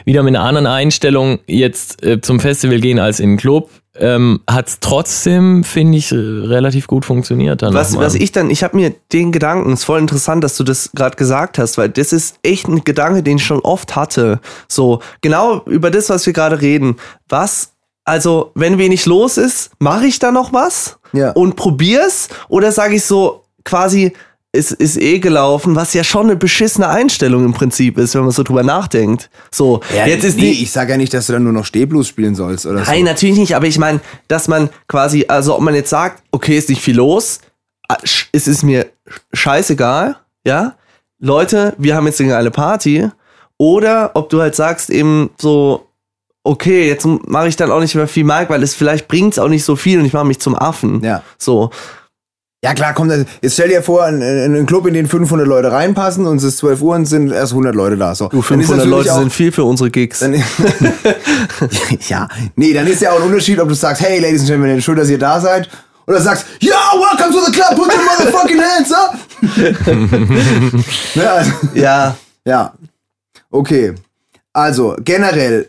wieder 0.04 0.22
mit 0.22 0.36
einer 0.36 0.44
anderen 0.44 0.66
Einstellung 0.66 1.38
jetzt 1.46 2.04
äh, 2.04 2.20
zum 2.20 2.40
Festival 2.40 2.80
gehen 2.80 2.98
als 2.98 3.20
in 3.20 3.30
den 3.30 3.36
Club 3.38 3.70
ähm, 3.96 4.40
hat 4.48 4.68
es 4.68 4.80
trotzdem, 4.80 5.62
finde 5.62 5.98
ich, 5.98 6.12
relativ 6.12 6.86
gut 6.86 7.04
funktioniert. 7.04 7.62
Dann 7.62 7.74
was, 7.74 7.96
was 7.96 8.14
ich 8.14 8.32
dann, 8.32 8.50
ich 8.50 8.64
habe 8.64 8.76
mir 8.76 8.94
den 9.12 9.30
Gedanken, 9.30 9.72
ist 9.72 9.84
voll 9.84 10.00
interessant, 10.00 10.42
dass 10.42 10.56
du 10.56 10.64
das 10.64 10.90
gerade 10.94 11.16
gesagt 11.16 11.58
hast, 11.58 11.78
weil 11.78 11.88
das 11.88 12.12
ist 12.12 12.38
echt 12.42 12.66
ein 12.66 12.82
Gedanke, 12.84 13.22
den 13.22 13.36
ich 13.36 13.44
schon 13.44 13.60
oft 13.60 13.94
hatte. 13.94 14.40
So, 14.68 15.00
genau 15.20 15.62
über 15.66 15.90
das, 15.90 16.10
was 16.10 16.26
wir 16.26 16.32
gerade 16.32 16.60
reden. 16.60 16.96
Was, 17.28 17.72
also, 18.04 18.50
wenn 18.54 18.78
wenig 18.78 19.06
los 19.06 19.38
ist, 19.38 19.70
mache 19.78 20.06
ich 20.06 20.18
da 20.18 20.32
noch 20.32 20.52
was? 20.52 20.98
Ja. 21.12 21.30
Und 21.30 21.54
probier's? 21.54 22.28
Oder 22.48 22.72
sage 22.72 22.96
ich 22.96 23.04
so 23.04 23.44
quasi, 23.64 24.12
ist, 24.54 24.72
ist 24.72 24.96
eh 24.96 25.18
gelaufen, 25.18 25.74
was 25.74 25.94
ja 25.94 26.04
schon 26.04 26.26
eine 26.26 26.36
beschissene 26.36 26.88
Einstellung 26.88 27.44
im 27.44 27.52
Prinzip 27.52 27.98
ist, 27.98 28.14
wenn 28.14 28.22
man 28.22 28.30
so 28.30 28.42
drüber 28.42 28.62
nachdenkt. 28.62 29.28
So, 29.50 29.80
ja, 29.94 30.06
jetzt 30.06 30.24
ist 30.24 30.38
nee, 30.38 30.50
ich 30.50 30.70
sage 30.70 30.92
ja 30.92 30.96
nicht, 30.96 31.12
dass 31.12 31.26
du 31.26 31.32
dann 31.32 31.42
nur 31.42 31.52
noch 31.52 31.64
Stehblues 31.64 32.08
spielen 32.08 32.34
sollst 32.34 32.64
oder 32.64 32.76
Nein, 32.76 32.84
so. 32.84 32.92
Nein, 32.92 33.04
natürlich 33.04 33.36
nicht, 33.36 33.56
aber 33.56 33.66
ich 33.66 33.78
meine, 33.78 34.00
dass 34.28 34.48
man 34.48 34.70
quasi, 34.86 35.24
also 35.28 35.56
ob 35.56 35.60
man 35.60 35.74
jetzt 35.74 35.90
sagt, 35.90 36.22
okay, 36.30 36.56
ist 36.56 36.68
nicht 36.68 36.80
viel 36.80 36.96
los, 36.96 37.40
ah, 37.88 37.96
es 38.32 38.46
ist 38.46 38.62
mir 38.62 38.86
scheißegal, 39.32 40.16
ja, 40.46 40.74
Leute, 41.18 41.74
wir 41.78 41.96
haben 41.96 42.06
jetzt 42.06 42.20
eine 42.20 42.30
geile 42.30 42.50
Party, 42.50 43.08
oder 43.58 44.12
ob 44.14 44.28
du 44.30 44.40
halt 44.40 44.54
sagst 44.54 44.90
eben 44.90 45.30
so, 45.36 45.88
okay, 46.44 46.88
jetzt 46.88 47.06
mache 47.06 47.48
ich 47.48 47.56
dann 47.56 47.70
auch 47.70 47.80
nicht 47.80 47.94
mehr 47.94 48.06
viel 48.06 48.24
Mark, 48.24 48.50
weil 48.50 48.62
es 48.62 48.74
vielleicht 48.74 49.08
bringt 49.08 49.32
es 49.32 49.38
auch 49.38 49.48
nicht 49.48 49.64
so 49.64 49.74
viel 49.74 49.98
und 49.98 50.04
ich 50.04 50.12
mache 50.12 50.26
mich 50.26 50.38
zum 50.38 50.54
Affen. 50.54 51.02
Ja. 51.02 51.22
So. 51.38 51.70
Ja 52.64 52.72
klar, 52.72 52.94
kommt 52.94 53.12
jetzt 53.12 53.52
stell 53.52 53.68
dir 53.68 53.82
vor, 53.82 54.08
in, 54.08 54.22
in 54.22 54.54
einen 54.54 54.64
Club, 54.64 54.86
in 54.86 54.94
den 54.94 55.06
500 55.06 55.46
Leute 55.46 55.70
reinpassen 55.70 56.26
und 56.26 56.38
es 56.38 56.44
ist 56.44 56.56
12 56.56 56.80
Uhr 56.80 56.94
und 56.94 57.04
sind 57.04 57.30
erst 57.30 57.52
100 57.52 57.74
Leute 57.74 57.98
da. 57.98 58.14
So. 58.14 58.28
Du, 58.28 58.40
500 58.40 58.86
Leute 58.86 59.12
auch, 59.12 59.18
sind 59.18 59.34
viel 59.34 59.52
für 59.52 59.64
unsere 59.64 59.90
Gigs. 59.90 60.20
Dann, 60.20 60.32
ja, 62.08 62.26
nee, 62.56 62.72
dann 62.72 62.86
ist 62.86 63.02
ja 63.02 63.10
auch 63.10 63.20
ein 63.20 63.26
Unterschied, 63.26 63.60
ob 63.60 63.68
du 63.68 63.74
sagst, 63.74 64.00
hey, 64.00 64.18
Ladies 64.18 64.40
and 64.40 64.48
Gentlemen, 64.48 64.80
schön, 64.80 64.96
dass 64.96 65.10
ihr 65.10 65.18
da 65.18 65.38
seid. 65.40 65.68
Oder 66.06 66.22
sagst, 66.22 66.46
ja, 66.60 66.74
welcome 66.94 67.34
to 67.34 67.44
the 67.44 67.52
club, 67.52 67.76
put 67.76 67.92
your 67.92 68.02
motherfucking 68.02 68.62
hands 68.62 68.92
up. 68.92 69.14
ne, 71.14 71.30
also, 71.30 71.50
ja. 71.74 72.16
Ja. 72.46 72.72
Okay. 73.50 73.92
Also, 74.54 74.96
generell, 75.04 75.68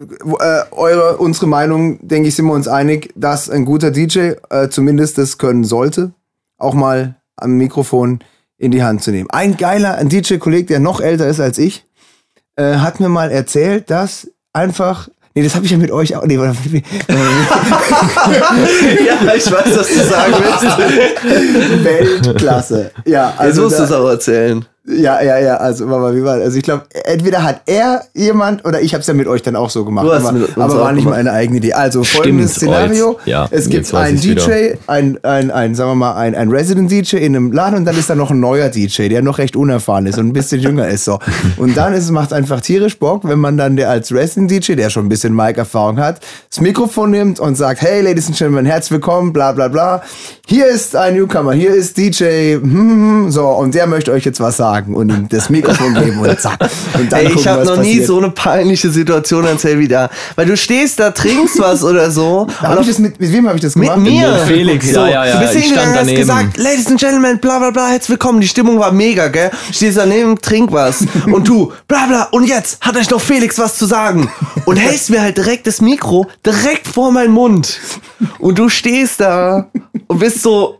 äh, 0.00 0.62
eure, 0.70 1.16
unsere 1.16 1.46
Meinung, 1.46 1.98
denke 2.06 2.28
ich, 2.28 2.36
sind 2.36 2.46
wir 2.46 2.52
uns 2.52 2.68
einig, 2.68 3.12
dass 3.16 3.50
ein 3.50 3.64
guter 3.64 3.90
DJ 3.90 4.32
äh, 4.50 4.68
zumindest 4.70 5.18
das 5.18 5.38
können 5.38 5.64
sollte, 5.64 6.12
auch 6.56 6.74
mal 6.74 7.16
am 7.36 7.56
Mikrofon 7.56 8.20
in 8.56 8.70
die 8.70 8.82
Hand 8.82 9.02
zu 9.02 9.10
nehmen. 9.10 9.28
Ein 9.30 9.56
geiler, 9.56 9.96
ein 9.96 10.08
DJ-Kolleg, 10.08 10.66
der 10.68 10.80
noch 10.80 11.00
älter 11.00 11.26
ist 11.28 11.40
als 11.40 11.58
ich, 11.58 11.84
äh, 12.56 12.76
hat 12.76 13.00
mir 13.00 13.08
mal 13.08 13.30
erzählt, 13.30 13.90
dass 13.90 14.30
einfach 14.52 15.08
Nee, 15.34 15.44
das 15.44 15.54
habe 15.54 15.66
ich 15.66 15.70
ja 15.70 15.78
mit 15.78 15.92
euch 15.92 16.16
auch. 16.16 16.24
Nee, 16.26 16.34
ja, 16.36 16.42
ich 19.36 19.48
weiß, 19.48 19.78
was 19.78 19.86
du 19.86 20.04
sagen 20.04 20.34
willst. 20.36 21.84
Weltklasse. 21.84 22.90
Ja, 23.04 23.34
also 23.36 23.62
Jetzt 23.62 23.70
musst 23.70 23.78
du 23.78 23.84
es 23.84 23.92
auch 23.92 24.08
erzählen. 24.08 24.64
Ja, 24.90 25.20
ja, 25.22 25.38
ja. 25.38 25.56
Also, 25.56 25.86
wie 25.86 26.24
war, 26.24 26.34
also 26.34 26.56
ich 26.56 26.62
glaube, 26.62 26.84
entweder 27.04 27.42
hat 27.42 27.60
er 27.66 28.04
jemand 28.14 28.64
oder 28.64 28.80
ich 28.80 28.94
habe 28.94 29.02
es 29.02 29.06
ja 29.06 29.12
mit 29.12 29.26
euch 29.26 29.42
dann 29.42 29.54
auch 29.54 29.68
so 29.68 29.84
gemacht. 29.84 30.06
Du 30.06 30.12
hast 30.12 30.24
aber, 30.24 30.46
aber 30.56 30.80
war 30.80 30.92
nicht 30.92 31.04
gemacht. 31.04 31.18
meine 31.18 31.32
eigene 31.32 31.58
Idee. 31.58 31.74
Also 31.74 32.04
folgendes 32.04 32.56
Stimmt, 32.56 32.72
Szenario: 32.72 33.18
ja, 33.26 33.46
Es 33.50 33.68
gibt 33.68 33.92
einen 33.92 34.18
DJ, 34.18 34.76
ein, 34.86 35.22
ein, 35.22 35.50
ein, 35.50 35.74
sagen 35.74 35.90
wir 35.90 35.94
mal, 35.94 36.14
ein, 36.14 36.34
ein 36.34 36.50
Resident 36.50 36.90
DJ 36.90 37.16
in 37.16 37.36
einem 37.36 37.52
Laden 37.52 37.76
und 37.78 37.84
dann 37.84 37.98
ist 37.98 38.08
da 38.08 38.14
noch 38.14 38.30
ein 38.30 38.40
neuer 38.40 38.70
DJ, 38.70 39.08
der 39.08 39.20
noch 39.20 39.36
recht 39.38 39.56
unerfahren 39.56 40.06
ist 40.06 40.18
und 40.18 40.28
ein 40.28 40.32
bisschen 40.32 40.60
jünger 40.60 40.88
ist. 40.88 41.04
So. 41.04 41.18
Und 41.58 41.76
dann 41.76 41.92
ist, 41.92 42.10
macht 42.10 42.32
einfach 42.32 42.62
tierisch 42.62 42.98
Bock, 42.98 43.28
wenn 43.28 43.38
man 43.38 43.58
dann 43.58 43.76
der 43.76 43.90
als 43.90 44.10
Resident 44.10 44.50
DJ, 44.50 44.72
der 44.74 44.88
schon 44.88 45.04
ein 45.04 45.10
bisschen 45.10 45.34
Mic-Erfahrung 45.34 45.98
hat, 45.98 46.20
das 46.48 46.60
Mikrofon 46.60 47.10
nimmt 47.10 47.40
und 47.40 47.56
sagt: 47.56 47.82
Hey, 47.82 48.00
Ladies 48.00 48.28
and 48.28 48.38
Gentlemen, 48.38 48.64
herzlich 48.64 48.92
willkommen, 48.92 49.34
bla 49.34 49.52
bla 49.52 49.68
bla. 49.68 50.02
Hier 50.46 50.66
ist 50.66 50.96
ein 50.96 51.14
Newcomer, 51.14 51.52
hier 51.52 51.74
ist 51.74 51.98
DJ, 51.98 52.54
hm, 52.54 52.62
hm, 52.62 52.90
hm, 53.24 53.30
so, 53.30 53.46
und 53.48 53.74
der 53.74 53.86
möchte 53.86 54.12
euch 54.12 54.24
jetzt 54.24 54.40
was 54.40 54.56
sagen 54.56 54.77
sagen 54.78 54.94
und 54.94 55.10
ihm 55.10 55.28
das 55.28 55.50
Mikrofon 55.50 55.94
geben 55.94 56.18
und 56.20 56.40
zack. 56.40 56.58
Und 56.94 57.10
dann 57.10 57.20
Ey, 57.20 57.26
gucken, 57.26 57.40
ich 57.40 57.48
habe 57.48 57.64
noch 57.64 57.76
passiert. 57.76 57.98
nie 57.98 58.04
so 58.04 58.18
eine 58.18 58.30
peinliche 58.30 58.90
Situation 58.90 59.44
erzählt 59.44 59.78
wie 59.78 59.88
da. 59.88 60.10
Weil 60.36 60.46
du 60.46 60.56
stehst 60.56 61.00
da, 61.00 61.10
trinkst 61.10 61.58
was 61.58 61.82
oder 61.82 62.10
so. 62.10 62.46
Hab 62.60 62.80
ich 62.80 62.86
das 62.86 62.98
mit, 62.98 63.20
mit 63.20 63.32
wem 63.32 63.46
habe 63.46 63.56
ich 63.56 63.62
das 63.62 63.74
gemacht? 63.74 63.98
Mit 63.98 64.12
mir. 64.12 64.30
Mit 64.30 64.40
Felix, 64.42 64.92
so, 64.92 65.00
ja, 65.00 65.08
ja, 65.08 65.26
ja. 65.26 65.32
Du 65.34 65.40
bist 65.40 65.54
hingegangen 65.54 65.92
und 65.92 65.98
hast 65.98 66.14
gesagt, 66.14 66.56
Ladies 66.56 66.86
and 66.86 67.00
Gentlemen, 67.00 67.38
bla 67.38 67.58
bla 67.58 67.70
bla, 67.70 67.88
herzlich 67.88 68.10
willkommen. 68.10 68.40
Die 68.40 68.48
Stimmung 68.48 68.78
war 68.78 68.92
mega, 68.92 69.28
gell? 69.28 69.50
Stehst 69.72 69.98
daneben, 69.98 70.38
trink 70.40 70.72
was. 70.72 71.04
und 71.26 71.48
du, 71.48 71.72
bla 71.86 72.06
bla, 72.06 72.22
und 72.30 72.44
jetzt 72.44 72.84
hat 72.84 72.96
euch 72.96 73.10
noch 73.10 73.20
Felix 73.20 73.58
was 73.58 73.76
zu 73.76 73.86
sagen. 73.86 74.30
Und 74.64 74.76
hältst 74.76 75.10
mir 75.10 75.20
halt 75.20 75.36
direkt 75.36 75.66
das 75.66 75.80
Mikro 75.80 76.26
direkt 76.44 76.86
vor 76.86 77.10
meinen 77.12 77.32
Mund. 77.32 77.80
Und 78.38 78.58
du 78.58 78.68
stehst 78.68 79.20
da 79.20 79.68
und 80.06 80.18
bist 80.18 80.42
so, 80.42 80.78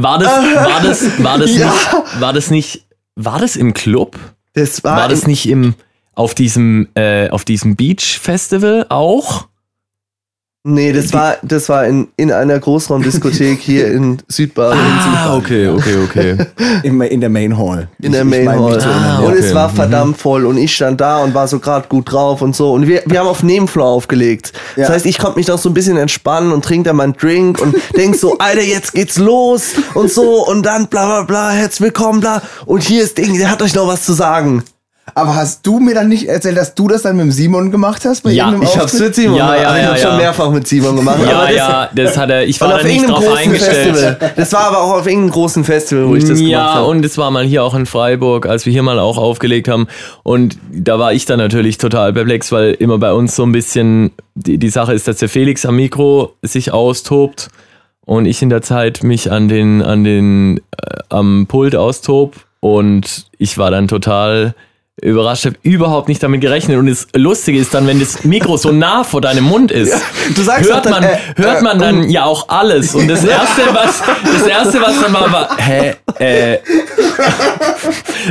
war 0.00 0.18
das, 0.18 0.28
war 0.28 0.80
das, 0.82 1.24
war 1.24 1.38
das, 1.38 1.50
ja. 1.56 1.66
nicht, 1.66 2.20
war 2.20 2.32
das 2.32 2.50
nicht 2.50 2.87
war 3.18 3.40
das 3.40 3.56
im 3.56 3.74
Club? 3.74 4.16
Das 4.54 4.82
war, 4.84 4.96
war 4.96 5.08
das 5.08 5.26
nicht 5.26 5.48
im 5.48 5.74
auf 6.14 6.34
diesem 6.34 6.88
äh, 6.94 7.28
auf 7.30 7.44
diesem 7.44 7.76
Beach 7.76 8.18
Festival 8.18 8.86
auch? 8.88 9.47
Nee, 10.70 10.92
das 10.92 11.14
war, 11.14 11.36
das 11.42 11.70
war 11.70 11.86
in, 11.86 12.08
in 12.18 12.30
einer 12.30 12.58
Großraumdiskothek 12.58 13.58
hier 13.58 13.90
in 13.90 14.18
Südbaden. 14.28 14.78
Ah, 14.78 15.34
okay, 15.34 15.66
okay, 15.68 15.96
okay. 16.04 16.36
In, 16.82 17.00
in 17.00 17.22
der 17.22 17.30
Main 17.30 17.56
Hall. 17.56 17.88
In 18.02 18.12
der 18.12 18.26
Main 18.26 18.50
Hall. 18.50 18.78
Ah, 18.82 19.20
und 19.20 19.32
okay. 19.32 19.38
es 19.38 19.54
war 19.54 19.70
verdammt 19.70 20.18
mhm. 20.18 20.20
voll 20.20 20.44
und 20.44 20.58
ich 20.58 20.74
stand 20.74 21.00
da 21.00 21.22
und 21.22 21.32
war 21.32 21.48
so 21.48 21.58
gerade 21.58 21.88
gut 21.88 22.12
drauf 22.12 22.42
und 22.42 22.54
so. 22.54 22.72
Und 22.72 22.86
wir, 22.86 23.02
wir 23.06 23.20
haben 23.20 23.28
auf 23.28 23.42
Nebenfloor 23.42 23.86
aufgelegt. 23.86 24.52
Ja. 24.76 24.82
Das 24.82 24.90
heißt, 24.90 25.06
ich 25.06 25.16
konnte 25.16 25.38
mich 25.38 25.48
noch 25.48 25.58
so 25.58 25.70
ein 25.70 25.74
bisschen 25.74 25.96
entspannen 25.96 26.52
und 26.52 26.62
trinke 26.66 26.90
da 26.90 26.92
meinen 26.92 27.14
Drink 27.14 27.62
und 27.62 27.74
denk 27.96 28.16
so, 28.16 28.36
Alter, 28.36 28.62
jetzt 28.62 28.92
geht's 28.92 29.16
los 29.16 29.70
und 29.94 30.10
so 30.10 30.46
und 30.46 30.66
dann 30.66 30.88
bla 30.88 31.06
bla 31.06 31.22
bla, 31.22 31.50
herzlich 31.50 31.80
willkommen, 31.80 32.20
bla. 32.20 32.42
Und 32.66 32.82
hier 32.82 33.04
ist 33.04 33.16
Ding, 33.16 33.38
der 33.38 33.50
hat 33.50 33.62
euch 33.62 33.74
noch 33.74 33.88
was 33.88 34.04
zu 34.04 34.12
sagen. 34.12 34.62
Aber 35.14 35.34
hast 35.34 35.66
du 35.66 35.80
mir 35.80 35.94
dann 35.94 36.08
nicht 36.08 36.28
erzählt, 36.28 36.56
dass 36.56 36.74
du 36.74 36.88
das 36.88 37.02
dann 37.02 37.16
mit 37.16 37.24
dem 37.24 37.32
Simon 37.32 37.70
gemacht 37.70 38.04
hast? 38.04 38.22
Bei 38.22 38.30
ja, 38.30 38.54
ich 38.60 38.76
hab's 38.78 38.98
mit 38.98 39.14
Simon 39.14 39.36
ja, 39.36 39.46
gemacht. 39.46 39.62
Ja, 39.62 39.76
ja, 39.76 39.78
ich 39.78 39.86
hab's 39.88 40.02
ja. 40.02 40.08
schon 40.08 40.16
mehrfach 40.18 40.50
mit 40.50 40.68
Simon 40.68 40.96
gemacht. 40.96 41.18
Ja, 41.24 41.38
aber 41.38 41.52
ja, 41.52 41.90
das 41.94 42.16
hat 42.16 42.30
er, 42.30 42.46
ich 42.46 42.60
war 42.60 42.78
da 42.78 42.82
nicht 42.82 43.08
drauf 43.08 43.36
eingestellt. 43.36 43.96
Festival. 43.96 44.32
Das 44.36 44.52
war 44.52 44.60
aber 44.60 44.82
auch 44.82 44.92
auf 44.98 45.06
irgendeinem 45.06 45.30
großen 45.30 45.64
Festival, 45.64 46.08
wo 46.08 46.16
ich 46.16 46.24
das 46.24 46.40
ja, 46.40 46.46
gemacht 46.46 46.74
habe. 46.74 46.80
Ja, 46.80 46.90
und 46.90 47.04
es 47.04 47.18
war 47.18 47.30
mal 47.30 47.44
hier 47.44 47.64
auch 47.64 47.74
in 47.74 47.86
Freiburg, 47.86 48.46
als 48.46 48.66
wir 48.66 48.72
hier 48.72 48.82
mal 48.82 48.98
auch 48.98 49.18
aufgelegt 49.18 49.68
haben. 49.68 49.88
Und 50.22 50.58
da 50.70 50.98
war 50.98 51.12
ich 51.12 51.24
dann 51.24 51.38
natürlich 51.38 51.78
total 51.78 52.12
perplex, 52.12 52.52
weil 52.52 52.72
immer 52.74 52.98
bei 52.98 53.12
uns 53.12 53.36
so 53.36 53.44
ein 53.44 53.52
bisschen 53.52 54.12
die, 54.34 54.58
die 54.58 54.70
Sache 54.70 54.92
ist, 54.92 55.08
dass 55.08 55.18
der 55.18 55.28
Felix 55.28 55.66
am 55.66 55.76
Mikro 55.76 56.34
sich 56.42 56.72
austobt 56.72 57.48
und 58.04 58.26
ich 58.26 58.40
in 58.40 58.48
der 58.48 58.62
Zeit 58.62 59.02
mich 59.02 59.30
an 59.30 59.48
den, 59.48 59.82
an 59.82 60.04
den, 60.04 60.58
äh, 60.58 60.98
am 61.08 61.46
Pult 61.46 61.76
austob. 61.76 62.36
Und 62.60 63.26
ich 63.38 63.58
war 63.58 63.70
dann 63.70 63.86
total 63.86 64.54
überrascht 65.02 65.46
habe, 65.46 65.56
überhaupt 65.62 66.08
nicht 66.08 66.22
damit 66.22 66.40
gerechnet. 66.40 66.78
Und 66.78 66.86
das 66.86 67.06
Lustige 67.14 67.58
ist 67.58 67.72
dann, 67.74 67.86
wenn 67.86 68.00
das 68.00 68.24
Mikro 68.24 68.56
so 68.56 68.72
nah 68.72 69.04
vor 69.04 69.20
deinem 69.20 69.44
Mund 69.44 69.70
ist, 69.70 69.92
ja, 69.92 70.00
du 70.34 70.42
sagst 70.42 70.70
hört, 70.70 70.88
man, 70.90 71.02
äh, 71.02 71.18
hört 71.36 71.62
man 71.62 71.78
dann 71.78 72.04
äh, 72.04 72.12
ja 72.12 72.24
auch 72.24 72.48
alles. 72.48 72.94
Und 72.94 73.08
das 73.08 73.24
Erste, 73.24 73.62
was, 73.72 74.02
das 74.24 74.48
Erste, 74.48 74.80
was 74.80 75.00
dann 75.00 75.12
war, 75.12 75.32
war, 75.32 75.56
hä, 75.58 75.94
äh, 76.18 76.58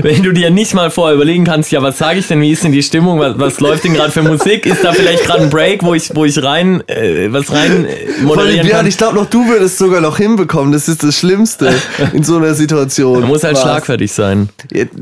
wenn 0.02 0.24
du 0.24 0.34
dir 0.34 0.50
nicht 0.50 0.74
mal 0.74 0.92
vorher 0.92 1.16
überlegen 1.16 1.46
kannst, 1.46 1.72
ja, 1.72 1.82
was 1.82 1.98
sage 1.98 2.20
ich 2.20 2.28
denn, 2.28 2.42
wie 2.42 2.52
ist 2.52 2.64
denn 2.64 2.74
die 2.74 2.84
Stimmung, 2.84 3.20
was, 3.20 3.40
was 3.40 3.60
läuft 3.60 3.86
denn 3.86 3.94
gerade 3.94 4.12
für 4.12 4.24
Musik, 4.24 4.66
ist 4.66 4.84
da 4.84 4.92
vielleicht 4.92 5.24
gerade 5.24 5.44
ein 5.44 5.50
Break, 5.50 5.84
wo 5.84 5.94
ich, 5.94 6.14
wo 6.16 6.26
ich 6.26 6.42
rein, 6.44 6.84
äh, 6.88 7.32
was 7.32 7.52
rein 7.52 7.86
äh, 7.86 8.24
moderieren 8.24 8.68
kann? 8.68 8.86
Ich 8.88 8.98
glaube 8.98 9.16
noch, 9.16 9.30
du 9.30 9.48
würdest 9.48 9.78
sogar 9.78 10.02
noch 10.02 10.18
hinbekommen, 10.18 10.74
das 10.74 10.90
ist 10.90 11.04
das 11.04 11.18
Schlimmste 11.18 11.74
in 12.14 12.24
so 12.24 12.38
einer 12.38 12.54
Situation. 12.54 13.22
Man 13.22 13.30
muss 13.30 13.44
halt 13.44 13.56
was? 13.56 13.62
schlagfertig 13.62 14.12
sein. 14.12 14.50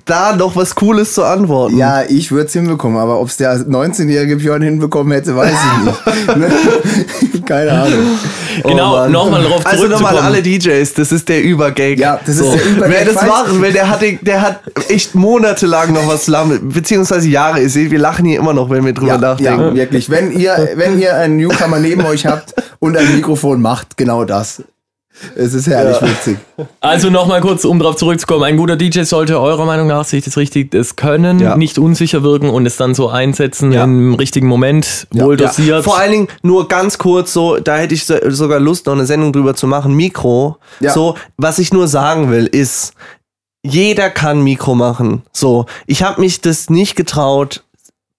Da 0.05 0.35
noch 0.35 0.55
was 0.55 0.75
Cooles 0.75 1.13
zu 1.13 1.23
antworten 1.23 1.54
antworten. 1.55 1.77
Ja, 1.77 2.03
ich 2.07 2.31
würde 2.31 2.47
es 2.47 2.53
hinbekommen, 2.53 2.97
aber 2.97 3.19
ob 3.19 3.27
es 3.27 3.37
der 3.37 3.55
19-jährige 3.57 4.37
Björn 4.37 4.61
hinbekommen 4.61 5.13
hätte, 5.13 5.35
weiß 5.35 5.51
ich 5.51 5.85
nicht. 5.85 5.95
Ne? 6.35 6.51
Keine 7.45 7.71
Ahnung. 7.71 7.99
Genau, 8.63 9.05
oh 9.05 9.07
nochmal 9.07 9.43
drauf 9.43 9.61
Also 9.63 9.87
nochmal 9.87 10.17
alle 10.17 10.41
DJs, 10.41 10.93
das 10.95 11.11
ist 11.11 11.29
der 11.29 11.43
Übergag. 11.43 11.97
Ja, 11.99 12.19
das 12.25 12.37
so. 12.37 12.45
ist 12.45 12.55
der 12.55 12.71
Übergag. 12.71 12.91
Wer 12.91 13.13
das 13.13 13.25
machen 13.25 13.61
will, 13.61 13.71
der 13.71 13.89
hat, 13.89 14.01
der 14.21 14.41
hat 14.41 14.59
echt 14.89 15.13
monatelang 15.15 15.93
noch 15.93 16.07
was 16.07 16.27
lamm, 16.27 16.69
beziehungsweise 16.73 17.29
Jahre. 17.29 17.61
Ihr 17.61 17.69
seht, 17.69 17.91
wir 17.91 17.99
lachen 17.99 18.25
hier 18.25 18.39
immer 18.39 18.53
noch, 18.53 18.69
wenn 18.69 18.83
wir 18.83 18.93
drüber 18.93 19.13
ja, 19.13 19.17
nachdenken. 19.17 19.61
Ja, 19.61 19.75
wirklich. 19.75 20.09
Wenn 20.09 20.31
ihr, 20.31 20.69
wenn 20.75 20.99
ihr 20.99 21.15
einen 21.15 21.37
Newcomer 21.37 21.79
neben 21.79 22.05
euch 22.05 22.25
habt 22.25 22.53
und 22.79 22.97
ein 22.97 23.15
Mikrofon 23.15 23.61
macht, 23.61 23.97
genau 23.97 24.25
das. 24.25 24.63
Es 25.35 25.53
ist 25.53 25.67
herrlich 25.67 25.99
ja. 26.01 26.07
witzig. 26.07 26.37
Also 26.79 27.09
nochmal 27.09 27.41
kurz, 27.41 27.65
um 27.65 27.79
darauf 27.79 27.95
zurückzukommen. 27.95 28.43
Ein 28.43 28.57
guter 28.57 28.75
DJ 28.75 29.01
sollte 29.01 29.39
eurer 29.39 29.65
Meinung 29.65 29.87
nach, 29.87 30.05
sehe 30.05 30.19
ich 30.19 30.25
das 30.25 30.37
richtig, 30.37 30.71
das 30.71 30.95
können, 30.95 31.39
ja. 31.39 31.55
nicht 31.55 31.77
unsicher 31.77 32.23
wirken 32.23 32.49
und 32.49 32.65
es 32.65 32.77
dann 32.77 32.95
so 32.95 33.09
einsetzen 33.09 33.71
ja. 33.71 33.83
im 33.83 34.15
richtigen 34.15 34.47
Moment, 34.47 35.07
wohl 35.11 35.37
dosiert. 35.37 35.83
Vor 35.83 35.97
allen 35.97 36.11
Dingen 36.11 36.27
nur 36.41 36.67
ganz 36.67 36.97
kurz 36.97 37.33
so, 37.33 37.57
da 37.57 37.77
hätte 37.77 37.93
ich 37.93 38.05
sogar 38.05 38.59
Lust, 38.59 38.85
noch 38.85 38.93
eine 38.93 39.05
Sendung 39.05 39.33
drüber 39.33 39.55
zu 39.55 39.67
machen, 39.67 39.93
Mikro. 39.95 40.57
So, 40.81 41.15
was 41.37 41.59
ich 41.59 41.73
nur 41.73 41.87
sagen 41.87 42.29
will, 42.31 42.45
ist, 42.45 42.93
jeder 43.65 44.11
kann 44.11 44.43
Mikro 44.43 44.75
machen. 44.75 45.23
So, 45.33 45.65
ich 45.87 46.03
habe 46.03 46.21
mich 46.21 46.39
das 46.39 46.69
nicht 46.69 46.95
getraut, 46.95 47.63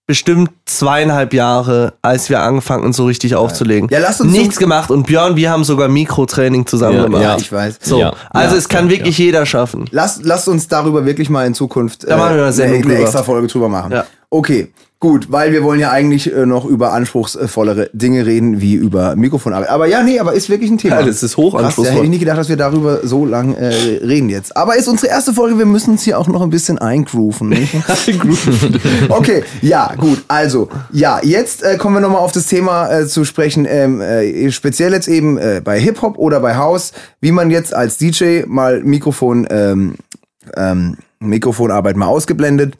bestimmt 0.06 0.50
zweieinhalb 0.66 1.34
Jahre, 1.34 1.94
als 2.00 2.30
wir 2.30 2.40
angefangen 2.40 2.84
uns 2.84 2.96
so 2.96 3.06
richtig 3.06 3.34
aufzulegen. 3.34 3.88
Ja, 3.90 3.98
lass 3.98 4.20
uns 4.20 4.32
Nichts 4.32 4.56
gemacht 4.56 4.90
und 4.90 5.06
Björn, 5.06 5.34
wir 5.34 5.50
haben 5.50 5.64
sogar 5.64 5.88
Mikrotraining 5.88 6.66
zusammen 6.66 6.98
ja, 6.98 7.02
gemacht. 7.04 7.22
Ja, 7.22 7.36
ich 7.36 7.50
weiß. 7.50 7.78
So, 7.82 7.98
ja, 7.98 8.12
also 8.30 8.54
ja, 8.54 8.58
es 8.58 8.68
kann 8.68 8.88
wirklich 8.88 9.18
jeder 9.18 9.44
schaffen. 9.46 9.86
Lass, 9.90 10.20
lasst 10.22 10.48
uns 10.48 10.68
darüber 10.68 11.04
wirklich 11.04 11.28
mal 11.28 11.44
in 11.46 11.54
Zukunft 11.54 12.08
da 12.08 12.16
machen 12.16 12.36
wir 12.36 12.44
eine, 12.44 12.62
eine, 12.62 12.74
eine 12.74 12.98
extra 12.98 13.22
Folge 13.24 13.48
drüber 13.48 13.68
machen. 13.68 13.92
Ja. 14.36 14.38
Okay, 14.38 14.68
Gut, 14.98 15.30
weil 15.30 15.52
wir 15.52 15.62
wollen 15.62 15.78
ja 15.78 15.90
eigentlich 15.90 16.34
äh, 16.34 16.46
noch 16.46 16.64
über 16.64 16.94
anspruchsvollere 16.94 17.90
Dinge 17.92 18.24
reden, 18.24 18.62
wie 18.62 18.72
über 18.72 19.14
Mikrofonarbeit. 19.14 19.68
Aber 19.68 19.86
ja, 19.86 20.02
nee, 20.02 20.18
aber 20.18 20.32
ist 20.32 20.48
wirklich 20.48 20.70
ein 20.70 20.78
Thema. 20.78 21.00
Ja, 21.00 21.06
das 21.06 21.22
ist 21.22 21.36
hochanspruchsvoll. 21.36 21.84
Krass, 21.84 21.92
da 21.92 21.94
hätte 21.96 22.04
ich 22.04 22.10
nicht 22.10 22.20
gedacht, 22.20 22.38
dass 22.38 22.48
wir 22.48 22.56
darüber 22.56 23.06
so 23.06 23.26
lang 23.26 23.54
äh, 23.54 23.66
reden 23.66 24.30
jetzt. 24.30 24.56
Aber 24.56 24.74
ist 24.74 24.88
unsere 24.88 25.12
erste 25.12 25.34
Folge, 25.34 25.58
wir 25.58 25.66
müssen 25.66 25.90
uns 25.90 26.02
hier 26.02 26.18
auch 26.18 26.28
noch 26.28 26.40
ein 26.40 26.48
bisschen 26.48 26.78
eingrooven. 26.78 27.52
okay, 29.10 29.44
ja, 29.60 29.92
gut. 29.98 30.24
Also, 30.28 30.70
ja, 30.92 31.20
jetzt 31.22 31.62
äh, 31.62 31.76
kommen 31.76 31.96
wir 31.96 32.00
nochmal 32.00 32.22
auf 32.22 32.32
das 32.32 32.46
Thema 32.46 32.90
äh, 32.90 33.06
zu 33.06 33.26
sprechen. 33.26 33.66
Ähm, 33.68 34.00
äh, 34.00 34.50
speziell 34.50 34.94
jetzt 34.94 35.08
eben 35.08 35.36
äh, 35.36 35.60
bei 35.62 35.78
Hip-Hop 35.78 36.16
oder 36.16 36.40
bei 36.40 36.56
House, 36.56 36.94
wie 37.20 37.32
man 37.32 37.50
jetzt 37.50 37.74
als 37.74 37.98
DJ 37.98 38.44
mal 38.46 38.82
Mikrofon, 38.82 39.46
ähm, 39.50 39.96
ähm, 40.56 40.96
Mikrofonarbeit 41.20 41.96
mal 41.96 42.06
ausgeblendet 42.06 42.78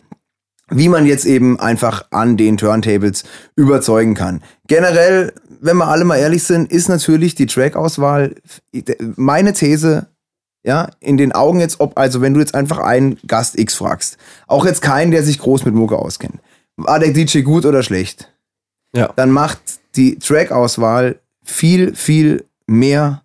wie 0.70 0.88
man 0.88 1.06
jetzt 1.06 1.24
eben 1.24 1.60
einfach 1.60 2.06
an 2.10 2.36
den 2.36 2.56
Turntables 2.56 3.24
überzeugen 3.54 4.14
kann. 4.14 4.42
Generell, 4.66 5.32
wenn 5.60 5.76
wir 5.76 5.88
alle 5.88 6.04
mal 6.04 6.16
ehrlich 6.16 6.42
sind, 6.42 6.70
ist 6.72 6.88
natürlich 6.88 7.34
die 7.34 7.46
Trackauswahl 7.46 8.34
meine 9.16 9.52
These, 9.52 10.06
ja, 10.64 10.90
in 10.98 11.16
den 11.16 11.32
Augen 11.32 11.60
jetzt, 11.60 11.78
ob, 11.78 11.96
also 11.96 12.20
wenn 12.20 12.34
du 12.34 12.40
jetzt 12.40 12.54
einfach 12.54 12.78
einen 12.78 13.18
Gast 13.26 13.58
X 13.58 13.74
fragst, 13.74 14.18
auch 14.48 14.66
jetzt 14.66 14.82
keinen, 14.82 15.12
der 15.12 15.22
sich 15.22 15.38
groß 15.38 15.64
mit 15.64 15.74
Mucke 15.74 15.96
auskennt, 15.96 16.40
war 16.76 16.98
der 16.98 17.12
DJ 17.12 17.42
gut 17.42 17.64
oder 17.64 17.84
schlecht? 17.84 18.32
Ja. 18.94 19.12
Dann 19.14 19.30
macht 19.30 19.60
die 19.94 20.18
Trackauswahl 20.18 21.20
viel, 21.44 21.94
viel 21.94 22.44
mehr 22.66 23.22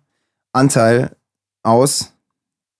Anteil 0.52 1.16
aus 1.64 2.12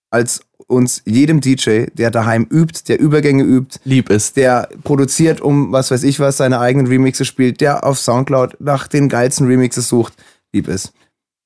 als 0.09 0.41
uns 0.67 1.01
jedem 1.05 1.41
DJ, 1.41 1.85
der 1.93 2.11
daheim 2.11 2.47
übt, 2.49 2.87
der 2.87 2.99
Übergänge 2.99 3.43
übt, 3.43 3.79
lieb 3.83 4.09
ist, 4.09 4.37
der 4.37 4.69
produziert, 4.83 5.41
um 5.41 5.71
was 5.71 5.91
weiß 5.91 6.03
ich 6.03 6.19
was, 6.19 6.37
seine 6.37 6.59
eigenen 6.59 6.87
Remixes 6.87 7.27
spielt, 7.27 7.61
der 7.61 7.85
auf 7.85 7.99
Soundcloud 7.99 8.57
nach 8.59 8.87
den 8.87 9.09
geilsten 9.09 9.47
Remixes 9.47 9.89
sucht, 9.89 10.13
lieb 10.51 10.67
ist. 10.67 10.93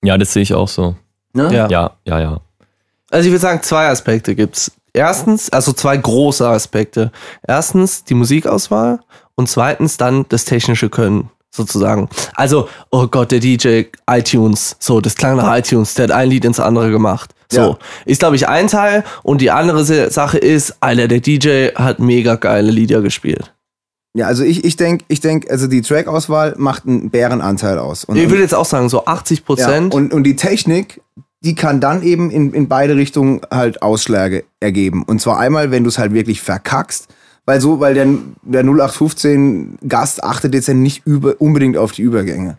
Ja, 0.04 0.18
das 0.18 0.34
sehe 0.34 0.44
ich 0.44 0.54
auch 0.54 0.68
so. 0.68 0.96
Ne? 1.34 1.54
Ja. 1.54 1.70
ja, 1.70 1.92
ja, 2.06 2.20
ja. 2.20 2.42
Also 3.10 3.28
ich 3.28 3.32
würde 3.32 3.42
sagen, 3.42 3.62
zwei 3.62 3.88
Aspekte 3.88 4.36
gibt's. 4.36 4.72
Erstens, 4.94 5.52
also 5.52 5.74
zwei 5.74 5.96
große 5.96 6.48
Aspekte. 6.48 7.12
Erstens 7.48 8.04
die 8.04 8.16
Musikauswahl 8.16 9.00
und 9.36 9.48
zweitens 9.48 9.98
dann 9.98 10.26
das 10.30 10.46
technische 10.46 10.90
Können. 10.90 11.30
Sozusagen. 11.58 12.08
Also, 12.36 12.70
oh 12.92 13.08
Gott, 13.08 13.32
der 13.32 13.40
DJ 13.40 13.84
iTunes, 14.10 14.78
so, 14.80 15.02
das 15.02 15.16
klang 15.16 15.36
nach 15.36 15.58
iTunes, 15.58 15.94
der 15.96 16.06
hat 16.06 16.12
ein 16.12 16.30
Lied 16.30 16.46
ins 16.46 16.60
andere 16.60 16.90
gemacht. 16.92 17.34
So, 17.52 17.62
ja. 17.62 17.78
ist 18.06 18.20
glaube 18.20 18.36
ich 18.36 18.48
ein 18.48 18.68
Teil 18.68 19.04
und 19.24 19.40
die 19.40 19.52
andere 19.52 19.86
Sache 20.12 20.38
ist, 20.38 20.76
Alter, 20.82 21.08
der 21.08 21.22
DJ 21.22 21.70
hat 21.76 22.00
mega 22.00 22.36
geile 22.36 22.72
Lieder 22.72 23.02
gespielt. 23.02 23.54
Ja, 24.18 24.26
also 24.26 24.44
ich, 24.44 24.66
ich 24.66 24.76
denke, 24.76 25.06
ich 25.10 25.22
denk, 25.22 25.50
also 25.50 25.68
die 25.68 25.82
Track-Auswahl 25.82 26.56
macht 26.58 26.88
einen 26.88 27.10
Bärenanteil 27.10 27.78
aus. 27.78 28.04
Und, 28.04 28.18
ich 28.18 28.30
würde 28.30 28.42
jetzt 28.42 28.56
auch 28.56 28.66
sagen, 28.66 28.90
so 28.90 29.06
80 29.06 29.46
Prozent. 29.46 29.94
Ja, 29.94 29.98
und, 29.98 30.12
und 30.12 30.24
die 30.24 30.36
Technik, 30.36 31.02
die 31.42 31.54
kann 31.54 31.80
dann 31.80 32.02
eben 32.02 32.32
in, 32.32 32.52
in 32.52 32.68
beide 32.68 32.96
Richtungen 32.96 33.42
halt 33.52 33.84
Ausschläge 33.84 34.44
ergeben. 34.60 35.04
Und 35.04 35.22
zwar 35.22 35.40
einmal, 35.40 35.70
wenn 35.70 35.84
du 35.84 35.90
es 35.90 36.00
halt 36.00 36.14
wirklich 36.14 36.42
verkackst, 36.42 37.08
weil 37.48 37.62
so, 37.62 37.80
weil 37.80 37.94
der, 37.94 38.06
der 38.44 38.62
0815 38.62 39.80
Gast 39.88 40.24
achtet 40.24 40.54
jetzt 40.54 40.68
ja 40.68 40.74
nicht 40.74 41.08
über, 41.08 41.36
unbedingt 41.40 41.78
auf 41.78 41.94
die 41.94 42.02
Übergänge. 42.04 42.58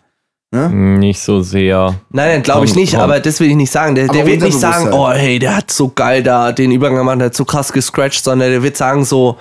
Ne? 0.51 0.71
Nicht 0.71 1.21
so 1.21 1.43
sehr. 1.43 2.01
Nein, 2.11 2.29
nein, 2.29 2.43
glaube 2.43 2.65
ich 2.65 2.75
nicht, 2.75 2.95
komm. 2.95 3.03
aber 3.03 3.21
das 3.21 3.39
will 3.39 3.51
ich 3.51 3.55
nicht 3.55 3.71
sagen. 3.71 3.95
Der, 3.95 4.09
der 4.09 4.27
wird 4.27 4.41
nicht 4.41 4.59
sagen, 4.59 4.91
oh 4.93 5.11
hey, 5.11 5.39
der 5.39 5.57
hat 5.57 5.71
so 5.71 5.93
geil 5.95 6.23
da 6.23 6.53
den 6.53 6.73
Übergang 6.73 6.97
gemacht, 6.97 7.21
der 7.21 7.27
hat 7.27 7.35
so 7.35 7.45
krass 7.45 7.71
gescratcht, 7.71 8.25
sondern 8.25 8.51
der 8.51 8.63
wird 8.63 8.79
sagen 8.79 9.05
so, 9.05 9.37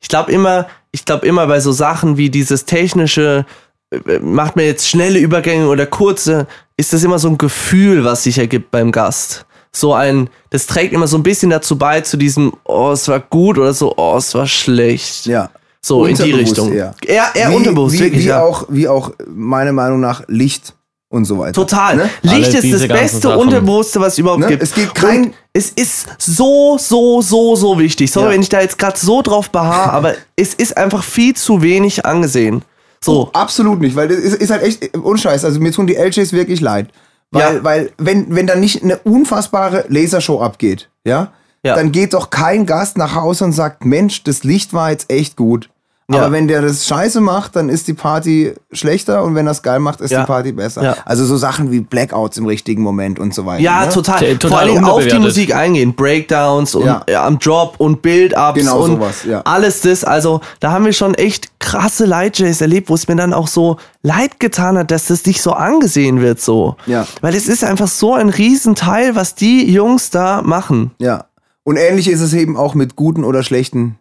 ich 0.00 0.08
glaube 0.08 0.30
immer, 0.30 0.68
ich 0.92 1.04
glaube 1.04 1.26
immer 1.26 1.48
bei 1.48 1.58
so 1.58 1.72
Sachen 1.72 2.16
wie 2.16 2.30
dieses 2.30 2.64
technische, 2.64 3.44
äh, 3.90 4.20
macht 4.20 4.54
mir 4.54 4.66
jetzt 4.66 4.88
schnelle 4.88 5.18
Übergänge 5.18 5.66
oder 5.66 5.86
kurze, 5.86 6.46
ist 6.76 6.92
das 6.92 7.02
immer 7.02 7.18
so 7.18 7.28
ein 7.28 7.38
Gefühl, 7.38 8.04
was 8.04 8.22
sich 8.22 8.38
ergibt 8.38 8.70
beim 8.70 8.92
Gast. 8.92 9.46
So 9.74 9.94
ein, 9.94 10.28
das 10.50 10.66
trägt 10.66 10.92
immer 10.92 11.06
so 11.06 11.16
ein 11.16 11.22
bisschen 11.22 11.50
dazu 11.50 11.76
bei, 11.76 12.02
zu 12.02 12.16
diesem, 12.16 12.52
oh, 12.64 12.90
es 12.92 13.08
war 13.08 13.20
gut 13.20 13.58
oder 13.58 13.72
so, 13.72 13.94
oh, 13.96 14.16
es 14.18 14.34
war 14.34 14.46
schlecht. 14.46 15.26
Ja. 15.26 15.50
So 15.80 16.04
in 16.04 16.14
die 16.14 16.30
Richtung. 16.30 16.72
Eher, 16.72 16.94
eher, 17.04 17.30
eher 17.34 17.50
wie, 17.50 17.54
unterbewusst, 17.54 17.94
wie, 17.96 18.00
wirklich. 18.00 18.24
Wie, 18.24 18.28
ja. 18.28 18.42
auch, 18.42 18.66
wie 18.68 18.86
auch, 18.86 19.12
meiner 19.26 19.72
Meinung 19.72 19.98
nach, 20.00 20.22
Licht 20.28 20.74
und 21.08 21.24
so 21.24 21.38
weiter. 21.38 21.52
Total. 21.52 21.96
Ne? 21.96 22.10
Licht 22.22 22.54
Alle 22.54 22.58
ist 22.58 22.72
das 22.72 22.88
beste 22.88 23.20
Sachen. 23.20 23.40
Unterbewusste, 23.40 24.00
was 24.00 24.14
es 24.14 24.18
überhaupt 24.18 24.40
ne? 24.40 24.46
gibt. 24.46 24.62
Es 24.62 24.74
gibt 24.74 24.94
kein. 24.94 25.24
Und 25.24 25.34
es 25.52 25.70
ist 25.70 26.06
so, 26.18 26.78
so, 26.78 27.20
so, 27.20 27.56
so 27.56 27.78
wichtig. 27.78 28.10
Sorry, 28.12 28.26
ja. 28.26 28.32
wenn 28.32 28.42
ich 28.42 28.48
da 28.48 28.60
jetzt 28.60 28.78
gerade 28.78 28.98
so 28.98 29.22
drauf 29.22 29.50
beharre, 29.50 29.92
aber 29.92 30.14
es 30.36 30.54
ist 30.54 30.76
einfach 30.76 31.02
viel 31.02 31.34
zu 31.34 31.62
wenig 31.62 32.06
angesehen. 32.06 32.62
So. 33.04 33.24
Oh, 33.24 33.30
absolut 33.32 33.80
nicht, 33.80 33.96
weil 33.96 34.10
es 34.10 34.34
ist 34.34 34.50
halt 34.50 34.62
echt 34.62 34.96
unscheiß. 34.96 35.44
Also 35.44 35.58
mir 35.58 35.72
tun 35.72 35.86
die 35.86 35.94
LJs 35.94 36.32
wirklich 36.32 36.60
leid. 36.60 36.88
Weil, 37.32 37.56
ja. 37.56 37.64
weil 37.64 37.92
wenn, 37.98 38.34
wenn 38.34 38.46
da 38.46 38.54
nicht 38.54 38.82
eine 38.82 38.98
unfassbare 38.98 39.86
Lasershow 39.88 40.40
abgeht, 40.40 40.90
ja, 41.04 41.32
ja, 41.64 41.74
dann 41.74 41.90
geht 41.90 42.12
doch 42.12 42.30
kein 42.30 42.66
Gast 42.66 42.98
nach 42.98 43.14
Hause 43.14 43.44
und 43.44 43.52
sagt, 43.52 43.84
Mensch, 43.84 44.22
das 44.22 44.44
Licht 44.44 44.74
war 44.74 44.90
jetzt 44.90 45.10
echt 45.10 45.36
gut. 45.36 45.70
Aber 46.12 46.26
ja. 46.26 46.32
wenn 46.32 46.48
der 46.48 46.62
das 46.62 46.86
scheiße 46.86 47.20
macht, 47.20 47.56
dann 47.56 47.68
ist 47.68 47.88
die 47.88 47.94
Party 47.94 48.52
schlechter 48.72 49.22
und 49.24 49.34
wenn 49.34 49.46
er 49.46 49.52
es 49.52 49.62
geil 49.62 49.78
macht, 49.78 50.00
ist 50.00 50.10
ja. 50.10 50.20
die 50.20 50.26
Party 50.26 50.52
besser. 50.52 50.82
Ja. 50.82 50.96
Also 51.04 51.24
so 51.24 51.36
Sachen 51.36 51.70
wie 51.70 51.80
Blackouts 51.80 52.38
im 52.38 52.46
richtigen 52.46 52.82
Moment 52.82 53.18
und 53.18 53.34
so 53.34 53.46
weiter. 53.46 53.62
Ja, 53.62 53.86
ne? 53.86 53.92
total. 53.92 54.20
total. 54.36 54.50
Vor 54.50 54.58
allem 54.58 54.84
auf 54.84 55.06
die 55.06 55.18
Musik 55.18 55.54
eingehen. 55.54 55.94
Breakdowns 55.94 56.74
und 56.74 56.88
am 56.88 57.38
Drop 57.38 57.74
und 57.78 58.02
Build-Ups 58.02 58.58
genau 58.58 58.82
und 58.82 58.90
sowas, 58.92 59.26
alles 59.44 59.80
das. 59.80 60.04
Also 60.04 60.40
da 60.60 60.72
haben 60.72 60.84
wir 60.84 60.92
schon 60.92 61.14
echt 61.14 61.58
krasse 61.58 62.04
Light-Jays 62.04 62.60
erlebt, 62.60 62.88
wo 62.88 62.94
es 62.94 63.08
mir 63.08 63.16
dann 63.16 63.32
auch 63.32 63.46
so 63.46 63.76
leid 64.02 64.40
getan 64.40 64.76
hat, 64.76 64.90
dass 64.90 65.06
das 65.06 65.24
nicht 65.26 65.42
so 65.42 65.52
angesehen 65.52 66.20
wird 66.20 66.40
so. 66.40 66.76
Ja. 66.86 67.06
Weil 67.20 67.34
es 67.34 67.48
ist 67.48 67.64
einfach 67.64 67.88
so 67.88 68.14
ein 68.14 68.28
Riesenteil, 68.28 69.14
was 69.14 69.34
die 69.34 69.70
Jungs 69.70 70.10
da 70.10 70.42
machen. 70.42 70.90
Ja. 70.98 71.26
Und 71.64 71.76
ähnlich 71.76 72.08
ist 72.08 72.20
es 72.20 72.34
eben 72.34 72.56
auch 72.56 72.74
mit 72.74 72.96
guten 72.96 73.22
oder 73.22 73.44
schlechten 73.44 73.96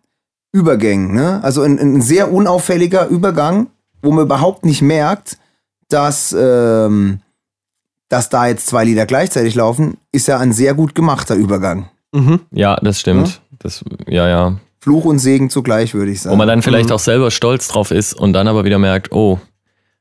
Übergängen. 0.51 1.13
Ne? 1.13 1.39
Also 1.43 1.61
ein, 1.61 1.79
ein 1.79 2.01
sehr 2.01 2.31
unauffälliger 2.31 3.07
Übergang, 3.07 3.67
wo 4.01 4.11
man 4.11 4.25
überhaupt 4.25 4.65
nicht 4.65 4.81
merkt, 4.81 5.37
dass, 5.89 6.35
ähm, 6.37 7.19
dass 8.09 8.29
da 8.29 8.47
jetzt 8.47 8.67
zwei 8.67 8.83
Lieder 8.83 9.05
gleichzeitig 9.05 9.55
laufen, 9.55 9.97
ist 10.11 10.27
ja 10.27 10.39
ein 10.39 10.53
sehr 10.53 10.73
gut 10.73 10.95
gemachter 10.95 11.35
Übergang. 11.35 11.89
Mhm. 12.11 12.41
Ja, 12.51 12.75
das 12.77 12.99
stimmt. 12.99 13.27
Ja? 13.27 13.57
Das, 13.59 13.83
ja, 14.07 14.27
ja. 14.27 14.57
Fluch 14.79 15.05
und 15.05 15.19
Segen 15.19 15.49
zugleich, 15.49 15.93
würde 15.93 16.11
ich 16.11 16.21
sagen. 16.21 16.33
Wo 16.33 16.37
man 16.37 16.47
dann 16.47 16.63
vielleicht 16.63 16.89
mhm. 16.89 16.95
auch 16.95 16.99
selber 16.99 17.31
stolz 17.31 17.67
drauf 17.67 17.91
ist 17.91 18.13
und 18.13 18.33
dann 18.33 18.47
aber 18.47 18.65
wieder 18.65 18.79
merkt, 18.79 19.11
oh, 19.11 19.39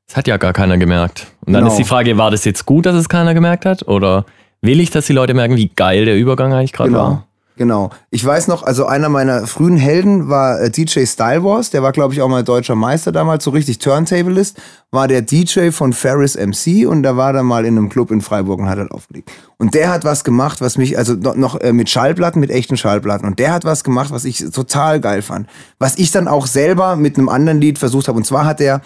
das 0.06 0.16
hat 0.16 0.26
ja 0.26 0.38
gar 0.38 0.52
keiner 0.52 0.78
gemerkt. 0.78 1.26
Und 1.46 1.52
dann 1.52 1.62
genau. 1.62 1.72
ist 1.72 1.78
die 1.78 1.84
Frage, 1.84 2.16
war 2.18 2.30
das 2.30 2.44
jetzt 2.44 2.66
gut, 2.66 2.86
dass 2.86 2.96
es 2.96 3.08
keiner 3.08 3.34
gemerkt 3.34 3.66
hat? 3.66 3.86
Oder 3.86 4.24
will 4.62 4.80
ich, 4.80 4.90
dass 4.90 5.06
die 5.06 5.12
Leute 5.12 5.34
merken, 5.34 5.56
wie 5.56 5.68
geil 5.68 6.04
der 6.06 6.16
Übergang 6.16 6.52
eigentlich 6.52 6.72
gerade 6.72 6.90
genau. 6.90 7.02
war? 7.02 7.26
Genau. 7.60 7.90
Ich 8.10 8.24
weiß 8.24 8.48
noch, 8.48 8.62
also 8.62 8.86
einer 8.86 9.10
meiner 9.10 9.46
frühen 9.46 9.76
Helden 9.76 10.30
war 10.30 10.58
äh, 10.62 10.70
DJ 10.70 11.04
Style 11.04 11.44
Wars. 11.44 11.68
Der 11.68 11.82
war, 11.82 11.92
glaube 11.92 12.14
ich, 12.14 12.22
auch 12.22 12.28
mal 12.28 12.42
deutscher 12.42 12.74
Meister 12.74 13.12
damals, 13.12 13.44
so 13.44 13.50
richtig 13.50 13.76
Turntablist. 13.80 14.56
War 14.90 15.08
der 15.08 15.20
DJ 15.20 15.68
von 15.68 15.92
Ferris 15.92 16.38
MC 16.38 16.88
und 16.88 17.02
da 17.02 17.18
war 17.18 17.34
er 17.34 17.42
mal 17.42 17.66
in 17.66 17.76
einem 17.76 17.90
Club 17.90 18.12
in 18.12 18.22
Freiburg 18.22 18.60
und 18.60 18.70
hat 18.70 18.78
halt 18.78 18.90
aufgelegt. 18.90 19.30
Und 19.58 19.74
der 19.74 19.92
hat 19.92 20.04
was 20.04 20.24
gemacht, 20.24 20.62
was 20.62 20.78
mich, 20.78 20.96
also 20.96 21.12
noch 21.12 21.60
äh, 21.60 21.74
mit 21.74 21.90
Schallplatten, 21.90 22.40
mit 22.40 22.50
echten 22.50 22.78
Schallplatten. 22.78 23.28
Und 23.28 23.38
der 23.38 23.52
hat 23.52 23.66
was 23.66 23.84
gemacht, 23.84 24.10
was 24.10 24.24
ich 24.24 24.38
total 24.38 24.98
geil 24.98 25.20
fand. 25.20 25.46
Was 25.78 25.98
ich 25.98 26.10
dann 26.10 26.28
auch 26.28 26.46
selber 26.46 26.96
mit 26.96 27.18
einem 27.18 27.28
anderen 27.28 27.60
Lied 27.60 27.78
versucht 27.78 28.08
habe. 28.08 28.16
Und 28.16 28.24
zwar 28.24 28.46
hat 28.46 28.62
er 28.62 28.80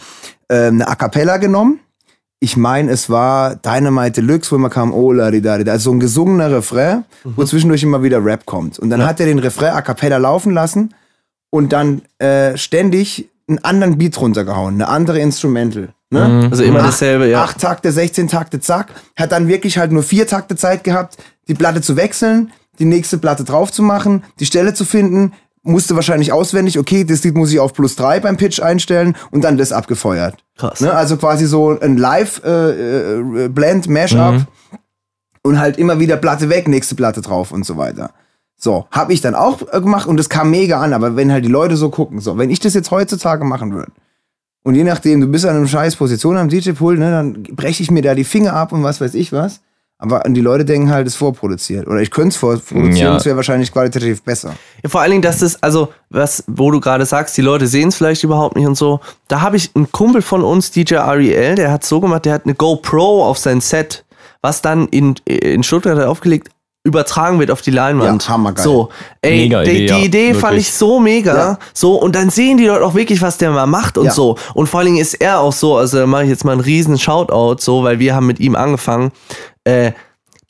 äh, 0.49 0.67
eine 0.67 0.89
A 0.89 0.97
Cappella 0.97 1.37
genommen 1.37 1.79
ich 2.45 2.59
meine, 2.59 2.93
es 2.93 3.09
war 3.09 3.57
Dynamite 3.57 4.21
Deluxe, 4.21 4.53
wo 4.53 4.59
man 4.59 4.71
kam, 4.71 4.93
oh 4.93 5.13
la 5.13 5.31
di 5.31 5.41
da, 5.41 5.55
also 5.55 5.91
so 5.91 5.93
ein 5.93 5.99
gesungener 5.99 6.51
Refrain, 6.51 7.05
mhm. 7.25 7.33
wo 7.37 7.45
zwischendurch 7.45 7.83
immer 7.83 8.03
wieder 8.03 8.23
Rap 8.23 8.45
kommt. 8.45 8.79
Und 8.79 8.91
dann 8.91 9.01
ja. 9.01 9.07
hat 9.07 9.19
er 9.19 9.27
den 9.27 9.39
Refrain 9.39 9.73
a 9.73 9.81
cappella 9.81 10.19
laufen 10.19 10.53
lassen 10.53 10.95
und 11.49 11.73
dann 11.73 12.03
äh, 12.19 12.57
ständig 12.59 13.31
einen 13.49 13.65
anderen 13.65 13.97
Beat 13.97 14.21
runtergehauen, 14.21 14.75
eine 14.75 14.89
andere 14.89 15.21
Instrumental. 15.21 15.89
Ne? 16.11 16.29
Mhm. 16.29 16.51
Also 16.51 16.65
immer 16.65 16.81
dasselbe, 16.81 17.29
ja. 17.29 17.43
Acht 17.43 17.61
Takte, 17.61 17.91
16 17.91 18.29
Takte, 18.29 18.61
zack. 18.61 18.89
Hat 19.17 19.33
dann 19.33 19.49
wirklich 19.49 19.79
halt 19.79 19.91
nur 19.91 20.03
vier 20.03 20.27
Takte 20.27 20.55
Zeit 20.55 20.85
gehabt, 20.85 21.17
die 21.49 21.55
Platte 21.55 21.81
zu 21.81 21.97
wechseln, 21.97 22.53
die 22.79 22.85
nächste 22.85 23.17
Platte 23.17 23.45
drauf 23.45 23.73
zu 23.73 23.83
machen, 23.83 24.23
die 24.39 24.47
Stelle 24.47 24.75
zu 24.75 24.85
finden, 24.85 25.33
musste 25.65 25.97
wahrscheinlich 25.97 26.33
auswendig, 26.33 26.79
okay, 26.79 27.05
das 27.05 27.25
Lied 27.25 27.35
muss 27.35 27.53
ich 27.53 27.59
auf 27.59 27.73
plus 27.73 27.97
drei 27.97 28.21
beim 28.21 28.37
Pitch 28.37 28.61
einstellen 28.61 29.17
und 29.31 29.43
dann 29.43 29.57
das 29.57 29.73
abgefeuert. 29.73 30.37
Krass. 30.57 30.81
Ne? 30.81 30.93
Also 30.93 31.17
quasi 31.17 31.47
so 31.47 31.79
ein 31.79 31.97
Live-Blend, 31.97 33.87
äh, 33.87 33.91
äh, 33.91 33.93
Mashup 33.93 34.35
mhm. 34.35 34.47
und 35.43 35.59
halt 35.59 35.79
immer 35.79 35.99
wieder 35.99 36.17
Platte 36.17 36.49
weg, 36.49 36.69
nächste 36.69 36.95
Platte 36.95 37.23
drauf 37.23 37.51
und 37.51 37.65
so 37.65 37.77
weiter. 37.77 38.11
So, 38.57 38.87
habe 38.91 39.13
ich 39.13 39.21
dann 39.21 39.35
auch 39.35 39.63
äh, 39.73 39.81
gemacht 39.81 40.07
und 40.07 40.19
das 40.19 40.29
kam 40.29 40.51
mega 40.51 40.81
an, 40.81 40.93
aber 40.93 41.17
wenn 41.17 41.33
halt 41.33 41.45
die 41.45 41.51
Leute 41.51 41.77
so 41.77 41.91
gucken, 41.91 42.21
so, 42.21 42.39
wenn 42.39 42.51
ich 42.51 42.61
das 42.61 42.75
jetzt 42.75 42.91
heutzutage 42.91 43.45
machen 43.45 43.73
würde 43.73 43.93
und 44.63 44.75
je 44.75 44.85
nachdem, 44.85 45.21
du 45.21 45.27
bist 45.27 45.47
an 45.47 45.57
einer 45.57 45.67
scheiß 45.67 45.97
Position 45.97 46.37
am 46.37 46.49
DJ-Pool, 46.49 46.99
ne, 46.99 47.11
dann 47.11 47.43
breche 47.43 47.83
ich 47.83 47.91
mir 47.91 48.03
da 48.03 48.15
die 48.15 48.25
Finger 48.25 48.53
ab 48.53 48.73
und 48.73 48.83
was 48.83 49.01
weiß 49.01 49.15
ich 49.15 49.33
was. 49.33 49.61
Aber 49.99 50.23
die 50.27 50.41
Leute 50.41 50.65
denken 50.65 50.91
halt, 50.91 51.07
es 51.07 51.15
ist 51.15 51.19
vorproduziert. 51.19 51.87
Oder 51.87 52.01
ich 52.01 52.11
könnte 52.11 52.31
es 52.31 52.37
vorproduzieren, 52.37 52.97
ja. 52.97 53.17
es 53.17 53.25
wäre 53.25 53.37
wahrscheinlich 53.37 53.73
qualitativ 53.73 54.23
besser. 54.23 54.55
Ja, 54.83 54.91
vor 54.91 55.01
allen 55.01 55.13
Dingen, 55.13 55.23
dass 55.23 55.39
das, 55.39 55.63
also, 55.63 55.93
was, 56.11 56.45
wo 56.47 56.71
du 56.71 56.81
gerade 56.81 57.07
sagst, 57.07 57.37
die 57.37 57.43
Leute 57.43 57.67
sehen 57.67 57.89
es 57.89 57.97
vielleicht 57.97 58.25
überhaupt 58.25 58.57
nicht 58.57 58.67
und 58.67 58.77
so. 58.77 59.01
Da 59.29 59.41
habe 59.41 59.57
ich 59.57 59.71
einen 59.75 59.91
Kumpel 59.93 60.21
von 60.21 60.43
uns, 60.43 60.73
DJ 60.73 60.97
Ariel, 60.97 61.55
der 61.55 61.71
hat 61.71 61.85
so 61.85 62.01
gemacht, 62.01 62.25
der 62.25 62.35
hat 62.35 62.45
eine 62.45 62.55
GoPro 62.55 63.25
auf 63.25 63.39
sein 63.39 63.61
Set, 63.61 64.05
was 64.43 64.63
dann 64.63 64.89
in, 64.89 65.15
in 65.27 65.63
Stuttgart 65.63 65.99
aufgelegt, 66.01 66.51
übertragen 66.87 67.39
wird 67.39 67.51
auf 67.51 67.63
die 67.63 67.71
Leinwand. 67.71 68.25
Ja, 68.25 68.29
hammergeil. 68.29 68.63
So, 68.63 68.91
ey, 69.23 69.45
mega 69.45 69.63
die 69.63 69.71
Idee, 69.71 69.87
die 69.87 69.87
ja, 69.87 69.99
Idee 69.99 70.35
fand 70.35 70.59
ich 70.59 70.71
so 70.71 71.01
mega. 71.01 71.35
Ja. 71.35 71.59
So, 71.73 71.95
und 71.95 72.15
dann 72.15 72.29
sehen 72.29 72.59
die 72.59 72.67
Leute 72.67 72.85
auch 72.85 72.95
wirklich, 72.95 73.23
was 73.23 73.39
der 73.39 73.53
mal 73.53 73.67
macht 73.67 73.97
und 73.97 74.07
ja. 74.07 74.11
so. 74.11 74.37
Und 74.53 74.69
vor 74.69 74.81
allen 74.81 74.89
Dingen 74.89 75.01
ist 75.01 75.15
er 75.15 75.41
auch 75.41 75.55
so, 75.55 75.79
also 75.79 76.01
da 76.01 76.07
mache 76.07 76.25
ich 76.25 76.29
jetzt 76.29 76.45
mal 76.45 76.53
einen 76.53 76.61
riesen 76.61 76.99
Shoutout, 76.99 77.63
so, 77.63 77.85
weil 77.85 78.01
wir 78.01 78.15
haben 78.15 78.27
mit 78.27 78.39
ihm 78.39 78.55
angefangen 78.55 79.13
äh, 79.65 79.93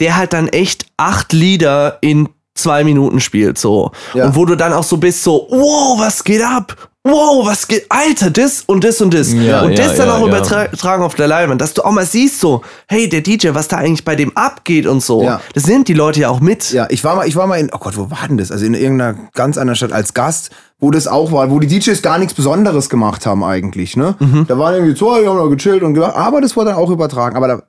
der 0.00 0.16
halt 0.16 0.32
dann 0.32 0.48
echt 0.48 0.86
acht 0.96 1.32
Lieder 1.32 1.98
in 2.00 2.28
zwei 2.54 2.84
Minuten 2.84 3.20
spielt, 3.20 3.58
so. 3.58 3.90
Ja. 4.14 4.26
Und 4.26 4.36
wo 4.36 4.44
du 4.44 4.56
dann 4.56 4.72
auch 4.72 4.84
so 4.84 4.96
bist, 4.96 5.22
so, 5.22 5.46
wow, 5.50 5.98
was 5.98 6.22
geht 6.22 6.42
ab? 6.42 6.76
Wow, 7.06 7.46
was 7.46 7.68
geht, 7.68 7.84
Alter, 7.90 8.30
das 8.30 8.62
und 8.62 8.82
das 8.82 9.02
und 9.02 9.12
das. 9.12 9.30
Ja, 9.30 9.60
und 9.60 9.78
das 9.78 9.98
ja, 9.98 10.06
dann 10.06 10.08
auch 10.08 10.26
übertragen 10.26 11.02
auf 11.02 11.14
der 11.14 11.28
Leinwand, 11.28 11.60
dass 11.60 11.74
du 11.74 11.84
auch 11.84 11.90
mal 11.90 12.06
siehst, 12.06 12.40
so, 12.40 12.62
hey, 12.88 13.10
der 13.10 13.20
DJ, 13.20 13.50
was 13.52 13.68
da 13.68 13.76
eigentlich 13.76 14.06
bei 14.06 14.16
dem 14.16 14.34
abgeht 14.34 14.86
und 14.86 15.02
so. 15.02 15.30
Das 15.52 15.66
nimmt 15.66 15.88
die 15.88 15.92
Leute 15.92 16.20
ja 16.20 16.30
auch 16.30 16.40
mit. 16.40 16.72
Ja, 16.72 16.86
ich 16.88 17.04
war 17.04 17.16
mal, 17.16 17.28
ich 17.28 17.36
war 17.36 17.46
mal 17.46 17.60
in, 17.60 17.68
oh 17.74 17.78
Gott, 17.78 17.98
wo 17.98 18.10
war 18.10 18.26
denn 18.26 18.38
das? 18.38 18.50
Also 18.50 18.64
in 18.64 18.72
irgendeiner 18.72 19.18
ganz 19.34 19.58
anderen 19.58 19.76
Stadt 19.76 19.92
als 19.92 20.14
Gast, 20.14 20.48
wo 20.78 20.90
das 20.90 21.06
auch 21.06 21.30
war, 21.30 21.50
wo 21.50 21.58
die 21.58 21.66
DJs 21.66 22.00
gar 22.00 22.16
nichts 22.18 22.32
Besonderes 22.32 22.88
gemacht 22.88 23.26
haben 23.26 23.44
eigentlich, 23.44 23.98
ne? 23.98 24.16
Mhm. 24.18 24.46
Da 24.48 24.58
waren 24.58 24.74
irgendwie 24.74 24.94
zwei, 24.94 25.20
die 25.20 25.28
haben 25.28 25.36
da 25.36 25.54
gechillt 25.54 25.82
und 25.82 25.92
gemacht, 25.92 26.16
aber 26.16 26.40
das 26.40 26.56
wurde 26.56 26.70
dann 26.70 26.78
auch 26.78 26.90
übertragen. 26.90 27.36
Aber 27.36 27.48
da, 27.48 27.62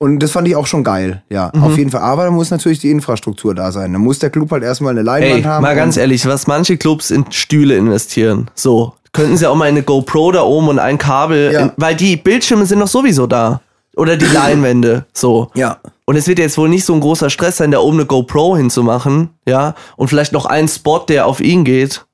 und 0.00 0.20
das 0.20 0.30
fand 0.30 0.46
ich 0.46 0.54
auch 0.54 0.66
schon 0.68 0.84
geil, 0.84 1.22
ja. 1.28 1.50
Mhm. 1.52 1.62
Auf 1.64 1.76
jeden 1.76 1.90
Fall. 1.90 2.02
Aber 2.02 2.24
da 2.24 2.30
muss 2.30 2.50
natürlich 2.50 2.78
die 2.78 2.90
Infrastruktur 2.90 3.54
da 3.54 3.72
sein. 3.72 3.92
Da 3.92 3.98
muss 3.98 4.20
der 4.20 4.30
Club 4.30 4.52
halt 4.52 4.62
erstmal 4.62 4.92
eine 4.92 5.02
Leinwand 5.02 5.40
Ey, 5.40 5.42
haben. 5.42 5.62
Mal 5.62 5.74
ganz 5.74 5.96
ehrlich, 5.96 6.24
was 6.26 6.46
manche 6.46 6.76
Clubs 6.76 7.10
in 7.10 7.30
Stühle 7.32 7.76
investieren. 7.76 8.48
So, 8.54 8.94
könnten 9.12 9.36
sie 9.36 9.48
auch 9.48 9.56
mal 9.56 9.64
eine 9.64 9.82
GoPro 9.82 10.30
da 10.30 10.42
oben 10.42 10.68
und 10.68 10.78
ein 10.78 10.98
Kabel, 10.98 11.52
ja. 11.52 11.60
in, 11.62 11.72
weil 11.76 11.96
die 11.96 12.16
Bildschirme 12.16 12.64
sind 12.64 12.78
doch 12.78 12.88
sowieso 12.88 13.26
da. 13.26 13.60
Oder 13.96 14.16
die 14.16 14.26
Leinwände, 14.32 15.06
so. 15.12 15.50
Ja. 15.54 15.78
Und 16.04 16.14
es 16.14 16.28
wird 16.28 16.38
jetzt 16.38 16.56
wohl 16.56 16.68
nicht 16.68 16.84
so 16.84 16.94
ein 16.94 17.00
großer 17.00 17.28
Stress 17.28 17.56
sein, 17.56 17.72
da 17.72 17.80
oben 17.80 17.96
eine 17.96 18.06
GoPro 18.06 18.56
hinzumachen, 18.56 19.30
ja. 19.48 19.74
Und 19.96 20.06
vielleicht 20.06 20.32
noch 20.32 20.46
einen 20.46 20.68
Spot, 20.68 21.00
der 21.00 21.26
auf 21.26 21.40
ihn 21.40 21.64
geht. 21.64 22.04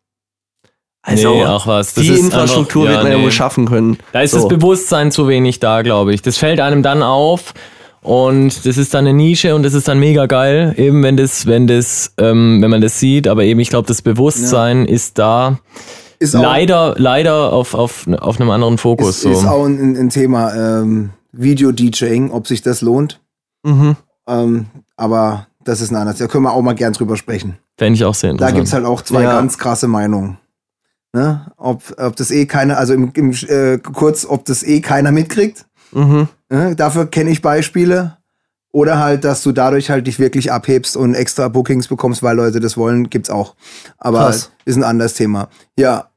Also 1.03 1.35
nee, 1.35 1.45
auch 1.45 1.67
was. 1.67 1.93
Das 1.93 2.03
die 2.03 2.15
Infrastruktur 2.15 2.85
einfach, 2.89 3.03
wird 3.03 3.11
man 3.11 3.19
ja 3.19 3.23
wohl 3.23 3.31
schaffen 3.31 3.67
können. 3.67 3.99
Da 4.13 4.23
ist 4.23 4.31
so. 4.31 4.39
das 4.39 4.49
Bewusstsein 4.49 5.13
zu 5.13 5.29
wenig 5.29 5.61
da, 5.61 5.83
glaube 5.83 6.15
ich. 6.15 6.23
Das 6.23 6.39
fällt 6.39 6.61
einem 6.61 6.83
dann 6.83 7.03
auf 7.03 7.53
und 8.05 8.67
das 8.67 8.77
ist 8.77 8.93
dann 8.93 9.07
eine 9.07 9.15
Nische 9.15 9.55
und 9.55 9.63
das 9.63 9.73
ist 9.73 9.89
dann 9.89 9.99
mega 9.99 10.27
geil, 10.27 10.75
eben 10.77 11.03
wenn 11.03 11.17
das, 11.17 11.47
wenn 11.47 11.67
das, 11.67 12.13
ähm, 12.19 12.61
wenn 12.61 12.71
man 12.71 12.83
das 12.83 13.01
sieht. 13.01 13.27
Aber 13.27 13.45
eben, 13.45 13.61
ich 13.61 13.71
glaube, 13.71 13.89
das 13.89 14.03
Bewusstsein 14.03 14.85
ja. 14.85 14.93
ist 14.93 15.19
da. 15.19 15.59
Ist 16.19 16.35
leider, 16.35 16.97
leider 16.99 17.51
auf, 17.55 17.73
auf, 17.73 18.07
auf 18.07 18.39
einem 18.39 18.51
anderen 18.51 18.77
Fokus. 18.77 19.09
Ist, 19.09 19.23
so. 19.23 19.31
ist 19.31 19.47
auch 19.47 19.65
ein, 19.65 19.97
ein 19.97 20.11
Thema 20.11 20.55
ähm, 20.55 21.11
Video-DJing, 21.33 22.31
ob 22.31 22.47
sich 22.47 22.61
das 22.61 22.83
lohnt. 22.83 23.23
Mhm. 23.65 23.97
Ähm, 24.29 24.67
aber 24.99 25.47
das 25.65 25.81
ist 25.81 25.91
ein 25.91 25.97
anderes. 25.97 26.19
Da 26.19 26.27
können 26.27 26.45
wir 26.45 26.53
auch 26.53 26.61
mal 26.61 26.75
gern 26.75 26.93
drüber 26.93 27.17
sprechen. 27.17 27.57
Fände 27.79 27.97
ich 27.97 28.05
auch 28.05 28.15
sehr 28.15 28.33
interessant. 28.33 28.53
Da 28.53 28.55
gibt 28.55 28.67
es 28.69 28.75
halt 28.75 28.85
auch 28.85 29.01
zwei 29.01 29.23
ja. 29.23 29.33
ganz 29.33 29.57
krasse 29.57 29.89
Meinungen. 29.89 30.37
Ne? 31.15 31.51
Ob, 31.57 31.83
ob 31.97 32.17
das 32.17 32.31
eh 32.31 32.45
keiner, 32.45 32.77
also 32.77 32.93
im, 32.93 33.13
im 33.15 33.31
äh, 33.49 33.79
kurz, 33.79 34.27
ob 34.27 34.45
das 34.45 34.63
eh 34.63 34.83
keiner 34.83 35.11
mitkriegt. 35.11 35.65
Mhm. 35.93 36.29
Ne? 36.55 36.77
Dafür 36.77 37.07
kenne 37.07 37.31
ich 37.31 37.43
Beispiele. 37.43 38.17
Oder 38.71 38.99
halt, 38.99 39.25
dass 39.25 39.43
du 39.43 39.53
dadurch 39.53 39.91
halt 39.91 40.07
dich 40.07 40.19
wirklich 40.19 40.51
abhebst 40.51 40.97
und 40.97 41.15
extra 41.15 41.47
Bookings 41.49 41.87
bekommst, 41.87 42.25
weil 42.25 42.37
Leute 42.37 42.59
das 42.59 42.77
wollen, 42.77 43.09
gibt's 43.09 43.31
auch. 43.31 43.55
Aber 43.99 44.19
Krass. 44.19 44.51
ist 44.65 44.77
ein 44.77 44.83
anderes 44.83 45.15
Thema. 45.15 45.49
Ja. 45.79 46.11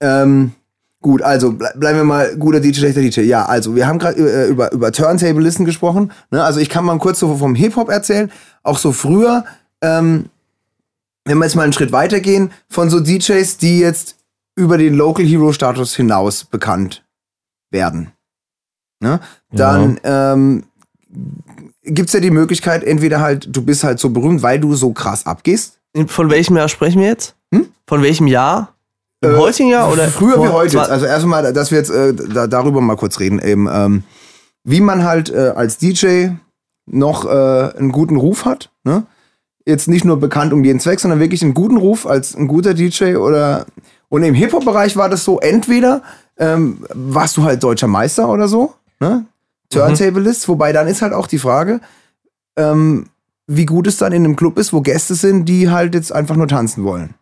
Ähm, 0.00 0.52
gut, 1.00 1.22
also 1.22 1.52
ble 1.52 1.72
bleiben 1.76 1.98
wir 1.98 2.04
mal 2.04 2.36
guter 2.36 2.60
DJ, 2.60 2.78
schlechter 2.78 3.00
DJ. 3.00 3.22
Ja, 3.22 3.46
also 3.46 3.74
wir 3.74 3.88
haben 3.88 3.98
gerade 3.98 4.18
äh, 4.18 4.48
über, 4.48 4.70
über 4.70 4.92
Turntable-Listen 4.92 5.64
gesprochen. 5.64 6.12
Ne? 6.30 6.42
Also 6.42 6.60
ich 6.60 6.68
kann 6.68 6.84
mal 6.84 6.98
kurz 6.98 7.18
so 7.18 7.36
vom 7.36 7.56
Hip-Hop 7.56 7.88
erzählen. 7.88 8.30
Auch 8.62 8.78
so 8.78 8.92
früher, 8.92 9.44
ähm, 9.80 10.26
wenn 11.24 11.38
wir 11.38 11.46
jetzt 11.46 11.56
mal 11.56 11.62
einen 11.62 11.72
Schritt 11.72 11.90
weitergehen, 11.90 12.52
von 12.68 12.90
so 12.90 13.00
DJs, 13.00 13.56
die 13.56 13.80
jetzt 13.80 14.16
über 14.54 14.78
den 14.78 14.94
Local 14.94 15.24
Hero 15.24 15.52
Status 15.52 15.96
hinaus 15.96 16.44
bekannt 16.44 17.04
werden. 17.70 18.13
Ne? 19.00 19.20
Dann 19.52 20.00
ja. 20.04 20.32
ähm, 20.32 20.64
gibt 21.82 22.08
es 22.08 22.12
ja 22.12 22.20
die 22.20 22.30
Möglichkeit, 22.30 22.84
entweder 22.84 23.20
halt, 23.20 23.48
du 23.54 23.62
bist 23.62 23.84
halt 23.84 23.98
so 23.98 24.10
berühmt, 24.10 24.42
weil 24.42 24.58
du 24.58 24.74
so 24.74 24.92
krass 24.92 25.26
abgehst. 25.26 25.78
Von 26.06 26.30
welchem 26.30 26.56
Jahr 26.56 26.68
sprechen 26.68 27.00
wir 27.00 27.08
jetzt? 27.08 27.36
Hm? 27.52 27.68
Von 27.86 28.02
welchem 28.02 28.26
Jahr? 28.26 28.74
Im 29.20 29.34
äh, 29.34 29.36
heutigen 29.36 29.68
Jahr 29.68 29.92
oder? 29.92 30.08
Früher 30.08 30.42
wie 30.42 30.48
heute. 30.48 30.76
Jetzt. 30.78 30.90
Also 30.90 31.06
erstmal, 31.06 31.52
dass 31.52 31.70
wir 31.70 31.78
jetzt 31.78 31.90
äh, 31.90 32.14
da, 32.14 32.46
darüber 32.46 32.80
mal 32.80 32.96
kurz 32.96 33.20
reden. 33.20 33.38
Eben, 33.38 33.68
ähm, 33.70 34.02
wie 34.64 34.80
man 34.80 35.04
halt 35.04 35.30
äh, 35.30 35.52
als 35.54 35.78
DJ 35.78 36.28
noch 36.86 37.24
äh, 37.24 37.78
einen 37.78 37.92
guten 37.92 38.16
Ruf 38.16 38.44
hat. 38.44 38.70
Ne? 38.84 39.04
Jetzt 39.66 39.88
nicht 39.88 40.04
nur 40.04 40.18
bekannt 40.18 40.52
um 40.52 40.64
jeden 40.64 40.80
Zweck, 40.80 41.00
sondern 41.00 41.20
wirklich 41.20 41.42
einen 41.42 41.54
guten 41.54 41.76
Ruf 41.76 42.06
als 42.06 42.34
ein 42.34 42.48
guter 42.48 42.74
DJ 42.74 43.16
oder 43.16 43.66
und 44.08 44.22
im 44.22 44.34
Hip-Hop-Bereich 44.34 44.96
war 44.96 45.08
das 45.08 45.24
so, 45.24 45.40
entweder 45.40 46.02
ähm, 46.38 46.84
warst 46.94 47.36
du 47.36 47.42
halt 47.42 47.62
deutscher 47.62 47.88
Meister 47.88 48.28
oder 48.28 48.46
so, 48.46 48.74
ne? 49.08 49.26
Turntablist, 49.70 50.46
mhm. 50.46 50.52
wobei 50.52 50.72
dann 50.72 50.88
ist 50.88 51.02
halt 51.02 51.12
auch 51.12 51.26
die 51.26 51.38
Frage, 51.38 51.80
ähm, 52.56 53.06
wie 53.46 53.66
gut 53.66 53.86
es 53.86 53.98
dann 53.98 54.12
in 54.12 54.24
einem 54.24 54.36
Club 54.36 54.58
ist, 54.58 54.72
wo 54.72 54.80
Gäste 54.80 55.14
sind, 55.14 55.46
die 55.46 55.70
halt 55.70 55.94
jetzt 55.94 56.12
einfach 56.12 56.36
nur 56.36 56.48
tanzen 56.48 56.84
wollen. 56.84 57.14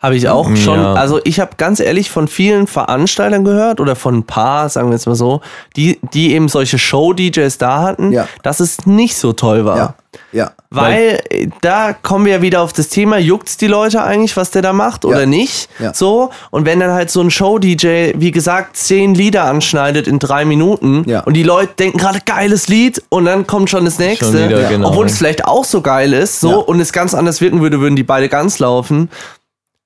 Habe 0.00 0.14
ich 0.14 0.28
auch 0.28 0.54
schon. 0.54 0.78
Ja. 0.78 0.94
Also 0.94 1.20
ich 1.24 1.40
habe 1.40 1.52
ganz 1.56 1.80
ehrlich 1.80 2.08
von 2.08 2.28
vielen 2.28 2.68
Veranstaltern 2.68 3.44
gehört 3.44 3.80
oder 3.80 3.96
von 3.96 4.18
ein 4.18 4.22
paar, 4.22 4.68
sagen 4.68 4.90
wir 4.90 4.94
jetzt 4.94 5.06
mal 5.06 5.16
so, 5.16 5.40
die, 5.74 5.98
die 6.14 6.34
eben 6.34 6.48
solche 6.48 6.78
Show-DJs 6.78 7.58
da 7.58 7.82
hatten, 7.82 8.12
ja. 8.12 8.28
dass 8.44 8.60
es 8.60 8.86
nicht 8.86 9.16
so 9.16 9.32
toll 9.32 9.64
war. 9.64 9.76
Ja. 9.76 9.94
ja. 10.30 10.50
Weil, 10.70 11.20
Weil 11.30 11.50
da 11.62 11.92
kommen 11.94 12.26
wir 12.26 12.34
ja 12.34 12.42
wieder 12.42 12.60
auf 12.60 12.72
das 12.72 12.90
Thema, 12.90 13.18
juckt's 13.18 13.56
die 13.56 13.66
Leute 13.66 14.00
eigentlich, 14.04 14.36
was 14.36 14.52
der 14.52 14.62
da 14.62 14.72
macht 14.72 15.04
oder 15.04 15.26
nicht? 15.26 15.68
Ja. 15.80 15.92
So. 15.92 16.30
Und 16.50 16.64
wenn 16.64 16.78
dann 16.78 16.92
halt 16.92 17.10
so 17.10 17.20
ein 17.20 17.32
Show-DJ, 17.32 18.12
wie 18.18 18.30
gesagt, 18.30 18.76
zehn 18.76 19.16
Lieder 19.16 19.46
anschneidet 19.46 20.06
in 20.06 20.20
drei 20.20 20.44
Minuten 20.44 21.02
ja. 21.08 21.22
und 21.22 21.34
die 21.34 21.42
Leute 21.42 21.72
denken 21.76 21.98
gerade 21.98 22.20
geiles 22.24 22.68
Lied 22.68 23.02
und 23.08 23.24
dann 23.24 23.48
kommt 23.48 23.68
schon 23.68 23.84
das 23.84 23.98
nächste. 23.98 24.26
Schon 24.26 24.48
wieder, 24.48 24.68
genau. 24.68 24.90
Obwohl 24.90 25.06
es 25.06 25.18
vielleicht 25.18 25.44
auch 25.44 25.64
so 25.64 25.80
geil 25.80 26.12
ist, 26.12 26.38
so 26.38 26.64
und 26.64 26.78
es 26.78 26.92
ganz 26.92 27.14
anders 27.14 27.40
wirken 27.40 27.62
würde, 27.62 27.80
würden 27.80 27.96
die 27.96 28.04
beide 28.04 28.28
ganz 28.28 28.60
laufen 28.60 29.10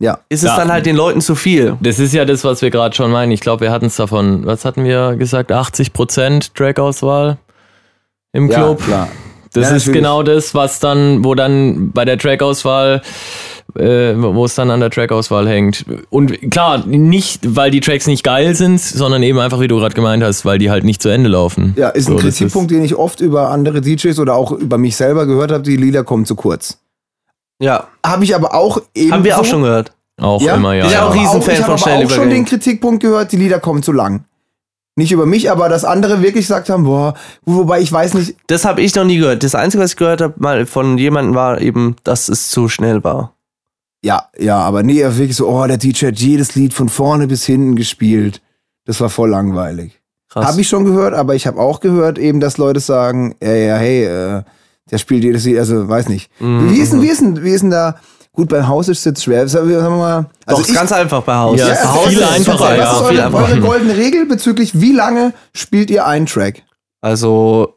ja. 0.03 0.19
ist 0.29 0.43
es 0.43 0.51
ja. 0.51 0.57
dann 0.57 0.73
halt 0.73 0.85
den 0.85 0.97
Leuten 0.97 1.21
zu 1.21 1.35
viel. 1.35 1.77
Das 1.81 1.99
ist 1.99 2.13
ja 2.13 2.25
das, 2.25 2.45
was 2.45 2.61
wir 2.61 2.71
gerade 2.71 2.95
schon 2.95 3.11
meinen. 3.11 3.33
Ich 3.33 3.41
glaube, 3.41 3.63
wir 3.63 3.71
hatten 3.71 3.87
es 3.87 3.97
davon, 3.97 4.45
was 4.45 4.65
hatten 4.65 4.85
wir 4.85 5.17
gesagt, 5.17 5.53
80% 5.53 6.51
Trackauswahl 6.55 7.39
im 8.33 8.49
Club. 8.49 8.81
Ja, 8.81 8.87
klar. 8.87 9.09
Das 9.55 9.65
ja, 9.71 9.77
ist 9.77 9.87
natürlich. 9.87 10.03
genau 10.03 10.23
das, 10.23 10.55
was 10.55 10.81
dann, 10.81 11.25
wo 11.25 11.35
dann 11.35 11.93
bei 11.93 12.07
der 12.07 12.19
Trackauswahl 12.19 13.03
äh, 13.77 14.15
wo 14.17 14.45
es 14.45 14.55
dann 14.55 14.71
an 14.71 14.81
der 14.81 14.91
Trackauswahl 14.91 15.49
hängt. 15.49 15.85
Und 16.11 16.51
klar, 16.51 16.85
nicht, 16.87 17.57
weil 17.57 17.71
die 17.71 17.81
Tracks 17.81 18.07
nicht 18.07 18.23
geil 18.23 18.55
sind, 18.55 18.81
sondern 18.81 19.23
eben 19.23 19.39
einfach, 19.39 19.61
wie 19.61 19.69
du 19.69 19.79
gerade 19.79 19.95
gemeint 19.95 20.23
hast, 20.23 20.45
weil 20.45 20.59
die 20.59 20.71
halt 20.71 20.85
nicht 20.85 21.01
zu 21.01 21.09
Ende 21.09 21.31
laufen. 21.31 21.75
Ja, 21.77 21.89
ist 21.89 22.09
ein 22.09 22.19
so, 22.19 22.23
Kritikpunkt, 22.23 22.71
den 22.71 22.85
ich 22.85 22.97
oft 22.97 23.21
über 23.21 23.51
andere 23.51 23.81
DJs 23.81 24.19
oder 24.19 24.35
auch 24.35 24.53
über 24.53 24.79
mich 24.79 24.97
selber 24.97 25.27
gehört 25.27 25.53
habe, 25.53 25.63
die 25.63 25.77
Lieder 25.77 26.05
kommen 26.05 26.27
zu 26.27 26.35
kurz. 26.35 26.79
Ja. 27.63 27.87
Habe 28.05 28.25
ich 28.25 28.35
aber 28.35 28.55
auch 28.55 28.83
eben. 28.95 29.13
Haben 29.13 29.25
wir 29.25 29.39
auch 29.39 29.45
schon 29.45 29.63
gehört. 29.63 29.93
Auch 30.21 30.43
ja? 30.43 30.57
immer, 30.57 30.75
ja. 30.75 30.85
Ich 30.85 30.91
bin 30.91 30.99
ja 30.99 31.07
auch 31.07 31.15
Riesenfan 31.15 31.65
von 31.65 31.79
schnell 31.79 32.03
Ich 32.03 32.11
habe 32.11 32.15
schon 32.15 32.31
den 32.31 32.45
Kritikpunkt 32.45 33.03
gehört, 33.03 33.33
die 33.33 33.37
Lieder 33.37 33.61
kommen 33.61 33.83
zu 33.83 33.93
lang. 33.93 34.25
Nicht 34.97 35.13
über 35.13 35.25
mich, 35.25 35.51
aber 35.51 35.69
dass 35.69 35.85
andere 35.85 36.21
wirklich 36.23 36.47
gesagt 36.47 36.69
haben, 36.69 36.85
boah, 36.85 37.15
wobei 37.47 37.81
ich 37.81 37.91
weiß 37.91 38.15
nicht. 38.15 38.37
Das 38.49 38.65
habe 38.65 38.83
ich 38.83 38.95
noch 38.95 39.05
nie 39.05 39.17
gehört. 39.17 39.43
Das 39.43 39.55
Einzige, 39.55 39.83
was 39.83 39.93
ich 39.93 39.97
gehört 39.97 40.21
habe, 40.21 40.35
mal 40.37 40.67
von 40.67 40.99
jemandem 40.99 41.35
war 41.35 41.61
eben, 41.61 41.97
dass 42.05 42.29
es 42.29 42.51
zu 42.51 42.69
schnell 42.69 43.03
war. 43.03 43.33
Ja, 44.05 44.29
ja, 44.37 44.59
aber 44.59 44.83
nee, 44.83 45.03
wirklich 45.03 45.37
so, 45.37 45.49
oh, 45.49 45.67
der 45.67 45.79
DJ 45.79 46.09
hat 46.09 46.19
jedes 46.19 46.57
Lied 46.57 46.75
von 46.75 46.89
vorne 46.89 47.29
bis 47.29 47.47
hinten 47.47 47.77
gespielt. 47.77 48.43
Das 48.85 49.01
war 49.01 49.09
voll 49.09 49.31
langweilig. 49.31 50.01
Habe 50.35 50.61
ich 50.61 50.69
schon 50.69 50.85
gehört, 50.85 51.15
aber 51.15 51.37
ich 51.37 51.47
habe 51.47 51.61
auch 51.61 51.81
gehört 51.81 52.19
eben, 52.19 52.41
dass 52.41 52.59
Leute 52.59 52.81
sagen, 52.81 53.37
ja, 53.41 53.53
ja, 53.53 53.77
hey, 53.77 54.05
äh, 54.05 54.43
der 54.93 54.99
spielt 54.99 55.25
jedes 55.25 55.45
Lied, 55.45 55.59
also 55.59 55.89
weiß 55.89 56.09
nicht. 56.09 56.31
Mhm. 56.39 56.71
Wie, 56.71 56.79
ist 56.79 56.93
denn, 56.93 57.03
wie, 57.03 57.09
ist 57.09 57.21
denn, 57.23 57.43
wie 57.43 57.51
ist 57.51 57.63
denn 57.63 57.71
da? 57.71 57.97
Gut, 58.35 58.49
bei 58.49 58.67
Haus 58.67 58.89
ist 58.89 59.07
es 59.07 59.23
schwer. 59.23 59.47
Sagen 59.49 59.69
wir 59.69 59.81
mal, 59.91 60.27
also 60.47 60.63
Doch, 60.63 60.69
ist 60.69 60.75
ganz 60.75 60.93
einfach 60.93 61.23
bei 61.23 61.35
Haus. 61.35 61.59
Ja, 61.59 61.69
ja 61.69 61.93
Haus 61.93 62.07
viel 62.07 62.23
einfacher. 62.23 62.77
Ja, 62.77 62.83
was 62.85 62.97
ist 62.97 63.19
eure, 63.19 63.35
eure 63.35 63.61
goldene 63.61 63.97
Regel 63.97 64.27
bezüglich, 64.27 64.81
wie 64.81 64.93
lange 64.93 65.35
spielt 65.55 65.91
ihr 65.91 66.07
einen 66.07 66.27
Track? 66.27 66.63
Also, 67.03 67.75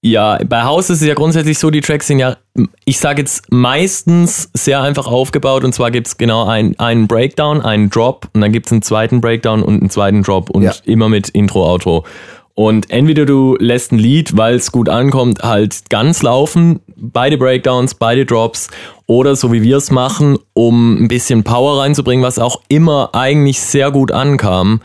ja, 0.00 0.38
bei 0.44 0.62
Haus 0.62 0.90
ist 0.90 1.02
es 1.02 1.06
ja 1.06 1.14
grundsätzlich 1.14 1.58
so, 1.58 1.70
die 1.70 1.80
Tracks 1.80 2.06
sind 2.06 2.20
ja, 2.20 2.36
ich 2.84 2.98
sage 2.98 3.20
jetzt 3.20 3.50
meistens 3.50 4.48
sehr 4.54 4.80
einfach 4.80 5.08
aufgebaut 5.08 5.64
und 5.64 5.72
zwar 5.72 5.90
gibt 5.90 6.06
es 6.06 6.16
genau 6.16 6.46
ein, 6.46 6.78
einen 6.78 7.08
Breakdown, 7.08 7.60
einen 7.60 7.90
Drop 7.90 8.28
und 8.32 8.40
dann 8.40 8.52
gibt 8.52 8.66
es 8.66 8.72
einen 8.72 8.82
zweiten 8.82 9.20
Breakdown 9.20 9.62
und 9.62 9.80
einen 9.80 9.90
zweiten 9.90 10.22
Drop 10.22 10.50
und 10.50 10.62
ja. 10.62 10.72
immer 10.84 11.08
mit 11.08 11.28
Intro, 11.30 11.68
Outro. 11.68 12.04
Und 12.58 12.90
entweder 12.90 13.24
du 13.24 13.56
lässt 13.60 13.92
ein 13.92 14.00
Lied, 14.00 14.36
weil 14.36 14.56
es 14.56 14.72
gut 14.72 14.88
ankommt, 14.88 15.44
halt 15.44 15.88
ganz 15.90 16.22
laufen, 16.22 16.80
beide 16.96 17.38
Breakdowns, 17.38 17.94
beide 17.94 18.26
Drops, 18.26 18.66
oder 19.06 19.36
so 19.36 19.52
wie 19.52 19.62
wir 19.62 19.76
es 19.76 19.92
machen, 19.92 20.40
um 20.54 21.04
ein 21.04 21.06
bisschen 21.06 21.44
Power 21.44 21.80
reinzubringen, 21.80 22.24
was 22.24 22.40
auch 22.40 22.60
immer 22.66 23.10
eigentlich 23.12 23.60
sehr 23.60 23.92
gut 23.92 24.10
ankam, 24.10 24.80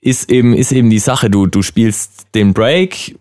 ist 0.00 0.30
eben, 0.30 0.54
ist 0.54 0.72
eben 0.72 0.88
die 0.88 0.98
Sache. 0.98 1.28
Du, 1.28 1.46
du 1.46 1.60
spielst 1.60 2.28
den 2.34 2.54
Break, 2.54 3.14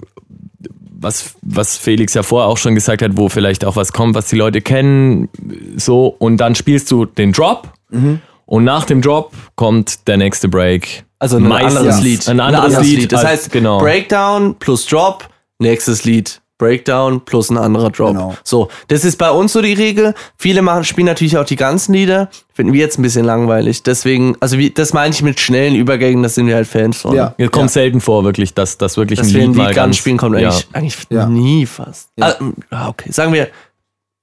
was, 0.97 1.35
was 1.41 1.75
Felix 1.75 2.13
ja 2.13 2.23
vorher 2.23 2.47
auch 2.47 2.57
schon 2.57 2.75
gesagt 2.75 3.01
hat, 3.01 3.17
wo 3.17 3.27
vielleicht 3.27 3.65
auch 3.65 3.75
was 3.75 3.91
kommt, 3.91 4.15
was 4.15 4.29
die 4.29 4.37
Leute 4.37 4.61
kennen, 4.61 5.27
so, 5.75 6.15
und 6.17 6.37
dann 6.37 6.55
spielst 6.55 6.89
du 6.91 7.03
den 7.03 7.33
Drop. 7.33 7.73
Mhm. 7.89 8.21
Und 8.45 8.63
nach 8.63 8.85
dem 8.85 9.01
Drop 9.01 9.33
kommt 9.55 10.07
der 10.07 10.15
nächste 10.15 10.47
Break. 10.47 11.04
Also 11.19 11.37
ein 11.37 11.43
Meistens, 11.43 11.77
anderes 11.77 12.01
Lied. 12.01 12.27
Ein 12.27 12.39
anderes, 12.39 12.63
ein 12.63 12.65
anderes 12.65 12.87
Lied. 12.87 12.99
Lied. 12.99 13.11
Das 13.11 13.23
heißt, 13.23 13.51
genau. 13.51 13.79
Breakdown 13.79 14.55
plus 14.55 14.85
Drop, 14.85 15.27
nächstes 15.59 16.03
Lied. 16.03 16.41
Breakdown 16.57 17.19
plus 17.19 17.49
ein 17.49 17.57
anderer 17.57 17.89
Drop. 17.89 18.13
Genau. 18.13 18.35
So, 18.43 18.69
das 18.87 19.03
ist 19.03 19.17
bei 19.17 19.29
uns 19.29 19.51
so 19.51 19.61
die 19.61 19.73
Regel. 19.73 20.13
Viele 20.37 20.61
machen, 20.61 20.85
spielen 20.85 21.07
natürlich 21.07 21.37
auch 21.37 21.45
die 21.45 21.57
ganzen 21.57 21.93
Lieder. 21.93 22.29
Finden 22.53 22.71
wir 22.71 22.79
jetzt 22.79 22.97
ein 22.97 23.01
bisschen 23.01 23.25
langweilig. 23.25 23.83
Deswegen, 23.83 24.37
also 24.39 24.57
wie, 24.57 24.69
das 24.69 24.93
meine 24.93 25.13
ich 25.13 25.21
mit 25.21 25.39
schnellen 25.39 25.75
Übergängen, 25.75 26.23
das 26.23 26.35
sind 26.35 26.47
wir 26.47 26.55
halt 26.55 26.67
Fans 26.67 27.01
von. 27.01 27.13
Ja. 27.13 27.35
ja. 27.37 27.47
Kommt 27.49 27.65
ja. 27.65 27.69
selten 27.69 27.99
vor, 27.99 28.23
wirklich, 28.23 28.53
dass 28.53 28.77
das 28.77 28.95
wirklich 28.95 29.19
dass 29.19 29.27
ein 29.27 29.53
Lied, 29.53 29.55
Lied 29.55 29.75
ganz 29.75 29.97
spielen 29.97 30.17
kommt 30.17 30.39
ja. 30.39 30.49
eigentlich, 30.71 31.07
eigentlich 31.09 31.27
nie 31.27 31.65
fast. 31.65 32.09
Also, 32.21 32.53
okay, 32.71 33.11
sagen 33.11 33.33
wir, 33.33 33.49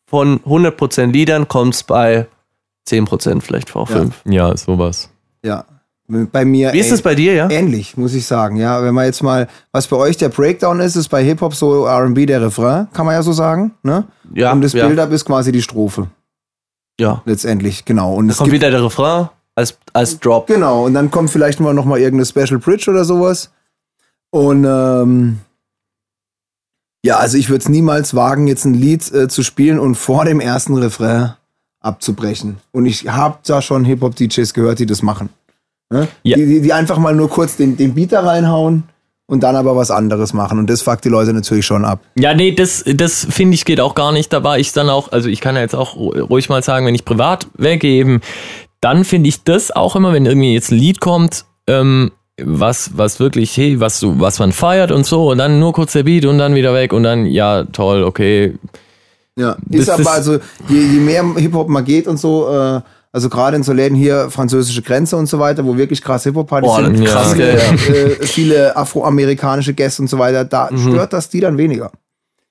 von 0.06 0.40
100% 0.40 1.12
Liedern 1.12 1.48
kommt 1.48 1.74
es 1.74 1.82
bei 1.82 2.26
10% 2.88 3.42
vielleicht 3.42 3.68
vor, 3.68 3.86
5. 3.86 4.22
Ja, 4.24 4.56
sowas. 4.56 5.10
Ja, 5.44 5.66
bei 6.30 6.44
mir. 6.44 6.72
Wie 6.72 6.78
ist 6.78 6.92
es 6.92 7.02
bei 7.02 7.14
dir, 7.14 7.34
ja? 7.34 7.50
Ähnlich, 7.50 7.96
muss 7.96 8.14
ich 8.14 8.26
sagen. 8.26 8.56
Ja, 8.56 8.82
wenn 8.82 8.94
man 8.94 9.06
jetzt 9.06 9.22
mal, 9.22 9.48
was 9.72 9.86
bei 9.86 9.96
euch 9.96 10.16
der 10.16 10.28
Breakdown 10.28 10.80
ist, 10.80 10.96
ist 10.96 11.08
bei 11.08 11.24
Hip-Hop 11.24 11.54
so 11.54 11.86
RB 11.86 12.26
der 12.26 12.42
Refrain, 12.42 12.88
kann 12.92 13.06
man 13.06 13.14
ja 13.14 13.22
so 13.22 13.32
sagen. 13.32 13.72
Ne? 13.82 14.04
Ja. 14.34 14.52
Und 14.52 14.62
das 14.62 14.72
ja. 14.72 14.86
Build-Up 14.86 15.10
ist 15.12 15.24
quasi 15.24 15.52
die 15.52 15.62
Strophe. 15.62 16.08
Ja. 17.00 17.22
Letztendlich, 17.24 17.84
genau. 17.84 18.14
Und 18.14 18.30
es 18.30 18.36
kommt 18.36 18.52
wieder 18.52 18.70
der 18.70 18.84
Refrain 18.84 19.28
als, 19.54 19.78
als 19.92 20.18
Drop. 20.20 20.46
Genau, 20.46 20.86
und 20.86 20.94
dann 20.94 21.10
kommt 21.10 21.30
vielleicht 21.30 21.60
mal 21.60 21.74
noch 21.74 21.84
mal 21.84 21.98
irgendeine 21.98 22.26
Special 22.26 22.58
Bridge 22.58 22.90
oder 22.90 23.04
sowas. 23.04 23.50
Und 24.30 24.64
ähm, 24.64 25.40
ja, 27.04 27.16
also 27.16 27.36
ich 27.36 27.48
würde 27.48 27.62
es 27.62 27.68
niemals 27.68 28.14
wagen, 28.14 28.46
jetzt 28.46 28.64
ein 28.64 28.74
Lied 28.74 29.12
äh, 29.12 29.28
zu 29.28 29.42
spielen 29.42 29.78
und 29.78 29.96
vor 29.96 30.24
dem 30.24 30.40
ersten 30.40 30.76
Refrain 30.76 31.34
abzubrechen. 31.80 32.58
Und 32.70 32.86
ich 32.86 33.08
habe 33.08 33.38
da 33.44 33.60
schon 33.60 33.84
Hip-Hop-DJs 33.84 34.54
gehört, 34.54 34.78
die 34.78 34.86
das 34.86 35.02
machen. 35.02 35.28
Ne? 35.92 36.08
Ja. 36.22 36.36
Die, 36.36 36.46
die, 36.46 36.60
die, 36.62 36.72
einfach 36.72 36.96
mal 36.96 37.14
nur 37.14 37.28
kurz 37.28 37.56
den, 37.56 37.76
den 37.76 37.94
Beat 37.94 38.12
da 38.12 38.20
reinhauen 38.20 38.84
und 39.26 39.42
dann 39.42 39.56
aber 39.56 39.76
was 39.76 39.90
anderes 39.90 40.32
machen. 40.32 40.58
Und 40.58 40.70
das 40.70 40.80
fuckt 40.80 41.04
die 41.04 41.10
Leute 41.10 41.32
natürlich 41.34 41.66
schon 41.66 41.84
ab. 41.84 42.00
Ja, 42.16 42.34
nee, 42.34 42.52
das, 42.52 42.82
das 42.86 43.26
finde 43.28 43.54
ich 43.54 43.66
geht 43.66 43.78
auch 43.78 43.94
gar 43.94 44.10
nicht. 44.10 44.32
Da 44.32 44.42
war 44.42 44.58
ich 44.58 44.72
dann 44.72 44.88
auch, 44.88 45.12
also 45.12 45.28
ich 45.28 45.40
kann 45.40 45.54
ja 45.54 45.60
jetzt 45.60 45.74
auch 45.74 45.96
ruhig 45.96 46.48
mal 46.48 46.62
sagen, 46.62 46.86
wenn 46.86 46.94
ich 46.94 47.04
privat 47.04 47.46
weggebe, 47.54 48.20
dann 48.80 49.04
finde 49.04 49.28
ich 49.28 49.44
das 49.44 49.70
auch 49.70 49.94
immer, 49.94 50.14
wenn 50.14 50.24
irgendwie 50.24 50.54
jetzt 50.54 50.72
ein 50.72 50.78
Lied 50.78 51.00
kommt, 51.00 51.44
ähm, 51.66 52.10
was, 52.42 52.92
was 52.96 53.20
wirklich, 53.20 53.54
hey, 53.56 53.78
was, 53.78 54.02
was 54.02 54.38
man 54.38 54.52
feiert 54.52 54.90
und 54.90 55.04
so, 55.04 55.30
und 55.30 55.38
dann 55.38 55.60
nur 55.60 55.74
kurz 55.74 55.92
der 55.92 56.04
Beat 56.04 56.24
und 56.24 56.38
dann 56.38 56.54
wieder 56.54 56.72
weg 56.74 56.94
und 56.94 57.02
dann, 57.02 57.26
ja, 57.26 57.64
toll, 57.64 58.02
okay. 58.02 58.58
Ja, 59.36 59.56
ist 59.70 59.90
aber 59.90 60.10
also, 60.10 60.38
je, 60.68 60.80
je 60.80 61.00
mehr 61.00 61.24
Hip-Hop 61.36 61.68
mal 61.68 61.82
geht 61.82 62.08
und 62.08 62.18
so, 62.18 62.48
äh, 62.50 62.80
also 63.12 63.28
gerade 63.28 63.56
in 63.56 63.62
so 63.62 63.72
Läden 63.72 63.96
hier, 63.96 64.30
französische 64.30 64.80
Grenze 64.82 65.16
und 65.16 65.26
so 65.26 65.38
weiter, 65.38 65.64
wo 65.64 65.76
wirklich 65.76 66.02
krass 66.02 66.24
Hip-Hop-Partys 66.24 66.74
sind, 66.76 67.00
ja. 67.00 67.10
krass, 67.10 67.32
viele, 67.32 67.52
äh, 67.52 68.26
viele 68.26 68.76
afroamerikanische 68.76 69.74
Gäste 69.74 70.02
und 70.02 70.08
so 70.08 70.18
weiter, 70.18 70.44
da 70.44 70.70
mhm. 70.70 70.78
stört 70.78 71.12
das 71.12 71.28
die 71.28 71.40
dann 71.40 71.58
weniger. 71.58 71.92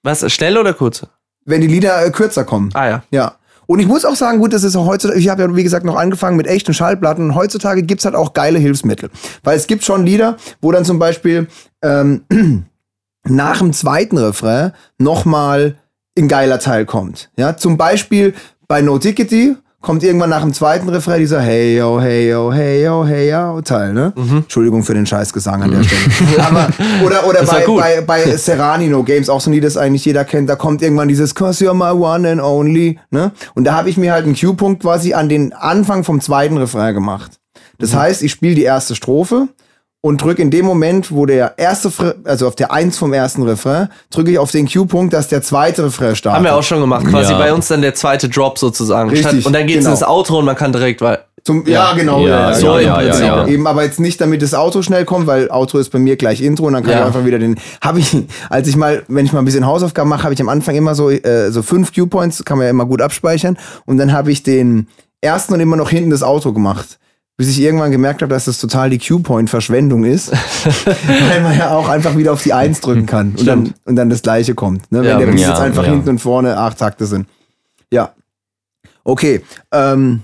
Was, 0.03 0.31
schnell 0.31 0.57
oder 0.57 0.73
kurz? 0.73 1.05
Wenn 1.45 1.61
die 1.61 1.67
Lieder 1.67 2.05
äh, 2.05 2.11
kürzer 2.11 2.43
kommen. 2.43 2.69
Ah 2.73 2.87
ja. 2.87 3.03
Ja. 3.09 3.35
Und 3.65 3.79
ich 3.79 3.87
muss 3.87 4.05
auch 4.05 4.15
sagen, 4.15 4.39
gut, 4.39 4.53
das 4.53 4.63
ist 4.63 4.75
auch 4.75 4.85
heutzutage, 4.85 5.19
ich 5.19 5.29
habe 5.29 5.43
ja 5.43 5.55
wie 5.55 5.63
gesagt 5.63 5.85
noch 5.85 5.95
angefangen 5.95 6.37
mit 6.37 6.45
echten 6.45 6.73
Schallplatten 6.73 7.29
und 7.29 7.35
heutzutage 7.35 7.83
gibt's 7.83 8.05
halt 8.05 8.15
auch 8.15 8.33
geile 8.33 8.59
Hilfsmittel. 8.59 9.09
Weil 9.43 9.57
es 9.57 9.65
gibt 9.65 9.83
schon 9.83 10.05
Lieder, 10.05 10.37
wo 10.61 10.71
dann 10.71 10.85
zum 10.85 10.99
Beispiel 10.99 11.47
ähm, 11.81 12.25
nach 13.23 13.59
dem 13.59 13.73
zweiten 13.73 14.17
Refrain 14.17 14.73
nochmal 14.97 15.77
ein 16.17 16.27
geiler 16.27 16.59
Teil 16.59 16.85
kommt. 16.85 17.31
Ja, 17.37 17.55
zum 17.55 17.77
Beispiel 17.77 18.33
bei 18.67 18.81
No 18.81 18.99
Tickety 18.99 19.55
kommt 19.81 20.03
irgendwann 20.03 20.29
nach 20.29 20.41
dem 20.41 20.53
zweiten 20.53 20.87
Refrain 20.89 21.19
dieser 21.19 21.41
Hey 21.41 21.77
yo, 21.77 21.99
hey 21.99 22.29
yo, 22.29 22.53
hey 22.53 22.83
yo, 22.83 23.05
hey 23.05 23.31
yo 23.31 23.61
Teil, 23.61 23.93
ne? 23.93 24.13
Mhm. 24.15 24.37
Entschuldigung 24.37 24.83
für 24.83 24.93
den 24.93 25.05
Scheißgesang 25.05 25.63
an 25.63 25.71
der 25.71 25.83
Stelle. 25.83 26.01
Aber, 26.47 26.69
oder 27.03 27.27
oder 27.27 27.43
bei, 27.43 27.65
bei, 27.65 28.01
bei 28.01 28.37
Serrani 28.37 28.87
No 28.87 29.03
Games, 29.03 29.29
auch 29.29 29.41
so 29.41 29.49
ein 29.49 29.53
Lied, 29.53 29.63
das 29.63 29.77
eigentlich 29.77 30.05
jeder 30.05 30.23
kennt, 30.23 30.49
da 30.49 30.55
kommt 30.55 30.81
irgendwann 30.81 31.07
dieses 31.07 31.35
Cause 31.35 31.65
you're 31.65 31.73
my 31.73 31.99
one 31.99 32.29
and 32.29 32.41
only, 32.41 32.99
ne? 33.09 33.31
Und 33.55 33.63
da 33.63 33.73
habe 33.73 33.89
ich 33.89 33.97
mir 33.97 34.13
halt 34.13 34.25
einen 34.25 34.35
Cue-Punkt 34.35 34.83
quasi 34.83 35.13
an 35.13 35.29
den 35.29 35.53
Anfang 35.53 36.03
vom 36.03 36.21
zweiten 36.21 36.57
Refrain 36.57 36.93
gemacht. 36.93 37.39
Das 37.79 37.93
mhm. 37.93 37.99
heißt, 37.99 38.21
ich 38.21 38.31
spiele 38.31 38.55
die 38.55 38.63
erste 38.63 38.95
Strophe 38.95 39.47
und 40.01 40.21
drücke 40.21 40.41
in 40.41 40.49
dem 40.49 40.65
Moment, 40.65 41.11
wo 41.11 41.25
der 41.27 41.53
erste, 41.57 42.15
also 42.23 42.47
auf 42.47 42.55
der 42.55 42.71
Eins 42.71 42.97
vom 42.97 43.13
ersten 43.13 43.43
Refrain, 43.43 43.89
drücke 44.09 44.31
ich 44.31 44.39
auf 44.39 44.51
den 44.51 44.67
Q-Punkt, 44.67 45.13
dass 45.13 45.27
der 45.27 45.43
zweite 45.43 45.85
Refrain 45.85 46.15
startet. 46.15 46.37
Haben 46.37 46.45
wir 46.45 46.55
auch 46.55 46.63
schon 46.63 46.81
gemacht, 46.81 47.05
quasi 47.05 47.31
ja. 47.31 47.37
bei 47.37 47.53
uns 47.53 47.67
dann 47.67 47.81
der 47.81 47.93
zweite 47.93 48.27
Drop 48.27 48.57
sozusagen. 48.57 49.11
Richtig, 49.11 49.45
und 49.45 49.53
dann 49.53 49.67
geht 49.67 49.77
es 49.77 49.83
genau. 49.83 49.95
ins 49.95 50.03
Outro 50.03 50.39
und 50.39 50.45
man 50.45 50.55
kann 50.55 50.73
direkt, 50.73 51.01
weil 51.01 51.19
zum, 51.43 51.65
ja, 51.65 51.89
ja, 51.89 51.93
genau. 51.93 52.25
Ja, 52.25 52.53
so 52.53 52.77
ja, 52.77 53.01
ja, 53.01 53.19
ja, 53.19 53.47
Eben, 53.47 53.65
aber 53.65 53.83
jetzt 53.83 53.99
nicht, 53.99 54.21
damit 54.21 54.43
das 54.43 54.53
Auto 54.53 54.83
schnell 54.83 55.05
kommt, 55.05 55.25
weil 55.25 55.49
Auto 55.49 55.79
ist 55.79 55.89
bei 55.89 55.97
mir 55.97 56.15
gleich 56.15 56.39
Intro 56.41 56.67
und 56.67 56.73
dann 56.73 56.83
kann 56.83 56.93
ich 56.93 57.03
einfach 57.03 57.25
wieder 57.25 57.39
den. 57.39 57.59
Habe 57.81 57.99
ich, 57.99 58.15
als 58.49 58.67
ich 58.67 58.75
mal, 58.75 59.03
wenn 59.07 59.25
ich 59.25 59.33
mal 59.33 59.39
ein 59.39 59.45
bisschen 59.45 59.65
Hausaufgaben 59.65 60.09
mache, 60.09 60.23
habe 60.23 60.35
ich 60.35 60.41
am 60.41 60.49
Anfang 60.49 60.75
immer 60.75 60.93
so 60.93 61.09
äh, 61.09 61.51
so 61.51 61.63
fünf 61.63 61.93
Q-Points, 61.95 62.45
kann 62.45 62.59
man 62.59 62.65
ja 62.65 62.69
immer 62.69 62.85
gut 62.85 63.01
abspeichern. 63.01 63.57
Und 63.85 63.97
dann 63.97 64.13
habe 64.13 64.31
ich 64.31 64.43
den 64.43 64.87
ersten 65.21 65.53
und 65.53 65.59
immer 65.61 65.77
noch 65.77 65.89
hinten 65.89 66.11
das 66.11 66.21
Auto 66.21 66.53
gemacht 66.53 66.99
bis 67.41 67.49
ich 67.49 67.59
irgendwann 67.59 67.89
gemerkt 67.89 68.21
habe, 68.21 68.31
dass 68.31 68.45
das 68.45 68.59
total 68.59 68.91
die 68.91 68.99
Q-Point-Verschwendung 68.99 70.03
ist, 70.03 70.31
weil 71.31 71.41
man 71.41 71.57
ja 71.57 71.71
auch 71.71 71.89
einfach 71.89 72.15
wieder 72.15 72.33
auf 72.33 72.43
die 72.43 72.53
Eins 72.53 72.81
drücken 72.81 73.07
kann 73.07 73.33
und 73.35 73.47
dann, 73.47 73.73
und 73.83 73.95
dann 73.95 74.11
das 74.11 74.21
gleiche 74.21 74.53
kommt. 74.53 74.91
Ne? 74.91 74.99
Wenn 74.99 75.05
ja, 75.05 75.17
der 75.17 75.25
Beat 75.25 75.39
ja, 75.39 75.49
jetzt 75.49 75.59
einfach 75.59 75.83
ja. 75.83 75.89
hinten 75.89 76.09
und 76.09 76.19
vorne 76.19 76.55
acht 76.55 76.77
Takte 76.77 77.07
sind. 77.07 77.25
Ja. 77.91 78.13
Okay. 79.03 79.41
Ähm, 79.71 80.21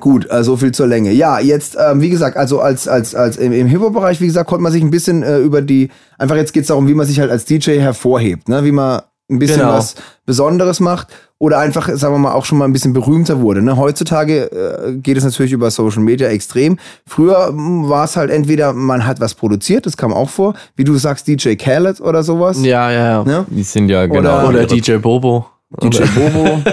Gut, 0.00 0.30
also 0.30 0.52
so 0.52 0.56
viel 0.56 0.72
zur 0.72 0.86
Länge. 0.86 1.12
Ja, 1.12 1.40
jetzt, 1.40 1.76
ähm, 1.78 2.00
wie 2.00 2.08
gesagt, 2.08 2.38
also 2.38 2.60
als, 2.60 2.88
als, 2.88 3.14
als 3.14 3.36
im, 3.36 3.52
im 3.52 3.66
Hip-Hop-Bereich, 3.66 4.22
wie 4.22 4.28
gesagt, 4.28 4.48
konnte 4.48 4.62
man 4.62 4.72
sich 4.72 4.82
ein 4.82 4.90
bisschen 4.90 5.22
äh, 5.22 5.40
über 5.40 5.60
die, 5.60 5.90
einfach 6.16 6.36
jetzt 6.36 6.54
geht 6.54 6.62
es 6.62 6.68
darum, 6.68 6.88
wie 6.88 6.94
man 6.94 7.06
sich 7.06 7.20
halt 7.20 7.30
als 7.30 7.44
DJ 7.44 7.80
hervorhebt, 7.80 8.48
ne? 8.48 8.64
wie 8.64 8.72
man 8.72 9.02
ein 9.30 9.38
bisschen 9.38 9.60
genau. 9.60 9.74
was 9.74 9.94
Besonderes 10.26 10.80
macht 10.80 11.08
oder 11.38 11.58
einfach, 11.58 11.88
sagen 11.94 12.14
wir 12.14 12.18
mal, 12.18 12.32
auch 12.32 12.44
schon 12.44 12.58
mal 12.58 12.64
ein 12.64 12.72
bisschen 12.72 12.92
berühmter 12.92 13.40
wurde. 13.40 13.62
Ne? 13.62 13.76
Heutzutage 13.76 14.50
äh, 14.50 14.96
geht 14.96 15.16
es 15.16 15.24
natürlich 15.24 15.52
über 15.52 15.70
Social 15.70 16.02
Media 16.02 16.28
extrem. 16.28 16.78
Früher 17.06 17.48
hm, 17.48 17.88
war 17.88 18.04
es 18.04 18.16
halt 18.16 18.30
entweder, 18.30 18.72
man 18.72 19.06
hat 19.06 19.20
was 19.20 19.34
produziert, 19.34 19.86
das 19.86 19.96
kam 19.96 20.12
auch 20.12 20.30
vor, 20.30 20.54
wie 20.76 20.84
du 20.84 20.96
sagst, 20.96 21.28
DJ 21.28 21.54
Khaled 21.54 22.00
oder 22.00 22.22
sowas. 22.22 22.62
Ja, 22.62 22.90
ja, 22.90 23.10
ja. 23.10 23.24
Ne? 23.24 23.46
Die 23.48 23.62
sind 23.62 23.88
ja 23.88 24.06
genau. 24.06 24.48
Oder, 24.48 24.48
oder 24.48 24.66
DJ 24.66 24.96
Bobo. 24.96 25.46
DJ 25.82 26.04
Bobo. 26.14 26.62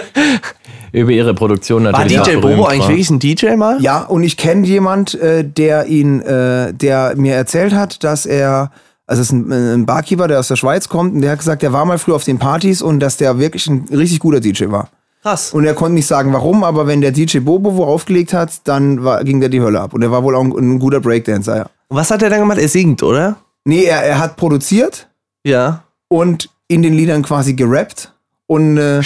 über 0.94 1.12
ihre 1.12 1.34
Produktion 1.34 1.84
natürlich. 1.84 2.18
War 2.18 2.26
DJ 2.26 2.38
Bobo 2.38 2.66
eigentlich 2.66 2.88
wirklich 2.88 3.10
ein 3.10 3.20
DJ 3.20 3.56
mal? 3.56 3.82
Ja, 3.82 4.04
und 4.04 4.24
ich 4.24 4.38
kenne 4.38 4.66
jemand, 4.66 5.14
äh, 5.16 5.44
der 5.44 5.88
ihn, 5.88 6.22
äh, 6.22 6.74
der 6.74 7.16
mir 7.18 7.36
erzählt 7.36 7.74
hat, 7.74 8.04
dass 8.04 8.26
er 8.26 8.72
also 9.08 9.22
es 9.22 9.28
ist 9.28 9.34
ein, 9.34 9.52
ein 9.52 9.86
Barkeeper, 9.86 10.28
der 10.28 10.40
aus 10.40 10.48
der 10.48 10.56
Schweiz 10.56 10.90
kommt 10.90 11.14
und 11.14 11.22
der 11.22 11.32
hat 11.32 11.40
gesagt, 11.40 11.62
der 11.62 11.74
war 11.74 11.86
mal 11.86 11.98
früher 11.98 12.16
auf 12.16 12.24
den 12.24 12.40
Partys 12.40 12.82
und 12.82 13.00
dass 13.00 13.18
der 13.18 13.40
wirklich 13.40 13.68
ein 13.68 13.86
richtig 13.92 14.20
guter 14.20 14.40
DJ 14.40 14.70
war. 14.70 14.90
Krass. 15.22 15.54
Und 15.54 15.66
er 15.66 15.74
konnte 15.74 15.96
nicht 15.96 16.06
sagen, 16.06 16.34
warum, 16.34 16.64
aber 16.64 16.86
wenn 16.86 17.02
der 17.02 17.12
DJ 17.12 17.40
Bobo 17.40 17.76
wo 17.76 17.86
aufgelegt 17.86 18.34
hat, 18.34 18.52
dann 18.66 19.04
war, 19.04 19.24
ging 19.24 19.40
der 19.40 19.50
die 19.50 19.62
Hölle 19.62 19.82
ab. 19.82 19.94
Und 19.94 20.04
er 20.04 20.12
war 20.12 20.24
wohl 20.24 20.36
auch 20.36 20.44
ein, 20.44 20.52
ein 20.52 20.80
guter 20.80 21.00
Breakdancer, 21.00 21.58
ja. 21.58 21.66
Und 21.88 21.98
was 21.98 22.12
hat 22.12 22.22
er 22.22 22.30
dann 22.30 22.40
gemacht? 22.40 22.60
Er 22.60 22.68
singt, 22.68 23.02
oder? 23.02 23.38
Nee, 23.64 23.86
er, 23.86 24.04
er 24.04 24.20
hat 24.20 24.38
produziert. 24.38 25.08
Ja. 25.44 25.84
Und 26.08 26.50
in 26.68 26.84
den 26.84 26.94
Liedern 26.94 27.24
quasi 27.24 27.54
gerappt 27.54 28.12
und, 28.48 28.78
äh, 28.78 29.02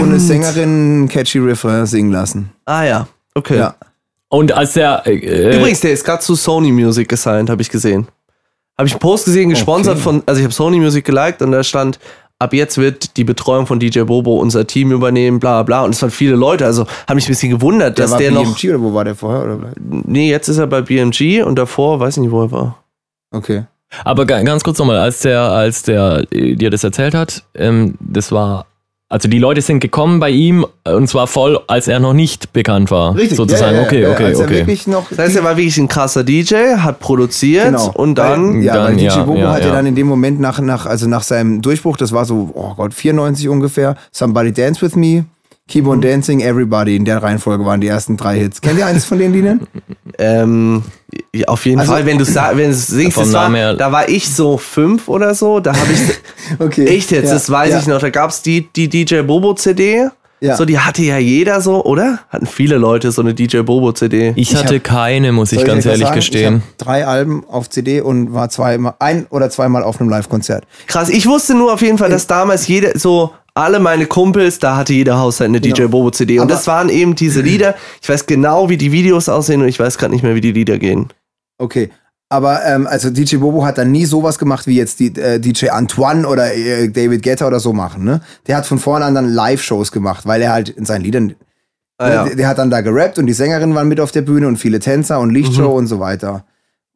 und 0.00 0.08
eine 0.08 0.20
Sängerin 0.20 1.08
catchy 1.08 1.38
Refrain 1.38 1.86
singen 1.86 2.10
lassen. 2.10 2.50
Ah 2.64 2.84
ja, 2.84 3.06
okay. 3.34 3.58
Ja. 3.58 3.74
Und 4.28 4.52
als 4.52 4.72
der. 4.72 5.02
Äh, 5.06 5.56
Übrigens, 5.56 5.80
der 5.80 5.92
ist 5.92 6.04
gerade 6.04 6.22
zu 6.22 6.34
Sony 6.34 6.72
Music 6.72 7.08
gesigned, 7.08 7.50
habe 7.50 7.62
ich 7.62 7.70
gesehen. 7.70 8.08
Habe 8.82 8.88
ich 8.88 8.94
einen 8.94 9.00
Post 9.00 9.26
gesehen, 9.26 9.48
gesponsert 9.48 9.94
okay. 9.94 10.02
von, 10.02 10.22
also 10.26 10.40
ich 10.40 10.44
habe 10.44 10.52
Sony 10.52 10.80
Music 10.80 11.04
geliked 11.04 11.40
und 11.40 11.52
da 11.52 11.62
stand, 11.62 12.00
ab 12.40 12.52
jetzt 12.52 12.78
wird 12.78 13.16
die 13.16 13.22
Betreuung 13.22 13.68
von 13.68 13.78
DJ 13.78 14.00
Bobo 14.00 14.40
unser 14.40 14.66
Team 14.66 14.90
übernehmen, 14.90 15.38
bla 15.38 15.62
bla. 15.62 15.84
Und 15.84 15.94
es 15.94 16.02
waren 16.02 16.10
viele 16.10 16.34
Leute, 16.34 16.66
also 16.66 16.84
habe 17.06 17.14
mich 17.14 17.26
ein 17.26 17.28
bisschen 17.28 17.52
gewundert, 17.52 17.96
der 17.96 18.06
dass 18.06 18.10
war 18.10 18.18
der 18.18 18.32
BMG 18.32 18.42
noch. 18.42 18.56
BMG 18.56 18.70
oder 18.70 18.82
wo 18.82 18.92
war 18.92 19.04
der 19.04 19.14
vorher? 19.14 19.44
Oder? 19.44 19.70
Nee, 19.78 20.28
jetzt 20.28 20.48
ist 20.48 20.58
er 20.58 20.66
bei 20.66 20.80
BMG 20.80 21.44
und 21.44 21.60
davor 21.60 22.00
weiß 22.00 22.16
ich 22.16 22.22
nicht, 22.22 22.32
wo 22.32 22.42
er 22.42 22.50
war. 22.50 22.82
Okay. 23.30 23.66
Aber 24.02 24.26
ganz 24.26 24.64
kurz 24.64 24.80
nochmal, 24.80 24.98
als 24.98 25.20
der, 25.20 25.42
als 25.42 25.84
der 25.84 26.22
dir 26.26 26.70
das 26.70 26.82
erzählt 26.82 27.14
hat, 27.14 27.44
ähm, 27.54 27.94
das 28.00 28.32
war 28.32 28.66
also 29.12 29.28
die 29.28 29.38
Leute 29.38 29.60
sind 29.60 29.80
gekommen 29.80 30.20
bei 30.20 30.30
ihm 30.30 30.64
äh, 30.84 30.94
und 30.94 31.06
zwar 31.06 31.26
voll, 31.26 31.60
als 31.66 31.86
er 31.86 32.00
noch 32.00 32.14
nicht 32.14 32.54
bekannt 32.54 32.90
war. 32.90 33.14
Richtig. 33.14 33.36
Sozusagen. 33.36 33.76
Ja, 33.76 33.82
ja, 33.82 33.86
okay, 33.86 34.06
okay, 34.06 34.34
okay. 34.34 34.78
das 35.10 35.18
heißt, 35.18 35.36
er 35.36 35.44
war 35.44 35.54
wirklich 35.54 35.76
ein 35.76 35.86
krasser 35.86 36.24
DJ, 36.24 36.76
hat 36.78 36.98
produziert 36.98 37.66
genau. 37.66 37.90
und 37.92 38.14
dann. 38.14 38.54
Weil, 38.54 38.62
ja, 38.62 38.74
dann, 38.74 38.86
weil 38.86 38.96
DJ 38.96 39.18
Bobo 39.18 39.36
ja, 39.36 39.52
hat 39.52 39.64
ja 39.66 39.72
dann 39.72 39.84
in 39.84 39.94
dem 39.94 40.06
Moment 40.06 40.40
nach, 40.40 40.60
nach, 40.60 40.86
also 40.86 41.06
nach 41.08 41.22
seinem 41.22 41.60
Durchbruch, 41.60 41.98
das 41.98 42.12
war 42.12 42.24
so, 42.24 42.52
oh 42.54 42.72
Gott, 42.74 42.94
94 42.94 43.50
ungefähr, 43.50 43.96
Somebody 44.12 44.50
Dance 44.50 44.80
With 44.80 44.96
Me, 44.96 45.26
Keep 45.72 45.86
on 45.86 45.96
mhm. 45.96 46.02
Dancing, 46.02 46.40
Everybody. 46.40 46.96
In 46.96 47.06
der 47.06 47.22
Reihenfolge 47.22 47.64
waren 47.64 47.80
die 47.80 47.86
ersten 47.86 48.18
drei 48.18 48.38
Hits. 48.38 48.60
Kennt 48.60 48.78
ihr 48.78 48.84
eines 48.84 49.06
von 49.06 49.18
den 49.18 49.32
Liedern? 49.32 49.66
ähm, 50.18 50.82
ja, 51.34 51.48
auf 51.48 51.64
jeden 51.64 51.80
also, 51.80 51.92
Fall. 51.92 52.04
Wenn 52.04 52.18
du 52.18 52.26
wenn 52.26 52.68
du 52.68 52.74
singst, 52.74 53.16
das 53.16 53.32
war, 53.32 53.74
da 53.74 53.90
war 53.90 54.06
ich 54.06 54.28
so 54.28 54.58
fünf 54.58 55.08
oder 55.08 55.34
so. 55.34 55.60
Da 55.60 55.74
habe 55.74 55.90
ich. 55.90 56.58
okay. 56.58 56.84
Echt 56.84 57.10
jetzt, 57.10 57.28
ja, 57.28 57.32
das 57.32 57.48
weiß 57.48 57.70
ja. 57.70 57.78
ich 57.78 57.86
noch. 57.86 58.00
Da 58.00 58.10
gab 58.10 58.28
es 58.28 58.42
die, 58.42 58.68
die 58.76 58.90
DJ 58.90 59.22
Bobo 59.22 59.54
CD. 59.54 60.08
Ja. 60.40 60.56
So, 60.56 60.66
die 60.66 60.78
hatte 60.78 61.02
ja 61.02 61.16
jeder 61.16 61.62
so, 61.62 61.84
oder? 61.84 62.18
Hatten 62.28 62.46
viele 62.46 62.76
Leute 62.76 63.10
so 63.12 63.22
eine 63.22 63.32
DJ 63.32 63.60
Bobo 63.60 63.92
CD. 63.92 64.34
Ich 64.36 64.54
hatte 64.54 64.74
ich 64.74 64.80
hab, 64.80 64.84
keine, 64.84 65.32
muss 65.32 65.52
ich 65.52 65.64
ganz 65.64 65.86
ehrlich 65.86 66.02
sagen? 66.02 66.16
gestehen. 66.16 66.62
Ich 66.68 66.84
drei 66.84 67.06
Alben 67.06 67.44
auf 67.48 67.70
CD 67.70 68.02
und 68.02 68.34
war 68.34 68.50
zweimal, 68.50 68.94
ein 68.98 69.26
oder 69.30 69.48
zweimal 69.48 69.84
auf 69.84 70.00
einem 70.00 70.10
Live-Konzert. 70.10 70.64
Krass, 70.88 71.08
ich 71.08 71.26
wusste 71.26 71.54
nur 71.54 71.72
auf 71.72 71.80
jeden 71.80 71.96
Fall, 71.96 72.10
dass 72.10 72.26
damals 72.26 72.66
jeder 72.66 72.98
so 72.98 73.30
alle 73.54 73.80
meine 73.80 74.06
Kumpels, 74.06 74.58
da 74.58 74.76
hatte 74.76 74.92
jeder 74.92 75.18
Haushalt 75.18 75.48
eine 75.48 75.60
genau. 75.60 75.74
DJ 75.74 75.84
Bobo 75.84 76.10
CD. 76.10 76.38
Und 76.38 76.44
Aber 76.44 76.52
das 76.52 76.66
waren 76.66 76.88
eben 76.88 77.14
diese 77.14 77.40
Lieder. 77.42 77.74
Ich 78.00 78.08
weiß 78.08 78.26
genau, 78.26 78.68
wie 78.68 78.76
die 78.76 78.92
Videos 78.92 79.28
aussehen 79.28 79.62
und 79.62 79.68
ich 79.68 79.78
weiß 79.78 79.98
gerade 79.98 80.12
nicht 80.12 80.22
mehr, 80.22 80.34
wie 80.34 80.40
die 80.40 80.52
Lieder 80.52 80.78
gehen. 80.78 81.08
Okay. 81.58 81.90
Aber 82.28 82.64
ähm, 82.64 82.86
also 82.86 83.10
DJ 83.10 83.36
Bobo 83.36 83.62
hat 83.66 83.76
dann 83.76 83.92
nie 83.92 84.06
sowas 84.06 84.38
gemacht, 84.38 84.66
wie 84.66 84.76
jetzt 84.76 85.00
die, 85.00 85.14
äh, 85.20 85.38
DJ 85.38 85.68
Antoine 85.68 86.26
oder 86.26 86.54
äh, 86.54 86.88
David 86.88 87.22
Guetta 87.22 87.46
oder 87.46 87.60
so 87.60 87.74
machen. 87.74 88.04
Ne? 88.04 88.22
Der 88.46 88.56
hat 88.56 88.64
von 88.64 88.78
vorne 88.78 89.04
an 89.04 89.14
dann 89.14 89.28
Live-Shows 89.28 89.92
gemacht, 89.92 90.24
weil 90.24 90.40
er 90.40 90.50
halt 90.50 90.70
in 90.70 90.86
seinen 90.86 91.02
Liedern. 91.02 91.34
Ah, 91.98 92.08
ja. 92.08 92.24
der, 92.24 92.36
der, 92.36 92.48
hat 92.48 92.56
dann 92.56 92.70
da 92.70 92.80
gerappt 92.80 93.18
und 93.18 93.26
die 93.26 93.34
Sängerinnen 93.34 93.74
waren 93.74 93.86
mit 93.86 94.00
auf 94.00 94.12
der 94.12 94.22
Bühne 94.22 94.48
und 94.48 94.56
viele 94.56 94.80
Tänzer 94.80 95.20
und 95.20 95.28
Lichtshow 95.28 95.72
mhm. 95.72 95.76
und 95.76 95.86
so 95.88 96.00
weiter. 96.00 96.46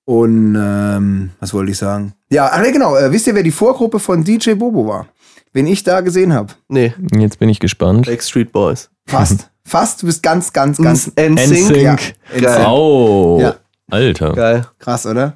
Und 0.07 0.57
ähm, 0.59 1.31
was 1.39 1.53
wollte 1.53 1.73
ich 1.73 1.79
sagen? 1.79 2.15
Ja, 2.31 2.49
ach, 2.51 2.63
genau. 2.63 2.97
Äh, 2.97 3.13
wisst 3.13 3.27
ihr, 3.27 3.35
wer 3.35 3.43
die 3.43 3.51
Vorgruppe 3.51 3.99
von 3.99 4.25
DJ 4.25 4.55
Bobo 4.55 4.87
war? 4.87 5.07
Wen 5.57 5.67
ich 5.67 5.85
da 5.85 6.03
gesehen 6.03 6.35
habe. 6.35 6.53
Nee. 6.69 6.93
Jetzt 7.19 7.39
bin 7.39 7.49
ich 7.49 7.61
gespannt. 7.61 8.05
Backstreet 8.05 8.53
Boys. 8.53 8.91
Fast. 9.07 9.49
Fast. 9.65 10.03
Du 10.03 10.07
bist 10.07 10.23
ganz, 10.23 10.53
ganz, 10.53 10.77
ganz. 10.77 11.11
NSYNC. 11.17 11.77
Ja. 11.77 11.95
NSYNC. 11.95 12.69
Oh. 12.69 13.39
Ja. 13.41 13.55
Alter. 13.91 14.35
Geil. 14.35 14.67
Krass, 14.79 15.07
oder? 15.07 15.33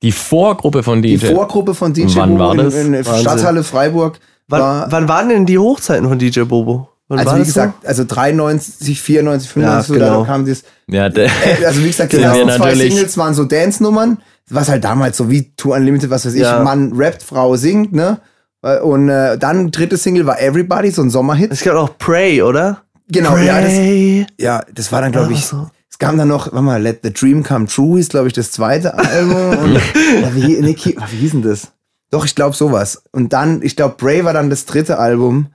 Die 0.00 0.12
Vorgruppe 0.12 0.84
von 0.84 1.02
DJ. 1.02 1.16
Die 1.16 1.34
Vorgruppe 1.34 1.74
von 1.74 1.92
DJ 1.92 2.18
Wann 2.18 2.38
war 2.38 2.54
das? 2.54 2.72
In, 2.72 2.94
in 2.94 3.02
Stadthalle 3.02 3.64
Freiburg. 3.64 4.20
Wann, 4.46 4.60
war, 4.60 4.92
wann 4.92 5.08
waren 5.08 5.28
denn 5.28 5.44
die 5.44 5.58
Hochzeiten 5.58 6.08
von 6.08 6.20
DJ 6.20 6.42
Bobo? 6.42 6.88
Wann 7.08 7.18
also 7.18 7.34
wie 7.34 7.42
gesagt, 7.42 7.82
so? 7.82 7.88
also 7.88 8.04
93, 8.04 9.02
94, 9.02 9.50
95, 9.50 9.96
ja, 9.96 10.04
genau. 10.04 10.20
da 10.20 10.26
kam 10.26 10.46
das. 10.46 10.62
Ja, 10.86 11.06
äh, 11.08 11.28
also 11.66 11.82
wie 11.82 11.88
gesagt, 11.88 12.12
die 12.12 12.18
ersten 12.18 12.48
zwei 12.48 12.76
Singles 12.76 13.18
waren 13.18 13.34
so 13.34 13.44
Dance-Nummern, 13.44 14.18
was 14.50 14.68
halt 14.68 14.84
damals 14.84 15.16
so 15.16 15.28
wie 15.28 15.52
Tour 15.56 15.74
Unlimited, 15.74 16.10
was 16.10 16.24
weiß 16.24 16.34
ich, 16.34 16.42
ja. 16.42 16.62
Mann 16.62 16.92
rappt, 16.94 17.24
Frau 17.24 17.56
singt, 17.56 17.92
ne? 17.92 18.20
Äh, 18.64 18.80
und 18.80 19.08
äh, 19.08 19.36
dann 19.38 19.70
dritte 19.70 19.96
Single 19.96 20.26
war 20.26 20.40
Everybody, 20.40 20.90
so 20.90 21.02
ein 21.02 21.10
Sommerhit. 21.10 21.52
Es 21.52 21.62
gab 21.62 21.76
auch 21.76 21.96
Pray, 21.98 22.42
oder? 22.42 22.82
Genau, 23.08 23.32
Pray. 23.32 23.46
ja, 23.46 23.60
das, 23.60 24.32
ja, 24.38 24.64
das 24.74 24.90
war 24.90 25.02
dann, 25.02 25.12
glaube 25.12 25.34
ich, 25.34 25.44
so. 25.44 25.70
es 25.90 25.98
kam 25.98 26.16
dann 26.16 26.28
noch, 26.28 26.46
warte 26.46 26.62
mal, 26.62 26.82
Let 26.82 27.00
the 27.02 27.12
Dream 27.12 27.44
Come 27.44 27.66
True 27.66 28.00
ist, 28.00 28.10
glaube 28.10 28.28
ich, 28.28 28.32
das 28.32 28.50
zweite 28.50 28.94
Album. 28.94 29.58
und, 29.58 29.74
ja, 30.22 30.34
wie, 30.34 30.60
nee, 30.60 30.76
wie 30.76 31.16
hieß 31.16 31.32
denn 31.32 31.42
das? 31.42 31.72
Doch, 32.10 32.24
ich 32.24 32.34
glaube 32.34 32.56
sowas. 32.56 33.02
Und 33.12 33.32
dann, 33.32 33.60
ich 33.62 33.76
glaube, 33.76 33.96
Bray 33.98 34.24
war 34.24 34.32
dann 34.32 34.48
das 34.48 34.64
dritte 34.64 34.98
Album, 34.98 35.48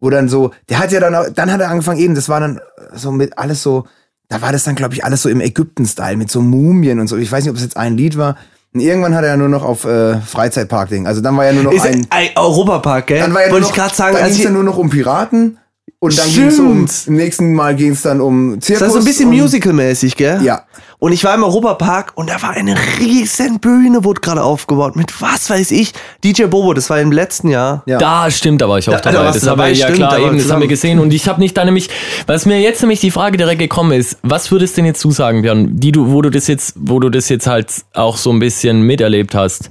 wo 0.00 0.08
dann 0.08 0.28
so, 0.28 0.52
der 0.70 0.78
hat 0.78 0.90
ja 0.92 1.00
dann, 1.00 1.14
auch, 1.14 1.26
dann 1.34 1.52
hat 1.52 1.60
er 1.60 1.70
angefangen 1.70 2.00
eben, 2.00 2.14
das 2.14 2.28
war 2.28 2.40
dann 2.40 2.60
so 2.94 3.12
mit 3.12 3.36
alles 3.36 3.62
so, 3.62 3.86
da 4.28 4.40
war 4.40 4.52
das 4.52 4.64
dann, 4.64 4.74
glaube 4.74 4.94
ich, 4.94 5.04
alles 5.04 5.20
so 5.20 5.28
im 5.28 5.42
Ägypten-Style 5.42 6.16
mit 6.16 6.30
so 6.30 6.40
Mumien 6.40 6.98
und 6.98 7.08
so. 7.08 7.18
Ich 7.18 7.30
weiß 7.30 7.44
nicht, 7.44 7.50
ob 7.50 7.56
es 7.56 7.62
jetzt 7.62 7.76
ein 7.76 7.96
Lied 7.96 8.16
war. 8.16 8.36
Und 8.74 8.80
irgendwann 8.80 9.14
hat 9.14 9.22
er 9.24 9.30
ja 9.30 9.36
nur 9.36 9.50
noch 9.50 9.64
auf 9.64 9.84
äh, 9.84 10.18
Freizeitpark-Ding. 10.20 11.06
Also 11.06 11.20
dann 11.20 11.36
war 11.36 11.44
ja 11.44 11.52
nur 11.52 11.64
noch 11.64 11.72
ist 11.72 11.86
ein, 11.86 12.06
ein 12.08 12.30
Europapark, 12.36 13.06
gell? 13.08 13.20
Dann 13.20 13.34
war 13.34 13.44
ja 13.44 13.52
Wollte 13.52 13.66
ich 13.66 13.74
gerade 13.74 13.94
sagen, 13.94 14.16
dann 14.16 14.24
ging 14.24 14.34
es 14.34 14.42
ja 14.42 14.50
nur 14.50 14.64
noch 14.64 14.78
um 14.78 14.88
Piraten. 14.88 15.58
Und 16.02 16.18
dann 16.18 16.28
ging 16.32 16.46
es 16.48 16.58
um, 16.58 16.84
im 17.06 17.14
nächsten 17.14 17.54
Mal 17.54 17.76
ging 17.76 17.92
es 17.92 18.02
dann 18.02 18.20
um 18.20 18.60
Zirkus. 18.60 18.80
Das 18.80 18.88
ist 18.88 18.94
so 18.94 18.98
ein 18.98 19.04
bisschen 19.04 19.28
musical-mäßig, 19.28 20.16
gell? 20.16 20.42
Ja. 20.42 20.64
Und 20.98 21.12
ich 21.12 21.22
war 21.22 21.32
im 21.36 21.44
Europapark 21.44 22.10
und 22.16 22.28
da 22.28 22.42
war 22.42 22.50
eine 22.50 22.74
riesen 22.98 23.60
Bühne, 23.60 24.02
wurde 24.02 24.20
gerade 24.20 24.42
aufgebaut 24.42 24.96
mit 24.96 25.22
was 25.22 25.48
weiß 25.48 25.70
ich. 25.70 25.92
DJ 26.24 26.46
Bobo, 26.46 26.74
das 26.74 26.90
war 26.90 27.00
im 27.00 27.12
letzten 27.12 27.50
Jahr. 27.50 27.84
Ja. 27.86 27.98
Da 27.98 28.32
stimmt, 28.32 28.62
da 28.62 28.68
war 28.68 28.78
ich 28.78 28.88
auch 28.88 29.00
da, 29.00 29.12
dabei. 29.12 29.26
Da 29.26 29.32
das 29.32 29.42
dabei, 29.42 29.62
haben 29.62 29.74
wir, 29.74 29.78
ja 29.78 29.86
stimmt, 29.86 29.98
klar, 29.98 30.18
eben, 30.18 30.38
das 30.38 30.50
haben 30.50 30.60
wir 30.60 30.66
gesehen. 30.66 30.98
Und 30.98 31.14
ich 31.14 31.28
habe 31.28 31.38
nicht 31.38 31.56
da 31.56 31.64
nämlich, 31.64 31.88
was 32.26 32.46
mir 32.46 32.60
jetzt 32.60 32.80
nämlich 32.80 32.98
die 32.98 33.12
Frage 33.12 33.36
direkt 33.36 33.60
gekommen 33.60 33.92
ist, 33.92 34.18
was 34.24 34.50
würdest 34.50 34.76
du 34.76 34.80
denn 34.80 34.86
jetzt 34.86 35.04
du 35.04 35.12
sagen, 35.12 35.42
Björn, 35.42 35.68
die 35.78 35.92
du, 35.92 36.10
wo 36.10 36.20
du 36.20 36.30
das 36.30 36.48
jetzt, 36.48 36.74
wo 36.80 36.98
du 36.98 37.10
das 37.10 37.28
jetzt 37.28 37.46
halt 37.46 37.72
auch 37.94 38.16
so 38.16 38.32
ein 38.32 38.40
bisschen 38.40 38.82
miterlebt 38.82 39.36
hast? 39.36 39.70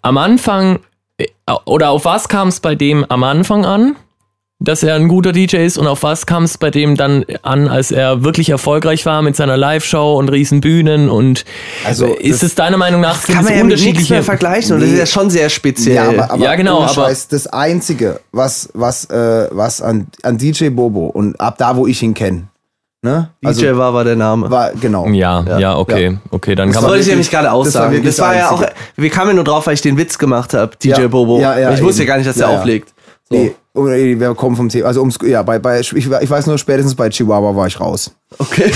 Am 0.00 0.16
Anfang, 0.16 0.78
äh, 1.18 1.26
oder 1.66 1.90
auf 1.90 2.06
was 2.06 2.30
kam 2.30 2.48
es 2.48 2.60
bei 2.60 2.74
dem 2.74 3.04
am 3.10 3.24
Anfang 3.24 3.66
an? 3.66 3.96
Dass 4.58 4.82
er 4.82 4.94
ein 4.94 5.08
guter 5.08 5.32
DJ 5.32 5.56
ist 5.56 5.76
und 5.76 5.86
auf 5.86 6.02
was 6.02 6.24
kam 6.24 6.44
es 6.44 6.56
bei 6.56 6.70
dem 6.70 6.96
dann 6.96 7.26
an, 7.42 7.68
als 7.68 7.90
er 7.90 8.24
wirklich 8.24 8.48
erfolgreich 8.48 9.04
war 9.04 9.20
mit 9.20 9.36
seiner 9.36 9.56
Live-Show 9.56 10.16
und 10.16 10.30
riesen 10.30 10.62
Bühnen 10.62 11.10
und 11.10 11.44
also 11.84 12.06
ist 12.06 12.42
es 12.42 12.54
deiner 12.54 12.78
Meinung 12.78 13.02
nach 13.02 13.16
das 13.16 13.26
kann 13.26 13.44
man 13.44 13.54
ja 13.54 13.62
unterschiedliche 13.62 14.14
mehr 14.14 14.22
vergleichen 14.22 14.70
nee. 14.70 14.74
und 14.76 14.80
das 14.80 14.92
ist 14.92 14.98
ja 14.98 15.06
schon 15.06 15.28
sehr 15.28 15.50
speziell. 15.50 15.96
Ja, 15.96 16.08
aber, 16.08 16.30
aber 16.30 16.44
ja 16.44 16.54
genau, 16.54 16.82
aber 16.82 16.88
Scheiß, 16.88 17.28
das 17.28 17.46
einzige, 17.48 18.20
was 18.32 18.70
was 18.72 19.04
äh, 19.10 19.48
was 19.50 19.82
an, 19.82 20.06
an 20.22 20.38
DJ 20.38 20.70
Bobo 20.70 21.06
und 21.06 21.38
ab 21.38 21.58
da 21.58 21.76
wo 21.76 21.86
ich 21.86 22.02
ihn 22.02 22.14
kenne, 22.14 22.44
Ne? 23.02 23.30
Also, 23.44 23.60
DJ 23.60 23.76
war 23.76 23.94
war 23.94 24.02
der 24.02 24.16
Name. 24.16 24.50
War, 24.50 24.72
genau. 24.72 25.06
Ja, 25.08 25.44
ja, 25.46 25.58
ja 25.58 25.76
okay. 25.76 26.06
Ja. 26.06 26.18
Okay, 26.30 26.54
dann 26.56 26.68
das 26.68 26.74
kann 26.74 26.82
man. 26.82 26.90
wollte 26.90 27.04
ich 27.04 27.08
ja 27.10 27.14
nicht 27.14 27.30
gerade 27.30 27.52
aussagen. 27.52 28.02
Das 28.02 28.18
war, 28.18 28.34
das 28.34 28.40
war 28.40 28.60
ja 28.60 28.66
auch. 28.66 28.72
Wir 28.96 29.10
kamen 29.10 29.28
ja 29.28 29.34
nur 29.34 29.44
drauf, 29.44 29.66
weil 29.66 29.74
ich 29.74 29.80
den 29.80 29.96
Witz 29.96 30.18
gemacht 30.18 30.54
habe, 30.54 30.76
DJ 30.76 30.88
ja, 30.88 31.06
Bobo. 31.06 31.38
Ja, 31.38 31.56
ja, 31.56 31.72
ich 31.72 31.82
wusste 31.82 32.02
ja 32.02 32.08
gar 32.08 32.16
nicht, 32.16 32.28
dass 32.28 32.38
er 32.38 32.48
auflegt. 32.48 32.92
So. 33.28 33.36
Nee, 33.36 33.54
wir 33.76 34.34
kommen 34.34 34.56
vom 34.56 34.68
Thema. 34.68 34.88
Also 34.88 35.00
ums, 35.00 35.18
ja, 35.22 35.42
bei, 35.42 35.58
bei, 35.58 35.80
ich, 35.80 35.94
ich 35.94 36.08
weiß 36.08 36.46
nur, 36.46 36.58
spätestens 36.58 36.94
bei 36.94 37.08
Chihuahua 37.08 37.54
war 37.54 37.66
ich 37.66 37.78
raus. 37.78 38.10
Okay. 38.38 38.72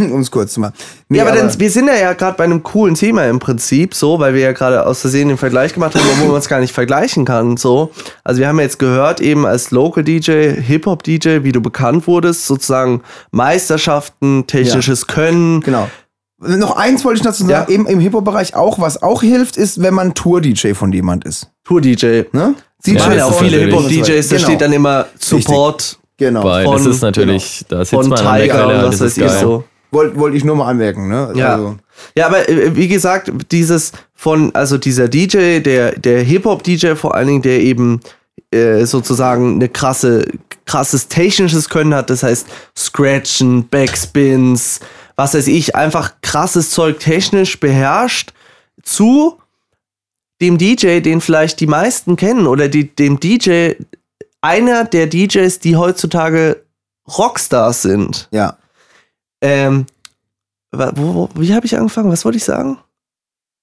um 0.12 0.20
es 0.20 0.30
kurz 0.30 0.52
zu 0.52 0.60
machen. 0.60 0.74
Nee, 1.08 1.18
ja, 1.18 1.24
aber, 1.24 1.32
aber 1.32 1.40
dann, 1.40 1.58
wir 1.58 1.70
sind 1.70 1.86
ja, 1.86 1.94
ja 1.94 2.12
gerade 2.12 2.36
bei 2.36 2.44
einem 2.44 2.62
coolen 2.62 2.94
Thema 2.94 3.26
im 3.26 3.38
Prinzip, 3.38 3.94
so, 3.94 4.18
weil 4.18 4.34
wir 4.34 4.42
ja 4.42 4.52
gerade 4.52 4.84
aus 4.86 5.00
Versehen 5.00 5.28
den 5.28 5.38
Vergleich 5.38 5.72
gemacht 5.72 5.94
haben, 5.94 6.04
wo 6.20 6.26
man 6.26 6.36
es 6.36 6.48
gar 6.48 6.60
nicht 6.60 6.74
vergleichen 6.74 7.24
kann. 7.24 7.56
So. 7.56 7.90
Also 8.22 8.40
wir 8.40 8.48
haben 8.48 8.60
jetzt 8.60 8.78
gehört, 8.78 9.20
eben 9.20 9.46
als 9.46 9.70
Local 9.70 10.04
DJ, 10.04 10.60
Hip-Hop-DJ, 10.60 11.42
wie 11.42 11.52
du 11.52 11.62
bekannt 11.62 12.06
wurdest, 12.06 12.46
sozusagen 12.46 13.02
Meisterschaften, 13.30 14.46
technisches 14.46 15.06
ja. 15.08 15.14
Können. 15.14 15.60
Genau 15.62 15.88
noch 16.38 16.76
eins 16.76 17.04
wollte 17.04 17.18
ich 17.18 17.22
dazu 17.22 17.46
sagen, 17.46 17.70
ja. 17.70 17.74
eben 17.74 17.86
im 17.86 18.00
Hip-Hop-Bereich 18.00 18.54
auch, 18.54 18.78
was 18.78 19.02
auch 19.02 19.22
hilft, 19.22 19.56
ist, 19.56 19.82
wenn 19.82 19.94
man 19.94 20.14
Tour-DJ 20.14 20.74
von 20.74 20.92
jemand 20.92 21.24
ist. 21.24 21.50
Tour-DJ. 21.64 22.24
Ne? 22.32 22.54
DJ 22.84 22.96
ja, 22.96 23.24
auch 23.26 23.40
viele 23.40 23.58
Hip-Hop-DJs, 23.58 24.28
da 24.28 24.36
genau. 24.36 24.48
steht 24.48 24.60
dann 24.60 24.72
immer 24.72 25.06
Support. 25.18 25.82
Richtig. 25.82 25.98
Genau. 26.18 26.42
Bei, 26.42 26.64
von, 26.64 26.76
das 26.76 26.86
ist 26.86 27.02
natürlich, 27.02 27.64
genau. 27.68 27.78
da 27.78 27.84
sitzt 27.84 28.08
man 28.08 28.18
an 28.18 28.38
der 28.38 28.48
Quelle, 28.48 28.82
das 28.82 29.00
ist. 29.00 29.16
So. 29.40 29.64
Wollte 29.90 30.18
wollt 30.18 30.34
ich 30.34 30.44
nur 30.44 30.56
mal 30.56 30.68
anmerken, 30.68 31.08
ne? 31.08 31.32
Ja. 31.34 31.54
Also. 31.54 31.76
Ja, 32.16 32.26
aber 32.26 32.48
äh, 32.48 32.74
wie 32.74 32.88
gesagt, 32.88 33.30
dieses 33.50 33.92
von, 34.14 34.54
also 34.54 34.78
dieser 34.78 35.08
DJ, 35.08 35.60
der, 35.60 35.92
der 35.92 36.22
Hip-Hop-DJ 36.22 36.94
vor 36.94 37.14
allen 37.14 37.28
Dingen, 37.28 37.42
der 37.42 37.60
eben 37.60 38.00
äh, 38.50 38.84
sozusagen 38.84 39.56
eine 39.56 39.68
krasse, 39.68 40.26
krasses 40.64 41.08
technisches 41.08 41.68
Können 41.68 41.94
hat, 41.94 42.10
das 42.10 42.22
heißt 42.22 42.46
Scratchen, 42.76 43.68
Backspins, 43.68 44.80
was 45.16 45.34
weiß 45.34 45.48
ich, 45.48 45.74
einfach 45.74 46.20
krasses 46.20 46.70
Zeug 46.70 47.00
technisch 47.00 47.58
beherrscht, 47.58 48.32
zu 48.82 49.38
dem 50.40 50.58
DJ, 50.58 51.00
den 51.00 51.20
vielleicht 51.20 51.60
die 51.60 51.66
meisten 51.66 52.16
kennen, 52.16 52.46
oder 52.46 52.68
die, 52.68 52.94
dem 52.94 53.18
DJ, 53.18 53.72
einer 54.42 54.84
der 54.84 55.06
DJs, 55.06 55.58
die 55.60 55.76
heutzutage 55.76 56.62
Rockstars 57.08 57.82
sind. 57.82 58.28
Ja. 58.30 58.58
Ähm, 59.40 59.86
wo, 60.72 60.90
wo, 60.94 61.28
wie 61.34 61.54
habe 61.54 61.66
ich 61.66 61.76
angefangen? 61.76 62.10
Was 62.10 62.24
wollte 62.24 62.38
ich 62.38 62.44
sagen? 62.44 62.78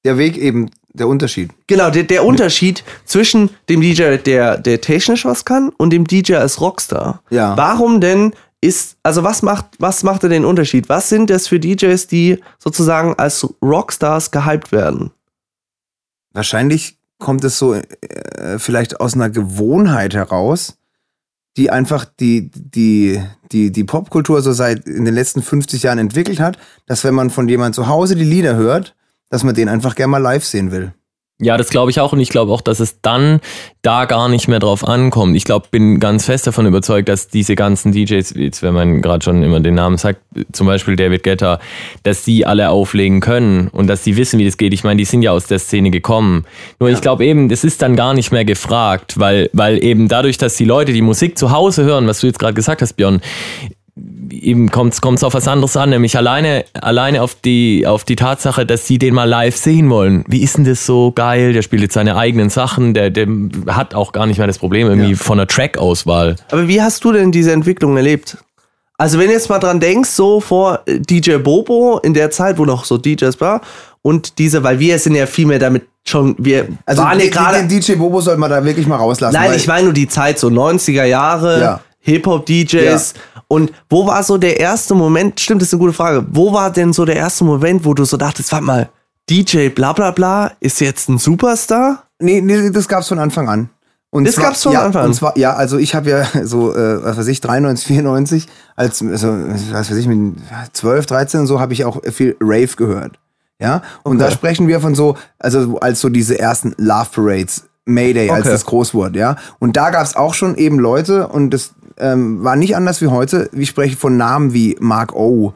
Der 0.04 0.18
Weg 0.18 0.38
eben, 0.38 0.72
der 0.93 1.08
Unterschied. 1.08 1.51
Genau, 1.68 1.89
der, 1.89 2.04
der 2.04 2.26
Unterschied 2.26 2.84
zwischen 3.06 3.49
dem 3.70 3.82
DJ, 3.82 4.18
der, 4.18 4.58
der 4.58 4.82
technisch 4.82 5.26
was 5.26 5.45
kann, 5.45 5.70
und 5.70 5.91
dem 5.91 6.06
DJ 6.06 6.36
als 6.36 6.60
Rockstar. 6.60 7.22
Ja. 7.30 7.56
Warum 7.56 8.01
denn 8.01 8.34
ist, 8.64 8.97
also 9.03 9.24
was 9.24 9.41
macht, 9.41 9.66
was 9.80 10.03
macht 10.03 10.24
den 10.24 10.45
Unterschied? 10.45 10.89
Was 10.89 11.09
sind 11.09 11.30
das 11.30 11.47
für 11.47 11.59
DJs, 11.59 12.07
die 12.07 12.39
sozusagen 12.57 13.14
als 13.16 13.47
Rockstars 13.61 14.32
gehypt 14.32 14.72
werden? 14.72 15.11
Wahrscheinlich 16.32 16.97
kommt 17.20 17.43
es 17.43 17.59
so 17.59 17.74
äh, 17.74 17.84
vielleicht 18.57 18.99
aus 18.99 19.14
einer 19.14 19.30
Gewohnheit 19.30 20.14
heraus, 20.14 20.78
die 21.57 21.70
einfach 21.70 22.05
die, 22.05 22.49
die, 22.53 23.22
die, 23.51 23.72
die 23.72 23.84
Popkultur 23.84 24.41
so 24.41 24.53
seit 24.53 24.88
in 24.88 25.05
den 25.05 25.14
letzten 25.14 25.43
50 25.43 25.84
Jahren 25.84 25.99
entwickelt 25.99 26.39
hat, 26.39 26.57
dass 26.88 27.03
wenn 27.03 27.14
man 27.14 27.30
von 27.30 27.47
jemand 27.47 27.76
zu 27.76 27.88
Hause 27.88 28.16
die 28.16 28.24
Lieder 28.24 28.55
hört, 28.55 28.95
dass 29.30 29.43
man 29.43 29.55
den 29.55 29.70
einfach 29.70 29.95
gerne 29.95 30.11
mal 30.11 30.18
live 30.18 30.45
sehen 30.45 30.72
will. 30.72 30.93
Ja, 31.44 31.58
das 31.58 31.70
glaube 31.70 31.91
ich 31.91 32.00
auch 32.00 32.14
und 32.14 32.20
ich 32.20 32.30
glaube 32.30 32.52
auch, 32.52 32.62
dass 32.62 32.80
es 32.80 33.02
dann 33.02 33.41
da 33.82 34.06
gar 34.06 34.30
nicht 34.30 34.48
mehr 34.48 34.60
drauf 34.60 34.88
ankommt. 34.88 35.36
Ich 35.36 35.44
glaube, 35.44 35.68
bin 35.70 36.00
ganz 36.00 36.26
fest 36.26 36.48
davon 36.48 36.66
überzeugt, 36.66 37.10
dass 37.10 37.28
diese 37.28 37.56
ganzen 37.56 37.91
DJs, 37.91 38.34
jetzt 38.38 38.64
wenn 38.64 38.74
man 38.74 39.02
gerade 39.02 39.24
schon 39.24 39.44
immer 39.44 39.60
den 39.60 39.76
Namen 39.76 39.98
sagt, 39.98 40.22
zum 40.54 40.68
Beispiel 40.68 40.96
David 40.96 41.24
Guetta, 41.24 41.60
dass 42.04 42.24
die 42.24 42.46
alle 42.46 42.70
auflegen 42.70 43.20
können 43.20 43.68
und 43.68 43.88
dass 43.88 44.04
die 44.04 44.16
wissen, 44.16 44.39
wie 44.39 44.46
das 44.46 44.58
geht. 44.58 44.74
Ich 44.74 44.86
meine, 44.86 44.98
die 44.98 45.06
sind 45.06 45.22
ja 45.22 45.32
aus 45.32 45.48
der 45.48 45.60
Szene 45.60 45.91
gekommen. 45.91 46.46
Nur 46.80 46.89
ja. 46.89 46.96
ich 46.96 47.02
glaube 47.02 47.26
eben, 47.26 47.50
das 47.50 47.66
ist 47.66 47.82
dann 47.82 47.96
gar 47.98 48.14
nicht 48.14 48.32
mehr 48.32 48.46
gefragt, 48.46 49.20
weil, 49.20 49.50
weil 49.52 49.84
eben 49.84 50.08
dadurch, 50.08 50.38
dass 50.38 50.56
die 50.56 50.66
Leute 50.66 50.94
die 50.94 51.02
Musik 51.02 51.38
zu 51.38 51.52
Hause 51.52 51.84
hören, 51.84 52.08
was 52.08 52.22
du 52.22 52.28
jetzt 52.28 52.39
gerade 52.39 52.54
gesagt 52.54 52.82
hast, 52.82 52.94
Björn, 52.94 53.22
eben 53.96 54.72
kommt 54.72 54.94
es 54.94 55.24
auf 55.24 55.34
was 55.34 55.48
anderes 55.48 55.78
an, 55.78 55.91
nämlich 55.91 56.18
alleine, 56.18 56.66
alleine 56.74 57.22
auf, 57.22 57.36
die, 57.36 57.86
auf 57.86 58.04
die 58.04 58.16
Tatsache, 58.16 58.66
dass 58.66 58.88
sie 58.88 58.98
den 58.98 59.14
mal 59.14 59.30
live 59.30 59.56
sehen 59.56 59.89
wollen. 59.89 60.24
Wie 60.28 60.41
ist 60.41 60.58
denn 60.58 60.66
das 60.66 60.86
so 60.86 61.12
geil? 61.12 61.54
Der 61.54 61.62
spielt 61.62 61.84
jetzt 61.84 61.94
seine 61.94 62.16
eigenen 62.16 62.50
Sachen, 62.50 62.94
der, 62.94 63.12
der 63.12 63.28
hat 63.68 63.94
auch 63.94 64.12
gar 64.12 64.26
nicht 64.26 64.38
mehr 64.39 64.48
das 64.48 64.58
Problem 64.58 64.88
irgendwie 64.88 65.12
ja. 65.12 65.18
von 65.18 65.38
der 65.38 65.48
Track-Auswahl. 65.48 66.38
Aber 66.50 66.68
wie 66.68 66.82
hast 66.82 67.04
du 67.04 67.12
denn 67.12 67.32
diese 67.32 67.52
Entwicklung 67.52 67.96
erlebt? 67.96 68.38
Also 68.98 69.20
wenn 69.20 69.28
du 69.28 69.34
jetzt 69.34 69.50
mal 69.50 69.60
dran 69.60 69.80
denkst, 69.80 70.10
so 70.10 70.39
vor 70.39 70.82
DJ 70.88 71.38
Bobo 71.38 72.00
in 72.00 72.14
der 72.14 72.32
Zeit, 72.32 72.58
wo 72.58 72.66
noch 72.66 72.86
so 72.86 72.98
DJs 72.98 73.39
war 73.41 73.62
und 74.02 74.39
diese, 74.39 74.64
weil 74.64 74.80
wir 74.80 74.98
sind 74.98 75.16
ja 75.16 75.28
viel 75.28 75.46
mehr 75.46 75.60
damit 75.60 75.84
schon, 76.06 76.36
wir 76.39 76.68
also 76.86 77.04
waren 77.04 77.20
ja 77.20 77.30
gerade... 77.30 77.60
Den 77.60 77.68
DJ 77.68 77.94
Bobo 77.94 78.22
soll 78.22 78.38
man 78.38 78.50
da 78.50 78.64
wirklich 78.64 78.88
mal 78.88 78.98
rauslassen. 78.98 79.36
Nein, 79.36 79.54
ich 79.56 79.68
meine 79.68 79.86
nur 79.86 79.94
die 79.94 80.08
Zeit, 80.08 80.39
so 80.39 80.48
90er 80.48 81.06
Jahre, 81.06 81.62
ja. 81.62 81.80
Hip-Hop-DJs... 82.00 83.14
Ja 83.16 83.32
und 83.54 83.72
wo 83.88 84.08
war 84.08 84.24
so 84.24 84.38
der 84.38 84.60
erste 84.60 84.95
Moment, 84.95 85.39
stimmt, 85.39 85.62
das 85.62 85.68
ist 85.68 85.74
eine 85.74 85.80
gute 85.82 85.93
Frage, 85.93 86.26
wo 86.32 86.54
war 86.54 86.72
denn 86.72 86.91
so 86.91 87.06
der 87.06 87.16
erste 87.16 87.43
Moment, 87.43 87.86
wo 87.86 87.93
du 87.93 88.04
so 88.04 88.18
dachtest, 88.18 88.51
warte 88.51 88.66
mal, 88.66 88.89
DJ 89.30 89.70
bla 89.70 89.93
bla 89.93 90.10
bla 90.10 90.51
ist 90.60 90.82
jetzt 90.82 91.08
ein 91.08 91.20
Superstar? 91.20 92.04
Nee, 92.20 92.41
nee 92.41 92.72
das 92.72 92.88
gab's 92.88 93.10
von 93.10 93.20
Anfang 93.20 93.47
an. 93.47 93.70
Und 94.10 94.26
das 94.26 94.36
zwar, 94.36 94.45
gab's 94.45 94.64
von 94.64 94.74
ja, 94.74 94.84
Anfang 94.84 95.04
an? 95.04 95.08
Und 95.10 95.14
zwar, 95.14 95.38
ja, 95.38 95.54
also 95.54 95.78
ich 95.78 95.93
habe 95.93 96.10
ja 96.10 96.26
so, 96.43 96.76
äh, 96.76 97.04
was 97.04 97.18
weiß 97.18 97.28
ich, 97.28 97.41
93, 97.41 97.86
94, 97.86 98.47
als, 98.76 99.04
also, 99.04 99.28
was 99.72 99.91
weiß 99.91 99.97
ich, 99.97 100.08
mit 100.08 100.36
12, 100.74 101.06
13 101.06 101.39
und 101.41 101.47
so, 101.47 101.60
habe 101.60 101.74
ich 101.74 101.86
auch 101.86 102.01
viel 102.12 102.36
Rave 102.41 102.76
gehört. 102.76 103.20
Ja, 103.60 103.84
und 104.01 104.16
okay. 104.16 104.26
da 104.26 104.32
sprechen 104.32 104.68
wir 104.68 104.82
von 104.82 104.95
so, 104.95 105.16
also 105.38 105.80
als 105.80 106.01
so 106.01 106.10
diese 106.10 106.39
ersten 106.39 106.74
Love 106.78 107.10
Parades, 107.14 107.66
Mayday, 107.86 108.30
okay. 108.30 108.38
als 108.38 108.47
das 108.47 108.66
groß 108.66 108.95
wurde, 108.95 109.20
ja. 109.20 109.36
Und 109.60 109.78
da 109.78 109.91
gab's 109.91 110.16
auch 110.16 110.34
schon 110.34 110.56
eben 110.56 110.80
Leute, 110.80 111.28
und 111.28 111.51
das, 111.51 111.74
ähm, 111.98 112.44
war 112.44 112.56
nicht 112.56 112.76
anders 112.76 113.02
wie 113.02 113.08
heute. 113.08 113.50
Ich 113.54 113.70
spreche 113.70 113.96
von 113.96 114.18
Namen 114.18 114.54
wie 114.54 114.76
Mark 114.80 115.14
O, 115.14 115.54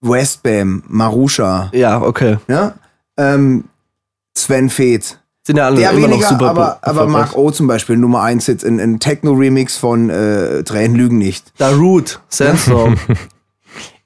Westbam, 0.00 0.82
Marusha. 0.88 1.70
Ja, 1.72 2.00
okay. 2.00 2.38
Ja? 2.48 2.74
Ähm, 3.16 3.64
Sven 4.36 4.70
Feth. 4.70 5.18
sind 5.44 5.56
ja 5.56 5.66
alle 5.66 5.80
Der 5.80 5.90
immer 5.90 6.08
weniger, 6.08 6.22
noch 6.22 6.38
super 6.38 6.50
aber, 6.50 6.78
aber 6.82 7.06
Mark 7.06 7.36
O 7.36 7.50
zum 7.50 7.66
Beispiel, 7.66 7.96
Nummer 7.96 8.22
1 8.22 8.46
jetzt 8.46 8.64
in, 8.64 8.78
in 8.78 9.00
Techno-Remix 9.00 9.76
von 9.76 10.10
äh, 10.10 10.62
Tränen 10.62 10.96
lügen 10.96 11.18
nicht. 11.18 11.52
Da 11.58 11.70
Root, 11.70 12.20
Sandstorm. 12.28 12.96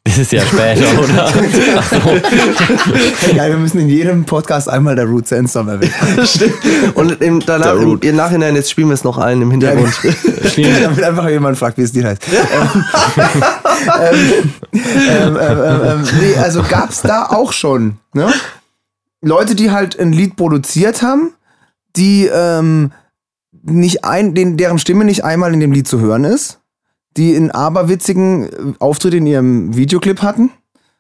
Das 0.05 0.19
ist 0.19 0.33
ja 0.33 0.43
später, 0.43 0.99
oder? 0.99 1.33
Ach 1.77 1.91
so. 1.91 2.01
Geil, 3.37 3.51
wir 3.51 3.57
müssen 3.57 3.79
in 3.79 3.89
jedem 3.89 4.25
Podcast 4.25 4.69
einmal 4.69 4.97
der 4.97 5.05
Root 5.05 5.29
Sandstorm 5.29 5.69
erwähnen. 5.69 5.93
Stimmt. 6.25 6.55
Und 6.95 7.23
im, 7.23 7.39
danach, 7.41 7.77
im, 7.77 8.01
im 8.01 8.17
Nachhinein, 8.17 8.57
jetzt 8.57 8.71
spielen 8.71 8.89
wir 8.89 8.95
es 8.95 9.05
noch 9.05 9.19
ein 9.19 9.41
im 9.41 9.51
Hintergrund. 9.53 9.93
Damit 10.83 11.05
einfach 11.05 11.29
jemand 11.29 11.57
fragt, 11.57 11.79
wie 11.79 11.83
es 11.83 11.93
dir 11.93 12.05
heißt. 12.05 12.21
ähm, 14.11 14.53
ähm, 14.73 15.39
ähm, 15.41 15.81
ähm, 15.85 16.09
nee, 16.21 16.37
also 16.37 16.63
gab's 16.69 17.03
da 17.03 17.27
auch 17.27 17.53
schon, 17.53 17.99
ne? 18.13 18.33
Leute, 19.23 19.55
die 19.55 19.71
halt 19.71 19.99
ein 20.01 20.13
Lied 20.13 20.35
produziert 20.37 21.03
haben, 21.03 21.33
die 21.95 22.27
ähm, 22.27 22.91
nicht 23.63 24.05
ein, 24.05 24.35
den, 24.35 24.57
deren 24.57 24.79
Stimme 24.79 25.05
nicht 25.05 25.25
einmal 25.25 25.55
in 25.55 25.61
dem 25.61 25.71
Lied 25.71 25.87
zu 25.87 26.01
hören 26.01 26.25
ist, 26.25 26.59
die 27.17 27.37
einen 27.37 27.51
aberwitzigen 27.51 28.45
äh, 28.45 28.75
Auftritt 28.79 29.15
in 29.15 29.27
ihrem 29.27 29.77
Videoclip 29.77 30.23
hatten. 30.23 30.51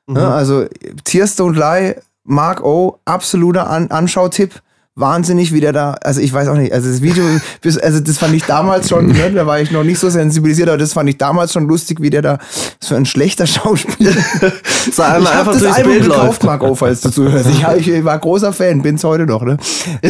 Mhm. 0.07 0.17
Ja, 0.17 0.31
also 0.31 0.67
Tears 1.05 1.39
Don't 1.39 1.55
Lie, 1.55 2.01
Mark 2.25 2.63
O, 2.63 2.99
absoluter 3.05 3.69
An 3.71 3.91
Anschautipp 3.91 4.63
wahnsinnig, 4.95 5.53
wie 5.53 5.61
der 5.61 5.73
da, 5.73 5.93
also 6.03 6.21
ich 6.21 6.33
weiß 6.33 6.49
auch 6.49 6.57
nicht, 6.57 6.73
also 6.73 6.91
das 6.91 7.01
Video, 7.01 7.25
also 7.83 8.01
das 8.01 8.19
fand 8.19 8.35
ich 8.35 8.45
damals 8.45 8.89
schon, 8.89 9.07
ne, 9.07 9.31
da 9.33 9.47
war 9.47 9.61
ich 9.61 9.71
noch 9.71 9.85
nicht 9.85 9.99
so 9.99 10.11
sensibilisiert, 10.11 10.69
aber 10.69 10.79
das 10.79 10.93
fand 10.93 11.09
ich 11.09 11.19
damals 11.19 11.53
schon 11.53 11.67
lustig, 11.67 12.01
wie 12.01 12.11
der 12.11 12.23
da 12.23 12.39
so 12.81 12.95
ein 12.95 13.07
schlechter 13.07 13.47
Schauspieler. 13.47 14.11
ich 14.87 14.99
einfach 14.99 15.53
das 15.53 15.65
Album 15.65 15.93
Bild 15.93 16.05
gekauft, 16.05 16.45
Marc 16.45 16.63
O, 16.63 16.75
falls 16.75 17.01
du 17.01 17.11
zuhörst. 17.11 17.49
Ich, 17.49 17.89
ich 17.89 18.05
war 18.05 18.19
großer 18.19 18.53
Fan, 18.53 18.83
bin's 18.83 19.03
heute 19.05 19.27
noch, 19.27 19.43
ne? 19.43 19.57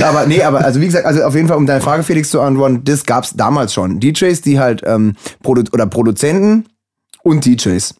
Aber 0.02 0.26
nee, 0.26 0.42
aber 0.42 0.64
also 0.64 0.80
wie 0.80 0.86
gesagt, 0.86 1.06
also 1.06 1.22
auf 1.22 1.34
jeden 1.34 1.48
Fall, 1.48 1.56
um 1.56 1.66
deine 1.66 1.80
Frage, 1.80 2.02
Felix, 2.02 2.30
zu 2.30 2.40
antworten, 2.40 2.82
das 2.84 3.04
gab's 3.04 3.34
damals 3.34 3.72
schon. 3.72 4.00
DJs, 4.00 4.40
die 4.40 4.58
halt, 4.58 4.82
ähm, 4.84 5.14
Produ 5.42 5.62
oder 5.72 5.86
Produzenten 5.86 6.66
und 7.22 7.44
DJs. 7.44 7.94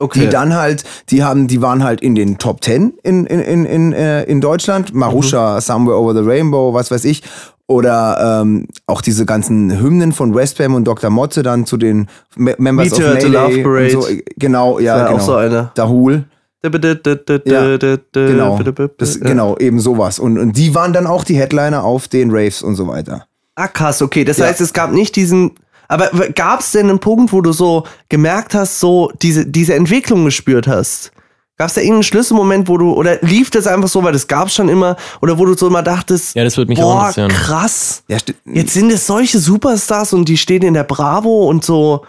Okay. 0.00 0.20
Die 0.20 0.28
dann 0.28 0.54
halt, 0.54 0.84
die 1.10 1.24
haben, 1.24 1.48
die 1.48 1.60
waren 1.60 1.82
halt 1.82 2.00
in 2.00 2.14
den 2.14 2.38
Top 2.38 2.60
Ten 2.60 2.94
in, 3.02 3.26
in, 3.26 3.40
in, 3.40 3.64
in, 3.64 3.92
äh, 3.92 4.22
in 4.24 4.40
Deutschland. 4.40 4.94
Marusha, 4.94 5.56
mhm. 5.56 5.60
Somewhere 5.60 5.98
Over 5.98 6.14
the 6.14 6.28
Rainbow, 6.28 6.72
was 6.72 6.90
weiß 6.90 7.04
ich. 7.04 7.22
Oder 7.66 8.40
ähm, 8.40 8.66
auch 8.86 9.02
diese 9.02 9.26
ganzen 9.26 9.78
Hymnen 9.78 10.12
von 10.12 10.34
Westbam 10.34 10.74
und 10.74 10.84
Dr. 10.84 11.10
Motze 11.10 11.42
dann 11.42 11.66
zu 11.66 11.76
den 11.76 12.08
Me 12.36 12.54
Members 12.58 12.90
Meteor 12.90 13.08
of 13.08 13.14
Mayday. 13.14 13.30
Love 13.30 13.62
Parade. 13.62 13.90
So. 13.90 14.06
Genau, 14.36 14.78
ja, 14.78 15.04
genau. 15.04 15.16
auch 15.16 15.20
so 15.20 15.34
eine. 15.34 15.70
Dahul. 15.74 16.24
Ja, 16.62 16.70
genau, 16.70 18.58
das, 18.96 19.20
genau, 19.20 19.56
eben 19.58 19.78
sowas. 19.78 20.18
Und, 20.18 20.38
und 20.38 20.56
die 20.56 20.74
waren 20.74 20.92
dann 20.92 21.06
auch 21.06 21.24
die 21.24 21.36
Headliner 21.36 21.84
auf 21.84 22.08
den 22.08 22.30
Raves 22.30 22.62
und 22.62 22.74
so 22.74 22.88
weiter. 22.88 23.26
Ah, 23.54 23.68
krass, 23.68 24.02
okay. 24.02 24.24
Das 24.24 24.38
ja. 24.38 24.46
heißt, 24.46 24.60
es 24.60 24.72
gab 24.72 24.92
nicht 24.92 25.14
diesen 25.14 25.52
aber 25.88 26.10
gab 26.34 26.60
es 26.60 26.72
denn 26.72 26.88
einen 26.88 27.00
Punkt, 27.00 27.32
wo 27.32 27.40
du 27.40 27.52
so 27.52 27.84
gemerkt 28.08 28.54
hast, 28.54 28.78
so 28.78 29.10
diese, 29.22 29.46
diese 29.46 29.74
Entwicklung 29.74 30.24
gespürt 30.24 30.68
hast? 30.68 31.12
Gab 31.56 31.68
es 31.68 31.74
da 31.74 31.80
irgendeinen 31.80 32.04
Schlüsselmoment, 32.04 32.68
wo 32.68 32.78
du, 32.78 32.92
oder 32.92 33.18
lief 33.22 33.50
das 33.50 33.66
einfach 33.66 33.88
so, 33.88 34.04
weil 34.04 34.12
das 34.12 34.28
gab 34.28 34.46
es 34.46 34.54
schon 34.54 34.68
immer, 34.68 34.96
oder 35.20 35.38
wo 35.38 35.44
du 35.44 35.54
so 35.54 35.66
immer 35.66 35.82
dachtest, 35.82 36.36
ja, 36.36 36.44
das 36.44 36.56
wird 36.56 36.68
mich 36.68 36.78
boah, 36.78 37.08
auch 37.08 37.28
krass, 37.28 38.04
ja, 38.06 38.18
jetzt 38.44 38.74
sind 38.74 38.92
es 38.92 39.06
solche 39.06 39.40
Superstars 39.40 40.12
und 40.12 40.28
die 40.28 40.36
stehen 40.36 40.62
in 40.62 40.74
der 40.74 40.84
Bravo 40.84 41.48
und 41.48 41.64
so. 41.64 42.04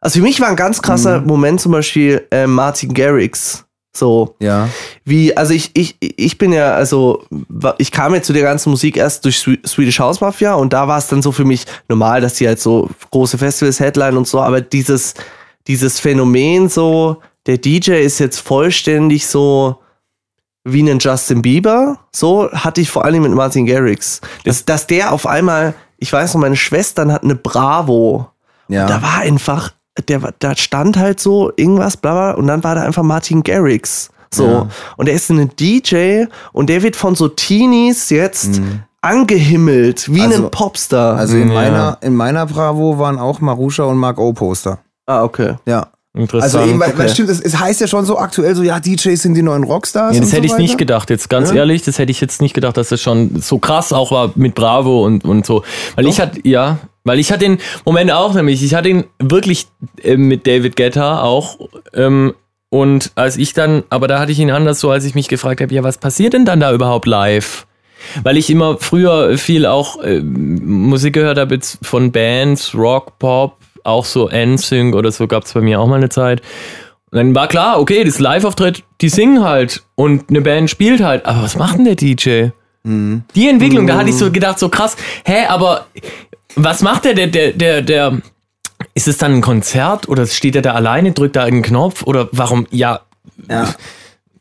Also 0.00 0.18
für 0.18 0.22
mich 0.22 0.40
war 0.40 0.48
ein 0.48 0.56
ganz 0.56 0.82
krasser 0.82 1.20
mhm. 1.20 1.26
Moment 1.26 1.60
zum 1.60 1.72
Beispiel 1.72 2.26
äh, 2.30 2.46
Martin 2.46 2.94
Garrix. 2.94 3.64
So. 3.94 4.36
Ja. 4.40 4.68
Wie, 5.04 5.36
also 5.36 5.52
ich, 5.52 5.70
ich, 5.74 5.96
ich 6.00 6.38
bin 6.38 6.52
ja, 6.52 6.74
also, 6.74 7.24
ich 7.78 7.90
kam 7.90 8.14
jetzt 8.14 8.26
zu 8.26 8.32
der 8.32 8.42
ganzen 8.42 8.70
Musik 8.70 8.96
erst 8.96 9.24
durch 9.24 9.38
Swedish 9.66 9.98
House 10.00 10.20
Mafia 10.20 10.54
und 10.54 10.72
da 10.72 10.88
war 10.88 10.98
es 10.98 11.08
dann 11.08 11.22
so 11.22 11.30
für 11.30 11.44
mich 11.44 11.66
normal, 11.88 12.20
dass 12.20 12.34
die 12.34 12.46
halt 12.46 12.58
so 12.58 12.88
große 13.10 13.36
Festivals 13.36 13.80
Headline 13.80 14.16
und 14.16 14.26
so, 14.26 14.40
aber 14.40 14.62
dieses, 14.62 15.14
dieses 15.66 16.00
Phänomen 16.00 16.68
so, 16.68 17.18
der 17.46 17.58
DJ 17.58 18.02
ist 18.02 18.18
jetzt 18.18 18.38
vollständig 18.38 19.26
so 19.26 19.78
wie 20.64 20.88
ein 20.88 20.98
Justin 20.98 21.42
Bieber, 21.42 21.98
so 22.12 22.50
hatte 22.52 22.80
ich 22.80 22.88
vor 22.88 23.04
allem 23.04 23.22
mit 23.22 23.32
Martin 23.32 23.66
Garrix. 23.66 24.20
Dass, 24.44 24.64
dass 24.64 24.86
der 24.86 25.12
auf 25.12 25.26
einmal, 25.26 25.74
ich 25.98 26.12
weiß 26.12 26.34
noch, 26.34 26.40
meine 26.40 26.56
Schwestern 26.56 27.12
hatten 27.12 27.26
eine 27.26 27.34
Bravo. 27.34 28.28
Ja. 28.68 28.82
Und 28.82 28.90
da 28.90 29.02
war 29.02 29.18
einfach 29.18 29.72
der, 30.08 30.32
da 30.38 30.56
stand 30.56 30.96
halt 30.96 31.20
so 31.20 31.52
irgendwas, 31.56 31.96
bla, 31.96 32.12
bla 32.12 32.30
und 32.32 32.46
dann 32.46 32.64
war 32.64 32.74
da 32.74 32.82
einfach 32.82 33.02
Martin 33.02 33.42
Garrix. 33.42 34.10
So. 34.32 34.46
Ja. 34.46 34.68
Und 34.96 35.08
er 35.08 35.14
ist 35.14 35.30
ein 35.30 35.50
DJ 35.56 36.24
und 36.52 36.68
der 36.68 36.82
wird 36.82 36.96
von 36.96 37.14
so 37.14 37.28
Teenies 37.28 38.10
jetzt 38.10 38.60
mhm. 38.60 38.80
angehimmelt, 39.02 40.12
wie 40.12 40.22
also, 40.22 40.44
ein 40.44 40.50
Popstar. 40.50 41.16
Also 41.16 41.36
in, 41.36 41.48
ja. 41.48 41.54
meiner, 41.54 41.98
in 42.00 42.14
meiner 42.14 42.46
Bravo 42.46 42.98
waren 42.98 43.18
auch 43.18 43.40
Marusha 43.40 43.84
und 43.84 43.98
Mark 43.98 44.18
O 44.18 44.32
Poster. 44.32 44.78
Ah, 45.06 45.22
okay. 45.22 45.56
Ja. 45.66 45.88
Interessant. 46.14 46.62
Also 46.62 46.70
eben, 46.70 46.78
weil, 46.78 46.90
okay. 46.90 47.08
stimmt, 47.08 47.30
es, 47.30 47.40
es, 47.40 47.58
heißt 47.58 47.80
ja 47.80 47.86
schon 47.86 48.04
so 48.04 48.18
aktuell 48.18 48.54
so, 48.54 48.62
ja, 48.62 48.78
DJs 48.78 49.20
sind 49.20 49.32
die 49.32 49.40
neuen 49.40 49.64
Rockstars. 49.64 50.14
Ja, 50.14 50.20
das 50.20 50.32
hätte 50.32 50.46
so 50.46 50.54
ich 50.54 50.60
nicht 50.60 50.76
gedacht, 50.76 51.08
jetzt 51.08 51.30
ganz 51.30 51.48
ja? 51.50 51.56
ehrlich, 51.56 51.82
das 51.84 51.98
hätte 51.98 52.10
ich 52.10 52.20
jetzt 52.20 52.42
nicht 52.42 52.52
gedacht, 52.52 52.76
dass 52.76 52.90
das 52.90 53.00
schon 53.00 53.40
so 53.40 53.58
krass 53.58 53.94
auch 53.94 54.10
war 54.10 54.30
mit 54.34 54.54
Bravo 54.54 55.06
und, 55.06 55.24
und 55.24 55.46
so. 55.46 55.62
Weil 55.94 56.04
Doch. 56.04 56.10
ich 56.10 56.20
hatte, 56.20 56.40
ja, 56.46 56.78
weil 57.04 57.18
ich 57.18 57.30
hatte 57.30 57.44
den 57.44 57.58
Moment 57.84 58.12
auch 58.12 58.34
nämlich, 58.34 58.62
ich 58.62 58.74
hatte 58.74 58.88
ihn 58.88 59.04
wirklich 59.18 59.66
äh, 60.02 60.16
mit 60.16 60.46
David 60.46 60.76
Guetta 60.76 61.22
auch. 61.22 61.58
Ähm, 61.94 62.34
und 62.70 63.12
als 63.16 63.36
ich 63.36 63.52
dann, 63.52 63.82
aber 63.90 64.08
da 64.08 64.18
hatte 64.18 64.32
ich 64.32 64.38
ihn 64.38 64.50
anders 64.50 64.80
so, 64.80 64.90
als 64.90 65.04
ich 65.04 65.14
mich 65.14 65.28
gefragt 65.28 65.60
habe, 65.60 65.74
ja, 65.74 65.82
was 65.82 65.98
passiert 65.98 66.32
denn 66.32 66.44
dann 66.44 66.60
da 66.60 66.72
überhaupt 66.72 67.06
live? 67.06 67.66
Weil 68.22 68.36
ich 68.36 68.50
immer 68.50 68.78
früher 68.78 69.36
viel 69.36 69.66
auch 69.66 70.02
äh, 70.02 70.20
Musik 70.20 71.14
gehört 71.14 71.38
habe 71.38 71.58
von 71.82 72.12
Bands, 72.12 72.74
Rock, 72.74 73.18
Pop, 73.18 73.58
auch 73.84 74.04
so 74.04 74.28
NSYNC 74.28 74.94
oder 74.94 75.12
so 75.12 75.26
gab 75.26 75.44
es 75.44 75.52
bei 75.52 75.60
mir 75.60 75.80
auch 75.80 75.86
mal 75.86 75.96
eine 75.96 76.08
Zeit. 76.08 76.40
Und 77.10 77.18
dann 77.18 77.34
war 77.34 77.46
klar, 77.48 77.78
okay, 77.78 78.04
das 78.04 78.18
Live-Auftritt, 78.18 78.84
die 79.00 79.10
singen 79.10 79.44
halt 79.44 79.82
und 79.94 80.30
eine 80.30 80.40
Band 80.40 80.70
spielt 80.70 81.02
halt. 81.02 81.26
Aber 81.26 81.42
was 81.42 81.56
macht 81.56 81.76
denn 81.76 81.84
der 81.84 81.94
DJ? 81.94 82.48
Mhm. 82.84 83.24
Die 83.34 83.48
Entwicklung, 83.48 83.84
mhm. 83.84 83.88
da 83.88 83.98
hatte 83.98 84.10
ich 84.10 84.16
so 84.16 84.32
gedacht, 84.32 84.58
so 84.58 84.68
krass, 84.68 84.96
hä, 85.24 85.44
aber 85.48 85.86
was 86.56 86.82
macht 86.82 87.04
der, 87.04 87.14
der, 87.14 87.26
der, 87.28 87.52
der, 87.52 87.82
der, 87.82 88.18
ist 88.94 89.08
es 89.08 89.18
dann 89.18 89.34
ein 89.34 89.40
Konzert 89.40 90.08
oder 90.08 90.26
steht 90.26 90.56
er 90.56 90.62
da 90.62 90.72
alleine, 90.72 91.12
drückt 91.12 91.36
da 91.36 91.44
einen 91.44 91.62
Knopf 91.62 92.02
oder 92.02 92.28
warum, 92.32 92.66
ja. 92.70 93.00
ja. 93.48 93.74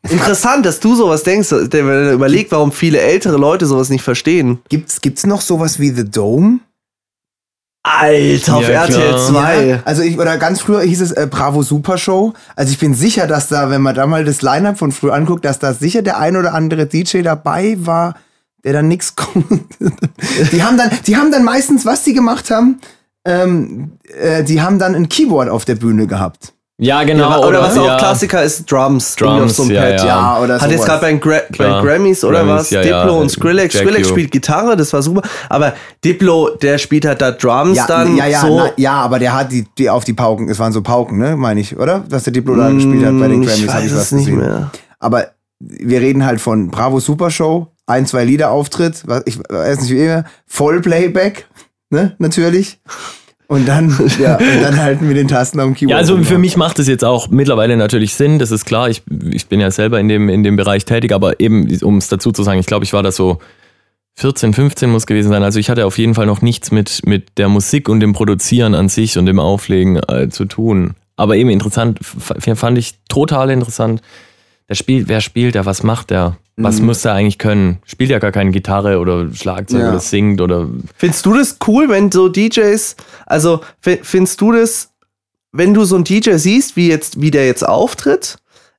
Interessant, 0.10 0.66
dass 0.66 0.80
du 0.80 0.96
sowas 0.96 1.24
denkst, 1.24 1.52
wenn 1.52 1.86
man 1.86 2.14
überlegt, 2.14 2.52
warum 2.52 2.72
viele 2.72 3.00
ältere 3.00 3.38
Leute 3.38 3.68
sowas 3.68 3.90
nicht 3.90 4.04
verstehen. 4.04 4.60
Gibt's, 4.70 5.02
gibt's 5.02 5.26
noch 5.26 5.42
sowas 5.42 5.80
wie 5.80 5.90
The 5.90 6.10
Dome? 6.10 6.60
Alter, 7.84 8.58
auf 8.58 8.64
ja, 8.64 8.86
RTL 8.86 9.18
2. 9.18 9.66
Ja, 9.66 9.80
also 9.86 10.04
ich, 10.04 10.20
oder 10.20 10.38
ganz 10.38 10.62
früher 10.62 10.82
hieß 10.82 11.02
es 11.02 11.12
äh, 11.12 11.28
Bravo 11.30 11.64
Super 11.64 11.98
Show. 11.98 12.34
Also 12.56 12.72
ich 12.72 12.80
bin 12.80 12.94
sicher, 12.94 13.26
dass 13.26 13.48
da, 13.48 13.72
wenn 13.72 13.82
man 13.82 13.96
da 13.96 14.06
mal 14.06 14.24
das 14.24 14.44
Line-Up 14.44 14.78
von 14.78 14.92
früher 14.92 15.14
anguckt, 15.14 15.46
dass 15.46 15.58
da 15.58 15.74
sicher 15.74 16.04
der 16.04 16.20
ein 16.20 16.36
oder 16.36 16.54
andere 16.54 16.86
DJ 16.86 17.22
dabei 17.22 17.78
war, 17.80 18.16
der 18.64 18.74
dann 18.74 18.88
nichts 18.88 19.16
kommt. 19.16 19.46
die 20.52 20.64
haben 20.64 20.78
dann, 20.78 20.92
die 21.06 21.18
haben 21.18 21.32
dann 21.32 21.44
meistens, 21.44 21.86
was 21.86 22.04
die 22.04 22.14
gemacht 22.14 22.52
haben, 22.52 22.80
ähm, 23.26 23.94
äh, 24.20 24.44
die 24.44 24.62
haben 24.62 24.80
dann 24.80 24.96
ein 24.96 25.10
Keyboard 25.10 25.50
auf 25.50 25.66
der 25.66 25.76
Bühne 25.76 26.08
gehabt. 26.08 26.54
Ja, 26.84 27.04
genau. 27.04 27.30
Ja, 27.30 27.38
oder, 27.38 27.48
oder, 27.50 27.62
was 27.62 27.76
ja. 27.76 27.82
auch 27.84 27.98
Klassiker 28.00 28.42
ist, 28.42 28.70
Drums. 28.72 29.16
Drums, 29.16 29.56
so 29.56 29.66
ja, 29.66 29.82
Pad. 29.82 30.04
ja. 30.04 30.40
oder 30.42 30.60
Hat 30.60 30.72
jetzt 30.72 30.84
gerade 30.84 31.00
bei, 31.00 31.14
Gra 31.14 31.42
bei 31.56 31.80
Grammys 31.80 32.24
oder 32.24 32.44
Grammys, 32.44 32.72
was, 32.74 32.82
Diplo 32.82 33.20
und 33.22 33.30
Skrillex. 33.30 33.76
Jack 33.76 33.84
Skrillex 33.84 34.10
spielt 34.10 34.32
Gitarre, 34.32 34.76
das 34.76 34.92
war 34.92 35.04
super. 35.04 35.22
Aber 35.48 35.74
Diplo, 36.04 36.50
der 36.60 36.80
spielt 36.80 37.06
halt 37.06 37.22
da 37.22 37.32
Drums 37.34 37.78
dann. 37.86 38.18
Ja, 38.18 38.26
ja, 38.26 38.42
so. 38.42 38.58
na, 38.58 38.72
ja, 38.78 38.94
aber 38.94 39.20
der 39.20 39.36
hat 39.36 39.52
die, 39.52 39.68
die 39.78 39.92
auf 39.92 40.06
die 40.06 40.14
Pauken, 40.14 40.50
es 40.50 40.58
waren 40.58 40.74
so 40.74 40.82
Pauken, 40.82 41.20
ne, 41.20 41.36
meine 41.36 41.60
ich, 41.60 41.78
oder? 41.78 42.04
Was 42.10 42.24
der 42.24 42.34
Diplo 42.34 42.56
da 42.56 42.72
gespielt 42.72 43.06
hat 43.06 43.20
bei 43.20 43.28
den 43.28 43.46
Grammys, 43.46 43.72
habe 43.72 43.86
ich 43.86 43.96
was 43.96 44.12
nicht 44.12 44.26
gesehen. 44.26 44.40
Mehr. 44.40 44.72
Aber 44.98 45.28
wir 45.60 46.02
reden 46.02 46.26
halt 46.26 46.42
von 46.42 46.72
Bravo 46.72 47.00
Super 47.00 47.30
Show, 47.30 47.68
ein, 47.92 48.06
zwei 48.06 48.26
Lieder 48.26 48.52
Auftritt, 48.52 49.04
ich 49.26 49.38
weiß 49.38 49.82
nicht 49.82 49.92
wie 49.92 50.04
immer, 50.04 50.26
Vollplayback, 50.48 51.48
ne, 51.90 52.16
natürlich. 52.18 52.80
Und 53.48 53.68
dann, 53.68 53.90
ja, 54.18 54.36
und 54.38 54.62
dann 54.62 54.78
halten 54.78 55.08
wir 55.08 55.14
den 55.14 55.28
Tasten 55.28 55.60
am 55.60 55.74
Keyboard. 55.74 55.92
Ja, 55.92 55.98
also 55.98 56.18
für 56.24 56.38
mich 56.38 56.56
macht 56.56 56.80
es 56.80 56.88
jetzt 56.88 57.04
auch 57.04 57.28
mittlerweile 57.30 57.76
natürlich 57.76 58.16
Sinn, 58.16 58.40
das 58.40 58.50
ist 58.50 58.66
klar. 58.66 58.90
Ich, 58.90 59.04
ich 59.30 59.48
bin 59.48 59.60
ja 59.60 59.70
selber 59.72 60.00
in 60.00 60.08
dem, 60.08 60.30
in 60.30 60.44
dem 60.44 60.56
Bereich 60.56 60.86
tätig, 60.86 61.12
aber 61.12 61.40
eben, 61.42 61.68
um 61.82 61.98
es 61.98 62.08
dazu 62.08 62.32
zu 62.32 62.44
sagen, 62.44 62.60
ich 62.60 62.66
glaube, 62.66 62.86
ich 62.86 62.94
war 62.94 63.04
da 63.04 63.12
so 63.12 63.40
14, 64.16 64.54
15 64.54 64.90
muss 64.90 65.06
gewesen 65.06 65.30
sein. 65.30 65.44
Also 65.44 65.60
ich 65.60 65.70
hatte 65.70 65.86
auf 65.86 65.98
jeden 65.98 66.16
Fall 66.16 66.26
noch 66.26 66.42
nichts 66.42 66.72
mit, 66.72 67.06
mit 67.06 67.38
der 67.38 67.50
Musik 67.50 67.90
und 67.90 68.00
dem 68.00 68.14
Produzieren 68.14 68.76
an 68.76 68.90
sich 68.90 69.18
und 69.18 69.26
dem 69.26 69.40
Auflegen 69.40 69.98
äh, 70.08 70.30
zu 70.30 70.46
tun. 70.46 70.96
Aber 71.16 71.36
eben 71.36 71.50
interessant, 71.50 72.00
fand 72.02 72.78
ich 72.78 72.96
total 73.10 73.50
interessant. 73.50 74.02
Der 74.70 74.76
spielt, 74.76 75.08
wer 75.08 75.22
spielt 75.22 75.56
der, 75.56 75.66
was 75.66 75.84
macht 75.84 76.12
der? 76.12 76.38
Was 76.58 76.80
mhm. 76.80 76.88
muss 76.88 77.06
er 77.06 77.14
eigentlich 77.14 77.38
können? 77.38 77.80
Spielt 77.86 78.10
ja 78.10 78.20
gar 78.20 78.32
keine 78.32 78.52
Gitarre 78.52 79.00
oder 79.00 79.34
Schlagzeug 79.34 79.82
ja. 79.82 79.90
oder 79.90 80.00
singt 80.00 80.42
oder. 80.42 80.70
Findest 80.96 81.26
du 81.26 81.34
das 81.34 81.58
cool, 81.68 81.90
wenn 81.90 82.12
so 82.12 82.30
DJs, 82.30 82.96
also 83.26 83.62
findest 83.82 84.40
du 84.42 84.52
das, 84.52 84.90
wenn 85.52 85.74
du 85.74 85.84
so 85.84 85.96
einen 85.96 86.04
DJ 86.04 86.36
siehst, 86.36 86.76
wie 86.76 86.88
jetzt, 86.88 87.20
wie 87.22 87.32
der 87.32 87.46
jetzt 87.48 87.68
auftritt? 87.68 88.38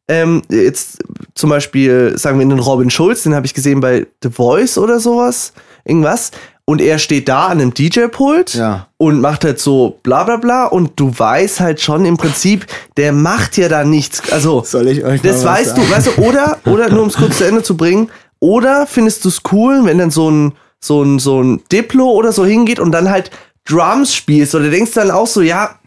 Ähm, 0.09 0.43
jetzt 0.49 0.99
zum 1.35 1.51
Beispiel, 1.51 2.19
sagen 2.19 2.39
wir 2.39 2.47
den 2.47 2.59
Robin 2.59 2.91
Schulz, 2.91 3.23
den 3.23 3.35
habe 3.35 3.47
ich 3.47 3.55
gesehen 3.55 3.81
bei 3.81 4.07
The 4.23 4.31
Voice 4.31 4.77
oder 4.79 5.01
sowas. 5.01 5.53
irgendwas. 5.85 6.31
Und 6.65 6.81
er 6.81 6.99
steht 6.99 7.29
da 7.29 7.47
an 7.47 7.61
einem 7.61 7.75
DJ-Pult 7.75 8.55
ja. 8.55 8.87
und 8.97 9.21
macht 9.21 9.45
halt 9.45 9.59
so 9.59 9.99
bla 10.03 10.23
bla 10.23 10.37
bla. 10.37 10.67
Und 10.67 10.93
du 10.97 11.13
weißt 11.17 11.61
halt 11.61 11.81
schon 11.81 12.05
im 12.05 12.17
Prinzip, 12.17 12.67
der 12.97 13.13
macht 13.13 13.57
ja 13.57 13.69
da 13.69 13.85
nichts. 13.85 14.23
Also, 14.33 14.63
Soll 14.65 14.89
ich 14.89 15.05
euch 15.05 15.21
das 15.23 15.45
weißt 15.45 15.77
sagen? 15.77 15.83
du, 15.83 15.91
weißt 15.91 16.07
du, 16.07 16.23
oder, 16.23 16.59
oder 16.67 16.89
nur 16.89 17.03
um 17.03 17.09
es 17.09 17.17
kurz 17.17 17.39
zu 17.39 17.47
Ende 17.47 17.63
zu 17.63 17.77
bringen, 17.77 18.11
oder 18.39 18.87
findest 18.87 19.25
du 19.25 19.29
es 19.29 19.41
cool, 19.53 19.85
wenn 19.85 19.99
dann 19.99 20.11
so 20.11 20.31
ein, 20.31 20.53
so 20.81 21.03
ein, 21.03 21.19
so 21.19 21.43
ein 21.43 21.63
Diplo 21.71 22.11
oder 22.11 22.33
so 22.33 22.45
hingeht 22.45 22.81
und 22.81 22.93
dann 22.93 23.11
halt 23.11 23.31
Drums 23.65 24.15
spielst 24.15 24.55
oder 24.55 24.71
denkst 24.71 24.93
dann 24.95 25.11
auch 25.11 25.27
so, 25.27 25.41
ja, 25.41 25.79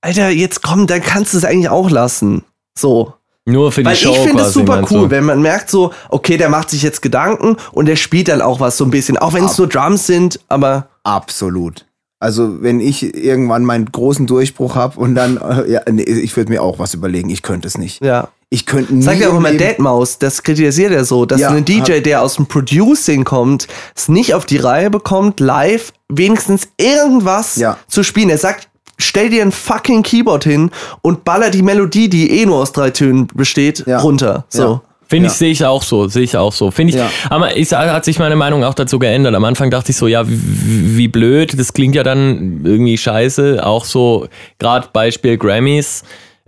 Alter, 0.00 0.28
jetzt 0.28 0.62
komm, 0.62 0.86
dann 0.86 1.02
kannst 1.02 1.34
du 1.34 1.38
es 1.38 1.44
eigentlich 1.44 1.68
auch 1.68 1.90
lassen. 1.90 2.44
So. 2.78 3.14
Nur 3.48 3.70
für 3.70 3.82
die 3.82 3.86
Weil 3.86 3.96
Show. 3.96 4.10
Ich 4.10 4.18
finde 4.18 4.42
es 4.42 4.52
super 4.52 4.84
cool, 4.90 5.10
wenn 5.10 5.24
man 5.24 5.40
merkt 5.40 5.70
so, 5.70 5.92
okay, 6.08 6.36
der 6.36 6.48
macht 6.48 6.68
sich 6.70 6.82
jetzt 6.82 7.00
Gedanken 7.00 7.56
und 7.72 7.86
der 7.86 7.94
spielt 7.94 8.28
dann 8.28 8.42
auch 8.42 8.58
was 8.58 8.76
so 8.76 8.84
ein 8.84 8.90
bisschen, 8.90 9.16
auch 9.16 9.32
wenn 9.34 9.44
es 9.44 9.56
nur 9.56 9.68
Drums 9.68 10.06
sind, 10.06 10.40
aber. 10.48 10.88
Absolut. 11.04 11.86
Also 12.18 12.62
wenn 12.62 12.80
ich 12.80 13.14
irgendwann 13.14 13.64
meinen 13.64 13.86
großen 13.86 14.26
Durchbruch 14.26 14.74
habe 14.74 14.98
und 14.98 15.14
dann, 15.14 15.38
ja, 15.68 15.80
nee, 15.88 16.02
ich 16.02 16.36
würde 16.36 16.50
mir 16.50 16.60
auch 16.62 16.80
was 16.80 16.92
überlegen, 16.94 17.30
ich 17.30 17.42
könnte 17.42 17.68
es 17.68 17.78
nicht. 17.78 18.02
Ja. 18.04 18.28
Ich 18.48 18.66
könnte 18.66 18.94
nie. 18.94 19.02
Sagt 19.02 19.20
ja 19.20 19.28
auch 19.28 19.36
immer 19.36 19.52
Deadmaus, 19.52 20.18
das 20.18 20.42
kritisiert 20.42 20.92
er 20.92 21.04
so, 21.04 21.26
dass 21.26 21.40
ja, 21.40 21.50
ein 21.50 21.64
DJ, 21.64 22.00
der 22.00 22.22
aus 22.22 22.36
dem 22.36 22.46
Producing 22.46 23.24
kommt, 23.24 23.66
es 23.94 24.08
nicht 24.08 24.34
auf 24.34 24.46
die 24.46 24.56
Reihe 24.56 24.88
bekommt, 24.90 25.40
live 25.40 25.92
wenigstens 26.08 26.68
irgendwas 26.78 27.56
ja. 27.56 27.76
zu 27.88 28.02
spielen. 28.02 28.30
Er 28.30 28.38
sagt, 28.38 28.68
stell 28.98 29.30
dir 29.30 29.42
ein 29.42 29.52
fucking 29.52 30.02
Keyboard 30.02 30.44
hin 30.44 30.70
und 31.02 31.24
baller 31.24 31.50
die 31.50 31.62
Melodie, 31.62 32.08
die 32.08 32.40
eh 32.40 32.46
nur 32.46 32.58
aus 32.58 32.72
drei 32.72 32.90
Tönen 32.90 33.28
besteht, 33.34 33.84
ja. 33.86 33.98
runter. 33.98 34.44
So. 34.48 34.62
Ja. 34.62 34.82
Finde 35.08 35.28
ich, 35.28 35.34
sehe 35.34 35.52
ich 35.52 35.64
auch 35.64 35.84
so, 35.84 36.08
sehe 36.08 36.24
ich 36.24 36.36
auch 36.36 36.52
so. 36.52 36.72
Finde 36.72 36.92
ich, 36.92 36.98
ja. 36.98 37.08
aber 37.30 37.56
ich, 37.56 37.72
hat 37.72 38.04
sich 38.04 38.18
meine 38.18 38.34
Meinung 38.34 38.64
auch 38.64 38.74
dazu 38.74 38.98
geändert. 38.98 39.36
Am 39.36 39.44
Anfang 39.44 39.70
dachte 39.70 39.92
ich 39.92 39.96
so, 39.96 40.08
ja, 40.08 40.28
wie, 40.28 40.96
wie 40.96 41.08
blöd, 41.08 41.56
das 41.56 41.72
klingt 41.72 41.94
ja 41.94 42.02
dann 42.02 42.62
irgendwie 42.64 42.98
scheiße. 42.98 43.64
Auch 43.64 43.84
so, 43.84 44.26
gerade 44.58 44.88
Beispiel 44.92 45.38
Grammys. 45.38 46.02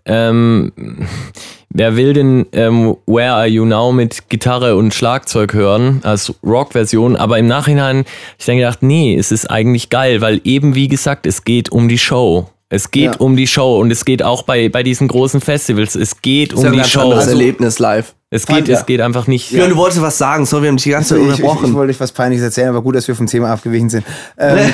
Ähm, 0.05 0.73
wer 1.71 1.97
will 1.97 2.13
denn 2.13 2.47
ähm, 2.53 2.97
Where 3.07 3.33
Are 3.33 3.47
You 3.47 3.65
Now 3.65 3.93
mit 3.93 4.29
Gitarre 4.29 4.77
und 4.77 4.95
Schlagzeug 4.95 5.55
hören 5.55 6.01
als 6.03 6.35
Rock-Version? 6.45 7.17
Aber 7.17 7.39
im 7.39 7.47
Nachhinein, 7.47 8.05
ich 8.39 8.47
dann 8.47 8.57
gedacht, 8.57 8.83
nee, 8.83 9.17
es 9.17 9.33
ist 9.33 9.51
eigentlich 9.51 9.91
geil, 9.91 10.21
weil 10.21 10.41
eben 10.45 10.75
wie 10.75 10.89
gesagt, 10.89 11.27
es 11.27 11.45
geht 11.45 11.71
um 11.71 11.89
die 11.89 11.99
Show. 11.99 12.49
Es 12.71 12.91
geht 12.91 13.05
ja. 13.05 13.17
um 13.19 13.37
die 13.37 13.47
Show 13.47 13.79
und 13.81 13.91
es 13.91 14.05
geht 14.05 14.23
auch 14.23 14.43
bei, 14.43 14.69
bei 14.69 14.83
diesen 14.83 15.09
großen 15.09 15.41
Festivals. 15.41 15.95
Es 15.95 16.21
geht 16.21 16.53
um 16.53 16.71
die 16.73 16.85
Show. 16.85 17.11
Das 17.11 17.29
Erlebnis 17.29 17.79
live. 17.79 18.15
Es 18.31 18.45
geht, 18.45 18.69
ja. 18.69 18.79
es 18.79 18.85
geht 18.85 19.01
einfach 19.01 19.27
nicht. 19.27 19.53
Ja, 19.53 19.67
du 19.67 19.77
wolltest 19.77 20.03
was 20.03 20.19
sagen, 20.19 20.45
so, 20.45 20.61
wir 20.61 20.69
haben 20.69 20.77
dich 20.77 20.85
die 20.85 20.91
ganze 20.91 21.15
Zeit 21.15 21.19
unterbrochen. 21.19 21.65
Ich, 21.65 21.71
ich, 21.71 21.75
wollte 21.75 21.91
euch 21.93 22.01
was 22.01 22.13
Peinliches 22.13 22.45
erzählen, 22.45 22.69
aber 22.69 22.83
gut, 22.83 22.95
dass 22.95 23.09
wir 23.09 23.15
vom 23.15 23.27
Thema 23.27 23.51
abgewichen 23.51 23.89
sind. 23.89 24.05
Ähm, 24.37 24.71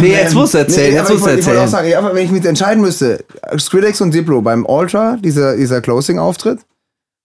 nee, 0.00 0.12
jetzt 0.12 0.34
musst 0.34 0.54
du 0.54 0.58
erzählen, 0.58 0.90
nee, 0.90 0.96
jetzt 0.96 1.10
musst 1.10 1.26
du 1.26 1.30
erzählen. 1.30 1.40
Ich 1.40 1.46
wollte 1.46 1.62
auch 1.62 1.68
sagen, 1.68 1.94
aber 1.94 2.14
wenn 2.14 2.24
ich 2.24 2.30
mich 2.30 2.44
entscheiden 2.46 2.82
müsste, 2.82 3.24
Skrillex 3.58 4.00
und 4.00 4.14
Diplo 4.14 4.40
beim 4.40 4.64
Ultra, 4.64 5.18
dieser, 5.20 5.56
dieser 5.56 5.82
Closing-Auftritt, 5.82 6.60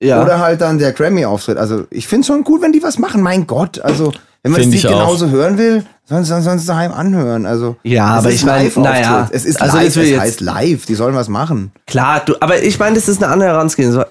ja. 0.01 0.21
oder 0.21 0.39
halt 0.39 0.59
dann 0.59 0.79
der 0.79 0.91
Grammy-Auftritt. 0.91 1.57
Also 1.57 1.85
ich 1.91 2.07
finde 2.07 2.21
es 2.21 2.27
schon 2.27 2.43
gut, 2.43 2.61
wenn 2.61 2.73
die 2.73 2.83
was 2.83 2.99
machen, 2.99 3.21
mein 3.21 3.47
Gott. 3.47 3.79
Also 3.79 4.11
wenn 4.43 4.51
man 4.51 4.61
es 4.61 4.81
genauso 4.81 5.29
hören 5.29 5.57
will, 5.57 5.85
Sonst, 6.09 6.29
sonst, 6.29 6.45
sonst 6.45 6.69
daheim 6.69 6.93
anhören. 6.93 7.45
Also, 7.45 7.75
ja, 7.83 8.05
aber 8.05 8.31
ich 8.31 8.45
meine, 8.45 8.71
naja, 8.77 9.27
es 9.29 9.43
ist 9.43 9.61
also 9.61 9.75
live, 9.75 9.97
es 9.97 10.17
heißt 10.17 10.39
live, 10.39 10.85
die 10.85 10.95
sollen 10.95 11.15
was 11.15 11.27
machen. 11.27 11.73
Klar, 11.85 12.21
du, 12.25 12.33
aber 12.39 12.63
ich 12.63 12.79
meine, 12.79 12.95
das 12.95 13.09
ist 13.09 13.21
eine 13.21 13.29
andere 13.29 13.49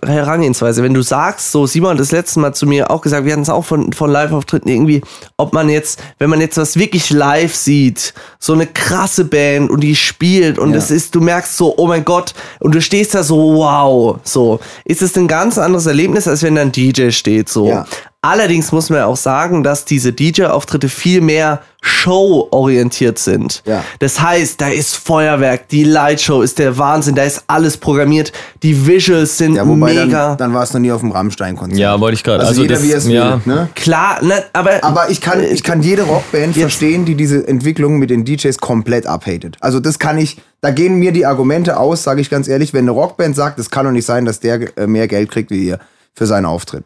Herangehensweise. 0.04 0.82
Wenn 0.82 0.92
du 0.92 1.00
sagst, 1.00 1.52
so 1.52 1.66
Simon 1.66 1.92
hat 1.92 2.00
das 2.00 2.12
letzte 2.12 2.40
Mal 2.40 2.52
zu 2.52 2.66
mir 2.66 2.90
auch 2.90 3.00
gesagt, 3.00 3.24
wir 3.24 3.32
hatten 3.32 3.42
es 3.42 3.48
auch 3.48 3.64
von, 3.64 3.94
von 3.94 4.10
Live-Auftritten 4.10 4.68
irgendwie, 4.68 5.00
ob 5.38 5.54
man 5.54 5.70
jetzt, 5.70 5.98
wenn 6.18 6.28
man 6.28 6.42
jetzt 6.42 6.58
was 6.58 6.76
wirklich 6.76 7.08
live 7.08 7.54
sieht, 7.54 8.12
so 8.38 8.52
eine 8.52 8.66
krasse 8.66 9.24
Band 9.24 9.70
und 9.70 9.80
die 9.80 9.96
spielt 9.96 10.58
und 10.58 10.74
es 10.74 10.90
ja. 10.90 10.96
ist, 10.96 11.14
du 11.14 11.22
merkst 11.22 11.56
so, 11.56 11.78
oh 11.78 11.86
mein 11.86 12.04
Gott, 12.04 12.34
und 12.60 12.74
du 12.74 12.82
stehst 12.82 13.14
da 13.14 13.22
so, 13.22 13.54
wow, 13.54 14.18
so, 14.22 14.60
ist 14.84 15.00
es 15.00 15.16
ein 15.16 15.28
ganz 15.28 15.56
anderes 15.56 15.86
Erlebnis, 15.86 16.28
als 16.28 16.42
wenn 16.42 16.56
da 16.56 16.60
ein 16.60 16.72
DJ 16.72 17.08
steht, 17.08 17.48
so. 17.48 17.68
Ja. 17.68 17.86
Allerdings 18.20 18.72
muss 18.72 18.90
man 18.90 19.02
auch 19.02 19.16
sagen, 19.16 19.62
dass 19.62 19.84
diese 19.84 20.12
DJ-Auftritte 20.12 20.88
viel 20.88 21.20
mehr 21.20 21.60
Show-orientiert 21.86 23.18
sind. 23.18 23.62
Ja. 23.64 23.84
Das 24.00 24.20
heißt, 24.20 24.60
da 24.60 24.68
ist 24.68 24.96
Feuerwerk, 24.96 25.68
die 25.68 25.84
Lightshow 25.84 26.42
ist 26.42 26.58
der 26.58 26.76
Wahnsinn, 26.78 27.14
da 27.14 27.22
ist 27.22 27.44
alles 27.46 27.76
programmiert, 27.76 28.32
die 28.62 28.86
Visuals 28.86 29.38
sind 29.38 29.54
ja, 29.54 29.64
mega. 29.64 30.28
Dann, 30.28 30.38
dann 30.38 30.54
warst 30.54 30.74
du 30.74 30.78
nie 30.78 30.90
auf 30.90 31.00
dem 31.00 31.12
Rammstein-Konzert. 31.12 31.78
Ja, 31.78 32.00
wollte 32.00 32.14
ich 32.14 32.24
gerade. 32.24 32.40
Also, 32.40 32.50
also 32.50 32.62
jeder, 32.62 32.74
das, 32.74 32.84
wie 32.84 32.92
es 32.92 33.08
ja. 33.08 33.40
will. 33.44 33.54
Ne? 33.54 33.68
Klar, 33.74 34.22
ne, 34.22 34.44
aber. 34.52 34.82
Aber 34.82 35.10
ich 35.10 35.20
kann, 35.20 35.42
ich 35.42 35.62
kann 35.62 35.82
jede 35.82 36.02
Rockband 36.02 36.56
verstehen, 36.56 37.04
die 37.04 37.14
diese 37.14 37.46
Entwicklung 37.46 37.98
mit 37.98 38.10
den 38.10 38.24
DJs 38.24 38.58
komplett 38.58 39.06
abhatet. 39.06 39.56
Also 39.60 39.80
das 39.80 39.98
kann 39.98 40.18
ich, 40.18 40.38
da 40.60 40.70
gehen 40.70 40.96
mir 40.96 41.12
die 41.12 41.24
Argumente 41.24 41.76
aus, 41.78 42.02
sage 42.02 42.20
ich 42.20 42.30
ganz 42.30 42.48
ehrlich, 42.48 42.74
wenn 42.74 42.84
eine 42.84 42.90
Rockband 42.90 43.36
sagt, 43.36 43.58
es 43.58 43.70
kann 43.70 43.84
doch 43.84 43.92
nicht 43.92 44.06
sein, 44.06 44.24
dass 44.24 44.40
der 44.40 44.76
äh, 44.76 44.86
mehr 44.86 45.06
Geld 45.08 45.30
kriegt 45.30 45.50
wie 45.50 45.66
ihr 45.66 45.78
für 46.14 46.26
seinen 46.26 46.46
Auftritt. 46.46 46.84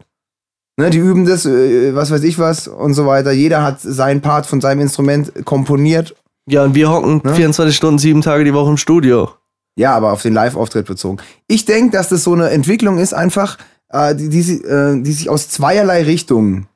Ne, 0.76 0.90
die 0.90 0.98
üben 0.98 1.26
das, 1.26 1.46
äh, 1.46 1.94
was 1.94 2.10
weiß 2.10 2.22
ich 2.22 2.38
was 2.38 2.68
und 2.68 2.94
so 2.94 3.06
weiter. 3.06 3.32
Jeder 3.32 3.62
hat 3.62 3.80
seinen 3.80 4.20
Part 4.20 4.46
von 4.46 4.60
seinem 4.60 4.80
Instrument 4.80 5.44
komponiert. 5.44 6.14
Ja, 6.46 6.64
und 6.64 6.74
wir 6.74 6.90
hocken 6.90 7.20
ne? 7.22 7.34
24 7.34 7.76
Stunden, 7.76 7.98
sieben 7.98 8.22
Tage 8.22 8.44
die 8.44 8.54
Woche 8.54 8.70
im 8.70 8.76
Studio. 8.76 9.30
Ja, 9.76 9.94
aber 9.94 10.12
auf 10.12 10.22
den 10.22 10.34
Live-Auftritt 10.34 10.86
bezogen. 10.86 11.18
Ich 11.46 11.64
denke, 11.64 11.92
dass 11.92 12.08
das 12.08 12.24
so 12.24 12.32
eine 12.32 12.50
Entwicklung 12.50 12.98
ist, 12.98 13.12
einfach, 13.12 13.58
äh, 13.90 14.14
die, 14.14 14.28
die, 14.28 14.62
äh, 14.64 15.00
die 15.00 15.12
sich 15.12 15.28
aus 15.28 15.48
zweierlei 15.48 16.02
Richtungen 16.02 16.66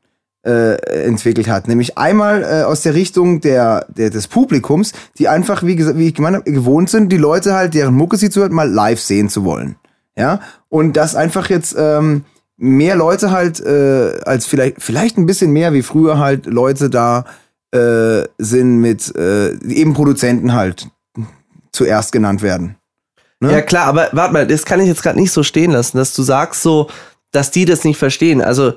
äh, 0.44 0.74
entwickelt 1.06 1.48
hat. 1.48 1.68
Nämlich 1.68 1.96
einmal 1.96 2.42
äh, 2.42 2.62
aus 2.64 2.82
der 2.82 2.94
Richtung 2.94 3.40
der, 3.40 3.86
der, 3.88 4.10
des 4.10 4.28
Publikums, 4.28 4.92
die 5.18 5.28
einfach, 5.28 5.62
wie, 5.62 5.76
gesagt, 5.76 5.98
wie 5.98 6.08
ich 6.08 6.14
gemeint 6.14 6.36
habe, 6.36 6.52
gewohnt 6.52 6.90
sind, 6.90 7.10
die 7.10 7.16
Leute 7.16 7.54
halt, 7.54 7.74
deren 7.74 7.94
Mucke 7.94 8.16
sie 8.16 8.30
zuhört, 8.30 8.52
mal 8.52 8.70
live 8.70 9.00
sehen 9.00 9.28
zu 9.28 9.44
wollen. 9.44 9.76
Ja, 10.16 10.40
und 10.68 10.96
das 10.96 11.16
einfach 11.16 11.50
jetzt 11.50 11.74
ähm, 11.76 12.24
mehr 12.56 12.96
Leute 12.96 13.30
halt, 13.30 13.60
äh, 13.60 14.20
als 14.24 14.46
vielleicht, 14.46 14.82
vielleicht 14.82 15.18
ein 15.18 15.26
bisschen 15.26 15.52
mehr 15.52 15.72
wie 15.72 15.82
früher 15.82 16.18
halt 16.18 16.46
Leute 16.46 16.90
da 16.90 17.24
äh, 17.72 18.22
sind 18.38 18.78
mit 18.78 19.14
äh, 19.16 19.54
eben 19.66 19.94
Produzenten 19.94 20.52
halt 20.52 20.88
zuerst 21.72 22.12
genannt 22.12 22.42
werden. 22.42 22.76
Ne? 23.40 23.52
Ja 23.52 23.62
klar, 23.62 23.86
aber 23.86 24.08
warte 24.12 24.32
mal, 24.32 24.46
das 24.46 24.64
kann 24.64 24.80
ich 24.80 24.86
jetzt 24.86 25.02
gerade 25.02 25.18
nicht 25.18 25.32
so 25.32 25.42
stehen 25.42 25.72
lassen, 25.72 25.98
dass 25.98 26.14
du 26.14 26.22
sagst 26.22 26.62
so, 26.62 26.88
dass 27.32 27.50
die 27.50 27.64
das 27.64 27.84
nicht 27.84 27.98
verstehen. 27.98 28.40
Also 28.40 28.74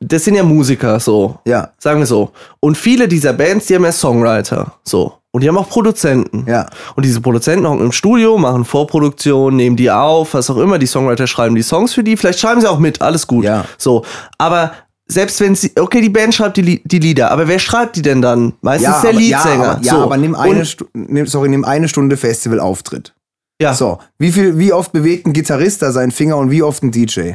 das 0.00 0.24
sind 0.24 0.34
ja 0.34 0.42
Musiker, 0.42 0.98
so. 1.00 1.38
Ja. 1.44 1.72
Sagen 1.78 2.00
wir 2.00 2.06
so. 2.06 2.32
Und 2.60 2.76
viele 2.76 3.08
dieser 3.08 3.32
Bands, 3.32 3.66
die 3.66 3.74
haben 3.74 3.84
ja 3.84 3.92
Songwriter, 3.92 4.74
so. 4.82 5.18
Und 5.36 5.42
die 5.42 5.48
haben 5.48 5.58
auch 5.58 5.68
Produzenten. 5.68 6.46
Ja. 6.48 6.66
Und 6.94 7.04
diese 7.04 7.20
Produzenten 7.20 7.68
hocken 7.68 7.84
im 7.84 7.92
Studio, 7.92 8.38
machen 8.38 8.64
Vorproduktion, 8.64 9.54
nehmen 9.54 9.76
die 9.76 9.90
auf, 9.90 10.32
was 10.32 10.48
auch 10.48 10.56
immer. 10.56 10.78
Die 10.78 10.86
Songwriter 10.86 11.26
schreiben 11.26 11.54
die 11.54 11.60
Songs 11.60 11.92
für 11.92 12.02
die. 12.02 12.16
Vielleicht 12.16 12.40
schreiben 12.40 12.62
sie 12.62 12.70
auch 12.70 12.78
mit, 12.78 13.02
alles 13.02 13.26
gut. 13.26 13.44
Ja. 13.44 13.66
So. 13.76 14.02
Aber 14.38 14.72
selbst 15.06 15.38
wenn 15.40 15.54
sie, 15.54 15.72
okay, 15.78 16.00
die 16.00 16.08
Band 16.08 16.34
schreibt 16.34 16.56
die, 16.56 16.82
die 16.82 16.98
Lieder, 16.98 17.30
aber 17.30 17.48
wer 17.48 17.58
schreibt 17.58 17.96
die 17.96 18.02
denn 18.02 18.22
dann? 18.22 18.54
Meistens 18.62 18.94
ja, 18.94 19.00
der 19.02 19.10
aber, 19.10 19.18
Leadsänger. 19.18 19.64
Ja, 19.64 19.72
aber, 19.72 19.82
ja, 19.82 19.92
so. 19.92 19.98
aber 19.98 20.16
nimm 20.16 20.34
eine, 20.34 20.66
nimm, 20.94 21.26
sorry, 21.26 21.50
nimm 21.50 21.66
eine 21.66 21.86
Stunde 21.86 22.16
Festivalauftritt. 22.16 23.12
Ja. 23.60 23.74
So. 23.74 23.98
Wie 24.16 24.32
viel, 24.32 24.58
wie 24.58 24.72
oft 24.72 24.92
bewegt 24.92 25.26
ein 25.26 25.34
Gitarrist 25.34 25.82
da 25.82 25.92
seinen 25.92 26.12
Finger 26.12 26.38
und 26.38 26.50
wie 26.50 26.62
oft 26.62 26.82
ein 26.82 26.92
DJ? 26.92 27.32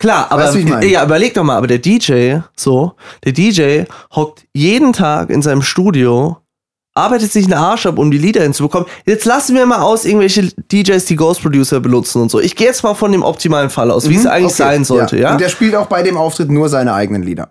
Klar, 0.00 0.26
aber 0.30 0.52
weißt, 0.52 0.82
ja, 0.90 1.04
überleg 1.04 1.34
doch 1.34 1.44
mal, 1.44 1.56
aber 1.56 1.68
der 1.68 1.78
DJ, 1.78 2.38
so, 2.56 2.94
der 3.24 3.30
DJ 3.30 3.84
hockt 4.12 4.44
jeden 4.52 4.92
Tag 4.92 5.30
in 5.30 5.42
seinem 5.42 5.62
Studio 5.62 6.41
arbeitet 6.94 7.32
sich 7.32 7.44
einen 7.44 7.54
Arsch 7.54 7.86
ab, 7.86 7.98
um 7.98 8.10
die 8.10 8.18
Lieder 8.18 8.42
hinzubekommen. 8.42 8.86
Jetzt 9.06 9.24
lassen 9.24 9.56
wir 9.56 9.64
mal 9.66 9.80
aus 9.80 10.04
irgendwelche 10.04 10.50
DJs, 10.72 11.04
die 11.06 11.16
Ghost 11.16 11.42
Producer 11.42 11.80
benutzen 11.80 12.22
und 12.22 12.30
so. 12.30 12.40
Ich 12.40 12.54
gehe 12.56 12.66
jetzt 12.66 12.82
mal 12.82 12.94
von 12.94 13.12
dem 13.12 13.22
optimalen 13.22 13.70
Fall 13.70 13.90
aus, 13.90 14.08
wie 14.08 14.14
mhm, 14.14 14.20
es 14.20 14.26
eigentlich 14.26 14.46
okay, 14.46 14.62
sein 14.62 14.84
sollte, 14.84 15.16
ja. 15.16 15.22
ja. 15.22 15.32
Und 15.32 15.40
der 15.40 15.48
spielt 15.48 15.74
auch 15.74 15.86
bei 15.86 16.02
dem 16.02 16.16
Auftritt 16.16 16.50
nur 16.50 16.68
seine 16.68 16.92
eigenen 16.92 17.22
Lieder. 17.22 17.48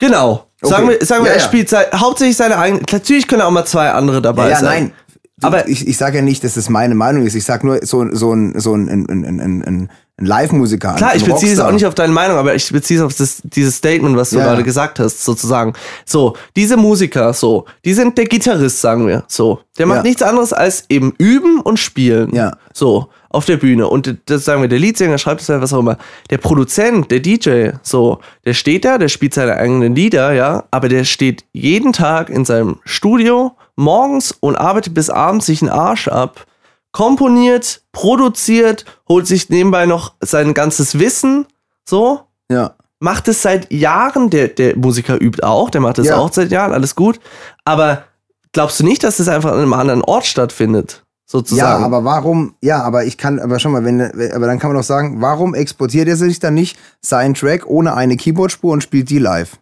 Genau. 0.00 0.46
Okay. 0.60 0.70
Sagen 0.74 0.88
wir, 0.88 1.06
sagen 1.06 1.24
wir 1.24 1.30
ja, 1.30 1.36
er 1.36 1.40
spielt 1.40 1.68
sein, 1.68 1.86
hauptsächlich 1.94 2.36
seine 2.36 2.58
eigenen. 2.58 2.84
Natürlich 2.90 3.28
können 3.28 3.42
auch 3.42 3.50
mal 3.50 3.64
zwei 3.64 3.90
andere 3.90 4.22
dabei 4.22 4.50
ja, 4.50 4.56
sein. 4.56 4.84
Nein. 4.84 4.92
Aber 5.40 5.68
ich, 5.68 5.86
ich 5.86 5.96
sage 5.96 6.16
ja 6.16 6.22
nicht, 6.22 6.42
dass 6.42 6.54
das 6.54 6.68
meine 6.68 6.96
Meinung 6.96 7.24
ist. 7.24 7.36
Ich 7.36 7.44
sage 7.44 7.64
nur, 7.64 7.84
so, 7.86 8.12
so 8.12 8.32
ein, 8.32 8.58
so 8.58 8.74
ein, 8.74 8.88
ein, 8.88 9.06
ein, 9.08 9.40
ein, 9.40 9.62
ein 9.62 9.90
ein 10.18 10.26
Live-Musiker. 10.26 10.94
Klar, 10.94 11.14
ich 11.14 11.24
beziehe 11.24 11.52
es 11.52 11.60
auch 11.60 11.70
nicht 11.70 11.86
auf 11.86 11.94
deine 11.94 12.12
Meinung, 12.12 12.38
aber 12.38 12.54
ich 12.54 12.70
beziehe 12.70 12.98
es 12.98 13.06
auf 13.06 13.16
das, 13.16 13.40
dieses 13.44 13.76
Statement, 13.76 14.16
was 14.16 14.30
du 14.30 14.38
ja. 14.38 14.46
gerade 14.46 14.64
gesagt 14.64 14.98
hast, 14.98 15.24
sozusagen. 15.24 15.74
So, 16.04 16.36
diese 16.56 16.76
Musiker, 16.76 17.32
so, 17.32 17.66
die 17.84 17.94
sind 17.94 18.18
der 18.18 18.24
Gitarrist, 18.24 18.80
sagen 18.80 19.06
wir, 19.06 19.24
so. 19.28 19.60
Der 19.78 19.86
macht 19.86 19.98
ja. 19.98 20.02
nichts 20.02 20.22
anderes 20.22 20.52
als 20.52 20.84
eben 20.88 21.14
üben 21.18 21.60
und 21.60 21.78
spielen. 21.78 22.34
Ja. 22.34 22.56
So, 22.74 23.08
auf 23.28 23.44
der 23.44 23.58
Bühne. 23.58 23.86
Und 23.86 24.16
das 24.26 24.44
sagen 24.44 24.60
wir, 24.60 24.68
der 24.68 24.80
Leadsänger 24.80 25.18
schreibt 25.18 25.42
es 25.42 25.46
ja, 25.46 25.60
was 25.60 25.72
auch 25.72 25.80
immer. 25.80 25.98
Der 26.30 26.38
Produzent, 26.38 27.10
der 27.12 27.20
DJ, 27.20 27.70
so, 27.82 28.18
der 28.44 28.54
steht 28.54 28.84
da, 28.84 28.98
der 28.98 29.08
spielt 29.08 29.34
seine 29.34 29.56
eigenen 29.56 29.94
Lieder, 29.94 30.32
ja, 30.32 30.64
aber 30.72 30.88
der 30.88 31.04
steht 31.04 31.44
jeden 31.52 31.92
Tag 31.92 32.28
in 32.28 32.44
seinem 32.44 32.78
Studio 32.84 33.52
morgens 33.76 34.34
und 34.40 34.56
arbeitet 34.56 34.94
bis 34.94 35.10
abends 35.10 35.46
sich 35.46 35.62
einen 35.62 35.70
Arsch 35.70 36.08
ab 36.08 36.46
komponiert, 36.92 37.82
produziert, 37.92 38.84
holt 39.08 39.26
sich 39.26 39.48
nebenbei 39.50 39.86
noch 39.86 40.14
sein 40.20 40.54
ganzes 40.54 40.98
Wissen, 40.98 41.46
so. 41.84 42.20
Ja. 42.50 42.74
macht 42.98 43.28
es 43.28 43.42
seit 43.42 43.70
Jahren, 43.70 44.30
der, 44.30 44.48
der 44.48 44.76
Musiker 44.76 45.20
übt 45.20 45.42
auch, 45.42 45.70
der 45.70 45.82
macht 45.82 45.98
das 45.98 46.06
ja. 46.06 46.16
auch 46.16 46.32
seit 46.32 46.50
Jahren, 46.50 46.72
alles 46.72 46.94
gut. 46.94 47.20
Aber 47.64 48.04
glaubst 48.52 48.80
du 48.80 48.84
nicht, 48.84 49.04
dass 49.04 49.18
das 49.18 49.28
einfach 49.28 49.52
an 49.52 49.58
einem 49.58 49.74
anderen 49.74 50.02
Ort 50.02 50.26
stattfindet? 50.26 51.04
Sozusagen. 51.30 51.82
Ja, 51.82 51.86
aber 51.86 52.04
warum, 52.04 52.54
ja, 52.62 52.82
aber 52.82 53.04
ich 53.04 53.18
kann, 53.18 53.38
aber 53.38 53.58
schon 53.58 53.72
mal, 53.72 53.84
wenn, 53.84 54.00
aber 54.00 54.46
dann 54.46 54.58
kann 54.58 54.70
man 54.70 54.78
doch 54.78 54.86
sagen, 54.86 55.20
warum 55.20 55.54
exportiert 55.54 56.08
er 56.08 56.16
sich 56.16 56.40
dann 56.40 56.54
nicht 56.54 56.78
seinen 57.02 57.34
Track 57.34 57.66
ohne 57.66 57.92
eine 57.94 58.16
Keyboardspur 58.16 58.72
und 58.72 58.82
spielt 58.82 59.10
die 59.10 59.18
live? 59.18 59.58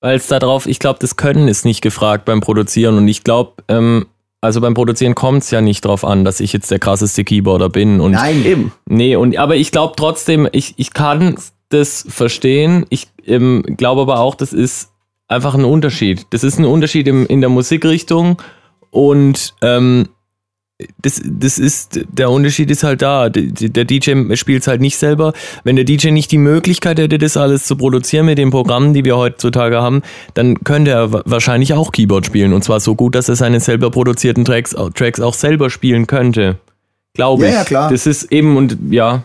Weil 0.00 0.16
es 0.16 0.28
darauf, 0.28 0.66
ich 0.66 0.78
glaube, 0.78 1.00
das 1.00 1.16
Können 1.16 1.48
ist 1.48 1.64
nicht 1.64 1.80
gefragt 1.80 2.24
beim 2.24 2.40
Produzieren 2.40 2.98
und 2.98 3.08
ich 3.08 3.24
glaube, 3.24 3.64
ähm, 3.66 4.06
also 4.44 4.60
beim 4.60 4.74
Produzieren 4.74 5.14
kommt 5.14 5.42
es 5.42 5.50
ja 5.50 5.60
nicht 5.62 5.84
drauf 5.84 6.04
an, 6.04 6.24
dass 6.24 6.38
ich 6.38 6.52
jetzt 6.52 6.70
der 6.70 6.78
krasseste 6.78 7.24
Keyboarder 7.24 7.70
bin. 7.70 8.00
Und 8.00 8.12
Nein, 8.12 8.44
eben. 8.44 8.72
Nee, 8.86 9.16
und 9.16 9.36
aber 9.38 9.56
ich 9.56 9.72
glaube 9.72 9.94
trotzdem, 9.96 10.46
ich, 10.52 10.74
ich 10.76 10.92
kann 10.92 11.36
das 11.70 12.04
verstehen. 12.08 12.84
Ich 12.90 13.08
ähm, 13.26 13.62
glaube 13.62 14.02
aber 14.02 14.20
auch, 14.20 14.34
das 14.34 14.52
ist 14.52 14.90
einfach 15.28 15.54
ein 15.54 15.64
Unterschied. 15.64 16.26
Das 16.30 16.44
ist 16.44 16.58
ein 16.58 16.66
Unterschied 16.66 17.08
im, 17.08 17.26
in 17.26 17.40
der 17.40 17.48
Musikrichtung 17.48 18.36
und 18.90 19.54
ähm, 19.62 20.10
das, 21.02 21.22
das 21.24 21.58
ist, 21.58 22.00
der 22.10 22.30
Unterschied 22.30 22.70
ist 22.70 22.82
halt 22.82 23.00
da. 23.00 23.28
Der 23.28 23.84
DJ 23.84 24.34
spielt 24.34 24.62
es 24.62 24.68
halt 24.68 24.80
nicht 24.80 24.96
selber. 24.96 25.32
Wenn 25.62 25.76
der 25.76 25.84
DJ 25.84 26.10
nicht 26.10 26.32
die 26.32 26.38
Möglichkeit 26.38 26.98
hätte, 26.98 27.18
das 27.18 27.36
alles 27.36 27.64
zu 27.64 27.76
produzieren 27.76 28.26
mit 28.26 28.38
den 28.38 28.50
Programmen, 28.50 28.92
die 28.92 29.04
wir 29.04 29.16
heutzutage 29.16 29.80
haben, 29.80 30.02
dann 30.34 30.64
könnte 30.64 30.90
er 30.90 31.12
wahrscheinlich 31.12 31.74
auch 31.74 31.92
Keyboard 31.92 32.26
spielen. 32.26 32.52
Und 32.52 32.64
zwar 32.64 32.80
so 32.80 32.96
gut, 32.96 33.14
dass 33.14 33.28
er 33.28 33.36
seine 33.36 33.60
selber 33.60 33.90
produzierten 33.90 34.44
Tracks, 34.44 34.74
Tracks 34.94 35.20
auch 35.20 35.34
selber 35.34 35.70
spielen 35.70 36.08
könnte. 36.08 36.58
Glaube 37.14 37.44
ich. 37.46 37.52
Ja, 37.52 37.58
ja, 37.58 37.64
klar. 37.64 37.90
Das 37.90 38.06
ist 38.06 38.32
eben, 38.32 38.56
und 38.56 38.76
ja, 38.90 39.22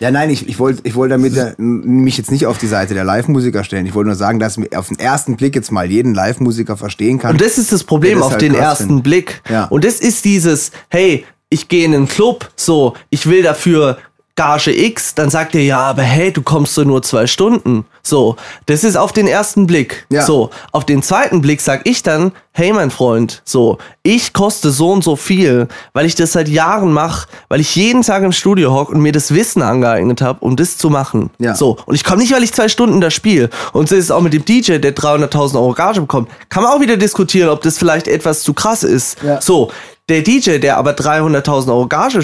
ja, 0.00 0.10
nein, 0.10 0.30
ich, 0.30 0.48
ich 0.48 0.58
wollte 0.58 0.80
ich 0.84 0.94
wollt 0.94 1.10
damit 1.10 1.34
ja, 1.34 1.52
mich 1.56 2.16
jetzt 2.18 2.30
nicht 2.30 2.46
auf 2.46 2.58
die 2.58 2.66
Seite 2.66 2.94
der 2.94 3.04
Live-Musiker 3.04 3.64
stellen. 3.64 3.86
Ich 3.86 3.94
wollte 3.94 4.08
nur 4.08 4.16
sagen, 4.16 4.38
dass 4.38 4.56
ich 4.56 4.76
auf 4.76 4.88
den 4.88 4.98
ersten 4.98 5.36
Blick 5.36 5.54
jetzt 5.54 5.72
mal 5.72 5.90
jeden 5.90 6.14
Live-Musiker 6.14 6.76
verstehen 6.76 7.18
kann. 7.18 7.32
Und 7.32 7.40
das 7.40 7.58
ist 7.58 7.72
das 7.72 7.84
Problem 7.84 8.22
auf 8.22 8.32
halt 8.32 8.42
den 8.42 8.54
ersten 8.54 8.86
find. 8.86 9.04
Blick. 9.04 9.42
Ja. 9.48 9.64
Und 9.64 9.84
das 9.84 10.00
ist 10.00 10.24
dieses, 10.24 10.70
hey, 10.88 11.24
ich 11.50 11.68
gehe 11.68 11.84
in 11.84 11.94
einen 11.94 12.08
Club, 12.08 12.50
so, 12.56 12.94
ich 13.10 13.26
will 13.26 13.42
dafür 13.42 13.98
Gage 14.38 14.70
X, 14.70 15.16
dann 15.16 15.30
sagt 15.30 15.56
er, 15.56 15.64
ja, 15.64 15.80
aber 15.80 16.02
hey, 16.02 16.32
du 16.32 16.42
kommst 16.42 16.74
so 16.74 16.84
nur 16.84 17.02
zwei 17.02 17.26
Stunden. 17.26 17.84
So, 18.04 18.36
das 18.66 18.84
ist 18.84 18.96
auf 18.96 19.12
den 19.12 19.26
ersten 19.26 19.66
Blick. 19.66 20.06
Ja. 20.10 20.22
So, 20.22 20.50
auf 20.70 20.86
den 20.86 21.02
zweiten 21.02 21.40
Blick 21.40 21.60
sag 21.60 21.88
ich 21.88 22.04
dann, 22.04 22.30
hey 22.52 22.72
mein 22.72 22.92
Freund, 22.92 23.42
so, 23.44 23.78
ich 24.04 24.32
koste 24.32 24.70
so 24.70 24.92
und 24.92 25.02
so 25.02 25.16
viel, 25.16 25.66
weil 25.92 26.06
ich 26.06 26.14
das 26.14 26.34
seit 26.34 26.48
Jahren 26.48 26.92
mache, 26.92 27.26
weil 27.48 27.58
ich 27.58 27.74
jeden 27.74 28.02
Tag 28.02 28.22
im 28.22 28.30
Studio 28.30 28.72
hock 28.72 28.90
und 28.90 29.00
mir 29.00 29.10
das 29.10 29.34
Wissen 29.34 29.60
angeeignet 29.60 30.22
habe, 30.22 30.38
um 30.38 30.54
das 30.54 30.78
zu 30.78 30.88
machen. 30.88 31.30
Ja. 31.40 31.56
So, 31.56 31.76
und 31.86 31.96
ich 31.96 32.04
komme 32.04 32.22
nicht, 32.22 32.32
weil 32.32 32.44
ich 32.44 32.52
zwei 32.52 32.68
Stunden 32.68 33.00
da 33.00 33.10
spiele. 33.10 33.50
Und 33.72 33.88
so 33.88 33.96
ist 33.96 34.04
es 34.04 34.10
auch 34.12 34.22
mit 34.22 34.34
dem 34.34 34.44
DJ, 34.44 34.78
der 34.78 34.94
300.000 34.94 35.56
Euro 35.56 35.72
Gage 35.72 36.00
bekommt. 36.00 36.30
Kann 36.48 36.62
man 36.62 36.70
auch 36.70 36.80
wieder 36.80 36.96
diskutieren, 36.96 37.48
ob 37.48 37.62
das 37.62 37.76
vielleicht 37.76 38.06
etwas 38.06 38.44
zu 38.44 38.54
krass 38.54 38.84
ist. 38.84 39.20
Ja. 39.20 39.40
So, 39.40 39.72
der 40.08 40.22
DJ, 40.22 40.58
der 40.58 40.76
aber 40.76 40.92
300.000 40.92 41.68
Euro 41.70 41.88
Gage 41.88 42.22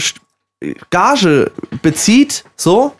Gage 0.90 1.50
bezieht, 1.82 2.44
so, 2.56 2.92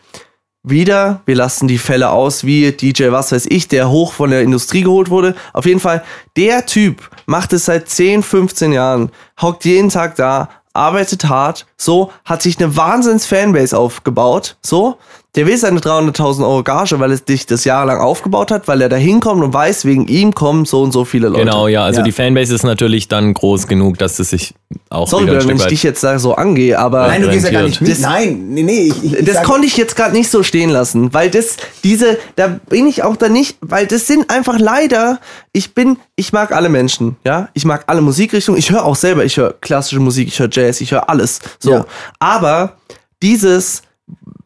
wieder, 0.63 1.21
wir 1.25 1.35
lassen 1.35 1.67
die 1.67 1.77
Fälle 1.77 2.09
aus, 2.09 2.43
wie 2.43 2.71
DJ, 2.71 3.11
was 3.11 3.31
weiß 3.31 3.45
ich, 3.47 3.67
der 3.67 3.89
hoch 3.89 4.13
von 4.13 4.31
der 4.31 4.41
Industrie 4.41 4.81
geholt 4.81 5.09
wurde. 5.09 5.35
Auf 5.53 5.65
jeden 5.65 5.79
Fall, 5.79 6.03
der 6.35 6.65
Typ 6.65 7.09
macht 7.27 7.53
es 7.53 7.65
seit 7.65 7.87
10, 7.87 8.23
15 8.23 8.73
Jahren, 8.73 9.11
hockt 9.39 9.65
jeden 9.65 9.89
Tag 9.89 10.15
da, 10.15 10.49
arbeitet 10.73 11.25
hart, 11.29 11.65
so, 11.77 12.11
hat 12.25 12.41
sich 12.41 12.57
eine 12.59 12.75
Wahnsinns-Fanbase 12.75 13.77
aufgebaut, 13.77 14.57
so, 14.61 14.97
der 15.35 15.45
will 15.45 15.57
seine 15.57 15.79
300.000 15.79 16.43
Euro 16.43 16.63
Gage, 16.63 16.99
weil 16.99 17.11
es 17.11 17.25
dich 17.25 17.45
das 17.45 17.65
Jahr 17.65 17.85
lang 17.85 17.99
aufgebaut 17.99 18.51
hat, 18.51 18.67
weil 18.67 18.81
er 18.81 18.89
da 18.89 18.95
hinkommt 18.95 19.43
und 19.43 19.53
weiß, 19.53 19.85
wegen 19.85 20.07
ihm 20.07 20.33
kommen 20.33 20.65
so 20.65 20.81
und 20.81 20.91
so 20.91 21.03
viele 21.03 21.27
Leute. 21.27 21.43
Genau, 21.43 21.67
ja. 21.67 21.83
Also 21.83 21.99
ja. 21.99 22.05
die 22.05 22.11
Fanbase 22.13 22.55
ist 22.55 22.63
natürlich 22.63 23.07
dann 23.07 23.33
groß 23.33 23.67
genug, 23.67 23.97
dass 23.97 24.17
es 24.19 24.29
sich 24.29 24.53
auch 24.89 25.07
Sorry, 25.07 25.27
wieder 25.27 25.45
wenn 25.47 25.57
ich 25.57 25.65
dich 25.65 25.83
jetzt 25.83 26.03
da 26.03 26.19
so 26.19 26.35
angehe, 26.35 26.79
aber. 26.79 27.07
Nein, 27.07 27.21
du 27.21 27.29
gehst 27.29 27.45
ja 27.45 27.51
gar 27.51 27.63
nicht 27.63 27.81
mit. 27.81 27.91
Das, 27.91 27.99
Nein, 27.99 28.47
nee, 28.49 28.63
nee. 28.63 28.93
Ich, 29.01 29.13
ich, 29.13 29.25
das 29.25 29.43
konnte 29.43 29.67
ich 29.67 29.75
jetzt 29.75 29.95
gerade 29.95 30.13
nicht 30.13 30.29
so 30.29 30.41
stehen 30.41 30.69
lassen, 30.69 31.13
weil 31.13 31.29
das, 31.29 31.57
diese, 31.83 32.17
da 32.35 32.47
bin 32.47 32.87
ich 32.87 33.03
auch 33.03 33.17
da 33.17 33.27
nicht, 33.27 33.57
weil 33.61 33.87
das 33.87 34.07
sind 34.07 34.29
einfach 34.29 34.57
leider, 34.57 35.19
ich 35.51 35.73
bin, 35.73 35.97
ich 36.15 36.31
mag 36.31 36.53
alle 36.53 36.69
Menschen, 36.69 37.17
ja. 37.25 37.49
Ich 37.53 37.65
mag 37.65 37.83
alle 37.87 38.01
Musikrichtungen. 38.01 38.57
Ich 38.57 38.71
höre 38.71 38.85
auch 38.85 38.95
selber, 38.95 39.25
ich 39.25 39.37
höre 39.37 39.53
klassische 39.53 39.99
Musik, 39.99 40.29
ich 40.29 40.39
höre 40.39 40.49
Jazz, 40.49 40.79
ich 40.79 40.91
höre 40.91 41.09
alles. 41.09 41.39
So. 41.59 41.71
Ja. 41.71 41.85
Aber 42.19 42.77
dieses, 43.21 43.81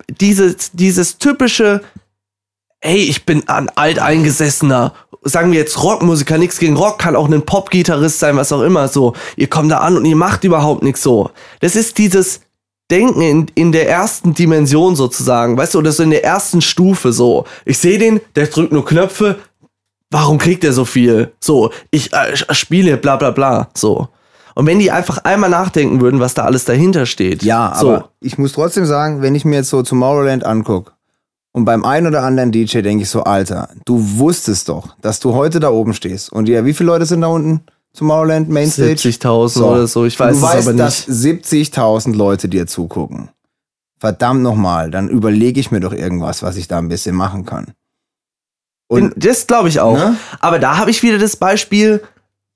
dieses, 0.10 0.72
dieses 0.74 1.18
typische, 1.18 1.82
hey, 2.82 2.98
ich 2.98 3.26
bin 3.26 3.48
ein 3.48 3.70
alteingesessener, 3.70 4.94
sagen 5.24 5.52
wir 5.52 5.60
jetzt 5.60 5.82
Rockmusiker, 5.84 6.38
nichts 6.38 6.60
gegen 6.60 6.78
Rock, 6.78 7.00
kann 7.00 7.16
auch 7.16 7.30
ein 7.30 7.46
Popgitarrist 7.46 8.20
sein, 8.20 8.38
was 8.38 8.52
auch 8.52 8.62
immer, 8.62 8.88
so. 8.88 9.14
Ihr 9.36 9.48
kommt 9.48 9.72
da 9.72 9.80
an 9.80 9.98
und 9.98 10.06
ihr 10.06 10.16
macht 10.16 10.44
überhaupt 10.44 10.84
nichts 10.84 11.02
so. 11.02 11.32
Das 11.60 11.76
ist 11.76 11.98
dieses 11.98 12.42
Denken 12.92 13.22
in, 13.22 13.52
in 13.54 13.72
der 13.72 13.88
ersten 13.88 14.34
Dimension 14.34 14.96
sozusagen, 14.96 15.58
weißt 15.58 15.76
du, 15.76 15.80
oder 15.80 15.92
so 15.92 16.04
in 16.04 16.10
der 16.10 16.24
ersten 16.24 16.62
Stufe 16.62 17.14
so. 17.14 17.46
Ich 17.66 17.78
sehe 17.78 18.00
den, 18.00 18.20
der 18.36 18.48
drückt 18.48 18.72
nur 18.72 18.86
Knöpfe, 18.86 19.40
warum 20.10 20.38
kriegt 20.38 20.64
er 20.64 20.74
so 20.74 20.86
viel? 20.86 21.32
So, 21.40 21.72
ich 21.92 22.12
äh, 22.14 22.36
spiele, 22.52 22.98
bla 22.98 23.16
bla 23.18 23.32
bla, 23.32 23.70
so. 23.76 24.10
Und 24.60 24.66
wenn 24.66 24.80
die 24.80 24.92
einfach 24.92 25.20
einmal 25.20 25.50
nachdenken 25.50 26.02
würden, 26.02 26.20
was 26.20 26.34
da 26.34 26.44
alles 26.44 26.66
dahinter 26.66 27.06
steht. 27.06 27.44
Ja, 27.44 27.74
so. 27.80 27.92
aber 27.92 28.10
ich 28.20 28.38
muss 28.38 28.52
trotzdem 28.52 28.86
sagen, 28.86 29.22
wenn 29.22 29.34
ich 29.34 29.46
mir 29.46 29.56
jetzt 29.56 29.70
so 29.70 29.82
Tomorrowland 29.84 30.44
angucke 30.44 30.92
und 31.54 31.64
beim 31.64 31.86
einen 31.86 32.08
oder 32.08 32.24
anderen 32.24 32.52
DJ 32.52 32.82
denke 32.82 33.04
ich 33.04 33.10
so, 33.10 33.24
Alter, 33.24 33.70
du 33.86 34.18
wusstest 34.18 34.68
doch, 34.68 34.98
dass 35.00 35.22
du 35.22 35.34
heute 35.34 35.62
da 35.62 35.70
oben 35.70 35.94
stehst. 35.94 36.34
Und 36.34 36.50
ja, 36.50 36.66
wie 36.66 36.74
viele 36.74 36.88
Leute 36.88 37.06
sind 37.06 37.22
da 37.22 37.28
unten? 37.28 37.62
Tomorrowland 37.94 38.50
Mainstage? 38.50 38.96
70.000 38.96 39.48
so. 39.48 39.70
oder 39.70 39.88
so, 39.88 40.04
ich 40.04 40.20
weiß 40.20 40.38
du 40.38 40.46
es 40.46 40.52
weißt, 40.54 40.68
aber 40.68 40.74
nicht. 40.74 41.08
dass 41.08 41.08
70.000 41.08 42.14
Leute 42.18 42.50
dir 42.50 42.68
zugucken. 42.68 43.30
Verdammt 43.98 44.42
nochmal, 44.42 44.92
dann 44.92 45.08
überlege 45.08 45.62
ich 45.62 45.72
mir 45.72 45.80
doch 45.80 45.94
irgendwas, 45.94 46.44
was 46.44 46.58
ich 46.58 46.68
da 46.68 46.80
ein 46.80 46.90
bisschen 46.90 47.16
machen 47.16 47.46
kann. 47.46 47.68
Und 48.90 49.14
das 49.16 49.48
glaube 49.48 49.70
ich 49.70 49.80
auch. 49.80 49.96
Ne? 49.96 50.18
Aber 50.42 50.60
da 50.60 50.78
habe 50.78 50.92
ich 50.92 51.02
wieder 51.02 51.18
das 51.18 51.38
Beispiel 51.38 52.04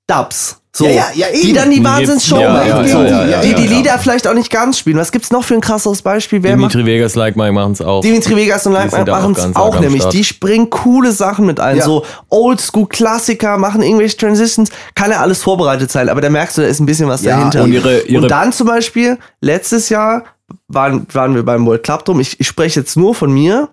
Dubs. 0.06 0.60
So, 0.76 0.86
ja, 0.86 0.90
ja, 0.92 1.04
ja, 1.14 1.26
die 1.32 1.52
dann 1.52 1.70
die 1.70 1.84
Wahnsinnsshow 1.84 2.40
ja, 2.40 2.52
machen, 2.52 2.88
ja, 3.08 3.40
die 3.42 3.54
die 3.54 3.68
Lieder 3.68 3.96
vielleicht 3.96 4.26
auch 4.26 4.34
nicht 4.34 4.50
ganz 4.50 4.76
spielen. 4.76 4.96
Was 4.96 5.12
gibt's 5.12 5.30
noch 5.30 5.44
für 5.44 5.54
ein 5.54 5.60
krasseres 5.60 6.02
Beispiel? 6.02 6.42
Wer 6.42 6.56
Dimitri 6.56 6.78
macht? 6.78 6.86
Vegas, 6.86 7.14
Like 7.14 7.36
Mike 7.36 7.52
machen 7.52 7.74
es 7.74 7.80
auch. 7.80 8.00
Dimitri 8.00 8.34
Vegas 8.34 8.66
und 8.66 8.72
Like 8.72 8.90
Mike 8.90 9.08
machen 9.08 9.36
es 9.38 9.54
auch, 9.54 9.78
nämlich. 9.78 10.04
Die 10.06 10.24
springen 10.24 10.70
coole 10.70 11.12
Sachen 11.12 11.46
mit 11.46 11.60
ein, 11.60 11.80
so 11.80 12.04
Oldschool-Klassiker, 12.28 13.56
machen 13.56 13.82
irgendwelche 13.82 14.16
Transitions. 14.16 14.70
Kann 14.96 15.12
ja 15.12 15.20
alles 15.20 15.44
vorbereitet 15.44 15.92
sein, 15.92 16.08
aber 16.08 16.20
da 16.20 16.28
merkst 16.28 16.58
du, 16.58 16.62
da 16.62 16.66
ist 16.66 16.80
ein 16.80 16.86
bisschen 16.86 17.06
was 17.08 17.22
dahinter. 17.22 17.62
Und, 17.62 17.72
ihre, 17.72 18.00
ihre 18.00 18.22
und 18.22 18.28
dann 18.28 18.52
zum 18.52 18.66
Beispiel, 18.66 19.18
letztes 19.40 19.90
Jahr 19.90 20.24
waren, 20.66 21.06
waren 21.12 21.36
wir 21.36 21.44
beim 21.44 21.64
World 21.66 21.84
Club 21.84 22.04
Drum. 22.04 22.18
Ich, 22.18 22.40
ich 22.40 22.48
spreche 22.48 22.80
jetzt 22.80 22.96
nur 22.96 23.14
von 23.14 23.32
mir, 23.32 23.68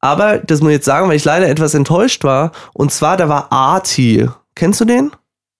aber 0.00 0.36
das 0.36 0.60
muss 0.60 0.68
ich 0.68 0.76
jetzt 0.76 0.86
sagen, 0.86 1.08
weil 1.08 1.16
ich 1.16 1.24
leider 1.24 1.48
etwas 1.48 1.72
enttäuscht 1.72 2.24
war. 2.24 2.52
Und 2.74 2.92
zwar, 2.92 3.16
da 3.16 3.30
war 3.30 3.50
Arti. 3.50 4.28
Kennst 4.54 4.78
du 4.82 4.84
den? 4.84 5.12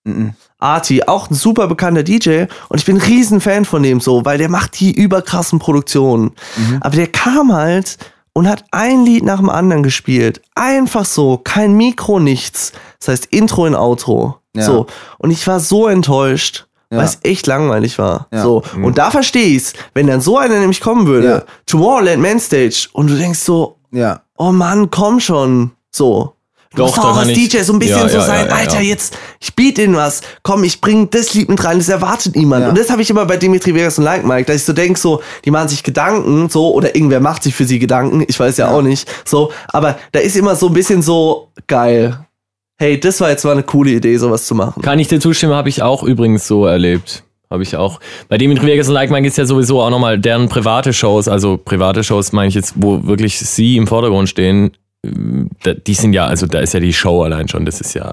Mhm. 0.05 0.35
Arti, 0.59 1.03
auch 1.05 1.31
ein 1.31 1.35
super 1.35 1.67
bekannter 1.67 2.03
DJ 2.03 2.45
und 2.69 2.79
ich 2.79 2.85
bin 2.85 2.97
ein 2.97 3.03
riesen 3.03 3.41
Fan 3.41 3.65
von 3.65 3.83
dem 3.83 4.01
so, 4.01 4.25
weil 4.25 4.39
der 4.39 4.49
macht 4.49 4.79
die 4.81 4.93
überkrassen 4.93 5.59
Produktionen. 5.59 6.33
Mhm. 6.57 6.79
Aber 6.81 6.97
der 6.97 7.09
kam 7.09 7.53
halt 7.53 7.99
und 8.33 8.49
hat 8.49 8.65
ein 8.71 9.05
Lied 9.05 9.25
nach 9.25 9.39
dem 9.39 9.51
anderen 9.51 9.83
gespielt. 9.83 10.41
Einfach 10.55 11.05
so, 11.05 11.39
kein 11.39 11.77
Mikro, 11.77 12.19
nichts. 12.19 12.73
Das 12.99 13.09
heißt 13.09 13.27
Intro 13.27 13.67
in 13.67 13.75
Outro. 13.75 14.39
Ja. 14.55 14.63
So. 14.63 14.87
Und 15.19 15.31
ich 15.31 15.47
war 15.47 15.61
so 15.61 15.89
enttäuscht. 15.89 16.67
Ja. 16.91 16.99
Weil 16.99 17.05
es 17.07 17.19
echt 17.23 17.47
langweilig 17.47 17.99
war. 17.99 18.27
Ja. 18.31 18.43
So. 18.43 18.63
Mhm. 18.75 18.85
Und 18.85 18.99
da 18.99 19.11
verstehe 19.11 19.57
ich's, 19.57 19.73
wenn 19.95 20.07
dann 20.07 20.21
so 20.21 20.37
einer 20.37 20.59
nämlich 20.59 20.83
kommen 20.83 21.07
würde. 21.07 21.47
Tomorrowland 21.65 22.21
Mainstage, 22.21 22.89
und 22.93 23.09
du 23.09 23.17
denkst 23.17 23.39
so, 23.39 23.79
ja. 23.91 24.21
oh 24.37 24.53
Mann, 24.53 24.91
komm 24.91 25.19
schon. 25.19 25.71
So. 25.91 26.35
Du 26.73 26.79
Doch, 26.79 26.87
musst 26.87 26.99
auch 27.01 27.17
als 27.17 27.29
DJ 27.29 27.59
so 27.59 27.75
ein 27.75 27.79
bisschen 27.79 28.01
ja, 28.01 28.09
so 28.09 28.19
ja, 28.19 28.25
sein, 28.25 28.47
ja, 28.47 28.55
Alter, 28.55 28.81
jetzt, 28.81 29.17
ich 29.41 29.55
biete 29.55 29.83
ihnen 29.83 29.95
was, 29.95 30.23
komm, 30.43 30.65
ich 30.65 30.81
bring 30.81 31.11
das 31.11 31.35
Lied 31.35 31.51
mit 31.51 31.63
rein, 31.63 31.79
das 31.79 31.91
erwartet 31.91 32.35
niemand. 32.35 32.67
Und 32.67 32.79
das 32.79 32.89
habe 32.89 33.03
ich 33.03 33.11
immer 33.11 33.27
bei 33.27 33.37
Dimitri 33.37 33.75
Vegas 33.75 33.99
und 33.99 34.05
Like 34.05 34.25
Mike, 34.25 34.47
dass 34.47 34.57
ich 34.57 34.65
so 34.65 34.73
denk 34.73 34.97
so, 34.97 35.23
die 35.45 35.51
machen 35.51 35.69
sich 35.69 35.83
Gedanken, 35.83 36.49
so, 36.49 36.73
oder 36.73 36.95
irgendwer 36.95 37.21
macht 37.21 37.43
sich 37.43 37.55
für 37.55 37.67
sie 37.67 37.79
Gedanken, 37.79 38.25
ich 38.27 38.41
weiß 38.41 38.57
ja, 38.57 38.71
auch 38.71 38.81
nicht, 38.81 39.07
so, 39.27 39.53
aber 39.69 39.99
da 40.13 40.21
ist 40.21 40.37
immer 40.37 40.57
so 40.57 40.69
ein 40.69 40.73
bisschen 40.73 41.03
so, 41.03 41.49
geil. 41.67 42.19
Hey, 42.79 42.99
das 42.99 43.21
war 43.21 43.31
jetzt 43.31 43.45
mal 43.45 43.53
eine 43.53 43.63
coole 43.63 43.91
Idee, 43.91 44.17
sowas 44.17 44.47
zu 44.47 44.55
machen. 44.55 44.83
Kann 44.83 44.99
ich 44.99 45.09
dir 45.09 45.21
zustimmen, 45.21 45.55
habe 45.55 45.69
ich 45.69 45.83
auch 45.83 46.03
übrigens 46.03 46.47
so 46.47 46.67
erlebt. 46.67 47.23
Habe 47.51 47.63
ich 47.63 47.77
auch. 47.77 48.01
Bei 48.31 48.39
Dimitri 48.39 48.67
Vegas 48.67 48.89
und 48.89 48.95
Like 48.95 49.11
Mike 49.11 49.27
ist 49.27 49.37
ja 49.37 49.45
sowieso 49.45 49.83
auch 49.83 49.91
nochmal 49.91 50.19
deren 50.19 50.49
private 50.49 50.95
Shows, 50.95 51.29
also 51.29 51.59
private 51.59 52.03
Shows 52.03 52.33
meine 52.33 52.49
ich 52.49 52.55
jetzt, 52.55 52.73
wo 52.77 53.07
wirklich 53.07 53.39
sie 53.39 53.77
im 53.77 53.87
Vordergrund 53.87 54.31
stehen, 54.31 54.73
die 55.05 55.95
sind 55.95 56.13
ja, 56.13 56.27
also 56.27 56.47
da 56.47 56.61
ist 56.61 56.75
ja 56.75 56.81
die 56.81 56.93
Show 56.93 57.23
allein 57.23 57.49
schon, 57.49 57.65
das 57.65 57.81
ist 57.81 57.95
ja. 57.95 58.13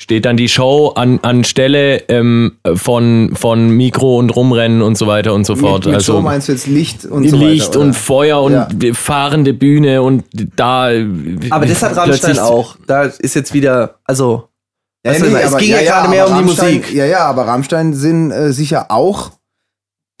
steht 0.00 0.24
dann 0.24 0.36
die 0.36 0.48
Show 0.48 0.92
an, 0.96 1.20
an 1.22 1.44
Stelle 1.44 2.08
ähm, 2.08 2.56
von, 2.74 3.32
von 3.34 3.70
Mikro 3.70 4.18
und 4.18 4.30
Rumrennen 4.30 4.82
und 4.82 4.98
so 4.98 5.06
weiter 5.06 5.34
und 5.34 5.44
so 5.44 5.56
fort. 5.56 5.80
Mit, 5.80 5.86
mit 5.86 5.94
also 5.96 6.14
Show 6.14 6.20
meinst 6.20 6.48
du 6.48 6.52
jetzt 6.52 6.66
Licht 6.66 7.04
und 7.04 7.28
so 7.28 7.36
Licht 7.36 7.68
weiter, 7.68 7.80
und 7.80 7.94
Feuer 7.94 8.42
und 8.42 8.82
ja. 8.82 8.94
fahrende 8.94 9.52
Bühne 9.52 10.02
und 10.02 10.24
da. 10.56 10.90
Aber 11.50 11.66
das 11.66 11.82
hat 11.82 11.96
Rammstein 11.96 12.38
auch. 12.38 12.76
Da 12.86 13.04
ist 13.04 13.34
jetzt 13.34 13.52
wieder, 13.52 13.96
also. 14.04 14.48
Ja, 15.06 15.12
nee, 15.12 15.18
es 15.18 15.56
ging 15.56 15.70
ja, 15.70 15.80
ja 15.80 15.92
gerade 15.92 16.10
mehr 16.10 16.28
um 16.28 16.38
die 16.38 16.44
Musik. 16.44 16.92
Ja, 16.92 17.06
ja, 17.06 17.20
aber 17.20 17.46
Rammstein 17.46 17.94
sind 17.94 18.32
äh, 18.32 18.52
sicher 18.52 18.90
auch 18.90 19.30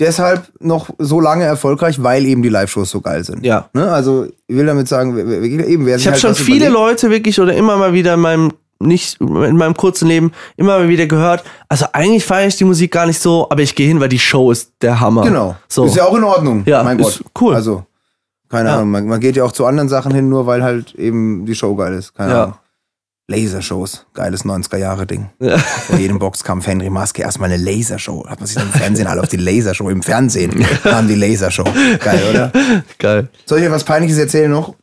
deshalb 0.00 0.50
noch 0.58 0.90
so 0.98 1.20
lange 1.20 1.44
erfolgreich, 1.44 2.02
weil 2.02 2.24
eben 2.26 2.42
die 2.42 2.48
Live-Shows 2.48 2.90
so 2.90 3.00
geil 3.00 3.22
sind. 3.22 3.44
Ja. 3.44 3.68
Ne? 3.74 3.92
Also 3.92 4.26
ich 4.46 4.56
will 4.56 4.66
damit 4.66 4.88
sagen, 4.88 5.16
eben 5.16 5.86
wer 5.86 5.96
Ich 5.96 6.06
habe 6.06 6.14
halt 6.14 6.20
schon 6.20 6.34
viele 6.34 6.68
überlegt. 6.68 6.72
Leute 6.72 7.10
wirklich 7.10 7.38
oder 7.40 7.54
immer 7.54 7.76
mal 7.76 7.92
wieder 7.92 8.14
in 8.14 8.20
meinem 8.20 8.52
nicht 8.82 9.20
in 9.20 9.56
meinem 9.58 9.76
kurzen 9.76 10.08
Leben 10.08 10.32
immer 10.56 10.78
mal 10.78 10.88
wieder 10.88 11.06
gehört. 11.06 11.44
Also 11.68 11.84
eigentlich 11.92 12.24
feiere 12.24 12.48
ich 12.48 12.56
die 12.56 12.64
Musik 12.64 12.90
gar 12.92 13.06
nicht 13.06 13.20
so, 13.20 13.46
aber 13.50 13.60
ich 13.60 13.74
gehe 13.74 13.86
hin, 13.86 14.00
weil 14.00 14.08
die 14.08 14.18
Show 14.18 14.50
ist 14.50 14.72
der 14.80 14.98
Hammer. 14.98 15.22
Genau. 15.22 15.54
So. 15.68 15.84
Ist 15.84 15.96
ja 15.96 16.06
auch 16.06 16.16
in 16.16 16.24
Ordnung. 16.24 16.62
Ja, 16.64 16.82
mein 16.82 16.96
Gott. 16.96 17.22
cool. 17.38 17.54
Also 17.54 17.84
keine 18.48 18.70
ja. 18.70 18.76
Ahnung. 18.76 18.90
Man, 18.90 19.06
man, 19.06 19.20
geht 19.20 19.36
ja 19.36 19.44
auch 19.44 19.52
zu 19.52 19.66
anderen 19.66 19.90
Sachen 19.90 20.14
hin, 20.14 20.30
nur 20.30 20.46
weil 20.46 20.62
halt 20.62 20.94
eben 20.94 21.44
die 21.44 21.54
Show 21.54 21.74
geil 21.76 21.92
ist. 21.92 22.14
Keine 22.14 22.32
ja. 22.32 22.42
Ahnung. 22.44 22.54
Lasershows, 23.30 24.06
geiles 24.12 24.44
90er-Jahre-Ding. 24.44 25.30
Ja. 25.38 25.56
Vor 25.58 25.98
jedem 25.98 26.18
Boxkampf 26.18 26.66
Henry 26.66 26.90
Maske 26.90 27.22
erstmal 27.22 27.50
eine 27.50 27.62
Lasershow. 27.62 28.26
Hat 28.28 28.40
man 28.40 28.46
sich 28.46 28.60
im 28.60 28.68
Fernsehen 28.68 29.06
alle 29.06 29.20
auf 29.22 29.28
die 29.28 29.36
Lasershow. 29.36 29.88
Im 29.88 30.02
Fernsehen 30.02 30.66
haben 30.84 31.06
die 31.06 31.14
Lasershow. 31.14 31.64
Geil, 32.02 32.20
oder? 32.28 32.52
Geil. 32.98 33.28
Soll 33.46 33.58
ich 33.58 33.64
dir 33.64 33.70
was 33.70 33.84
Peinliches 33.84 34.18
erzählen 34.18 34.50
noch? 34.50 34.74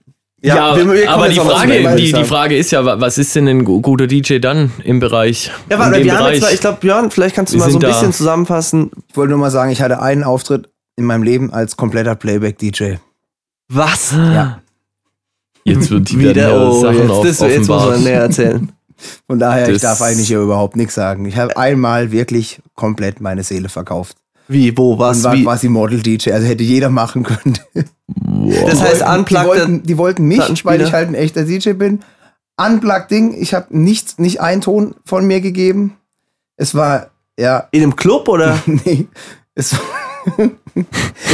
Ja, 0.42 0.56
ja 0.56 0.78
wir, 0.78 0.94
wir 0.94 1.10
aber 1.10 1.28
die 1.28 1.36
Frage, 1.36 1.96
die, 1.98 2.14
die 2.14 2.24
Frage 2.24 2.58
ist 2.58 2.72
ja, 2.72 2.86
was 2.86 3.18
ist 3.18 3.36
denn 3.36 3.48
ein 3.48 3.66
guter 3.66 4.08
DJ 4.08 4.38
dann 4.38 4.72
im 4.84 5.00
Bereich? 5.00 5.52
Ja, 5.70 5.80
warte, 5.80 6.02
wir 6.02 6.18
haben 6.18 6.34
jetzt, 6.34 6.54
ich 6.54 6.62
glaube, 6.62 6.78
Björn, 6.80 7.12
vielleicht 7.12 7.36
kannst 7.36 7.54
du 7.54 7.58
wir 7.58 7.66
mal 7.66 7.72
so 7.72 7.80
ein 7.80 7.86
bisschen 7.86 8.14
zusammenfassen. 8.14 8.92
Ich 9.10 9.18
wollte 9.18 9.32
nur 9.32 9.40
mal 9.40 9.52
sagen, 9.52 9.72
ich 9.72 9.82
hatte 9.82 10.00
einen 10.02 10.24
Auftritt 10.24 10.70
in 10.96 11.06
meinem 11.06 11.24
Leben 11.24 11.52
als 11.52 11.76
kompletter 11.76 12.16
Playback-DJ. 12.16 12.96
Was? 13.70 14.14
Ja. 14.14 14.62
Jetzt 15.68 15.92
wird 15.92 16.10
die 16.10 16.20
wieder 16.20 16.70
oh, 16.70 16.82
Sachen 16.82 16.98
jetzt, 16.98 17.12
auf, 17.12 17.26
das, 17.26 17.40
jetzt 17.42 17.68
muss 17.68 17.86
man 17.86 18.04
näher 18.04 18.22
erzählen. 18.22 18.72
Von 19.28 19.38
daher, 19.38 19.68
das 19.68 19.76
ich 19.76 19.82
darf 19.82 20.02
eigentlich 20.02 20.28
hier 20.28 20.40
überhaupt 20.40 20.76
nichts 20.76 20.96
sagen. 20.96 21.26
Ich 21.26 21.38
habe 21.38 21.56
einmal 21.58 22.12
wirklich 22.12 22.62
komplett 22.74 23.22
meine 23.22 23.44
Seele 23.44 23.70
verkauft. 23.70 24.18
Wie, 24.48 24.76
wo, 24.78 24.98
was? 24.98 25.18
Und 25.18 25.24
war 25.26 25.34
wie? 25.34 25.44
quasi 25.44 25.68
Model-DJ, 25.68 26.32
also 26.32 26.48
hätte 26.48 26.64
jeder 26.64 26.90
machen 26.90 27.24
können. 27.24 27.60
Wow. 28.08 28.70
Das 28.70 28.82
heißt, 28.82 29.02
Unplugged. 29.02 29.44
Die 29.44 29.48
wollten, 29.48 29.84
die 29.84 29.98
wollten 29.98 30.24
mich, 30.24 30.66
weil 30.66 30.82
ich 30.82 30.94
halt 30.94 31.10
ein 31.10 31.16
echter 31.16 31.44
DJ 31.44 31.74
bin. 31.74 32.00
Unplugged-Ding, 32.56 33.36
ich 33.40 33.54
habe 33.54 33.78
nichts, 33.78 34.18
nicht 34.18 34.40
einen 34.40 34.62
Ton 34.62 34.96
von 35.06 35.28
mir 35.28 35.42
gegeben. 35.42 35.98
Es 36.56 36.74
war, 36.74 37.12
ja. 37.38 37.68
In 37.72 37.84
einem 37.84 37.96
Club 37.98 38.30
oder? 38.30 38.58
nee. 38.66 39.08
Es 39.54 39.74
war, 39.74 39.80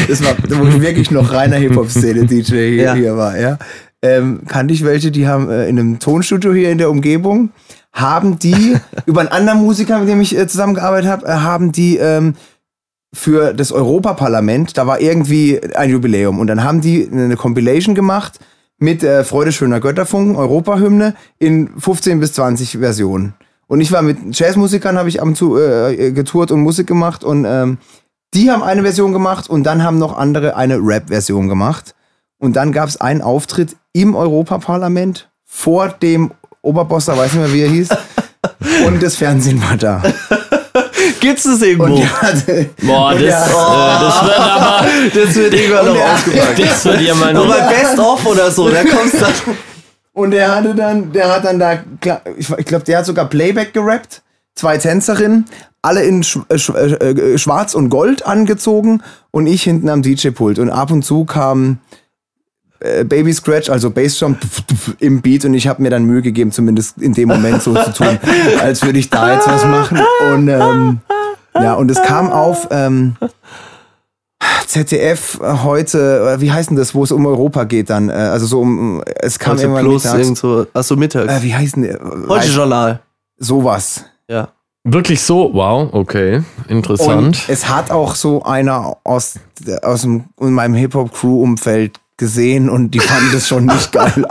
es 0.10 0.23
war, 0.23 0.35
wo 0.49 0.65
ich 0.65 0.81
wirklich 0.81 1.11
noch 1.11 1.31
reiner 1.31 1.57
Hip-Hop-Szene-DJ 1.57 2.45
hier, 2.45 2.76
ja. 2.76 2.93
hier 2.95 3.15
war, 3.15 3.39
ja 3.39 3.60
ähm, 4.03 4.41
kannte 4.47 4.73
ich 4.73 4.84
welche, 4.84 5.09
die 5.09 5.27
haben 5.27 5.49
äh, 5.49 5.67
in 5.67 5.80
einem 5.80 5.99
Tonstudio 5.99 6.53
hier 6.53 6.69
in 6.69 6.77
der 6.77 6.91
Umgebung, 6.91 7.51
haben 7.93 8.38
die, 8.38 8.75
über 9.05 9.21
einen 9.21 9.30
anderen 9.30 9.59
Musiker, 9.59 9.97
mit 9.99 10.09
dem 10.09 10.21
ich 10.21 10.38
äh, 10.38 10.45
zusammengearbeitet 10.45 11.09
habe, 11.09 11.25
äh, 11.25 11.31
haben 11.31 11.71
die 11.71 11.97
ähm, 11.97 12.35
für 13.13 13.53
das 13.53 13.71
Europaparlament, 13.71 14.77
da 14.77 14.85
war 14.88 14.99
irgendwie 14.99 15.61
ein 15.75 15.89
Jubiläum 15.89 16.39
und 16.39 16.47
dann 16.47 16.63
haben 16.63 16.81
die 16.81 17.07
eine 17.09 17.38
Compilation 17.38 17.95
gemacht 17.95 18.39
mit 18.77 19.03
äh, 19.03 19.23
Freude 19.23 19.51
schöner 19.51 19.80
Götterfunken, 19.80 20.35
Europahymne 20.35 21.15
in 21.39 21.69
15 21.77 22.19
bis 22.19 22.34
20 22.34 22.80
Versionen. 22.80 23.35
Und 23.67 23.80
ich 23.80 23.91
war 23.91 24.01
mit 24.01 24.17
Jazzmusikern, 24.38 24.97
habe 24.97 25.09
ich 25.09 25.21
am 25.21 25.35
zu, 25.35 25.57
äh, 25.57 26.11
getourt 26.11 26.51
und 26.51 26.61
Musik 26.61 26.88
gemacht 26.88 27.23
und 27.23 27.45
ähm, 27.47 27.77
die 28.34 28.51
haben 28.51 28.63
eine 28.63 28.81
Version 28.81 29.13
gemacht 29.13 29.49
und 29.49 29.63
dann 29.63 29.84
haben 29.84 29.99
noch 29.99 30.17
andere 30.17 30.57
eine 30.57 30.77
Rap-Version 30.77 31.47
gemacht. 31.47 31.95
Und 32.44 32.57
dann 32.57 32.74
gab 32.74 32.90
es 32.90 32.99
einen 32.99 33.22
Auftritt 33.22 33.78
im 33.94 34.15
Europaparlament 34.18 35.30
vor 35.45 35.88
dem 35.88 36.32
Oberboss, 36.61 37.06
da 37.06 37.18
weiß 37.18 37.36
nicht 37.36 37.41
mehr, 37.41 37.53
wie 37.53 37.61
er 37.61 37.70
hieß. 37.70 37.88
und 38.86 39.02
das 39.02 39.15
Fernsehen 39.15 39.64
war 39.64 39.78
da. 39.78 40.03
Gibt's 41.22 41.44
das 41.44 41.61
irgendwo? 41.61 42.06
Hatte, 42.06 42.70
Boah, 42.82 43.14
das, 43.14 43.24
ja, 43.24 43.45
äh, 43.45 43.99
das 44.03 44.26
wird 44.26 44.40
aber. 44.40 44.88
Das 45.14 45.36
wird 45.36 45.53
irgendwann 45.53 45.86
noch 45.86 45.95
ausgepackt. 45.95 46.60
Das 46.60 46.84
wird 46.84 47.02
ja 47.02 47.15
mal 47.15 47.34
noch. 47.34 47.45
Nur 47.45 47.56
bei 47.56 47.61
Best 47.61 47.98
of 47.98 48.26
oder 48.26 48.52
so, 48.52 48.70
da 48.70 48.84
kommst 48.84 49.22
dann. 49.22 49.34
Und 50.11 50.32
der 50.32 50.53
hatte 50.53 50.76
dann, 50.76 51.14
der 51.14 51.34
hat 51.34 51.45
dann 51.45 51.60
da, 51.60 51.80
ich, 52.36 52.65
glaube, 52.65 52.84
der 52.84 52.98
hat 52.98 53.06
sogar 53.06 53.30
Playback 53.30 53.74
gerappt. 53.74 54.22
Zwei 54.53 54.78
Tänzerinnen, 54.78 55.45
alle 55.82 56.03
in 56.03 56.26
äh, 56.49 56.56
äh, 56.56 57.38
Schwarz 57.38 57.74
und 57.74 57.88
Gold 57.88 58.26
angezogen 58.26 59.02
und 59.32 59.48
ich 59.48 59.64
hinten 59.64 59.88
am 59.88 60.02
DJ-Pult. 60.02 60.60
Und 60.60 60.70
ab 60.70 60.91
und 60.91 61.03
zu 61.03 61.24
kam 61.24 61.80
äh, 62.84 63.03
Baby 63.03 63.34
Scratch, 63.34 63.69
also 63.69 63.89
Bassdrum 63.89 64.38
im 64.99 65.22
Beat 65.22 65.45
und 65.45 65.53
ich 65.53 65.68
habe 65.68 65.81
mir 65.81 65.89
dann 65.89 66.03
Mühe 66.03 66.22
gegeben, 66.22 66.51
zumindest 66.51 66.97
in 66.97 67.14
dem 67.14 67.30
Moment 67.30 67.64
so 67.64 67.73
zu 67.73 67.93
tun, 67.93 68.19
als 68.61 68.84
würde 68.84 68.99
ich 68.99 69.10
da 69.10 69.34
jetzt 69.34 69.47
was 69.47 69.65
machen. 69.65 69.99
Und 70.31 70.49
ähm, 70.49 70.99
ja, 71.55 71.76
und 71.76 71.89
es 71.89 72.01
kam 72.01 72.30
auf 72.30 72.68
ähm, 72.72 73.15
ZDF 74.68 75.39
heute, 75.41 76.35
äh, 76.35 76.41
wie 76.41 76.51
heißt 76.51 76.72
denn 76.72 76.77
das, 76.77 76.93
wo 76.93 77.03
es 77.03 77.11
um 77.11 77.26
Europa 77.26 77.64
geht 77.64 77.89
dann? 77.89 78.10
Äh, 78.10 78.14
also 78.14 78.45
so 78.45 78.61
um, 78.61 79.01
es 79.05 79.39
kam 79.39 79.53
also 79.53 79.65
immer 79.65 79.80
plus 79.80 80.05
irgendwo, 80.05 80.65
achso, 80.73 80.95
mittags. 80.95 81.31
Äh, 81.31 81.43
wie 81.43 81.55
heißt 81.55 81.76
denn 81.76 81.84
der? 81.84 81.99
Heute 82.27 82.47
Journal. 82.47 82.99
Sowas. 83.38 84.05
Ja. 84.27 84.49
Wirklich 84.84 85.22
so? 85.22 85.53
Wow, 85.53 85.89
okay. 85.93 86.43
Interessant. 86.68 87.26
Und 87.27 87.45
es 87.47 87.69
hat 87.69 87.91
auch 87.91 88.15
so 88.15 88.43
einer 88.43 88.97
aus, 89.05 89.39
aus 89.81 90.01
dem, 90.01 90.26
in 90.41 90.51
meinem 90.51 90.73
Hip-Hop-Crew-Umfeld 90.73 91.99
gesehen 92.18 92.69
und 92.69 92.91
die 92.91 92.99
fanden 92.99 93.31
das 93.34 93.48
schon 93.48 93.65
nicht 93.65 93.91
geil. 93.91 94.11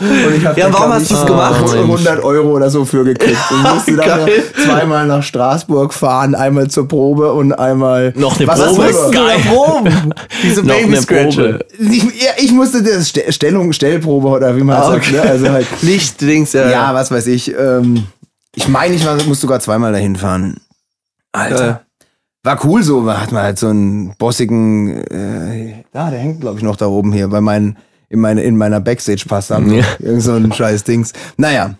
Und 0.00 0.34
ich 0.36 0.44
habe 0.44 0.58
ja, 0.58 0.72
warum 0.72 0.92
hast 0.92 1.10
du 1.10 1.14
es 1.14 1.24
gemacht? 1.24 1.72
100 1.72 2.22
Euro 2.24 2.50
oder 2.50 2.68
so 2.68 2.84
für 2.84 3.04
gekriegt. 3.04 3.38
Und 3.50 3.62
musste 3.74 3.96
dann 3.96 4.28
zweimal 4.64 5.06
nach 5.06 5.22
Straßburg 5.22 5.94
fahren, 5.94 6.34
einmal 6.34 6.68
zur 6.68 6.88
Probe 6.88 7.32
und 7.32 7.52
einmal. 7.52 8.12
Noch 8.16 8.36
eine 8.36 8.46
was 8.46 8.60
Probe? 8.60 8.82
Was 8.82 9.10
geil. 9.12 9.36
Proben? 9.48 10.14
Diese 10.42 10.62
Baby 10.62 10.96
Scratcher. 10.96 11.60
Ich, 11.78 12.04
ich, 12.38 12.52
musste 12.52 12.82
das 12.82 13.12
Stellung, 13.34 13.72
Stellprobe 13.72 14.28
oder 14.28 14.56
wie 14.56 14.62
man 14.62 14.76
ah, 14.76 14.90
sagt. 14.90 15.12
Ne? 15.12 15.22
Also 15.22 15.48
halt, 15.48 15.66
Lichtdings, 15.82 16.52
ja. 16.52 16.70
Ja, 16.70 16.94
was 16.94 17.10
weiß 17.10 17.26
ich. 17.28 17.54
Ähm, 17.56 18.04
ich 18.54 18.68
meine, 18.68 18.94
ich 18.94 19.26
muss 19.26 19.40
sogar 19.40 19.60
zweimal 19.60 19.92
dahin 19.92 20.16
fahren. 20.16 20.60
Alter. 21.32 21.82
War 22.44 22.62
cool 22.64 22.82
so, 22.82 23.10
hat 23.10 23.32
man 23.32 23.42
halt 23.42 23.58
so 23.58 23.68
einen 23.68 24.14
bossigen, 24.18 24.98
äh, 25.04 25.82
da, 25.92 26.10
der 26.10 26.18
hängt 26.18 26.42
glaube 26.42 26.58
ich 26.58 26.62
noch 26.62 26.76
da 26.76 26.86
oben 26.86 27.12
hier 27.12 27.28
bei 27.28 27.40
meinen, 27.40 27.78
in, 28.10 28.20
meine, 28.20 28.42
in 28.42 28.58
meiner 28.58 28.80
Backstage-Pass 28.80 29.50
haben. 29.50 29.72
Ja. 29.72 29.84
Irgend 29.98 30.22
so 30.22 30.34
ein 30.34 30.52
scheiß 30.52 30.84
Dings. 30.84 31.14
Naja, 31.38 31.74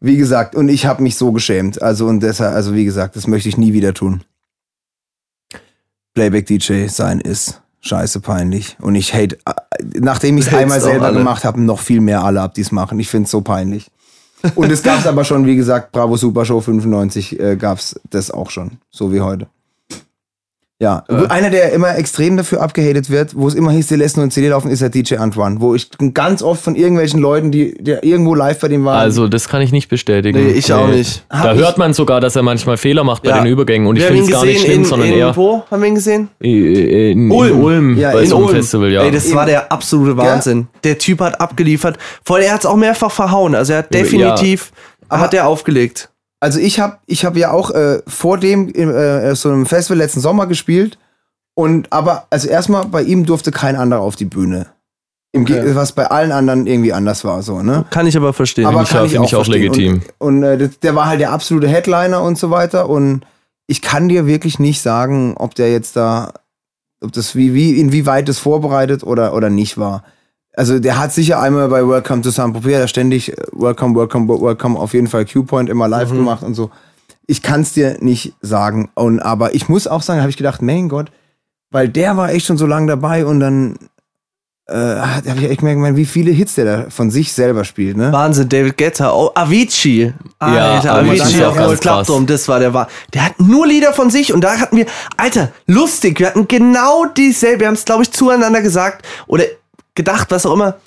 wie 0.00 0.18
gesagt, 0.18 0.54
und 0.54 0.68
ich 0.68 0.84
habe 0.84 1.02
mich 1.02 1.16
so 1.16 1.32
geschämt. 1.32 1.80
Also 1.80 2.06
und 2.06 2.20
deshalb, 2.20 2.54
also 2.54 2.74
wie 2.74 2.84
gesagt, 2.84 3.16
das 3.16 3.26
möchte 3.26 3.48
ich 3.48 3.56
nie 3.56 3.72
wieder 3.72 3.94
tun. 3.94 4.20
Playback-DJ 6.12 6.88
sein 6.88 7.20
ist 7.20 7.62
scheiße 7.80 8.20
peinlich. 8.20 8.76
Und 8.82 8.96
ich 8.96 9.14
hate, 9.14 9.38
nachdem 9.98 10.36
ich 10.36 10.46
es 10.46 10.54
einmal 10.54 10.82
selber 10.82 11.12
gemacht 11.12 11.44
habe, 11.44 11.62
noch 11.62 11.80
viel 11.80 12.02
mehr 12.02 12.22
alle 12.22 12.42
ab, 12.42 12.52
die 12.52 12.60
es 12.60 12.72
machen. 12.72 13.00
Ich 13.00 13.08
finde 13.08 13.24
es 13.24 13.30
so 13.30 13.40
peinlich. 13.40 13.90
Und 14.54 14.70
es 14.70 14.82
gab 14.82 14.98
es 14.98 15.06
aber 15.06 15.24
schon, 15.24 15.46
wie 15.46 15.56
gesagt, 15.56 15.92
Bravo 15.92 16.18
Super 16.18 16.44
Show 16.44 16.60
95 16.60 17.40
äh, 17.40 17.56
gab 17.56 17.78
es 17.78 17.98
das 18.10 18.30
auch 18.30 18.50
schon, 18.50 18.72
so 18.90 19.10
wie 19.10 19.22
heute. 19.22 19.46
Ja, 20.80 21.04
äh. 21.08 21.28
einer, 21.28 21.50
der 21.50 21.72
immer 21.72 21.96
extrem 21.96 22.36
dafür 22.36 22.60
abgehatet 22.60 23.08
wird, 23.08 23.36
wo 23.36 23.46
es 23.46 23.54
immer 23.54 23.70
hieß, 23.70 23.86
die 23.86 23.94
lässt 23.94 24.16
nur 24.16 24.26
ein 24.26 24.32
CD 24.32 24.48
laufen, 24.48 24.70
ist 24.70 24.82
der 24.82 24.88
DJ 24.88 25.16
Antoine. 25.16 25.60
Wo 25.60 25.74
ich 25.74 25.88
ganz 26.14 26.42
oft 26.42 26.62
von 26.62 26.74
irgendwelchen 26.74 27.20
Leuten, 27.20 27.52
die, 27.52 27.74
die 27.78 27.92
irgendwo 28.02 28.34
live 28.34 28.58
bei 28.58 28.66
dem 28.66 28.84
waren. 28.84 28.98
Also, 28.98 29.28
das 29.28 29.48
kann 29.48 29.62
ich 29.62 29.70
nicht 29.70 29.88
bestätigen. 29.88 30.36
Nee, 30.36 30.50
ich 30.50 30.68
nee. 30.68 30.74
auch 30.74 30.88
nicht. 30.88 31.24
Da 31.28 31.38
Hab 31.38 31.56
hört 31.56 31.78
man 31.78 31.94
sogar, 31.94 32.20
dass 32.20 32.34
er 32.34 32.42
manchmal 32.42 32.76
Fehler 32.76 33.04
macht 33.04 33.22
bei 33.22 33.30
ja. 33.30 33.40
den 33.40 33.46
Übergängen. 33.46 33.86
Und 33.86 33.96
wir 33.96 34.02
ich 34.02 34.08
finde 34.08 34.24
es 34.24 34.30
gar 34.30 34.44
nicht 34.44 34.62
schlimm, 34.62 34.80
in, 34.80 34.84
sondern 34.84 35.08
in, 35.08 35.14
eher. 35.14 35.36
Wo 35.36 35.62
haben 35.70 35.80
wir 35.80 35.88
ihn 35.88 35.94
gesehen? 35.94 36.28
In, 36.40 36.74
in 36.74 37.30
Ulm. 37.30 37.62
Ulm 37.62 37.96
ja, 37.96 38.10
bei 38.10 38.22
in 38.22 38.28
so 38.28 38.36
einem 38.36 38.46
Ulm. 38.46 38.56
Festival, 38.56 38.90
ja. 38.90 39.02
Ey, 39.04 39.12
das 39.12 39.32
war 39.32 39.46
der 39.46 39.70
absolute 39.70 40.16
Wahnsinn. 40.16 40.58
Ja. 40.58 40.80
Der 40.82 40.98
Typ 40.98 41.20
hat 41.20 41.40
abgeliefert. 41.40 41.98
Vor 42.24 42.36
allem, 42.36 42.46
er 42.46 42.52
hat 42.54 42.60
es 42.60 42.66
auch 42.66 42.76
mehrfach 42.76 43.12
verhauen. 43.12 43.54
Also, 43.54 43.74
er 43.74 43.78
hat 43.80 43.94
definitiv. 43.94 44.72
Ja. 45.10 45.20
Hat 45.20 45.34
er 45.34 45.46
aufgelegt. 45.46 46.10
Also 46.44 46.60
ich 46.60 46.78
habe 46.78 46.98
ich 47.06 47.24
hab 47.24 47.38
ja 47.38 47.52
auch 47.52 47.70
äh, 47.70 48.02
vor 48.06 48.36
dem 48.36 48.68
äh, 48.74 49.34
so 49.34 49.48
einem 49.48 49.64
Festival 49.64 49.96
letzten 49.96 50.20
Sommer 50.20 50.46
gespielt 50.46 50.98
und 51.54 51.90
aber, 51.90 52.26
also 52.28 52.48
erstmal, 52.48 52.84
bei 52.84 53.00
ihm 53.00 53.24
durfte 53.24 53.50
kein 53.50 53.76
anderer 53.76 54.02
auf 54.02 54.14
die 54.14 54.26
Bühne. 54.26 54.66
Okay. 55.34 55.74
Was 55.74 55.92
bei 55.92 56.06
allen 56.06 56.32
anderen 56.32 56.66
irgendwie 56.66 56.92
anders 56.92 57.24
war, 57.24 57.42
so, 57.42 57.62
ne? 57.62 57.86
Kann 57.88 58.06
ich 58.06 58.14
aber 58.14 58.34
verstehen. 58.34 58.66
Aber 58.66 58.84
kann 58.84 59.06
ich 59.06 59.18
auch, 59.18 59.24
ich 59.24 59.34
auch 59.34 59.46
legitim. 59.46 60.02
Und, 60.18 60.36
und 60.36 60.42
äh, 60.44 60.68
der 60.82 60.94
war 60.94 61.06
halt 61.06 61.20
der 61.20 61.32
absolute 61.32 61.66
Headliner 61.66 62.22
und 62.22 62.36
so 62.36 62.50
weiter. 62.50 62.90
Und 62.90 63.24
ich 63.66 63.80
kann 63.80 64.10
dir 64.10 64.26
wirklich 64.26 64.58
nicht 64.58 64.82
sagen, 64.82 65.36
ob 65.38 65.54
der 65.54 65.72
jetzt 65.72 65.96
da, 65.96 66.34
ob 67.00 67.10
das 67.12 67.34
wie, 67.34 67.54
wie, 67.54 67.80
inwieweit 67.80 68.28
es 68.28 68.38
vorbereitet 68.38 69.02
oder, 69.02 69.32
oder 69.32 69.48
nicht 69.48 69.78
war. 69.78 70.04
Also 70.56 70.78
der 70.78 70.98
hat 70.98 71.12
sicher 71.12 71.40
einmal 71.40 71.68
bei 71.68 71.86
Welcome 71.86 72.22
to 72.22 72.30
San 72.30 72.52
Tropez, 72.52 72.78
da 72.78 72.88
ständig 72.88 73.32
äh, 73.32 73.36
Welcome, 73.52 73.98
Welcome, 73.98 74.28
Welcome 74.28 74.78
auf 74.78 74.94
jeden 74.94 75.08
Fall 75.08 75.26
Q-Point 75.26 75.68
immer 75.68 75.88
live 75.88 76.10
mhm. 76.12 76.18
gemacht 76.18 76.42
und 76.42 76.54
so. 76.54 76.70
Ich 77.26 77.42
kann 77.42 77.62
es 77.62 77.72
dir 77.72 77.96
nicht 78.00 78.34
sagen. 78.40 78.90
Und, 78.94 79.20
aber 79.20 79.54
ich 79.54 79.68
muss 79.68 79.86
auch 79.86 80.02
sagen, 80.02 80.20
habe 80.20 80.30
ich 80.30 80.36
gedacht, 80.36 80.62
mein 80.62 80.88
Gott, 80.88 81.10
weil 81.70 81.88
der 81.88 82.16
war 82.16 82.30
echt 82.30 82.46
schon 82.46 82.58
so 82.58 82.66
lange 82.66 82.86
dabei 82.86 83.26
und 83.26 83.40
dann 83.40 83.76
äh, 84.66 84.74
habe 84.76 85.40
ich 85.40 85.50
echt 85.50 85.60
gemerkt, 85.60 85.96
wie 85.96 86.06
viele 86.06 86.30
Hits 86.30 86.54
der 86.54 86.64
da 86.64 86.90
von 86.90 87.10
sich 87.10 87.32
selber 87.32 87.64
spielt. 87.64 87.96
Ne? 87.96 88.12
Wahnsinn, 88.12 88.48
David 88.48 88.78
Guetta, 88.78 89.12
oh, 89.12 89.30
Avicii. 89.34 90.14
Ja, 90.40 90.74
Alter, 90.76 90.94
Avicii 90.94 91.44
auf 91.44 91.56
Gold 91.56 91.80
Klappdom, 91.80 92.26
das 92.26 92.46
war 92.48 92.60
der 92.60 92.72
war. 92.72 92.88
Der 93.12 93.26
hat 93.26 93.40
nur 93.40 93.66
Lieder 93.66 93.92
von 93.92 94.10
sich 94.10 94.32
und 94.32 94.42
da 94.42 94.58
hatten 94.58 94.76
wir, 94.76 94.86
Alter, 95.16 95.50
lustig, 95.66 96.20
wir 96.20 96.28
hatten 96.28 96.48
genau 96.48 97.06
dieselbe, 97.06 97.60
wir 97.60 97.66
haben 97.66 97.74
es 97.74 97.84
glaube 97.84 98.04
ich 98.04 98.12
zueinander 98.12 98.62
gesagt 98.62 99.04
oder 99.26 99.44
gedacht, 99.94 100.30
was 100.30 100.46
auch 100.46 100.54
immer. 100.54 100.78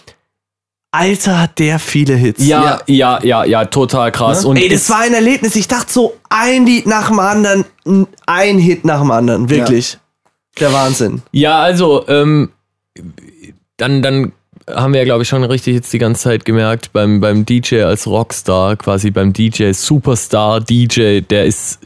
Alter, 0.91 1.41
hat 1.41 1.59
der 1.59 1.79
viele 1.79 2.15
Hits. 2.15 2.45
Ja, 2.45 2.81
ja, 2.87 3.19
ja, 3.23 3.43
ja, 3.43 3.65
total 3.65 4.11
krass. 4.11 4.43
Ja? 4.43 4.49
Und 4.49 4.57
Ey, 4.57 4.69
das 4.69 4.89
war 4.89 5.01
ein 5.01 5.13
Erlebnis. 5.13 5.55
Ich 5.55 5.67
dachte 5.67 5.91
so, 5.91 6.15
ein 6.29 6.65
Lied 6.65 6.87
nach 6.87 7.09
dem 7.09 7.19
anderen, 7.19 7.65
ein 8.25 8.57
Hit 8.57 8.85
nach 8.85 9.01
dem 9.01 9.11
anderen. 9.11 9.49
Wirklich. 9.49 9.93
Ja. 9.93 9.99
Der 10.59 10.73
Wahnsinn. 10.73 11.21
Ja, 11.31 11.59
also, 11.59 12.07
ähm, 12.07 12.51
dann, 13.75 14.01
dann 14.01 14.31
haben 14.69 14.93
wir 14.93 15.01
ja, 15.01 15.05
glaube 15.05 15.23
ich, 15.23 15.29
schon 15.29 15.43
richtig 15.43 15.75
jetzt 15.75 15.93
die 15.93 15.99
ganze 15.99 16.23
Zeit 16.23 16.45
gemerkt, 16.45 16.91
beim, 16.93 17.19
beim 17.19 17.45
DJ 17.45 17.83
als 17.83 18.07
Rockstar, 18.07 18.75
quasi 18.75 19.11
beim 19.11 19.33
DJ, 19.33 19.73
Superstar 19.73 20.61
DJ, 20.61 21.21
der 21.21 21.45
ist 21.45 21.79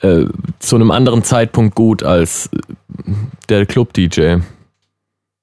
äh, 0.00 0.24
zu 0.58 0.76
einem 0.76 0.90
anderen 0.90 1.22
Zeitpunkt 1.22 1.74
gut 1.74 2.02
als 2.02 2.50
der 3.48 3.64
Club-DJ. 3.64 4.38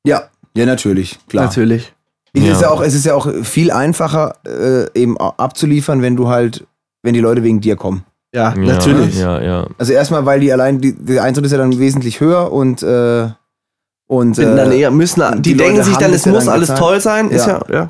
Ja, 0.06 0.30
ja, 0.56 0.66
natürlich, 0.66 1.20
klar. 1.28 1.46
Natürlich. 1.46 1.94
Es, 2.34 2.44
ja. 2.44 2.52
Ist 2.52 2.62
ja 2.62 2.70
auch, 2.70 2.82
es 2.82 2.94
ist 2.94 3.06
ja 3.06 3.16
auch 3.16 3.32
viel 3.44 3.72
einfacher, 3.72 4.36
äh, 4.46 5.00
eben 5.00 5.18
abzuliefern, 5.18 6.02
wenn 6.02 6.16
du 6.16 6.28
halt, 6.28 6.66
wenn 7.02 7.14
die 7.14 7.22
Leute 7.22 7.44
wegen 7.44 7.62
dir 7.62 7.76
kommen. 7.76 8.04
Ja, 8.34 8.54
ja 8.54 8.62
natürlich. 8.62 9.18
Ja, 9.18 9.42
ja. 9.42 9.68
Also 9.78 9.94
erstmal, 9.94 10.26
weil 10.26 10.42
die 10.42 10.52
allein, 10.52 10.82
die, 10.82 10.94
der 10.94 11.24
Eintritt 11.24 11.46
ist 11.46 11.54
ja 11.54 11.58
dann 11.58 11.78
wesentlich 11.80 12.20
höher 12.20 12.52
und 12.52 12.84
äh, 12.84 13.30
und 14.08 14.38
äh, 14.38 14.56
dann 14.56 14.72
eher 14.72 14.92
müssen, 14.92 15.24
die, 15.38 15.54
die 15.54 15.58
denken 15.58 15.84
sich 15.84 15.96
dann, 15.98 16.14
es 16.14 16.26
muss 16.26 16.48
alles 16.48 16.74
toll 16.76 17.02
sein. 17.02 17.32
Ist 17.32 17.48
ja, 17.48 17.62
ja. 17.72 17.90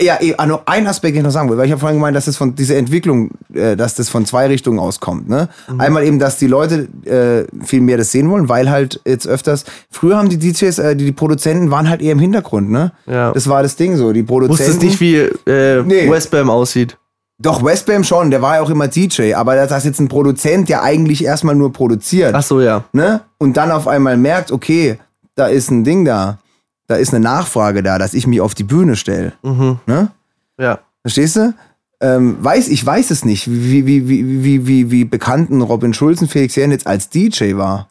Ja, 0.00 0.18
noch 0.46 0.62
ein 0.64 0.86
Aspekt, 0.86 1.14
den 1.14 1.20
ich 1.20 1.24
noch 1.24 1.30
sagen 1.30 1.50
will, 1.50 1.58
weil 1.58 1.66
ich 1.66 1.72
habe 1.72 1.80
vorhin 1.80 1.98
gemeint, 1.98 2.16
dass 2.16 2.24
das 2.24 2.38
von 2.38 2.54
dieser 2.54 2.76
Entwicklung, 2.76 3.32
äh, 3.52 3.76
dass 3.76 3.94
das 3.94 4.08
von 4.08 4.24
zwei 4.24 4.46
Richtungen 4.46 4.78
auskommt. 4.78 5.28
Ne? 5.28 5.50
Mhm. 5.68 5.80
Einmal 5.80 6.04
eben, 6.04 6.18
dass 6.18 6.38
die 6.38 6.46
Leute 6.46 6.88
äh, 7.04 7.44
viel 7.62 7.82
mehr 7.82 7.98
das 7.98 8.10
sehen 8.10 8.30
wollen, 8.30 8.48
weil 8.48 8.70
halt 8.70 9.02
jetzt 9.04 9.28
öfters, 9.28 9.66
früher 9.90 10.16
haben 10.16 10.30
die 10.30 10.38
DJs, 10.38 10.78
äh, 10.78 10.96
die, 10.96 11.04
die 11.04 11.12
Produzenten 11.12 11.70
waren 11.70 11.90
halt 11.90 12.00
eher 12.00 12.12
im 12.12 12.18
Hintergrund, 12.18 12.70
ne? 12.70 12.92
Ja. 13.04 13.32
Das 13.32 13.46
war 13.46 13.62
das 13.62 13.76
Ding 13.76 13.96
so. 13.96 14.14
Die 14.14 14.22
Produzenten. 14.22 14.58
Wusstest 14.58 14.82
nicht, 14.82 15.00
wie 15.00 15.16
äh, 15.16 15.82
nee. 15.82 16.10
Westbam 16.10 16.48
aussieht. 16.48 16.96
Doch, 17.38 17.62
Westbam 17.62 18.04
schon, 18.04 18.30
der 18.30 18.40
war 18.40 18.56
ja 18.56 18.62
auch 18.62 18.70
immer 18.70 18.88
DJ, 18.88 19.34
aber 19.34 19.54
das 19.54 19.70
ist 19.70 19.84
jetzt 19.84 20.00
ein 20.00 20.08
Produzent, 20.08 20.70
der 20.70 20.82
eigentlich 20.82 21.22
erstmal 21.22 21.54
nur 21.54 21.74
produziert. 21.74 22.32
Ach 22.34 22.42
so, 22.42 22.62
ja. 22.62 22.84
Ne? 22.92 23.20
Und 23.36 23.58
dann 23.58 23.70
auf 23.70 23.86
einmal 23.86 24.16
merkt, 24.16 24.50
okay, 24.50 24.98
da 25.34 25.48
ist 25.48 25.70
ein 25.70 25.84
Ding 25.84 26.06
da 26.06 26.38
da 26.86 26.96
ist 26.96 27.14
eine 27.14 27.22
Nachfrage 27.22 27.82
da, 27.82 27.98
dass 27.98 28.14
ich 28.14 28.26
mich 28.26 28.40
auf 28.40 28.54
die 28.54 28.64
Bühne 28.64 28.96
stelle. 28.96 29.32
Mhm. 29.42 29.78
Ne? 29.86 30.10
Ja. 30.58 30.80
Verstehst 31.02 31.36
du? 31.36 31.54
Ähm, 32.00 32.36
weiß, 32.40 32.68
ich 32.68 32.84
weiß 32.84 33.10
es 33.10 33.24
nicht, 33.24 33.48
wie, 33.48 33.86
wie, 33.86 34.08
wie, 34.08 34.44
wie, 34.44 34.66
wie, 34.66 34.90
wie 34.90 35.04
bekannten 35.04 35.62
Robin 35.62 35.94
Schulzen 35.94 36.28
Felix 36.28 36.54
Jähn 36.56 36.70
jetzt 36.70 36.86
als 36.86 37.08
DJ 37.08 37.56
war. 37.56 37.88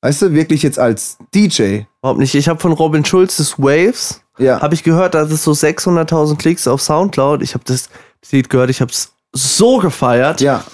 Weißt 0.00 0.22
du, 0.22 0.32
wirklich 0.32 0.62
jetzt 0.62 0.78
als 0.78 1.18
DJ. 1.34 1.82
Überhaupt 2.00 2.20
nicht. 2.20 2.34
Ich 2.34 2.48
habe 2.48 2.60
von 2.60 2.72
Robin 2.72 3.04
Schulzes 3.04 3.58
Waves, 3.58 4.22
ja. 4.38 4.60
habe 4.60 4.74
ich 4.74 4.82
gehört, 4.82 5.14
da 5.14 5.22
ist 5.22 5.42
so 5.42 5.52
600.000 5.52 6.36
Klicks 6.36 6.66
auf 6.66 6.80
Soundcloud. 6.80 7.42
Ich 7.42 7.54
habe 7.54 7.64
das 7.66 7.88
Lied 8.30 8.48
gehört, 8.48 8.70
ich 8.70 8.80
habe 8.80 8.90
es 8.90 9.12
so 9.32 9.78
gefeiert. 9.78 10.40
Ja. 10.40 10.64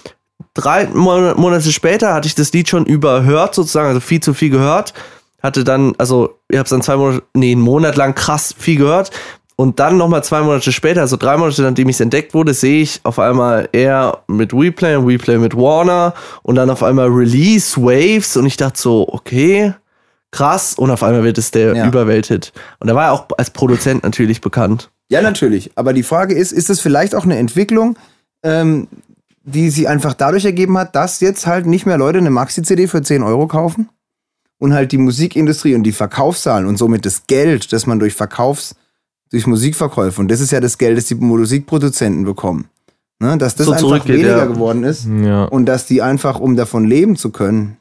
Drei 0.53 0.87
Monate 0.87 1.73
später 1.73 2.15
hatte 2.15 2.29
ich 2.29 2.35
das 2.35 2.53
Lied 2.53 2.69
schon 2.69 2.87
überhört, 2.87 3.55
sozusagen, 3.55 3.89
also 3.89 4.01
viel 4.01 4.21
zu 4.21 4.35
viel 4.35 4.51
gehört 4.51 4.95
hatte 5.45 5.63
dann, 5.63 5.95
also 5.99 6.39
ich 6.49 6.57
habe 6.57 6.65
es 6.65 6.71
dann 6.71 6.83
zwei 6.83 6.97
Monate, 6.97 7.23
nee, 7.35 7.53
einen 7.53 7.61
Monat 7.61 7.97
lang 7.97 8.15
krass 8.15 8.55
viel 8.59 8.79
gehört. 8.79 9.11
Und 9.57 9.79
dann 9.79 9.97
nochmal 9.99 10.25
zwei 10.25 10.41
Monate 10.41 10.73
später, 10.73 11.03
also 11.03 11.17
drei 11.17 11.37
Monate 11.37 11.63
nachdem 11.63 11.89
es 11.89 12.01
entdeckt 12.01 12.35
wurde, 12.35 12.55
sehe 12.55 12.83
ich 12.83 13.01
auf 13.05 13.21
einmal 13.21 13.69
er 13.71 14.25
mit 14.27 14.53
WePlay 14.53 14.97
und 14.97 15.07
WePlay 15.07 15.39
mit 15.39 15.55
Warner 15.55 16.15
und 16.43 16.57
dann 16.57 16.71
auf 16.71 16.83
einmal 16.83 17.07
Release 17.07 17.81
Waves 17.81 18.37
und 18.37 18.47
ich 18.47 18.57
dachte 18.57 18.81
so, 18.81 19.07
okay, 19.07 19.75
krass. 20.33 20.75
Und 20.77 20.91
auf 20.91 21.05
einmal 21.05 21.23
wird 21.23 21.39
es 21.39 21.53
der 21.53 21.77
ja. 21.77 21.87
Überwelthit. 21.87 22.53
Und 22.81 22.89
er 22.89 22.97
war 22.97 23.05
ja 23.05 23.11
auch 23.13 23.27
als 23.39 23.51
Produzent 23.51 24.03
natürlich 24.03 24.41
bekannt. 24.41 24.91
Ja, 25.09 25.23
natürlich. 25.23 25.71
Aber 25.77 25.93
die 25.93 26.03
Frage 26.03 26.35
ist, 26.35 26.51
ist 26.51 26.71
es 26.71 26.81
vielleicht 26.81 27.15
auch 27.15 27.25
eine 27.25 27.37
Entwicklung, 27.37 27.97
ähm, 28.43 28.89
die 29.45 29.71
sie 29.71 29.87
einfach 29.87 30.15
dadurch 30.15 30.45
ergeben 30.45 30.77
hat, 30.79 30.97
dass 30.97 31.21
jetzt 31.21 31.47
halt 31.47 31.67
nicht 31.67 31.87
mehr 31.87 31.99
Leute 31.99 32.19
eine 32.19 32.31
Maxi-CD 32.31 32.89
für 32.89 33.03
10 33.03 33.23
Euro 33.23 33.47
kaufen? 33.47 33.89
Und 34.59 34.73
halt 34.73 34.93
die 34.93 34.99
Musikindustrie 34.99 35.75
und 35.75 35.83
die 35.83 35.93
Verkaufszahlen 35.93 36.67
und 36.67 36.77
somit 36.77 37.05
das 37.05 37.27
Geld, 37.27 37.73
das 37.73 37.87
man 37.87 37.99
durch 37.99 38.15
Verkaufs, 38.15 38.75
durch 39.31 39.47
Musikverkäufe, 39.47 40.21
und 40.21 40.31
das 40.31 40.41
ist 40.41 40.53
ja 40.53 40.61
das 40.61 40.79
Geld, 40.79 40.97
das 40.97 41.07
die 41.07 41.15
Musikproduzenten 41.17 42.25
bekommen, 42.25 42.69
ne, 43.21 43.37
dass 43.39 43.57
das 43.57 43.67
so 43.67 43.73
einfach 43.73 44.09
weniger 44.09 44.39
ja. 44.39 44.45
geworden 44.47 44.85
ist 44.85 45.07
ja. 45.07 45.45
und 45.45 45.67
dass 45.67 45.87
die 45.87 46.03
einfach, 46.03 46.41
um 46.41 46.57
davon 46.57 46.85
leben 46.85 47.17
zu 47.17 47.31
können, 47.31 47.79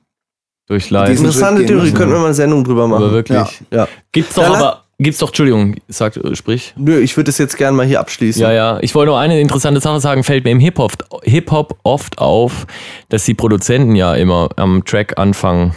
durch 0.67 0.89
Live. 0.89 1.17
Interessante 1.17 1.65
Theorie, 1.65 1.91
könnten 1.91 2.13
wir 2.13 2.19
mal 2.19 2.25
eine 2.25 2.33
Sendung 2.33 2.63
drüber 2.63 2.87
machen. 2.87 3.03
Aber 3.03 3.11
wirklich. 3.11 3.37
Ja. 3.69 3.79
ja. 3.79 3.87
Gibt's 4.13 4.35
doch 4.35 4.43
aber, 4.43 4.83
gibt's 4.97 5.19
doch, 5.19 5.27
Entschuldigung, 5.27 5.75
sag, 5.89 6.17
sprich. 6.33 6.73
Nö, 6.77 6.99
ich 6.99 7.17
würde 7.17 7.25
das 7.25 7.37
jetzt 7.37 7.57
gerne 7.57 7.75
mal 7.75 7.85
hier 7.85 7.99
abschließen. 7.99 8.41
Ja, 8.41 8.53
ja. 8.53 8.79
Ich 8.81 8.95
wollte 8.95 9.09
nur 9.09 9.19
eine 9.19 9.41
interessante 9.41 9.81
Sache 9.81 9.99
sagen, 9.99 10.23
fällt 10.23 10.45
mir 10.45 10.51
im 10.51 10.59
Hip-Hop 10.59 10.93
Hip 11.23 11.51
-Hop 11.51 11.75
oft 11.83 12.17
auf, 12.17 12.65
dass 13.09 13.25
die 13.25 13.33
Produzenten 13.33 13.95
ja 13.95 14.15
immer 14.15 14.49
am 14.55 14.85
Track 14.85 15.17
anfangen 15.19 15.75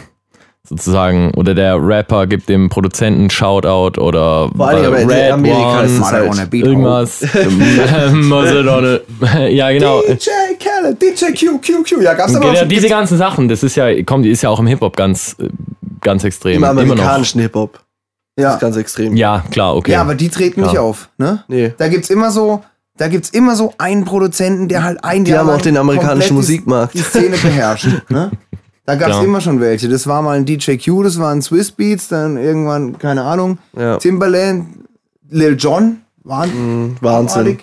sozusagen, 0.67 1.31
oder 1.35 1.53
der 1.53 1.77
Rapper 1.81 2.27
gibt 2.27 2.49
dem 2.49 2.69
Produzenten 2.69 3.29
Shoutout 3.29 4.01
oder 4.01 4.49
Vor 4.55 4.67
allem 4.67 4.85
aber 4.85 4.97
Red 4.97 5.31
Amerika 5.31 5.79
One, 5.79 5.85
ist 5.85 6.03
halt 6.03 6.53
irgendwas. 6.53 7.21
ja, 9.49 9.71
genau. 9.71 10.01
DJ 10.01 10.29
Khaled, 10.59 11.01
DJ 11.01 11.25
Q, 11.37 11.59
Q, 11.59 11.83
Q. 11.83 12.01
Ja, 12.01 12.13
gab's 12.13 12.35
aber 12.35 12.51
genau, 12.51 12.65
diese 12.65 12.89
ganzen 12.89 13.17
Sachen, 13.17 13.47
das 13.47 13.63
ist 13.63 13.75
ja, 13.75 14.03
kommt, 14.03 14.25
ist 14.25 14.41
ja 14.41 14.49
auch 14.49 14.59
im 14.59 14.67
Hip-Hop 14.67 14.95
ganz, 14.95 15.35
ganz 16.01 16.23
extrem. 16.23 16.57
Im 16.57 16.63
amerikanischen 16.63 17.41
Hip-Hop. 17.41 17.79
Ja. 18.37 18.45
Das 18.45 18.55
ist 18.55 18.61
ganz 18.61 18.77
extrem. 18.77 19.15
Ja, 19.15 19.43
klar, 19.49 19.75
okay. 19.75 19.93
Ja, 19.93 20.01
aber 20.01 20.15
die 20.15 20.29
treten 20.29 20.61
klar. 20.61 20.67
nicht 20.67 20.79
auf, 20.79 21.09
ne? 21.17 21.43
Nee. 21.47 21.73
Da 21.77 21.87
gibt's 21.87 22.11
immer 22.11 22.29
so, 22.29 22.63
da 22.97 23.07
gibt's 23.07 23.29
immer 23.29 23.55
so 23.55 23.73
einen 23.77 24.05
Produzenten, 24.05 24.67
der 24.67 24.83
halt 24.83 25.03
ein 25.03 25.23
die 25.23 25.31
Jahr 25.31 25.45
haben 25.45 25.49
auch 25.49 25.61
den 25.61 25.77
amerikanischen 25.77 26.35
Musikmarkt. 26.35 26.93
Die 26.93 26.99
Szene 26.99 27.37
beherrscht, 27.37 27.87
ne? 28.09 28.31
Da 28.87 28.95
gab 28.95 29.09
es 29.09 29.17
ja. 29.17 29.23
immer 29.23 29.41
schon 29.41 29.59
welche. 29.59 29.89
Das 29.89 30.07
war 30.07 30.21
mal 30.21 30.37
ein 30.37 30.45
DJ 30.45 30.77
Q, 30.77 31.03
das 31.03 31.19
waren 31.19 31.41
Swiss 31.41 31.73
Beats, 31.73 32.07
dann 32.07 32.37
irgendwann, 32.37 32.97
keine 32.97 33.23
Ahnung, 33.23 33.57
ja. 33.77 33.97
Timbaland, 33.97 34.65
Lil 35.29 35.57
Jon, 35.59 36.03
waren, 36.23 36.49
mm, 36.85 36.97
Wahnsinn. 37.01 37.59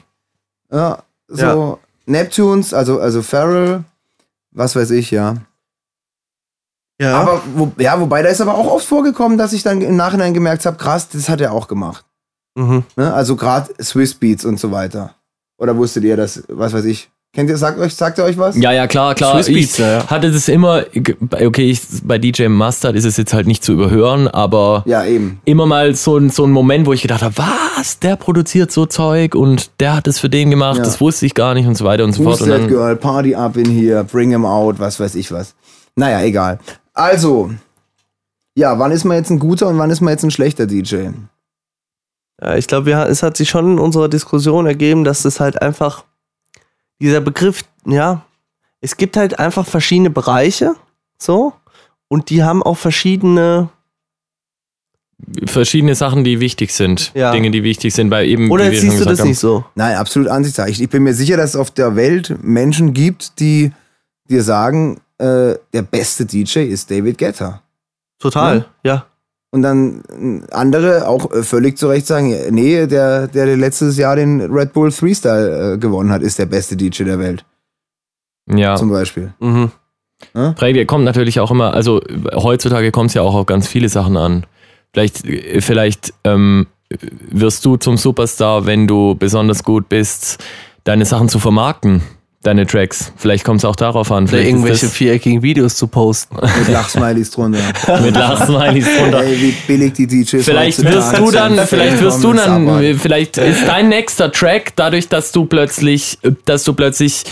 Ja, 0.70 0.98
so 1.26 1.42
ja. 1.42 1.78
Neptunes, 2.04 2.74
also, 2.74 3.00
also 3.00 3.22
Farrell, 3.22 3.84
was 4.50 4.76
weiß 4.76 4.90
ich, 4.90 5.10
ja. 5.10 5.36
Ja. 7.00 7.18
Aber 7.22 7.40
wo, 7.54 7.72
ja, 7.78 7.98
wobei 7.98 8.22
da 8.22 8.28
ist 8.28 8.42
aber 8.42 8.54
auch 8.54 8.70
oft 8.70 8.86
vorgekommen, 8.86 9.38
dass 9.38 9.54
ich 9.54 9.62
dann 9.62 9.80
im 9.80 9.96
Nachhinein 9.96 10.34
gemerkt 10.34 10.66
habe, 10.66 10.76
krass, 10.76 11.08
das 11.08 11.30
hat 11.30 11.40
er 11.40 11.52
auch 11.52 11.68
gemacht. 11.68 12.04
Mhm. 12.54 12.84
Ne? 12.96 13.14
Also 13.14 13.34
gerade 13.36 13.72
Swiss 13.82 14.14
Beats 14.14 14.44
und 14.44 14.60
so 14.60 14.70
weiter. 14.72 15.14
Oder 15.56 15.74
wusstet 15.74 16.04
ihr 16.04 16.18
das, 16.18 16.42
was 16.48 16.74
weiß 16.74 16.84
ich, 16.84 17.10
Kennt 17.34 17.50
ihr, 17.50 17.56
sagt 17.56 17.80
euch, 17.80 17.92
sagt 17.92 18.18
ihr 18.18 18.24
euch 18.24 18.38
was? 18.38 18.56
Ja, 18.56 18.70
ja, 18.70 18.86
klar, 18.86 19.16
klar. 19.16 19.42
Swiss 19.42 19.52
Beats, 19.52 19.78
ich 19.80 19.84
ja. 19.84 20.06
hatte 20.06 20.30
das 20.30 20.46
immer, 20.46 20.84
okay, 21.32 21.68
ich, 21.68 21.80
bei 22.04 22.16
DJ 22.16 22.46
Mustard 22.46 22.94
ist 22.94 23.04
es 23.04 23.16
jetzt 23.16 23.34
halt 23.34 23.48
nicht 23.48 23.64
zu 23.64 23.72
überhören, 23.72 24.28
aber 24.28 24.84
ja, 24.86 25.04
eben. 25.04 25.40
immer 25.44 25.66
mal 25.66 25.96
so 25.96 26.16
ein, 26.16 26.30
so 26.30 26.44
ein 26.44 26.52
Moment, 26.52 26.86
wo 26.86 26.92
ich 26.92 27.02
gedacht 27.02 27.24
habe, 27.24 27.34
was, 27.36 27.98
der 27.98 28.14
produziert 28.14 28.70
so 28.70 28.86
Zeug 28.86 29.34
und 29.34 29.80
der 29.80 29.96
hat 29.96 30.06
es 30.06 30.20
für 30.20 30.30
den 30.30 30.48
gemacht, 30.50 30.78
ja. 30.78 30.84
das 30.84 31.00
wusste 31.00 31.26
ich 31.26 31.34
gar 31.34 31.54
nicht 31.54 31.66
und 31.66 31.76
so 31.76 31.84
weiter 31.84 32.04
und 32.04 32.12
so 32.12 32.24
Who's 32.24 32.38
fort. 32.38 32.50
That 32.50 32.68
Girl, 32.68 32.94
Party 32.94 33.34
up 33.34 33.56
in 33.56 33.68
here, 33.68 34.04
bring 34.04 34.30
him 34.30 34.44
out, 34.44 34.78
was 34.78 35.00
weiß 35.00 35.16
ich 35.16 35.32
was. 35.32 35.56
Naja, 35.96 36.22
egal. 36.22 36.60
Also, 36.92 37.50
ja, 38.54 38.78
wann 38.78 38.92
ist 38.92 39.02
man 39.02 39.16
jetzt 39.16 39.30
ein 39.30 39.40
guter 39.40 39.66
und 39.66 39.78
wann 39.78 39.90
ist 39.90 40.00
man 40.00 40.12
jetzt 40.12 40.22
ein 40.22 40.30
schlechter 40.30 40.66
DJ? 40.66 41.08
Ja, 42.40 42.54
ich 42.54 42.68
glaube, 42.68 42.92
es 42.92 43.24
hat 43.24 43.36
sich 43.36 43.48
schon 43.48 43.72
in 43.72 43.78
unserer 43.80 44.08
Diskussion 44.08 44.66
ergeben, 44.66 45.02
dass 45.02 45.24
es 45.24 45.40
halt 45.40 45.60
einfach 45.60 46.04
dieser 47.04 47.20
Begriff, 47.20 47.64
ja, 47.86 48.24
es 48.80 48.96
gibt 48.96 49.16
halt 49.16 49.38
einfach 49.38 49.66
verschiedene 49.66 50.10
Bereiche, 50.10 50.74
so, 51.18 51.52
und 52.08 52.30
die 52.30 52.42
haben 52.42 52.62
auch 52.62 52.78
verschiedene 52.78 53.68
verschiedene 55.46 55.94
Sachen, 55.94 56.24
die 56.24 56.40
wichtig 56.40 56.72
sind. 56.72 57.12
Ja. 57.14 57.32
Dinge, 57.32 57.50
die 57.50 57.62
wichtig 57.62 57.94
sind, 57.94 58.10
weil 58.10 58.26
eben. 58.26 58.50
Oder 58.50 58.70
siehst 58.70 59.00
du 59.00 59.04
das 59.04 59.20
haben. 59.20 59.28
nicht 59.28 59.38
so? 59.38 59.64
Nein, 59.74 59.96
absolut 59.96 60.28
Ansichtssache. 60.28 60.70
Ich, 60.70 60.82
ich 60.82 60.88
bin 60.88 61.02
mir 61.02 61.14
sicher, 61.14 61.36
dass 61.36 61.50
es 61.50 61.56
auf 61.56 61.70
der 61.70 61.96
Welt 61.96 62.34
Menschen 62.42 62.92
gibt, 62.94 63.38
die 63.38 63.72
dir 64.28 64.42
sagen, 64.42 65.00
äh, 65.18 65.54
der 65.72 65.82
beste 65.82 66.26
DJ 66.26 66.60
ist 66.60 66.90
David 66.90 67.18
Guetta. 67.18 67.62
Total, 68.18 68.66
ja. 68.82 68.94
ja. 68.94 69.06
Und 69.54 69.62
dann 69.62 70.02
andere 70.50 71.06
auch 71.06 71.30
völlig 71.44 71.78
zu 71.78 71.86
Recht 71.86 72.08
sagen, 72.08 72.34
nee, 72.50 72.88
der, 72.88 73.28
der 73.28 73.56
letztes 73.56 73.96
Jahr 73.96 74.16
den 74.16 74.40
Red 74.40 74.72
Bull 74.72 74.90
Freestyle 74.90 75.74
äh, 75.74 75.78
gewonnen 75.78 76.10
hat, 76.10 76.22
ist 76.22 76.40
der 76.40 76.46
beste 76.46 76.76
DJ 76.76 77.04
der 77.04 77.20
Welt. 77.20 77.44
Ja. 78.52 78.74
Zum 78.74 78.90
Beispiel. 78.90 79.32
Mhm. 79.38 79.70
Ja? 80.34 80.56
kommt 80.86 81.04
natürlich 81.04 81.38
auch 81.38 81.52
immer, 81.52 81.72
also 81.72 82.00
heutzutage 82.34 82.90
kommt 82.90 83.10
es 83.10 83.14
ja 83.14 83.22
auch 83.22 83.36
auf 83.36 83.46
ganz 83.46 83.68
viele 83.68 83.88
Sachen 83.88 84.16
an. 84.16 84.44
Vielleicht, 84.92 85.22
vielleicht 85.60 86.14
ähm, 86.24 86.66
wirst 87.30 87.64
du 87.64 87.76
zum 87.76 87.96
Superstar, 87.96 88.66
wenn 88.66 88.88
du 88.88 89.14
besonders 89.14 89.62
gut 89.62 89.88
bist, 89.88 90.42
deine 90.82 91.04
Sachen 91.04 91.28
zu 91.28 91.38
vermarkten 91.38 92.02
deine 92.46 92.66
Tracks. 92.66 93.12
Vielleicht 93.16 93.44
kommt 93.44 93.60
es 93.60 93.64
auch 93.64 93.76
darauf 93.76 94.12
an. 94.12 94.28
Vielleicht 94.28 94.48
irgendwelche 94.48 94.88
viereckigen 94.88 95.42
Videos 95.42 95.76
zu 95.76 95.86
posten. 95.86 96.36
Mit 96.36 96.68
Lachsmilies 96.68 97.30
drunter. 97.30 97.58
Mit 98.02 98.14
Lachsmilies 98.14 98.86
drunter. 98.98 99.24
Ey, 99.24 99.40
wie 99.40 99.54
billig 99.66 99.92
die 99.94 100.06
DJs 100.06 100.44
Vielleicht 100.44 100.84
wirst 100.84 101.18
du 101.18 101.30
dann, 101.30 101.58
vielleicht 101.66 102.00
wirst 102.00 102.22
du 102.22 102.32
dann, 102.32 102.96
vielleicht 102.98 103.38
ist 103.38 103.66
dein 103.66 103.88
nächster 103.88 104.30
Track 104.30 104.72
dadurch, 104.76 105.08
dass 105.08 105.32
du 105.32 105.46
plötzlich, 105.46 106.18
dass 106.44 106.64
du 106.64 106.74
plötzlich 106.74 107.24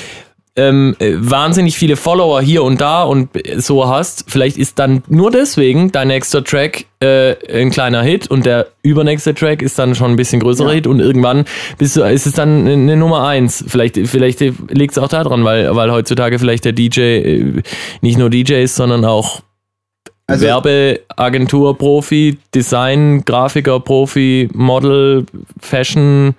ähm, 0.54 0.94
äh, 0.98 1.14
wahnsinnig 1.16 1.78
viele 1.78 1.96
Follower 1.96 2.42
hier 2.42 2.62
und 2.62 2.80
da 2.80 3.04
und 3.04 3.30
so 3.56 3.88
hast, 3.88 4.26
vielleicht 4.28 4.58
ist 4.58 4.78
dann 4.78 5.02
nur 5.08 5.30
deswegen 5.30 5.92
dein 5.92 6.08
nächster 6.08 6.44
Track 6.44 6.84
äh, 7.00 7.36
ein 7.50 7.70
kleiner 7.70 8.02
Hit 8.02 8.30
und 8.30 8.44
der 8.44 8.66
übernächste 8.82 9.34
Track 9.34 9.62
ist 9.62 9.78
dann 9.78 9.94
schon 9.94 10.10
ein 10.10 10.16
bisschen 10.16 10.40
größerer 10.40 10.68
ja. 10.68 10.74
Hit 10.74 10.86
und 10.86 11.00
irgendwann 11.00 11.46
bist 11.78 11.96
du, 11.96 12.02
ist 12.02 12.26
es 12.26 12.34
dann 12.34 12.68
eine 12.68 12.96
Nummer 12.98 13.26
eins. 13.26 13.64
Vielleicht, 13.66 13.96
vielleicht 14.06 14.40
liegt 14.40 14.92
es 14.92 14.98
auch 14.98 15.08
daran, 15.08 15.42
weil, 15.44 15.74
weil 15.74 15.90
heutzutage 15.90 16.38
vielleicht 16.38 16.66
der 16.66 16.72
DJ 16.72 17.00
äh, 17.00 17.62
nicht 18.02 18.18
nur 18.18 18.28
DJ 18.28 18.62
ist, 18.62 18.76
sondern 18.76 19.06
auch 19.06 19.40
also, 20.26 20.44
Werbeagentur-Profi, 20.44 22.38
Design, 22.54 23.24
Grafiker-Profi, 23.24 24.50
Model, 24.52 25.24
Fashion 25.60 26.34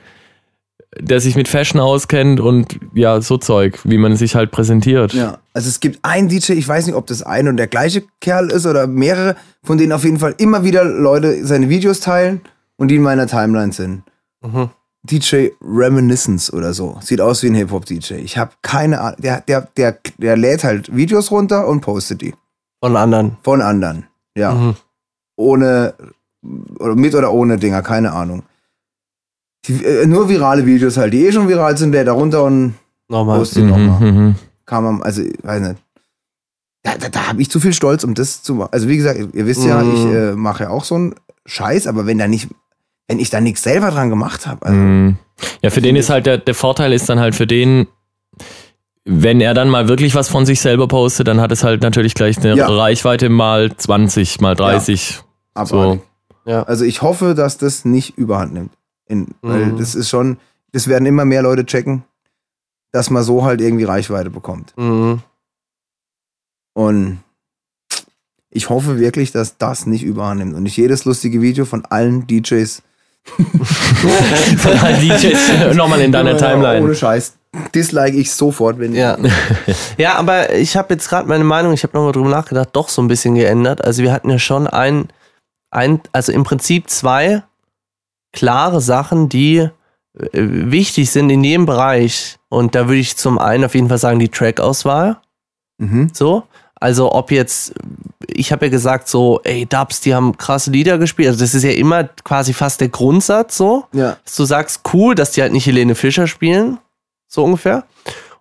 der 0.99 1.20
sich 1.20 1.36
mit 1.36 1.48
Fashion 1.48 1.80
auskennt 1.80 2.40
und 2.40 2.80
ja, 2.94 3.22
so 3.22 3.38
Zeug, 3.38 3.80
wie 3.84 3.98
man 3.98 4.15
sich 4.15 4.36
halt 4.36 4.52
präsentiert. 4.52 5.14
Ja, 5.14 5.38
also 5.53 5.70
es 5.70 5.80
gibt 5.80 5.99
einen 6.03 6.30
DJ, 6.30 6.53
ich 6.53 6.68
weiß 6.68 6.86
nicht, 6.86 6.95
ob 6.95 7.07
das 7.07 7.24
ein 7.24 7.48
und 7.48 7.57
der 7.57 7.68
gleiche 7.68 8.03
Kerl 8.22 8.52
ist 8.52 8.65
oder 8.65 8.88
mehrere, 8.88 9.36
von 9.64 9.78
denen 9.78 9.91
auf 9.91 10.03
jeden 10.03 10.20
Fall 10.20 10.36
immer 10.38 10.64
wieder 10.64 10.84
Leute 10.84 11.45
seine 11.45 11.70
Videos 11.70 11.99
teilen 11.99 12.41
und 12.78 12.90
die 12.90 12.95
in 12.95 13.02
meiner 13.02 13.28
Timeline 13.28 13.72
sind. 13.72 14.03
Mhm. 14.41 14.70
DJ 15.03 15.49
Reminiscence 15.61 16.52
oder 16.53 16.74
so. 16.74 16.98
Sieht 17.02 17.20
aus 17.20 17.44
wie 17.44 17.48
ein 17.48 17.56
Hip-Hop-DJ. 17.56 18.15
Ich 18.15 18.38
habe 18.38 18.52
keine 18.61 19.02
Ahnung. 19.02 19.20
Der, 19.22 19.41
der, 19.41 19.68
der, 19.76 19.98
der 20.18 20.38
lädt 20.38 20.64
halt 20.64 20.95
Videos 20.95 21.30
runter 21.30 21.68
und 21.68 21.82
postet 21.82 22.22
die. 22.22 22.34
Von 22.82 22.95
anderen. 22.95 23.38
Von 23.44 23.61
anderen, 23.61 24.06
ja. 24.38 24.53
Mhm. 24.53 24.76
Ohne, 25.36 25.94
oder 26.80 26.95
mit 26.95 27.15
oder 27.15 27.34
ohne 27.34 27.57
Dinger, 27.57 27.82
keine 27.82 28.14
Ahnung. 28.14 28.44
Die, 29.68 29.84
äh, 29.84 30.06
nur 30.06 30.27
virale 30.27 30.65
Videos 30.65 30.98
halt, 30.98 31.14
die 31.14 31.26
eh 31.26 31.31
schon 31.31 31.48
viral 31.48 31.77
sind, 31.77 31.94
der 31.94 32.03
darunter 32.03 32.44
und 32.44 32.73
nochmal. 33.07 33.40
postet 33.40 33.64
mhm, 33.64 33.69
nochmal. 33.69 34.11
Mhm. 34.11 34.35
Kann 34.65 34.84
man, 34.84 35.02
also, 35.03 35.22
weiß 35.22 35.61
nicht. 35.61 35.81
Da, 36.84 36.98
da, 36.98 37.07
da 37.10 37.27
habe 37.30 37.41
ich 37.41 37.49
zu 37.49 37.61
viel 37.61 37.73
Stolz, 37.73 38.03
um 38.03 38.14
das 38.14 38.44
zu 38.44 38.56
machen. 38.56 38.69
Also, 38.72 38.90
wie 38.90 38.98
gesagt, 38.98 39.19
ihr 39.34 39.45
wisst 39.45 39.64
ja, 39.64 39.81
mhm. 39.81 39.94
ich 39.94 40.06
äh, 40.06 40.31
mache 40.34 40.64
ja 40.64 40.69
auch 40.69 40.84
so 40.84 40.95
einen 40.95 41.15
Scheiß, 41.45 41.88
aber 41.88 42.06
wenn 42.06 42.18
da 42.18 42.27
nicht, 42.27 42.49
wenn 43.07 43.19
ich 43.19 43.30
da 43.30 43.40
nichts 43.40 43.64
selber 43.64 43.91
dran 43.91 44.10
gemacht 44.10 44.48
habe. 44.48 44.65
Also, 44.65 44.77
mhm. 44.77 45.18
Ja, 45.61 45.69
für 45.69 45.81
den 45.81 45.95
ist 45.95 46.10
halt 46.10 46.26
der, 46.26 46.38
der 46.38 46.56
Vorteil 46.56 46.94
ist 46.94 47.10
dann 47.10 47.19
halt 47.19 47.35
für 47.35 47.48
den, 47.48 47.88
wenn 49.06 49.41
er 49.41 49.53
dann 49.53 49.69
mal 49.69 49.88
wirklich 49.88 50.14
was 50.15 50.30
von 50.30 50.45
sich 50.45 50.61
selber 50.61 50.88
postet, 50.88 51.27
dann 51.27 51.41
hat 51.41 51.52
es 51.52 51.64
halt 51.64 51.81
natürlich 51.81 52.14
gleich 52.15 52.38
eine 52.38 52.56
ja. 52.56 52.68
Reichweite 52.68 53.30
mal 53.30 53.76
20, 53.76 54.41
mal 54.41 54.56
30. 54.56 55.22
Ja, 55.56 55.65
so. 55.65 56.02
ja. 56.45 56.64
Also 56.64 56.85
ich 56.85 57.02
hoffe, 57.02 57.34
dass 57.34 57.57
das 57.57 57.85
nicht 57.85 58.18
überhand 58.18 58.53
nimmt. 58.53 58.72
In, 59.08 59.36
weil 59.42 59.68
mhm. 59.68 59.78
das 59.78 59.96
ist 59.96 60.10
schon, 60.10 60.38
das 60.72 60.88
werden 60.88 61.06
immer 61.06 61.26
mehr 61.26 61.42
Leute 61.42 61.66
checken, 61.66 62.04
dass 62.92 63.10
man 63.10 63.24
so 63.24 63.44
halt 63.44 63.62
irgendwie 63.62 63.84
Reichweite 63.84 64.30
bekommt. 64.30 64.74
Mhm. 64.78 65.22
Und 66.74 67.20
ich 68.50 68.70
hoffe 68.70 69.00
wirklich, 69.00 69.32
dass 69.32 69.58
das 69.58 69.86
nicht 69.86 70.04
überhand 70.04 70.40
nimmt 70.40 70.56
und 70.56 70.64
nicht 70.64 70.78
jedes 70.78 71.06
lustige 71.06 71.42
Video 71.42 71.66
von 71.66 71.86
allen 71.86 72.28
DJs. 72.28 72.82
von 74.58 74.72
allen 74.80 75.02
DJs 75.02 75.74
nochmal 75.76 76.02
in 76.02 76.12
deiner 76.12 76.38
Timeline. 76.38 76.84
Ohne 76.84 76.96
Scheiß. 76.96 77.34
Dislike 77.76 78.18
ich 78.18 78.32
sofort, 78.32 78.80
wenn 78.80 78.94
ja. 78.94 79.18
ja, 79.98 80.16
aber 80.16 80.54
ich 80.54 80.76
habe 80.76 80.94
jetzt 80.94 81.08
gerade 81.08 81.28
meine 81.28 81.44
Meinung, 81.44 81.74
ich 81.74 81.84
habe 81.84 81.96
nochmal 81.96 82.12
drüber 82.12 82.30
nachgedacht, 82.30 82.70
doch 82.74 82.90
so 82.90 83.02
ein 83.02 83.08
bisschen 83.08 83.36
geändert. 83.36 83.84
Also 83.84 84.02
wir 84.02 84.12
hatten 84.12 84.30
ja 84.30 84.40
schon 84.40 84.68
ein, 84.68 85.10
ein 85.70 86.02
also 86.12 86.32
im 86.32 86.44
Prinzip 86.44 86.90
zwei 86.90 87.44
klare 88.34 88.81
Sachen, 88.81 89.30
die 89.30 89.57
äh, 89.57 89.69
wichtig 90.34 91.10
sind 91.11 91.30
in 91.30 91.43
jedem 91.43 91.65
Bereich. 91.65 92.38
Und 92.49 92.76
da 92.76 92.88
würde 92.88 92.99
ich 92.99 93.15
zum 93.15 93.39
einen 93.39 93.64
auf 93.64 93.76
jeden 93.76 93.89
Fall 93.89 93.97
sagen, 93.97 94.19
die 94.19 94.30
Track-Auswahl. 94.30 95.18
Mhm. 95.77 96.10
So. 96.14 96.43
Also 96.76 97.14
ob 97.14 97.31
jetzt, 97.31 97.73
ich 98.27 98.51
habe 98.51 98.65
ja 98.65 98.69
gesagt, 98.69 99.07
so, 99.07 99.39
ey, 99.45 99.65
Dubs, 99.65 100.01
die 100.01 100.14
haben 100.14 100.35
krasse 100.35 100.69
Lieder 100.69 100.97
gespielt. 100.97 101.30
Also 101.30 101.39
das 101.39 101.53
ist 101.53 101.64
ja 101.64 101.72
immer 101.72 102.03
quasi 102.03 102.51
fast 102.51 102.81
der 102.81 102.89
Grundsatz 102.89 103.55
so. 103.55 103.85
Ja. 103.93 104.18
Dass 104.26 104.35
du 104.35 104.43
sagst, 104.43 104.81
cool, 104.93 105.15
dass 105.15 105.31
die 105.31 105.41
halt 105.41 105.53
nicht 105.53 105.65
Helene 105.65 105.95
Fischer 105.95 106.27
spielen. 106.27 106.80
So 107.30 107.43
ungefähr. 107.45 107.85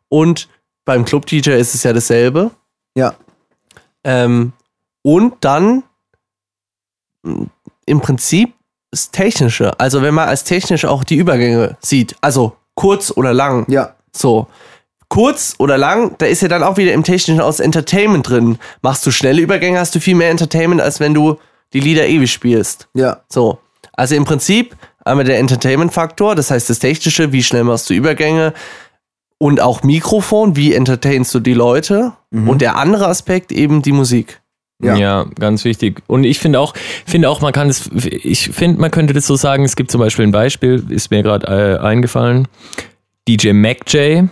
Und 0.08 0.48
beim 0.84 1.04
Club-DJ 1.04 1.50
ist 1.50 1.74
es 1.74 1.84
ja 1.84 1.92
dasselbe. 1.92 2.50
Ja. 2.96 3.14
Ähm, 4.02 4.52
und 5.02 5.34
dann 5.40 5.84
im 7.86 8.00
Prinzip 8.00 8.54
das 8.92 9.10
Technische. 9.10 9.78
Also 9.80 10.02
wenn 10.02 10.14
man 10.14 10.28
als 10.28 10.44
technisch 10.44 10.84
auch 10.84 11.02
die 11.02 11.16
Übergänge 11.16 11.76
sieht. 11.80 12.14
Also 12.20 12.52
kurz 12.74 13.10
oder 13.10 13.32
lang. 13.32 13.64
Ja. 13.68 13.94
So. 14.12 14.46
Kurz 15.08 15.56
oder 15.58 15.76
lang, 15.76 16.14
da 16.18 16.26
ist 16.26 16.42
ja 16.42 16.48
dann 16.48 16.62
auch 16.62 16.76
wieder 16.76 16.92
im 16.92 17.02
Technischen 17.02 17.40
aus 17.40 17.60
Entertainment 17.60 18.28
drin. 18.28 18.58
Machst 18.82 19.04
du 19.04 19.10
schnelle 19.10 19.42
Übergänge, 19.42 19.78
hast 19.78 19.94
du 19.94 20.00
viel 20.00 20.14
mehr 20.14 20.30
Entertainment, 20.30 20.80
als 20.80 21.00
wenn 21.00 21.14
du 21.14 21.38
die 21.72 21.80
Lieder 21.80 22.06
ewig 22.06 22.30
spielst. 22.30 22.88
Ja. 22.94 23.20
So. 23.28 23.58
Also 23.94 24.14
im 24.14 24.24
Prinzip 24.24 24.76
einmal 25.04 25.24
der 25.24 25.38
Entertainment-Faktor, 25.38 26.34
das 26.34 26.50
heißt 26.50 26.70
das 26.70 26.78
Technische, 26.78 27.32
wie 27.32 27.42
schnell 27.42 27.64
machst 27.64 27.90
du 27.90 27.94
Übergänge 27.94 28.52
und 29.38 29.60
auch 29.60 29.82
Mikrofon, 29.82 30.54
wie 30.54 30.74
entertainst 30.74 31.34
du 31.34 31.40
die 31.40 31.54
Leute 31.54 32.12
mhm. 32.30 32.48
und 32.48 32.60
der 32.60 32.76
andere 32.76 33.08
Aspekt 33.08 33.52
eben 33.52 33.82
die 33.82 33.92
Musik. 33.92 34.41
Ja. 34.82 34.96
ja, 34.96 35.26
ganz 35.38 35.64
wichtig. 35.64 36.02
Und 36.08 36.24
ich 36.24 36.40
finde 36.40 36.58
auch, 36.58 36.74
finde 37.06 37.30
auch, 37.30 37.40
man 37.40 37.52
kann 37.52 37.68
es, 37.68 37.88
ich 37.94 38.48
finde, 38.48 38.80
man 38.80 38.90
könnte 38.90 39.14
das 39.14 39.26
so 39.26 39.36
sagen, 39.36 39.64
es 39.64 39.76
gibt 39.76 39.90
zum 39.92 40.00
Beispiel 40.00 40.26
ein 40.26 40.32
Beispiel, 40.32 40.84
ist 40.88 41.10
mir 41.10 41.22
gerade 41.22 41.46
äh, 41.46 41.78
eingefallen. 41.78 42.48
DJ 43.28 43.52
MacJ, 43.52 44.24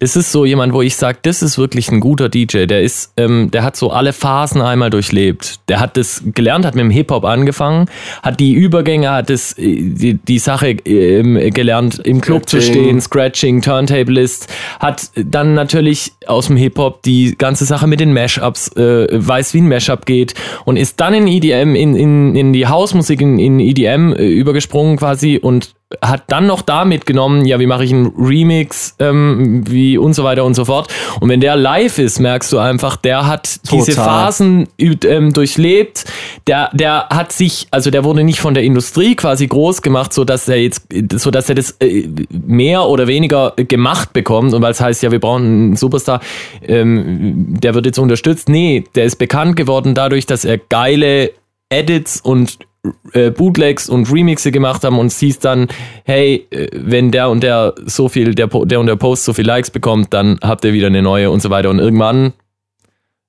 das 0.00 0.14
ist 0.14 0.30
so 0.30 0.44
jemand, 0.44 0.72
wo 0.72 0.80
ich 0.80 0.94
sage, 0.94 1.18
das 1.22 1.42
ist 1.42 1.58
wirklich 1.58 1.90
ein 1.90 1.98
guter 1.98 2.28
DJ. 2.28 2.66
Der 2.66 2.82
ist, 2.82 3.12
ähm, 3.16 3.50
der 3.50 3.64
hat 3.64 3.76
so 3.76 3.90
alle 3.90 4.12
Phasen 4.12 4.62
einmal 4.62 4.90
durchlebt. 4.90 5.58
Der 5.68 5.80
hat 5.80 5.96
das 5.96 6.22
gelernt, 6.24 6.64
hat 6.64 6.76
mit 6.76 6.84
dem 6.84 6.90
Hip 6.90 7.10
Hop 7.10 7.24
angefangen, 7.24 7.86
hat 8.22 8.38
die 8.38 8.52
Übergänge, 8.52 9.10
hat 9.10 9.28
das, 9.28 9.58
äh, 9.58 9.82
die, 9.82 10.14
die 10.14 10.38
Sache 10.38 10.70
ähm, 10.84 11.34
gelernt, 11.52 11.98
im 12.04 12.20
Club 12.20 12.48
Scratching. 12.48 12.60
zu 12.60 12.72
stehen, 12.72 13.00
Scratching, 13.00 13.60
Turntablist, 13.60 14.46
hat 14.78 15.10
dann 15.16 15.54
natürlich 15.54 16.12
aus 16.28 16.46
dem 16.46 16.56
Hip 16.56 16.78
Hop 16.78 17.02
die 17.02 17.34
ganze 17.36 17.64
Sache 17.64 17.88
mit 17.88 17.98
den 17.98 18.12
Mashups, 18.12 18.68
äh, 18.76 19.08
weiß 19.10 19.52
wie 19.54 19.62
ein 19.62 19.68
Mashup 19.68 20.06
geht 20.06 20.34
und 20.64 20.76
ist 20.76 21.00
dann 21.00 21.12
in 21.12 21.26
EDM, 21.26 21.74
in, 21.74 21.96
in, 21.96 22.36
in 22.36 22.52
die 22.52 22.68
Hausmusik, 22.68 23.20
in, 23.20 23.40
in 23.40 23.58
EDM 23.58 24.12
äh, 24.12 24.28
übergesprungen 24.28 24.96
quasi 24.96 25.40
und 25.42 25.74
hat 26.02 26.24
dann 26.26 26.46
noch 26.46 26.60
da 26.60 26.84
mitgenommen, 26.84 27.46
ja, 27.46 27.58
wie 27.58 27.66
mache 27.66 27.82
ich 27.82 27.92
einen 27.92 28.12
Remix, 28.18 28.94
ähm, 28.98 29.64
wie 29.66 29.96
und 29.96 30.12
so 30.12 30.22
weiter 30.22 30.44
und 30.44 30.52
so 30.52 30.66
fort. 30.66 30.92
Und 31.20 31.30
wenn 31.30 31.40
der 31.40 31.56
live 31.56 31.98
ist, 31.98 32.20
merkst 32.20 32.52
du 32.52 32.58
einfach, 32.58 32.96
der 32.96 33.26
hat 33.26 33.60
Total. 33.64 33.78
diese 33.78 33.92
Phasen 33.92 34.68
ähm, 34.78 35.32
durchlebt. 35.32 36.04
Der, 36.46 36.68
der 36.74 37.08
hat 37.08 37.32
sich, 37.32 37.68
also 37.70 37.90
der 37.90 38.04
wurde 38.04 38.22
nicht 38.22 38.40
von 38.40 38.52
der 38.52 38.64
Industrie 38.64 39.16
quasi 39.16 39.46
groß 39.46 39.80
gemacht, 39.80 40.12
so 40.12 40.24
dass 40.24 40.46
er 40.46 40.60
jetzt, 40.60 40.82
so 41.14 41.30
dass 41.30 41.48
er 41.48 41.54
das 41.54 41.70
äh, 41.80 42.06
mehr 42.30 42.84
oder 42.84 43.06
weniger 43.06 43.54
gemacht 43.56 44.12
bekommt. 44.12 44.52
Und 44.52 44.60
weil 44.60 44.72
es 44.72 44.82
heißt, 44.82 45.02
ja, 45.02 45.10
wir 45.10 45.20
brauchen 45.20 45.44
einen 45.44 45.76
Superstar, 45.76 46.20
ähm, 46.66 47.56
der 47.60 47.74
wird 47.74 47.86
jetzt 47.86 47.98
unterstützt. 47.98 48.50
Nee, 48.50 48.84
der 48.94 49.04
ist 49.04 49.16
bekannt 49.16 49.56
geworden 49.56 49.94
dadurch, 49.94 50.26
dass 50.26 50.44
er 50.44 50.58
geile 50.58 51.30
Edits 51.70 52.20
und 52.20 52.58
äh, 53.12 53.30
Bootlegs 53.30 53.88
und 53.88 54.12
Remixe 54.12 54.50
gemacht 54.50 54.84
haben 54.84 54.98
und 54.98 55.06
es 55.06 55.18
hieß 55.18 55.40
dann, 55.40 55.68
hey, 56.04 56.46
äh, 56.50 56.68
wenn 56.72 57.10
der 57.10 57.28
und 57.30 57.42
der 57.42 57.74
so 57.84 58.08
viel, 58.08 58.34
der, 58.34 58.46
der 58.46 58.80
und 58.80 58.86
der 58.86 58.96
Post 58.96 59.24
so 59.24 59.32
viel 59.32 59.46
Likes 59.46 59.70
bekommt, 59.70 60.12
dann 60.14 60.38
habt 60.42 60.64
ihr 60.64 60.72
wieder 60.72 60.86
eine 60.86 61.02
neue 61.02 61.30
und 61.30 61.42
so 61.42 61.50
weiter. 61.50 61.70
Und 61.70 61.78
irgendwann 61.78 62.32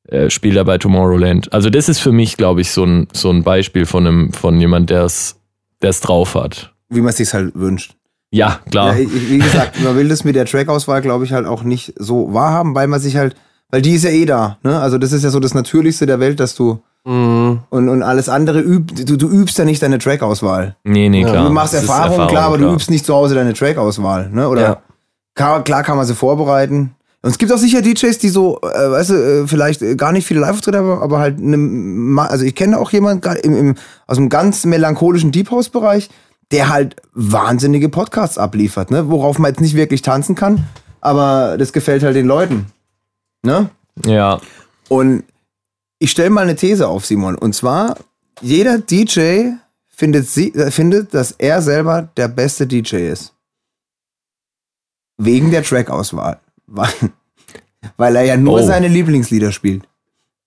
äh, 0.08 0.30
spielt 0.30 0.56
er 0.56 0.66
bei 0.66 0.78
Tomorrowland. 0.78 1.52
Also 1.54 1.70
das 1.70 1.90
ist 1.90 2.00
für 2.00 2.12
mich, 2.12 2.38
glaube 2.38 2.62
ich, 2.62 2.72
so 2.72 2.84
ein, 2.84 3.08
so 3.14 3.30
ein 3.30 3.44
Beispiel 3.44 3.86
von 3.86 4.08
einem, 4.08 4.34
von 4.34 4.60
jemand, 4.60 4.90
der 4.90 5.04
es 5.04 5.36
drauf 6.02 6.36
hat. 6.36 6.74
Wie 6.90 7.02
man 7.02 7.10
es 7.10 7.18
sich 7.18 7.34
halt 7.34 7.54
wünscht. 7.56 7.96
Ja, 8.32 8.60
klar. 8.70 8.96
Ja, 8.98 9.08
wie 9.10 9.40
gesagt, 9.40 9.82
man 9.84 9.96
will 9.96 10.08
das 10.08 10.24
mit 10.24 10.36
der 10.36 10.46
Trackauswahl, 10.46 11.02
glaube 11.02 11.26
ich, 11.26 11.34
halt 11.34 11.48
auch 11.48 11.64
nicht 11.64 11.94
so 11.98 12.34
wahrhaben, 12.34 12.76
weil 12.76 12.88
man 12.88 13.00
sich 13.00 13.18
halt, 13.18 13.36
weil 13.70 13.82
die 13.82 13.94
ist 13.96 14.04
ja 14.04 14.12
eh 14.12 14.26
da. 14.26 14.60
Ne? 14.64 14.80
Also 14.80 14.98
das 14.98 15.12
ist 15.12 15.24
ja 15.24 15.32
so 15.32 15.40
das 15.40 15.56
Natürlichste 15.56 16.06
der 16.06 16.20
Welt, 16.20 16.40
dass 16.40 16.56
du 16.56 16.82
mhm 17.06 17.60
Und, 17.70 17.90
und 17.90 18.04
alles 18.04 18.30
andere 18.30 18.60
übt, 18.60 19.06
du, 19.06 19.18
du 19.18 19.28
übst 19.28 19.58
ja 19.58 19.66
nicht 19.66 19.82
deine 19.82 20.00
Trackauswahl. 20.00 20.76
Nee, 20.84 21.10
nee, 21.10 21.24
klar. 21.24 21.46
Du 21.46 21.52
machst 21.52 21.74
Erfahrung, 21.74 22.12
Erfahrung, 22.12 22.30
klar, 22.30 22.44
aber 22.46 22.58
klar. 22.58 22.70
du 22.70 22.76
übst 22.76 22.90
nicht 22.90 23.06
zu 23.06 23.14
Hause 23.14 23.36
deine 23.36 23.54
Trackauswahl, 23.54 24.30
ne? 24.30 24.48
Oder 24.48 24.62
ja. 24.62 24.82
klar, 25.36 25.64
klar 25.64 25.84
kann 25.84 25.98
man 25.98 26.06
sie 26.06 26.16
vorbereiten. 26.16 26.96
Und 27.22 27.32
es 27.32 27.38
gibt 27.38 27.52
auch 27.52 27.58
sicher 27.58 27.82
DJs, 27.82 28.18
die 28.20 28.30
so, 28.30 28.60
äh, 28.62 28.92
weißt 28.92 29.10
du, 29.10 29.14
äh, 29.14 29.48
vielleicht 29.48 29.98
gar 29.98 30.14
nicht 30.14 30.26
viele 30.26 30.40
Live-Auftritte 30.40 30.78
haben, 30.78 31.02
aber 31.02 31.20
halt, 31.20 31.40
ne, 31.40 32.22
also 32.22 32.46
ich 32.46 32.56
kenne 32.56 32.80
auch 32.80 32.92
jemanden 32.92 33.30
im, 33.44 33.58
im, 33.58 33.76
aus 34.08 34.18
einem 34.18 34.30
ganz 34.30 34.66
melancholischen 34.66 35.32
Deep 35.32 35.52
House-Bereich, 35.52 36.10
der 36.52 36.70
halt 36.70 36.96
wahnsinnige 37.14 37.90
Podcasts 37.90 38.38
abliefert, 38.38 38.90
ne? 38.90 39.10
Worauf 39.10 39.38
man 39.38 39.52
jetzt 39.52 39.62
nicht 39.62 39.76
wirklich 39.76 40.02
tanzen 40.02 40.36
kann, 40.36 40.66
aber 41.02 41.58
das 41.58 41.74
gefällt 41.74 42.04
halt 42.04 42.16
den 42.16 42.26
Leuten. 42.26 42.68
Ne? 43.44 43.70
Ja. 44.06 44.40
Und 44.88 45.24
ich 46.00 46.12
stelle 46.12 46.30
mal 46.30 46.42
eine 46.42 46.56
These 46.56 46.88
auf, 46.88 47.06
Simon. 47.06 47.36
Und 47.36 47.54
zwar, 47.54 47.98
jeder 48.42 48.80
DJ 48.80 49.52
findet, 49.90 50.28
sie, 50.28 50.54
findet, 50.70 51.14
dass 51.14 51.34
er 51.34 51.62
selber 51.62 52.10
der 52.16 52.30
beste 52.30 52.66
DJ 52.66 53.10
ist. 53.12 53.34
Wegen 55.18 55.52
der 55.52 55.64
Trackauswahl. 55.64 56.40
Weil, 57.98 58.16
er 58.16 58.24
ja 58.24 58.38
nur 58.38 58.62
oh. 58.62 58.66
seine 58.66 58.88
Lieblingslieder 58.88 59.52
spielt. 59.52 59.84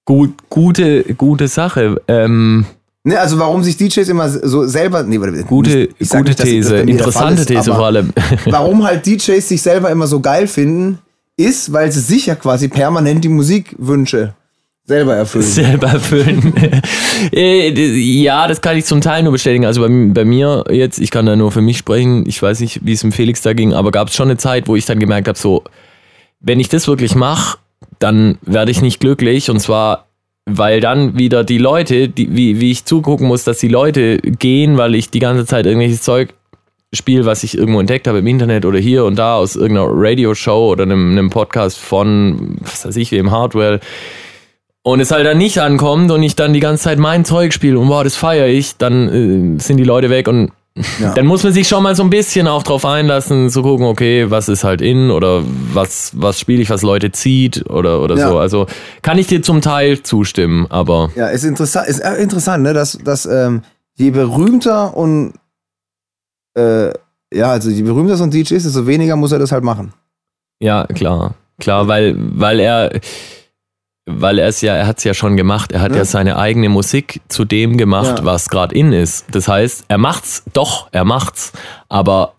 Gut, 0.06 0.34
gute, 0.48 1.14
gute 1.14 1.48
Sache. 1.48 2.00
Ähm, 2.08 2.64
ne, 3.04 3.20
also 3.20 3.38
warum 3.38 3.62
sich 3.62 3.76
DJs 3.76 4.08
immer 4.08 4.28
so 4.30 4.66
selber. 4.66 5.02
Nee, 5.02 5.18
gute 5.46 5.84
ich, 5.84 5.94
ich 5.98 6.08
gute 6.08 6.30
nicht, 6.30 6.42
These, 6.42 6.76
interessante 6.78 7.42
ist, 7.42 7.48
These 7.48 7.64
vor 7.64 7.86
allem. 7.86 8.12
warum 8.46 8.84
halt 8.84 9.06
DJs 9.06 9.46
sich 9.46 9.60
selber 9.60 9.90
immer 9.90 10.06
so 10.06 10.20
geil 10.20 10.48
finden, 10.48 10.98
ist, 11.36 11.72
weil 11.72 11.92
sie 11.92 12.00
sich 12.00 12.26
ja 12.26 12.34
quasi 12.34 12.68
permanent 12.68 13.22
die 13.22 13.28
Musikwünsche 13.28 14.34
selber 14.84 15.14
erfüllen. 15.14 15.44
Selber 15.46 15.88
erfüllen. 15.88 16.54
Äh, 17.32 17.70
ja, 17.70 18.48
das 18.48 18.60
kann 18.60 18.76
ich 18.76 18.84
zum 18.84 19.00
Teil 19.00 19.22
nur 19.22 19.32
bestätigen. 19.32 19.64
Also 19.64 19.80
bei, 19.80 19.88
bei, 19.88 20.24
mir 20.24 20.64
jetzt, 20.70 20.98
ich 20.98 21.12
kann 21.12 21.24
da 21.24 21.36
nur 21.36 21.52
für 21.52 21.60
mich 21.60 21.78
sprechen, 21.78 22.24
ich 22.26 22.42
weiß 22.42 22.58
nicht, 22.58 22.80
wie 22.84 22.92
es 22.92 23.04
mit 23.04 23.14
Felix 23.14 23.42
da 23.42 23.52
ging, 23.52 23.74
aber 23.74 23.92
gab 23.92 24.08
es 24.08 24.16
schon 24.16 24.28
eine 24.28 24.38
Zeit, 24.38 24.66
wo 24.66 24.74
ich 24.74 24.86
dann 24.86 24.98
gemerkt 24.98 25.28
habe, 25.28 25.38
so, 25.38 25.62
wenn 26.40 26.58
ich 26.58 26.68
das 26.68 26.88
wirklich 26.88 27.14
mache, 27.14 27.58
dann 28.00 28.38
werde 28.42 28.72
ich 28.72 28.82
nicht 28.82 28.98
glücklich. 28.98 29.50
Und 29.50 29.60
zwar, 29.60 30.08
weil 30.46 30.80
dann 30.80 31.16
wieder 31.16 31.44
die 31.44 31.58
Leute, 31.58 32.08
die, 32.08 32.34
wie, 32.34 32.60
wie 32.60 32.72
ich 32.72 32.86
zugucken 32.86 33.28
muss, 33.28 33.44
dass 33.44 33.58
die 33.58 33.68
Leute 33.68 34.18
gehen, 34.18 34.78
weil 34.78 34.96
ich 34.96 35.10
die 35.10 35.20
ganze 35.20 35.46
Zeit 35.46 35.66
irgendwelches 35.66 36.02
Zeug 36.02 36.34
Spiel, 36.94 37.24
was 37.24 37.42
ich 37.42 37.56
irgendwo 37.56 37.80
entdeckt 37.80 38.06
habe 38.06 38.18
im 38.18 38.26
Internet 38.26 38.66
oder 38.66 38.78
hier 38.78 39.06
und 39.06 39.16
da 39.16 39.36
aus 39.36 39.56
irgendeiner 39.56 39.88
Radioshow 39.90 40.72
oder 40.72 40.82
einem, 40.82 41.12
einem 41.12 41.30
Podcast 41.30 41.78
von, 41.78 42.56
was 42.60 42.84
weiß 42.84 42.96
ich, 42.96 43.12
wie 43.12 43.16
im 43.16 43.30
Hardware 43.30 43.80
und 44.82 45.00
es 45.00 45.10
halt 45.10 45.26
dann 45.26 45.38
nicht 45.38 45.58
ankommt 45.58 46.10
und 46.10 46.22
ich 46.22 46.36
dann 46.36 46.52
die 46.52 46.60
ganze 46.60 46.84
Zeit 46.84 46.98
mein 46.98 47.24
Zeug 47.24 47.52
spiele 47.52 47.78
und 47.78 47.88
wow, 47.88 48.02
das 48.02 48.16
feiere 48.16 48.48
ich, 48.48 48.76
dann 48.76 49.56
äh, 49.56 49.60
sind 49.60 49.76
die 49.76 49.84
Leute 49.84 50.10
weg 50.10 50.28
und 50.28 50.52
ja. 50.98 51.12
dann 51.14 51.26
muss 51.26 51.44
man 51.44 51.52
sich 51.52 51.68
schon 51.68 51.82
mal 51.82 51.94
so 51.94 52.02
ein 52.02 52.10
bisschen 52.10 52.48
auch 52.48 52.62
drauf 52.62 52.84
einlassen, 52.84 53.50
zu 53.50 53.62
gucken, 53.62 53.86
okay, 53.86 54.30
was 54.30 54.48
ist 54.48 54.64
halt 54.64 54.80
in 54.80 55.10
oder 55.10 55.42
was, 55.72 56.12
was 56.16 56.40
spiele 56.40 56.62
ich, 56.62 56.70
was 56.70 56.82
Leute 56.82 57.12
zieht 57.12 57.68
oder, 57.70 58.00
oder 58.00 58.16
ja. 58.16 58.28
so. 58.28 58.38
Also 58.38 58.66
kann 59.02 59.18
ich 59.18 59.26
dir 59.26 59.42
zum 59.42 59.60
Teil 59.60 60.02
zustimmen, 60.02 60.66
aber. 60.70 61.10
Ja, 61.14 61.28
ist 61.28 61.44
interessant, 61.44 61.88
ist 61.88 62.00
interessant, 62.00 62.62
ne, 62.62 62.72
dass, 62.72 62.98
dass 63.04 63.26
ähm, 63.26 63.62
je 63.94 64.10
berühmter 64.10 64.96
und 64.96 65.34
äh, 66.54 66.88
ja, 67.32 67.50
also 67.50 67.70
je 67.70 67.82
berühmter 67.82 68.16
so 68.16 68.24
ein 68.24 68.30
DJ 68.30 68.54
ist, 68.54 68.66
desto 68.66 68.86
weniger 68.86 69.16
muss 69.16 69.32
er 69.32 69.38
das 69.38 69.52
halt 69.52 69.64
machen. 69.64 69.92
Ja, 70.60 70.86
klar. 70.86 71.34
Klar, 71.58 71.86
weil, 71.86 72.16
weil 72.18 72.60
er, 72.60 72.92
weil 74.06 74.38
er 74.38 74.48
es 74.48 74.60
ja, 74.60 74.74
er 74.74 74.86
hat 74.86 74.98
es 74.98 75.04
ja 75.04 75.14
schon 75.14 75.36
gemacht. 75.36 75.72
Er 75.72 75.80
hat 75.80 75.92
ja. 75.92 75.98
ja 75.98 76.04
seine 76.04 76.36
eigene 76.36 76.68
Musik 76.68 77.20
zu 77.28 77.44
dem 77.44 77.76
gemacht, 77.76 78.18
ja. 78.18 78.24
was 78.24 78.48
gerade 78.48 78.74
in 78.74 78.92
ist. 78.92 79.26
Das 79.30 79.48
heißt, 79.48 79.84
er 79.88 79.98
macht's, 79.98 80.42
doch, 80.52 80.88
er 80.92 81.04
macht's, 81.04 81.52
aber, 81.88 82.34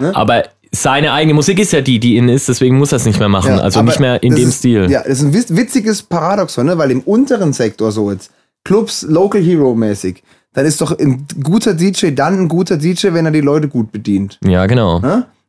ne? 0.00 0.10
aber 0.14 0.44
seine 0.72 1.12
eigene 1.12 1.34
Musik 1.34 1.60
ist 1.60 1.72
ja 1.72 1.80
die, 1.80 2.00
die 2.00 2.16
in 2.16 2.28
ist, 2.28 2.48
deswegen 2.48 2.76
muss 2.76 2.92
er 2.92 2.96
es 2.96 3.06
nicht 3.06 3.20
mehr 3.20 3.28
machen. 3.28 3.56
Ja, 3.56 3.62
also 3.62 3.82
nicht 3.82 4.00
mehr 4.00 4.22
in 4.22 4.34
dem 4.34 4.48
ist, 4.48 4.58
Stil. 4.58 4.90
Ja, 4.90 5.02
das 5.02 5.20
ist 5.20 5.50
ein 5.50 5.56
witziges 5.56 6.02
Paradoxon, 6.02 6.66
ne? 6.66 6.76
weil 6.76 6.90
im 6.90 7.00
unteren 7.00 7.52
Sektor 7.52 7.92
so 7.92 8.10
jetzt, 8.10 8.32
Clubs 8.64 9.02
Local 9.02 9.40
Hero 9.40 9.74
mäßig, 9.74 10.22
dann 10.54 10.66
ist 10.66 10.80
doch 10.80 10.98
ein 10.98 11.26
guter 11.42 11.74
DJ 11.74 12.10
dann 12.10 12.40
ein 12.40 12.48
guter 12.48 12.76
DJ, 12.76 13.12
wenn 13.12 13.26
er 13.26 13.32
die 13.32 13.40
Leute 13.40 13.68
gut 13.68 13.92
bedient. 13.92 14.38
Ja, 14.44 14.66
genau. 14.66 14.96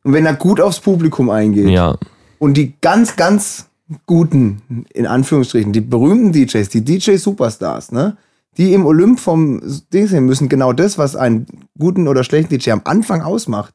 Und 0.04 0.12
wenn 0.12 0.26
er 0.26 0.34
gut 0.34 0.60
aufs 0.60 0.78
Publikum 0.78 1.30
eingeht. 1.30 1.68
Ja. 1.68 1.96
Und 2.38 2.54
die 2.54 2.74
ganz, 2.80 3.16
ganz 3.16 3.65
guten, 4.06 4.86
in 4.92 5.06
Anführungsstrichen, 5.06 5.72
die 5.72 5.80
berühmten 5.80 6.32
DJs, 6.32 6.68
die 6.68 6.84
DJ-Superstars, 6.84 7.92
ne? 7.92 8.16
Die 8.56 8.72
im 8.72 8.86
Olymp 8.86 9.20
vom 9.20 9.60
Ding 9.92 10.06
sind, 10.06 10.24
müssen 10.24 10.48
genau 10.48 10.72
das, 10.72 10.96
was 10.96 11.14
einen 11.14 11.46
guten 11.78 12.08
oder 12.08 12.24
schlechten 12.24 12.56
DJ 12.56 12.70
am 12.70 12.80
Anfang 12.84 13.20
ausmacht, 13.20 13.74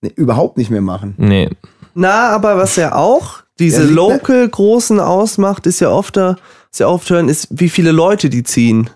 ne, 0.00 0.10
überhaupt 0.16 0.56
nicht 0.56 0.70
mehr 0.70 0.80
machen. 0.80 1.14
Nee. 1.18 1.50
Na, 1.94 2.30
aber 2.30 2.56
was 2.56 2.76
ja 2.76 2.94
auch 2.94 3.42
diese 3.58 3.84
ja, 3.84 3.90
local 3.90 4.48
großen 4.48 5.00
ausmacht, 5.00 5.66
ist 5.66 5.80
ja 5.80 5.90
oft, 5.90 6.18
sehr 6.70 6.88
oft 6.88 7.08
hören, 7.10 7.28
ist, 7.28 7.48
wie 7.50 7.68
viele 7.68 7.92
Leute 7.92 8.30
die 8.30 8.42
ziehen. 8.42 8.90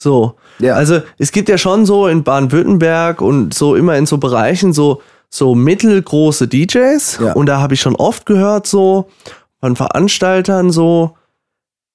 So. 0.00 0.36
Ja. 0.60 0.74
Also 0.74 1.02
es 1.18 1.32
gibt 1.32 1.48
ja 1.48 1.58
schon 1.58 1.86
so 1.86 2.06
in 2.06 2.22
Baden-Württemberg 2.22 3.20
und 3.20 3.54
so 3.54 3.74
immer 3.74 3.96
in 3.96 4.06
so 4.06 4.18
Bereichen 4.18 4.72
so, 4.72 5.02
so 5.34 5.56
mittelgroße 5.56 6.46
DJs. 6.46 7.18
Ja. 7.20 7.32
Und 7.32 7.46
da 7.46 7.60
habe 7.60 7.74
ich 7.74 7.80
schon 7.80 7.96
oft 7.96 8.24
gehört, 8.24 8.66
so 8.68 9.08
von 9.60 9.74
Veranstaltern 9.74 10.70
so, 10.70 11.16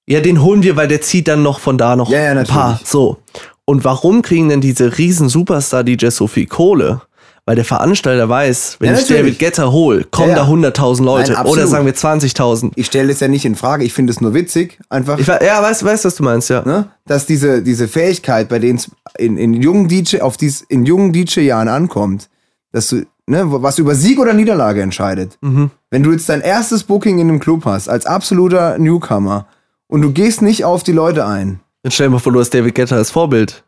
ja, 0.06 0.20
den 0.20 0.42
holen 0.42 0.62
wir, 0.62 0.76
weil 0.76 0.88
der 0.88 1.00
zieht 1.00 1.26
dann 1.26 1.42
noch 1.42 1.58
von 1.58 1.78
da 1.78 1.96
noch 1.96 2.10
ja, 2.10 2.20
ja, 2.20 2.30
ein 2.32 2.46
paar. 2.46 2.80
So. 2.84 3.18
Und 3.64 3.84
warum 3.84 4.22
kriegen 4.22 4.48
denn 4.50 4.60
diese 4.60 4.98
riesen 4.98 5.28
Superstar-DJs 5.28 6.14
so 6.14 6.26
viel 6.26 6.46
Kohle? 6.46 7.00
Weil 7.46 7.56
der 7.56 7.64
Veranstalter 7.64 8.28
weiß, 8.28 8.76
wenn 8.80 8.92
ja, 8.92 8.98
ich 8.98 9.06
David 9.06 9.38
Getter 9.38 9.72
hole, 9.72 10.04
kommen 10.04 10.30
ja, 10.30 10.36
ja. 10.36 10.44
da 10.44 10.68
100.000 10.68 11.02
Leute. 11.02 11.32
Nein, 11.32 11.46
oder 11.46 11.66
sagen 11.66 11.86
wir 11.86 11.94
20.000. 11.94 12.72
Ich 12.76 12.86
stelle 12.86 13.10
es 13.10 13.20
ja 13.20 13.28
nicht 13.28 13.46
in 13.46 13.56
Frage. 13.56 13.84
Ich 13.84 13.94
finde 13.94 14.12
es 14.12 14.20
nur 14.20 14.34
witzig. 14.34 14.78
Einfach. 14.90 15.18
Ich, 15.18 15.26
ja, 15.26 15.62
weißt, 15.62 15.82
weißt, 15.82 16.04
was 16.04 16.14
du 16.16 16.22
meinst, 16.22 16.50
ja. 16.50 16.62
Ne? 16.62 16.90
Dass 17.06 17.24
diese, 17.24 17.62
diese 17.62 17.88
Fähigkeit, 17.88 18.50
bei 18.50 18.58
denen 18.58 18.76
es 18.76 18.90
in, 19.16 19.38
in 19.38 19.54
jungen 19.54 19.88
DJ, 19.88 20.20
auf 20.20 20.36
dies, 20.36 20.60
in 20.68 20.84
jungen 20.84 21.12
DJ-Jahren 21.14 21.68
ankommt, 21.68 22.28
dass 22.72 22.88
du, 22.88 23.06
ne, 23.30 23.44
was 23.62 23.78
über 23.78 23.94
Sieg 23.94 24.18
oder 24.18 24.34
Niederlage 24.34 24.82
entscheidet. 24.82 25.38
Mhm. 25.40 25.70
Wenn 25.90 26.02
du 26.02 26.12
jetzt 26.12 26.28
dein 26.28 26.40
erstes 26.40 26.84
Booking 26.84 27.18
in 27.18 27.28
einem 27.28 27.40
Club 27.40 27.64
hast, 27.64 27.88
als 27.88 28.04
absoluter 28.04 28.78
Newcomer, 28.78 29.46
und 29.86 30.02
du 30.02 30.12
gehst 30.12 30.42
nicht 30.42 30.64
auf 30.64 30.82
die 30.82 30.92
Leute 30.92 31.26
ein. 31.26 31.60
Dann 31.82 31.90
stell 31.90 32.06
dir 32.08 32.12
mal 32.12 32.18
vor, 32.18 32.32
du 32.32 32.40
hast 32.40 32.50
David 32.50 32.74
Getter 32.74 32.96
als 32.96 33.10
Vorbild. 33.10 33.64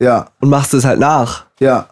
Ja. 0.00 0.30
Und 0.40 0.50
machst 0.50 0.74
es 0.74 0.84
halt 0.84 0.98
nach. 0.98 1.46
Ja. 1.60 1.88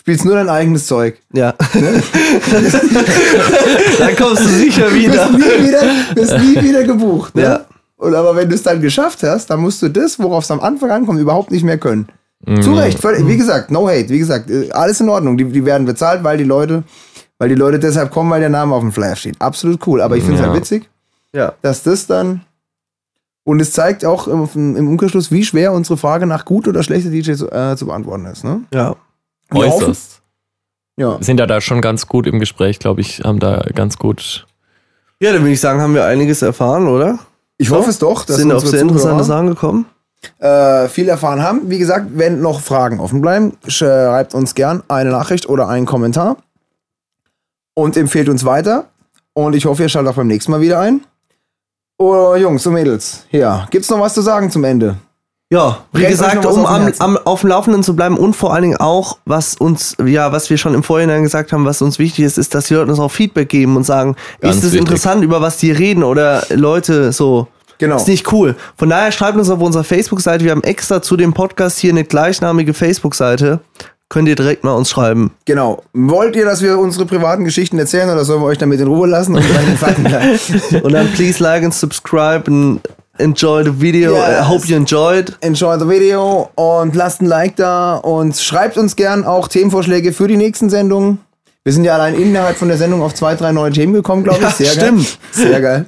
Spielst 0.00 0.24
nur 0.24 0.34
dein 0.34 0.48
eigenes 0.48 0.86
Zeug. 0.86 1.20
Ja. 1.32 1.54
Ne? 1.74 2.02
dann 3.98 4.16
kommst 4.16 4.44
du 4.44 4.48
sicher 4.48 4.92
wieder. 4.92 5.28
Bist 5.28 5.38
nie 5.38 5.66
wieder, 5.66 5.82
bist 6.14 6.38
nie 6.38 6.62
wieder 6.62 6.84
gebucht. 6.84 7.34
Ne? 7.36 7.42
Ja. 7.42 7.66
Und 7.96 8.14
aber 8.14 8.34
wenn 8.34 8.48
du 8.48 8.54
es 8.54 8.62
dann 8.62 8.80
geschafft 8.80 9.22
hast, 9.22 9.50
dann 9.50 9.60
musst 9.60 9.82
du 9.82 9.88
das, 9.88 10.18
worauf 10.18 10.44
es 10.44 10.50
am 10.50 10.60
Anfang 10.60 10.90
ankommt, 10.90 11.20
überhaupt 11.20 11.50
nicht 11.50 11.62
mehr 11.62 11.78
können. 11.78 12.08
Mhm. 12.46 12.62
Zu 12.62 12.74
Recht. 12.74 13.02
Wie 13.02 13.36
gesagt, 13.36 13.70
no 13.70 13.88
hate. 13.88 14.08
Wie 14.08 14.18
gesagt, 14.18 14.50
äh, 14.50 14.70
alles 14.70 15.00
in 15.00 15.08
Ordnung. 15.08 15.36
Die, 15.36 15.44
die 15.44 15.64
werden 15.64 15.86
bezahlt, 15.86 16.24
weil 16.24 16.38
die 16.38 16.44
Leute, 16.44 16.84
weil 17.38 17.48
die 17.48 17.54
Leute 17.54 17.78
deshalb 17.78 18.10
kommen, 18.10 18.30
weil 18.30 18.40
der 18.40 18.48
Name 18.48 18.74
auf 18.74 18.80
dem 18.80 18.92
Flyer 18.92 19.16
steht. 19.16 19.40
Absolut 19.40 19.86
cool. 19.86 20.00
Aber 20.00 20.16
ich 20.16 20.22
finde 20.22 20.36
es 20.36 20.42
halt 20.42 20.48
ja. 20.48 20.54
halt 20.54 20.62
witzig, 20.62 20.90
ja. 21.32 21.52
dass 21.62 21.82
das 21.82 22.06
dann 22.06 22.42
und 23.44 23.60
es 23.60 23.72
zeigt 23.72 24.04
auch 24.04 24.28
im, 24.28 24.76
im, 24.76 24.88
Umkehrschluss, 24.88 25.32
wie 25.32 25.44
schwer 25.44 25.72
unsere 25.72 25.96
Frage 25.96 26.26
nach 26.26 26.44
gut 26.44 26.68
oder 26.68 26.82
schlechter 26.82 27.10
DJ 27.10 27.32
zu, 27.32 27.50
äh, 27.50 27.74
zu 27.76 27.86
beantworten 27.86 28.26
ist. 28.26 28.44
Ne? 28.44 28.62
Ja. 28.72 28.96
Äußerst. 29.52 30.20
Ja. 30.96 31.18
Sind 31.20 31.40
ja 31.40 31.46
da 31.46 31.60
schon 31.60 31.80
ganz 31.80 32.06
gut 32.06 32.26
im 32.26 32.38
Gespräch, 32.38 32.78
glaube 32.78 33.00
ich, 33.00 33.22
haben 33.24 33.40
da 33.40 33.64
ganz 33.74 33.96
gut. 33.96 34.46
Ja, 35.20 35.32
dann 35.32 35.42
würde 35.42 35.52
ich 35.52 35.60
sagen, 35.60 35.80
haben 35.80 35.94
wir 35.94 36.04
einiges 36.04 36.42
erfahren, 36.42 36.86
oder? 36.86 37.18
Ich 37.56 37.68
so? 37.70 37.76
hoffe 37.76 37.90
es 37.90 37.98
doch. 37.98 38.24
Dass 38.24 38.36
Sind 38.36 38.52
auf 38.52 38.66
sehr 38.66 38.82
interessante 38.82 39.24
Sachen 39.24 39.48
gekommen. 39.48 39.86
Äh, 40.38 40.88
viel 40.88 41.08
erfahren 41.08 41.42
haben. 41.42 41.70
Wie 41.70 41.78
gesagt, 41.78 42.06
wenn 42.14 42.40
noch 42.40 42.60
Fragen 42.60 43.00
offen 43.00 43.20
bleiben, 43.20 43.56
schreibt 43.66 44.34
uns 44.34 44.54
gern 44.54 44.82
eine 44.88 45.10
Nachricht 45.10 45.48
oder 45.48 45.68
einen 45.68 45.86
Kommentar 45.86 46.36
und 47.74 47.96
empfehlt 47.96 48.28
uns 48.28 48.44
weiter. 48.44 48.86
Und 49.32 49.54
ich 49.54 49.64
hoffe, 49.64 49.82
ihr 49.82 49.88
schaltet 49.88 50.12
auch 50.12 50.16
beim 50.16 50.26
nächsten 50.26 50.50
Mal 50.50 50.60
wieder 50.60 50.78
ein. 50.80 51.02
Oh, 51.98 52.34
Jungs 52.34 52.66
und 52.66 52.74
Mädels, 52.74 53.24
ja, 53.30 53.66
gibt's 53.70 53.90
noch 53.90 54.00
was 54.00 54.14
zu 54.14 54.22
sagen 54.22 54.50
zum 54.50 54.64
Ende? 54.64 54.96
Ja, 55.52 55.84
wie 55.92 56.02
Brennt 56.02 56.10
gesagt, 56.12 56.46
um 56.46 56.64
am, 56.64 56.92
am, 57.00 57.18
auf 57.18 57.40
dem 57.40 57.50
Laufenden 57.50 57.82
zu 57.82 57.96
bleiben 57.96 58.16
und 58.16 58.36
vor 58.36 58.54
allen 58.54 58.62
Dingen 58.62 58.76
auch, 58.76 59.18
was 59.24 59.56
uns, 59.56 59.96
ja, 60.04 60.30
was 60.30 60.48
wir 60.48 60.56
schon 60.58 60.74
im 60.74 60.84
Vorhinein 60.84 61.24
gesagt 61.24 61.52
haben, 61.52 61.64
was 61.64 61.82
uns 61.82 61.98
wichtig 61.98 62.24
ist, 62.24 62.38
ist, 62.38 62.54
dass 62.54 62.68
die 62.68 62.74
Leute 62.74 62.90
uns 62.90 63.00
auch 63.00 63.10
Feedback 63.10 63.48
geben 63.48 63.76
und 63.76 63.82
sagen, 63.82 64.14
Ganz 64.40 64.58
ist 64.58 64.64
es 64.64 64.74
interessant, 64.74 65.24
über 65.24 65.40
was 65.40 65.56
die 65.56 65.72
reden 65.72 66.04
oder 66.04 66.44
Leute 66.50 67.12
so. 67.12 67.48
Genau. 67.80 67.96
Ist 67.96 68.06
nicht 68.08 68.30
cool. 68.32 68.54
Von 68.76 68.90
daher 68.90 69.10
schreibt 69.10 69.38
uns 69.38 69.50
auf 69.50 69.58
unserer 69.60 69.84
Facebook-Seite. 69.84 70.44
Wir 70.44 70.52
haben 70.52 70.62
extra 70.62 71.02
zu 71.02 71.16
dem 71.16 71.32
Podcast 71.32 71.78
hier 71.78 71.90
eine 71.90 72.04
gleichnamige 72.04 72.74
Facebook-Seite. 72.74 73.60
Könnt 74.10 74.28
ihr 74.28 74.34
direkt 74.34 74.64
mal 74.64 74.72
uns 74.74 74.90
schreiben. 74.90 75.30
Genau. 75.46 75.82
Wollt 75.92 76.36
ihr, 76.36 76.44
dass 76.44 76.62
wir 76.62 76.78
unsere 76.78 77.06
privaten 77.06 77.44
Geschichten 77.44 77.78
erzählen 77.78 78.10
oder 78.10 78.24
sollen 78.24 78.42
wir 78.42 78.46
euch 78.46 78.58
damit 78.58 78.80
in 78.80 78.88
Ruhe 78.88 79.08
lassen? 79.08 79.36
Und 79.36 79.44
dann, 80.02 80.82
und 80.82 80.92
dann 80.92 81.10
please 81.12 81.42
like 81.42 81.62
and 81.62 81.72
subscribe 81.72 82.42
and 82.48 82.80
enjoy 83.18 83.64
the 83.64 83.80
video. 83.80 84.12
Yes. 84.14 84.40
I 84.40 84.48
hope 84.48 84.66
you 84.66 84.76
enjoyed. 84.76 85.36
Enjoy 85.40 85.78
the 85.78 85.88
video 85.88 86.50
und 86.56 86.94
lasst 86.94 87.22
ein 87.22 87.26
Like 87.26 87.56
da 87.56 87.96
und 87.96 88.36
schreibt 88.36 88.76
uns 88.76 88.96
gern 88.96 89.24
auch 89.24 89.48
Themenvorschläge 89.48 90.12
für 90.12 90.28
die 90.28 90.36
nächsten 90.36 90.68
Sendungen. 90.68 91.20
Wir 91.62 91.72
sind 91.72 91.84
ja 91.84 91.94
allein 91.94 92.14
innerhalb 92.14 92.56
von 92.56 92.68
der 92.68 92.78
Sendung 92.78 93.02
auf 93.02 93.14
zwei, 93.14 93.36
drei 93.36 93.52
neue 93.52 93.70
Themen 93.70 93.92
gekommen, 93.92 94.24
glaube 94.24 94.38
ich. 94.40 94.44
Ja, 94.44 94.50
Sehr 94.50 94.66
stimmt. 94.66 95.04
geil. 95.06 95.16
Sehr 95.30 95.60
geil. 95.60 95.86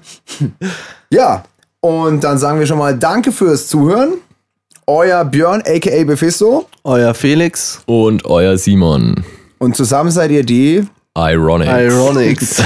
Ja, 1.11 1.43
und 1.83 2.23
dann 2.23 2.39
sagen 2.39 2.59
wir 2.61 2.67
schon 2.67 2.79
mal 2.79 2.97
Danke 2.97 3.33
fürs 3.33 3.67
Zuhören. 3.67 4.15
Euer 4.87 5.25
Björn, 5.25 5.63
aka 5.67 6.05
Befisto. 6.05 6.67
Euer 6.85 7.13
Felix. 7.13 7.83
Und 7.87 8.25
euer 8.25 8.57
Simon. 8.57 9.25
Und 9.59 9.77
zusammen 9.77 10.11
seid 10.11 10.31
ihr 10.31 10.45
die 10.45 10.87
Ironics. 11.17 11.71
Ironics. 11.71 12.57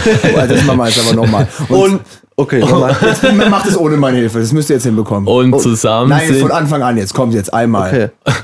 das 0.49 0.65
machen 0.65 0.79
wir 0.79 0.87
jetzt 0.89 1.07
aber 1.07 1.17
nochmal. 1.17 1.49
Und, 1.69 1.79
und 1.79 2.01
okay, 2.37 2.61
nochmal. 2.61 2.97
Jetzt 3.03 3.51
macht 3.51 3.67
es 3.67 3.77
ohne 3.77 3.97
meine 3.97 4.19
Hilfe. 4.19 4.39
Das 4.39 4.53
müsst 4.53 4.71
ihr 4.71 4.77
jetzt 4.77 4.85
hinbekommen. 4.85 5.27
Und, 5.27 5.53
und 5.55 5.61
zusammen. 5.61 6.11
Nein, 6.11 6.35
von 6.35 6.53
Anfang 6.53 6.83
an 6.83 6.97
jetzt. 6.97 7.13
Kommt 7.15 7.35
jetzt 7.35 7.53
einmal. 7.53 7.89
Okay. 7.89 8.35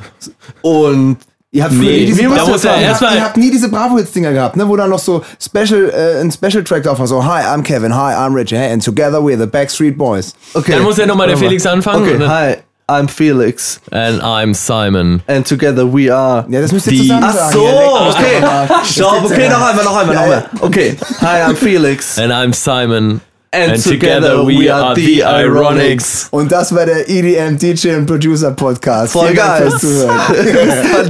Und 0.62 1.19
Ihr 1.54 1.64
habt, 1.64 1.74
nee, 1.74 2.06
diese, 2.06 2.22
da 2.22 2.46
muss 2.46 2.62
ja 2.62 2.72
habt, 2.72 3.02
ihr 3.14 3.22
habt 3.22 3.36
nie 3.36 3.50
diese 3.50 3.68
Bravo-Hits-Dinger 3.68 4.32
gehabt, 4.32 4.56
ne? 4.56 4.66
wo 4.66 4.74
dann 4.74 4.88
noch 4.88 4.98
so 4.98 5.22
Special, 5.38 5.90
äh, 5.90 6.18
ein 6.22 6.32
Special-Track 6.32 6.84
drauf 6.84 6.98
war, 6.98 7.06
so 7.06 7.22
Hi, 7.22 7.42
I'm 7.42 7.62
Kevin, 7.62 7.94
Hi, 7.94 8.14
I'm 8.14 8.34
Richie, 8.34 8.56
hey, 8.56 8.72
and 8.72 8.82
together 8.82 9.18
we're 9.22 9.36
the 9.38 9.46
Backstreet 9.46 9.98
Boys. 9.98 10.32
Okay. 10.54 10.72
Dann 10.72 10.82
muss 10.82 10.96
ja 10.96 11.04
nochmal 11.04 11.28
der 11.28 11.36
Felix 11.36 11.66
anfangen. 11.66 12.22
Okay, 12.22 12.26
Hi, 12.26 12.56
I'm 12.88 13.06
Felix. 13.06 13.82
And 13.90 14.22
I'm 14.22 14.54
Simon. 14.54 15.22
And 15.26 15.46
together 15.46 15.84
we 15.84 16.10
are. 16.10 16.46
Ja, 16.48 16.62
das 16.62 16.72
müsst 16.72 16.86
ihr 16.86 16.98
zusammen 16.98 17.24
Ach 17.26 17.52
so, 17.52 17.66
okay. 17.66 18.42
Stopp, 18.84 19.24
okay, 19.24 19.50
noch 19.50 19.60
einmal, 19.60 19.84
noch 19.84 19.96
einmal, 19.96 20.14
noch 20.14 20.22
einmal. 20.22 20.44
Okay. 20.60 20.96
Hi, 21.20 21.50
I'm 21.50 21.54
Felix. 21.54 22.18
And 22.18 22.32
I'm 22.32 22.54
Simon. 22.54 23.20
And, 23.54 23.72
and 23.72 23.82
together, 23.82 24.30
together, 24.30 24.46
we 24.46 24.70
are 24.70 24.94
the 24.94 25.22
Ironics. 25.22 26.28
Und 26.30 26.50
das 26.50 26.74
war 26.74 26.86
der 26.86 27.06
EDM 27.06 27.58
DJ 27.58 27.96
und 27.96 28.06
Producer 28.06 28.50
Podcast. 28.52 29.12
Voll 29.12 29.34
geil. 29.34 29.70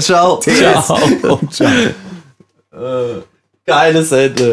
Ciao. 0.01 0.41
Ciao. 0.41 0.41
Ciao. 0.41 1.41
Ciao. 1.49 3.23
Geiles 3.65 4.11
Ende. 4.11 4.51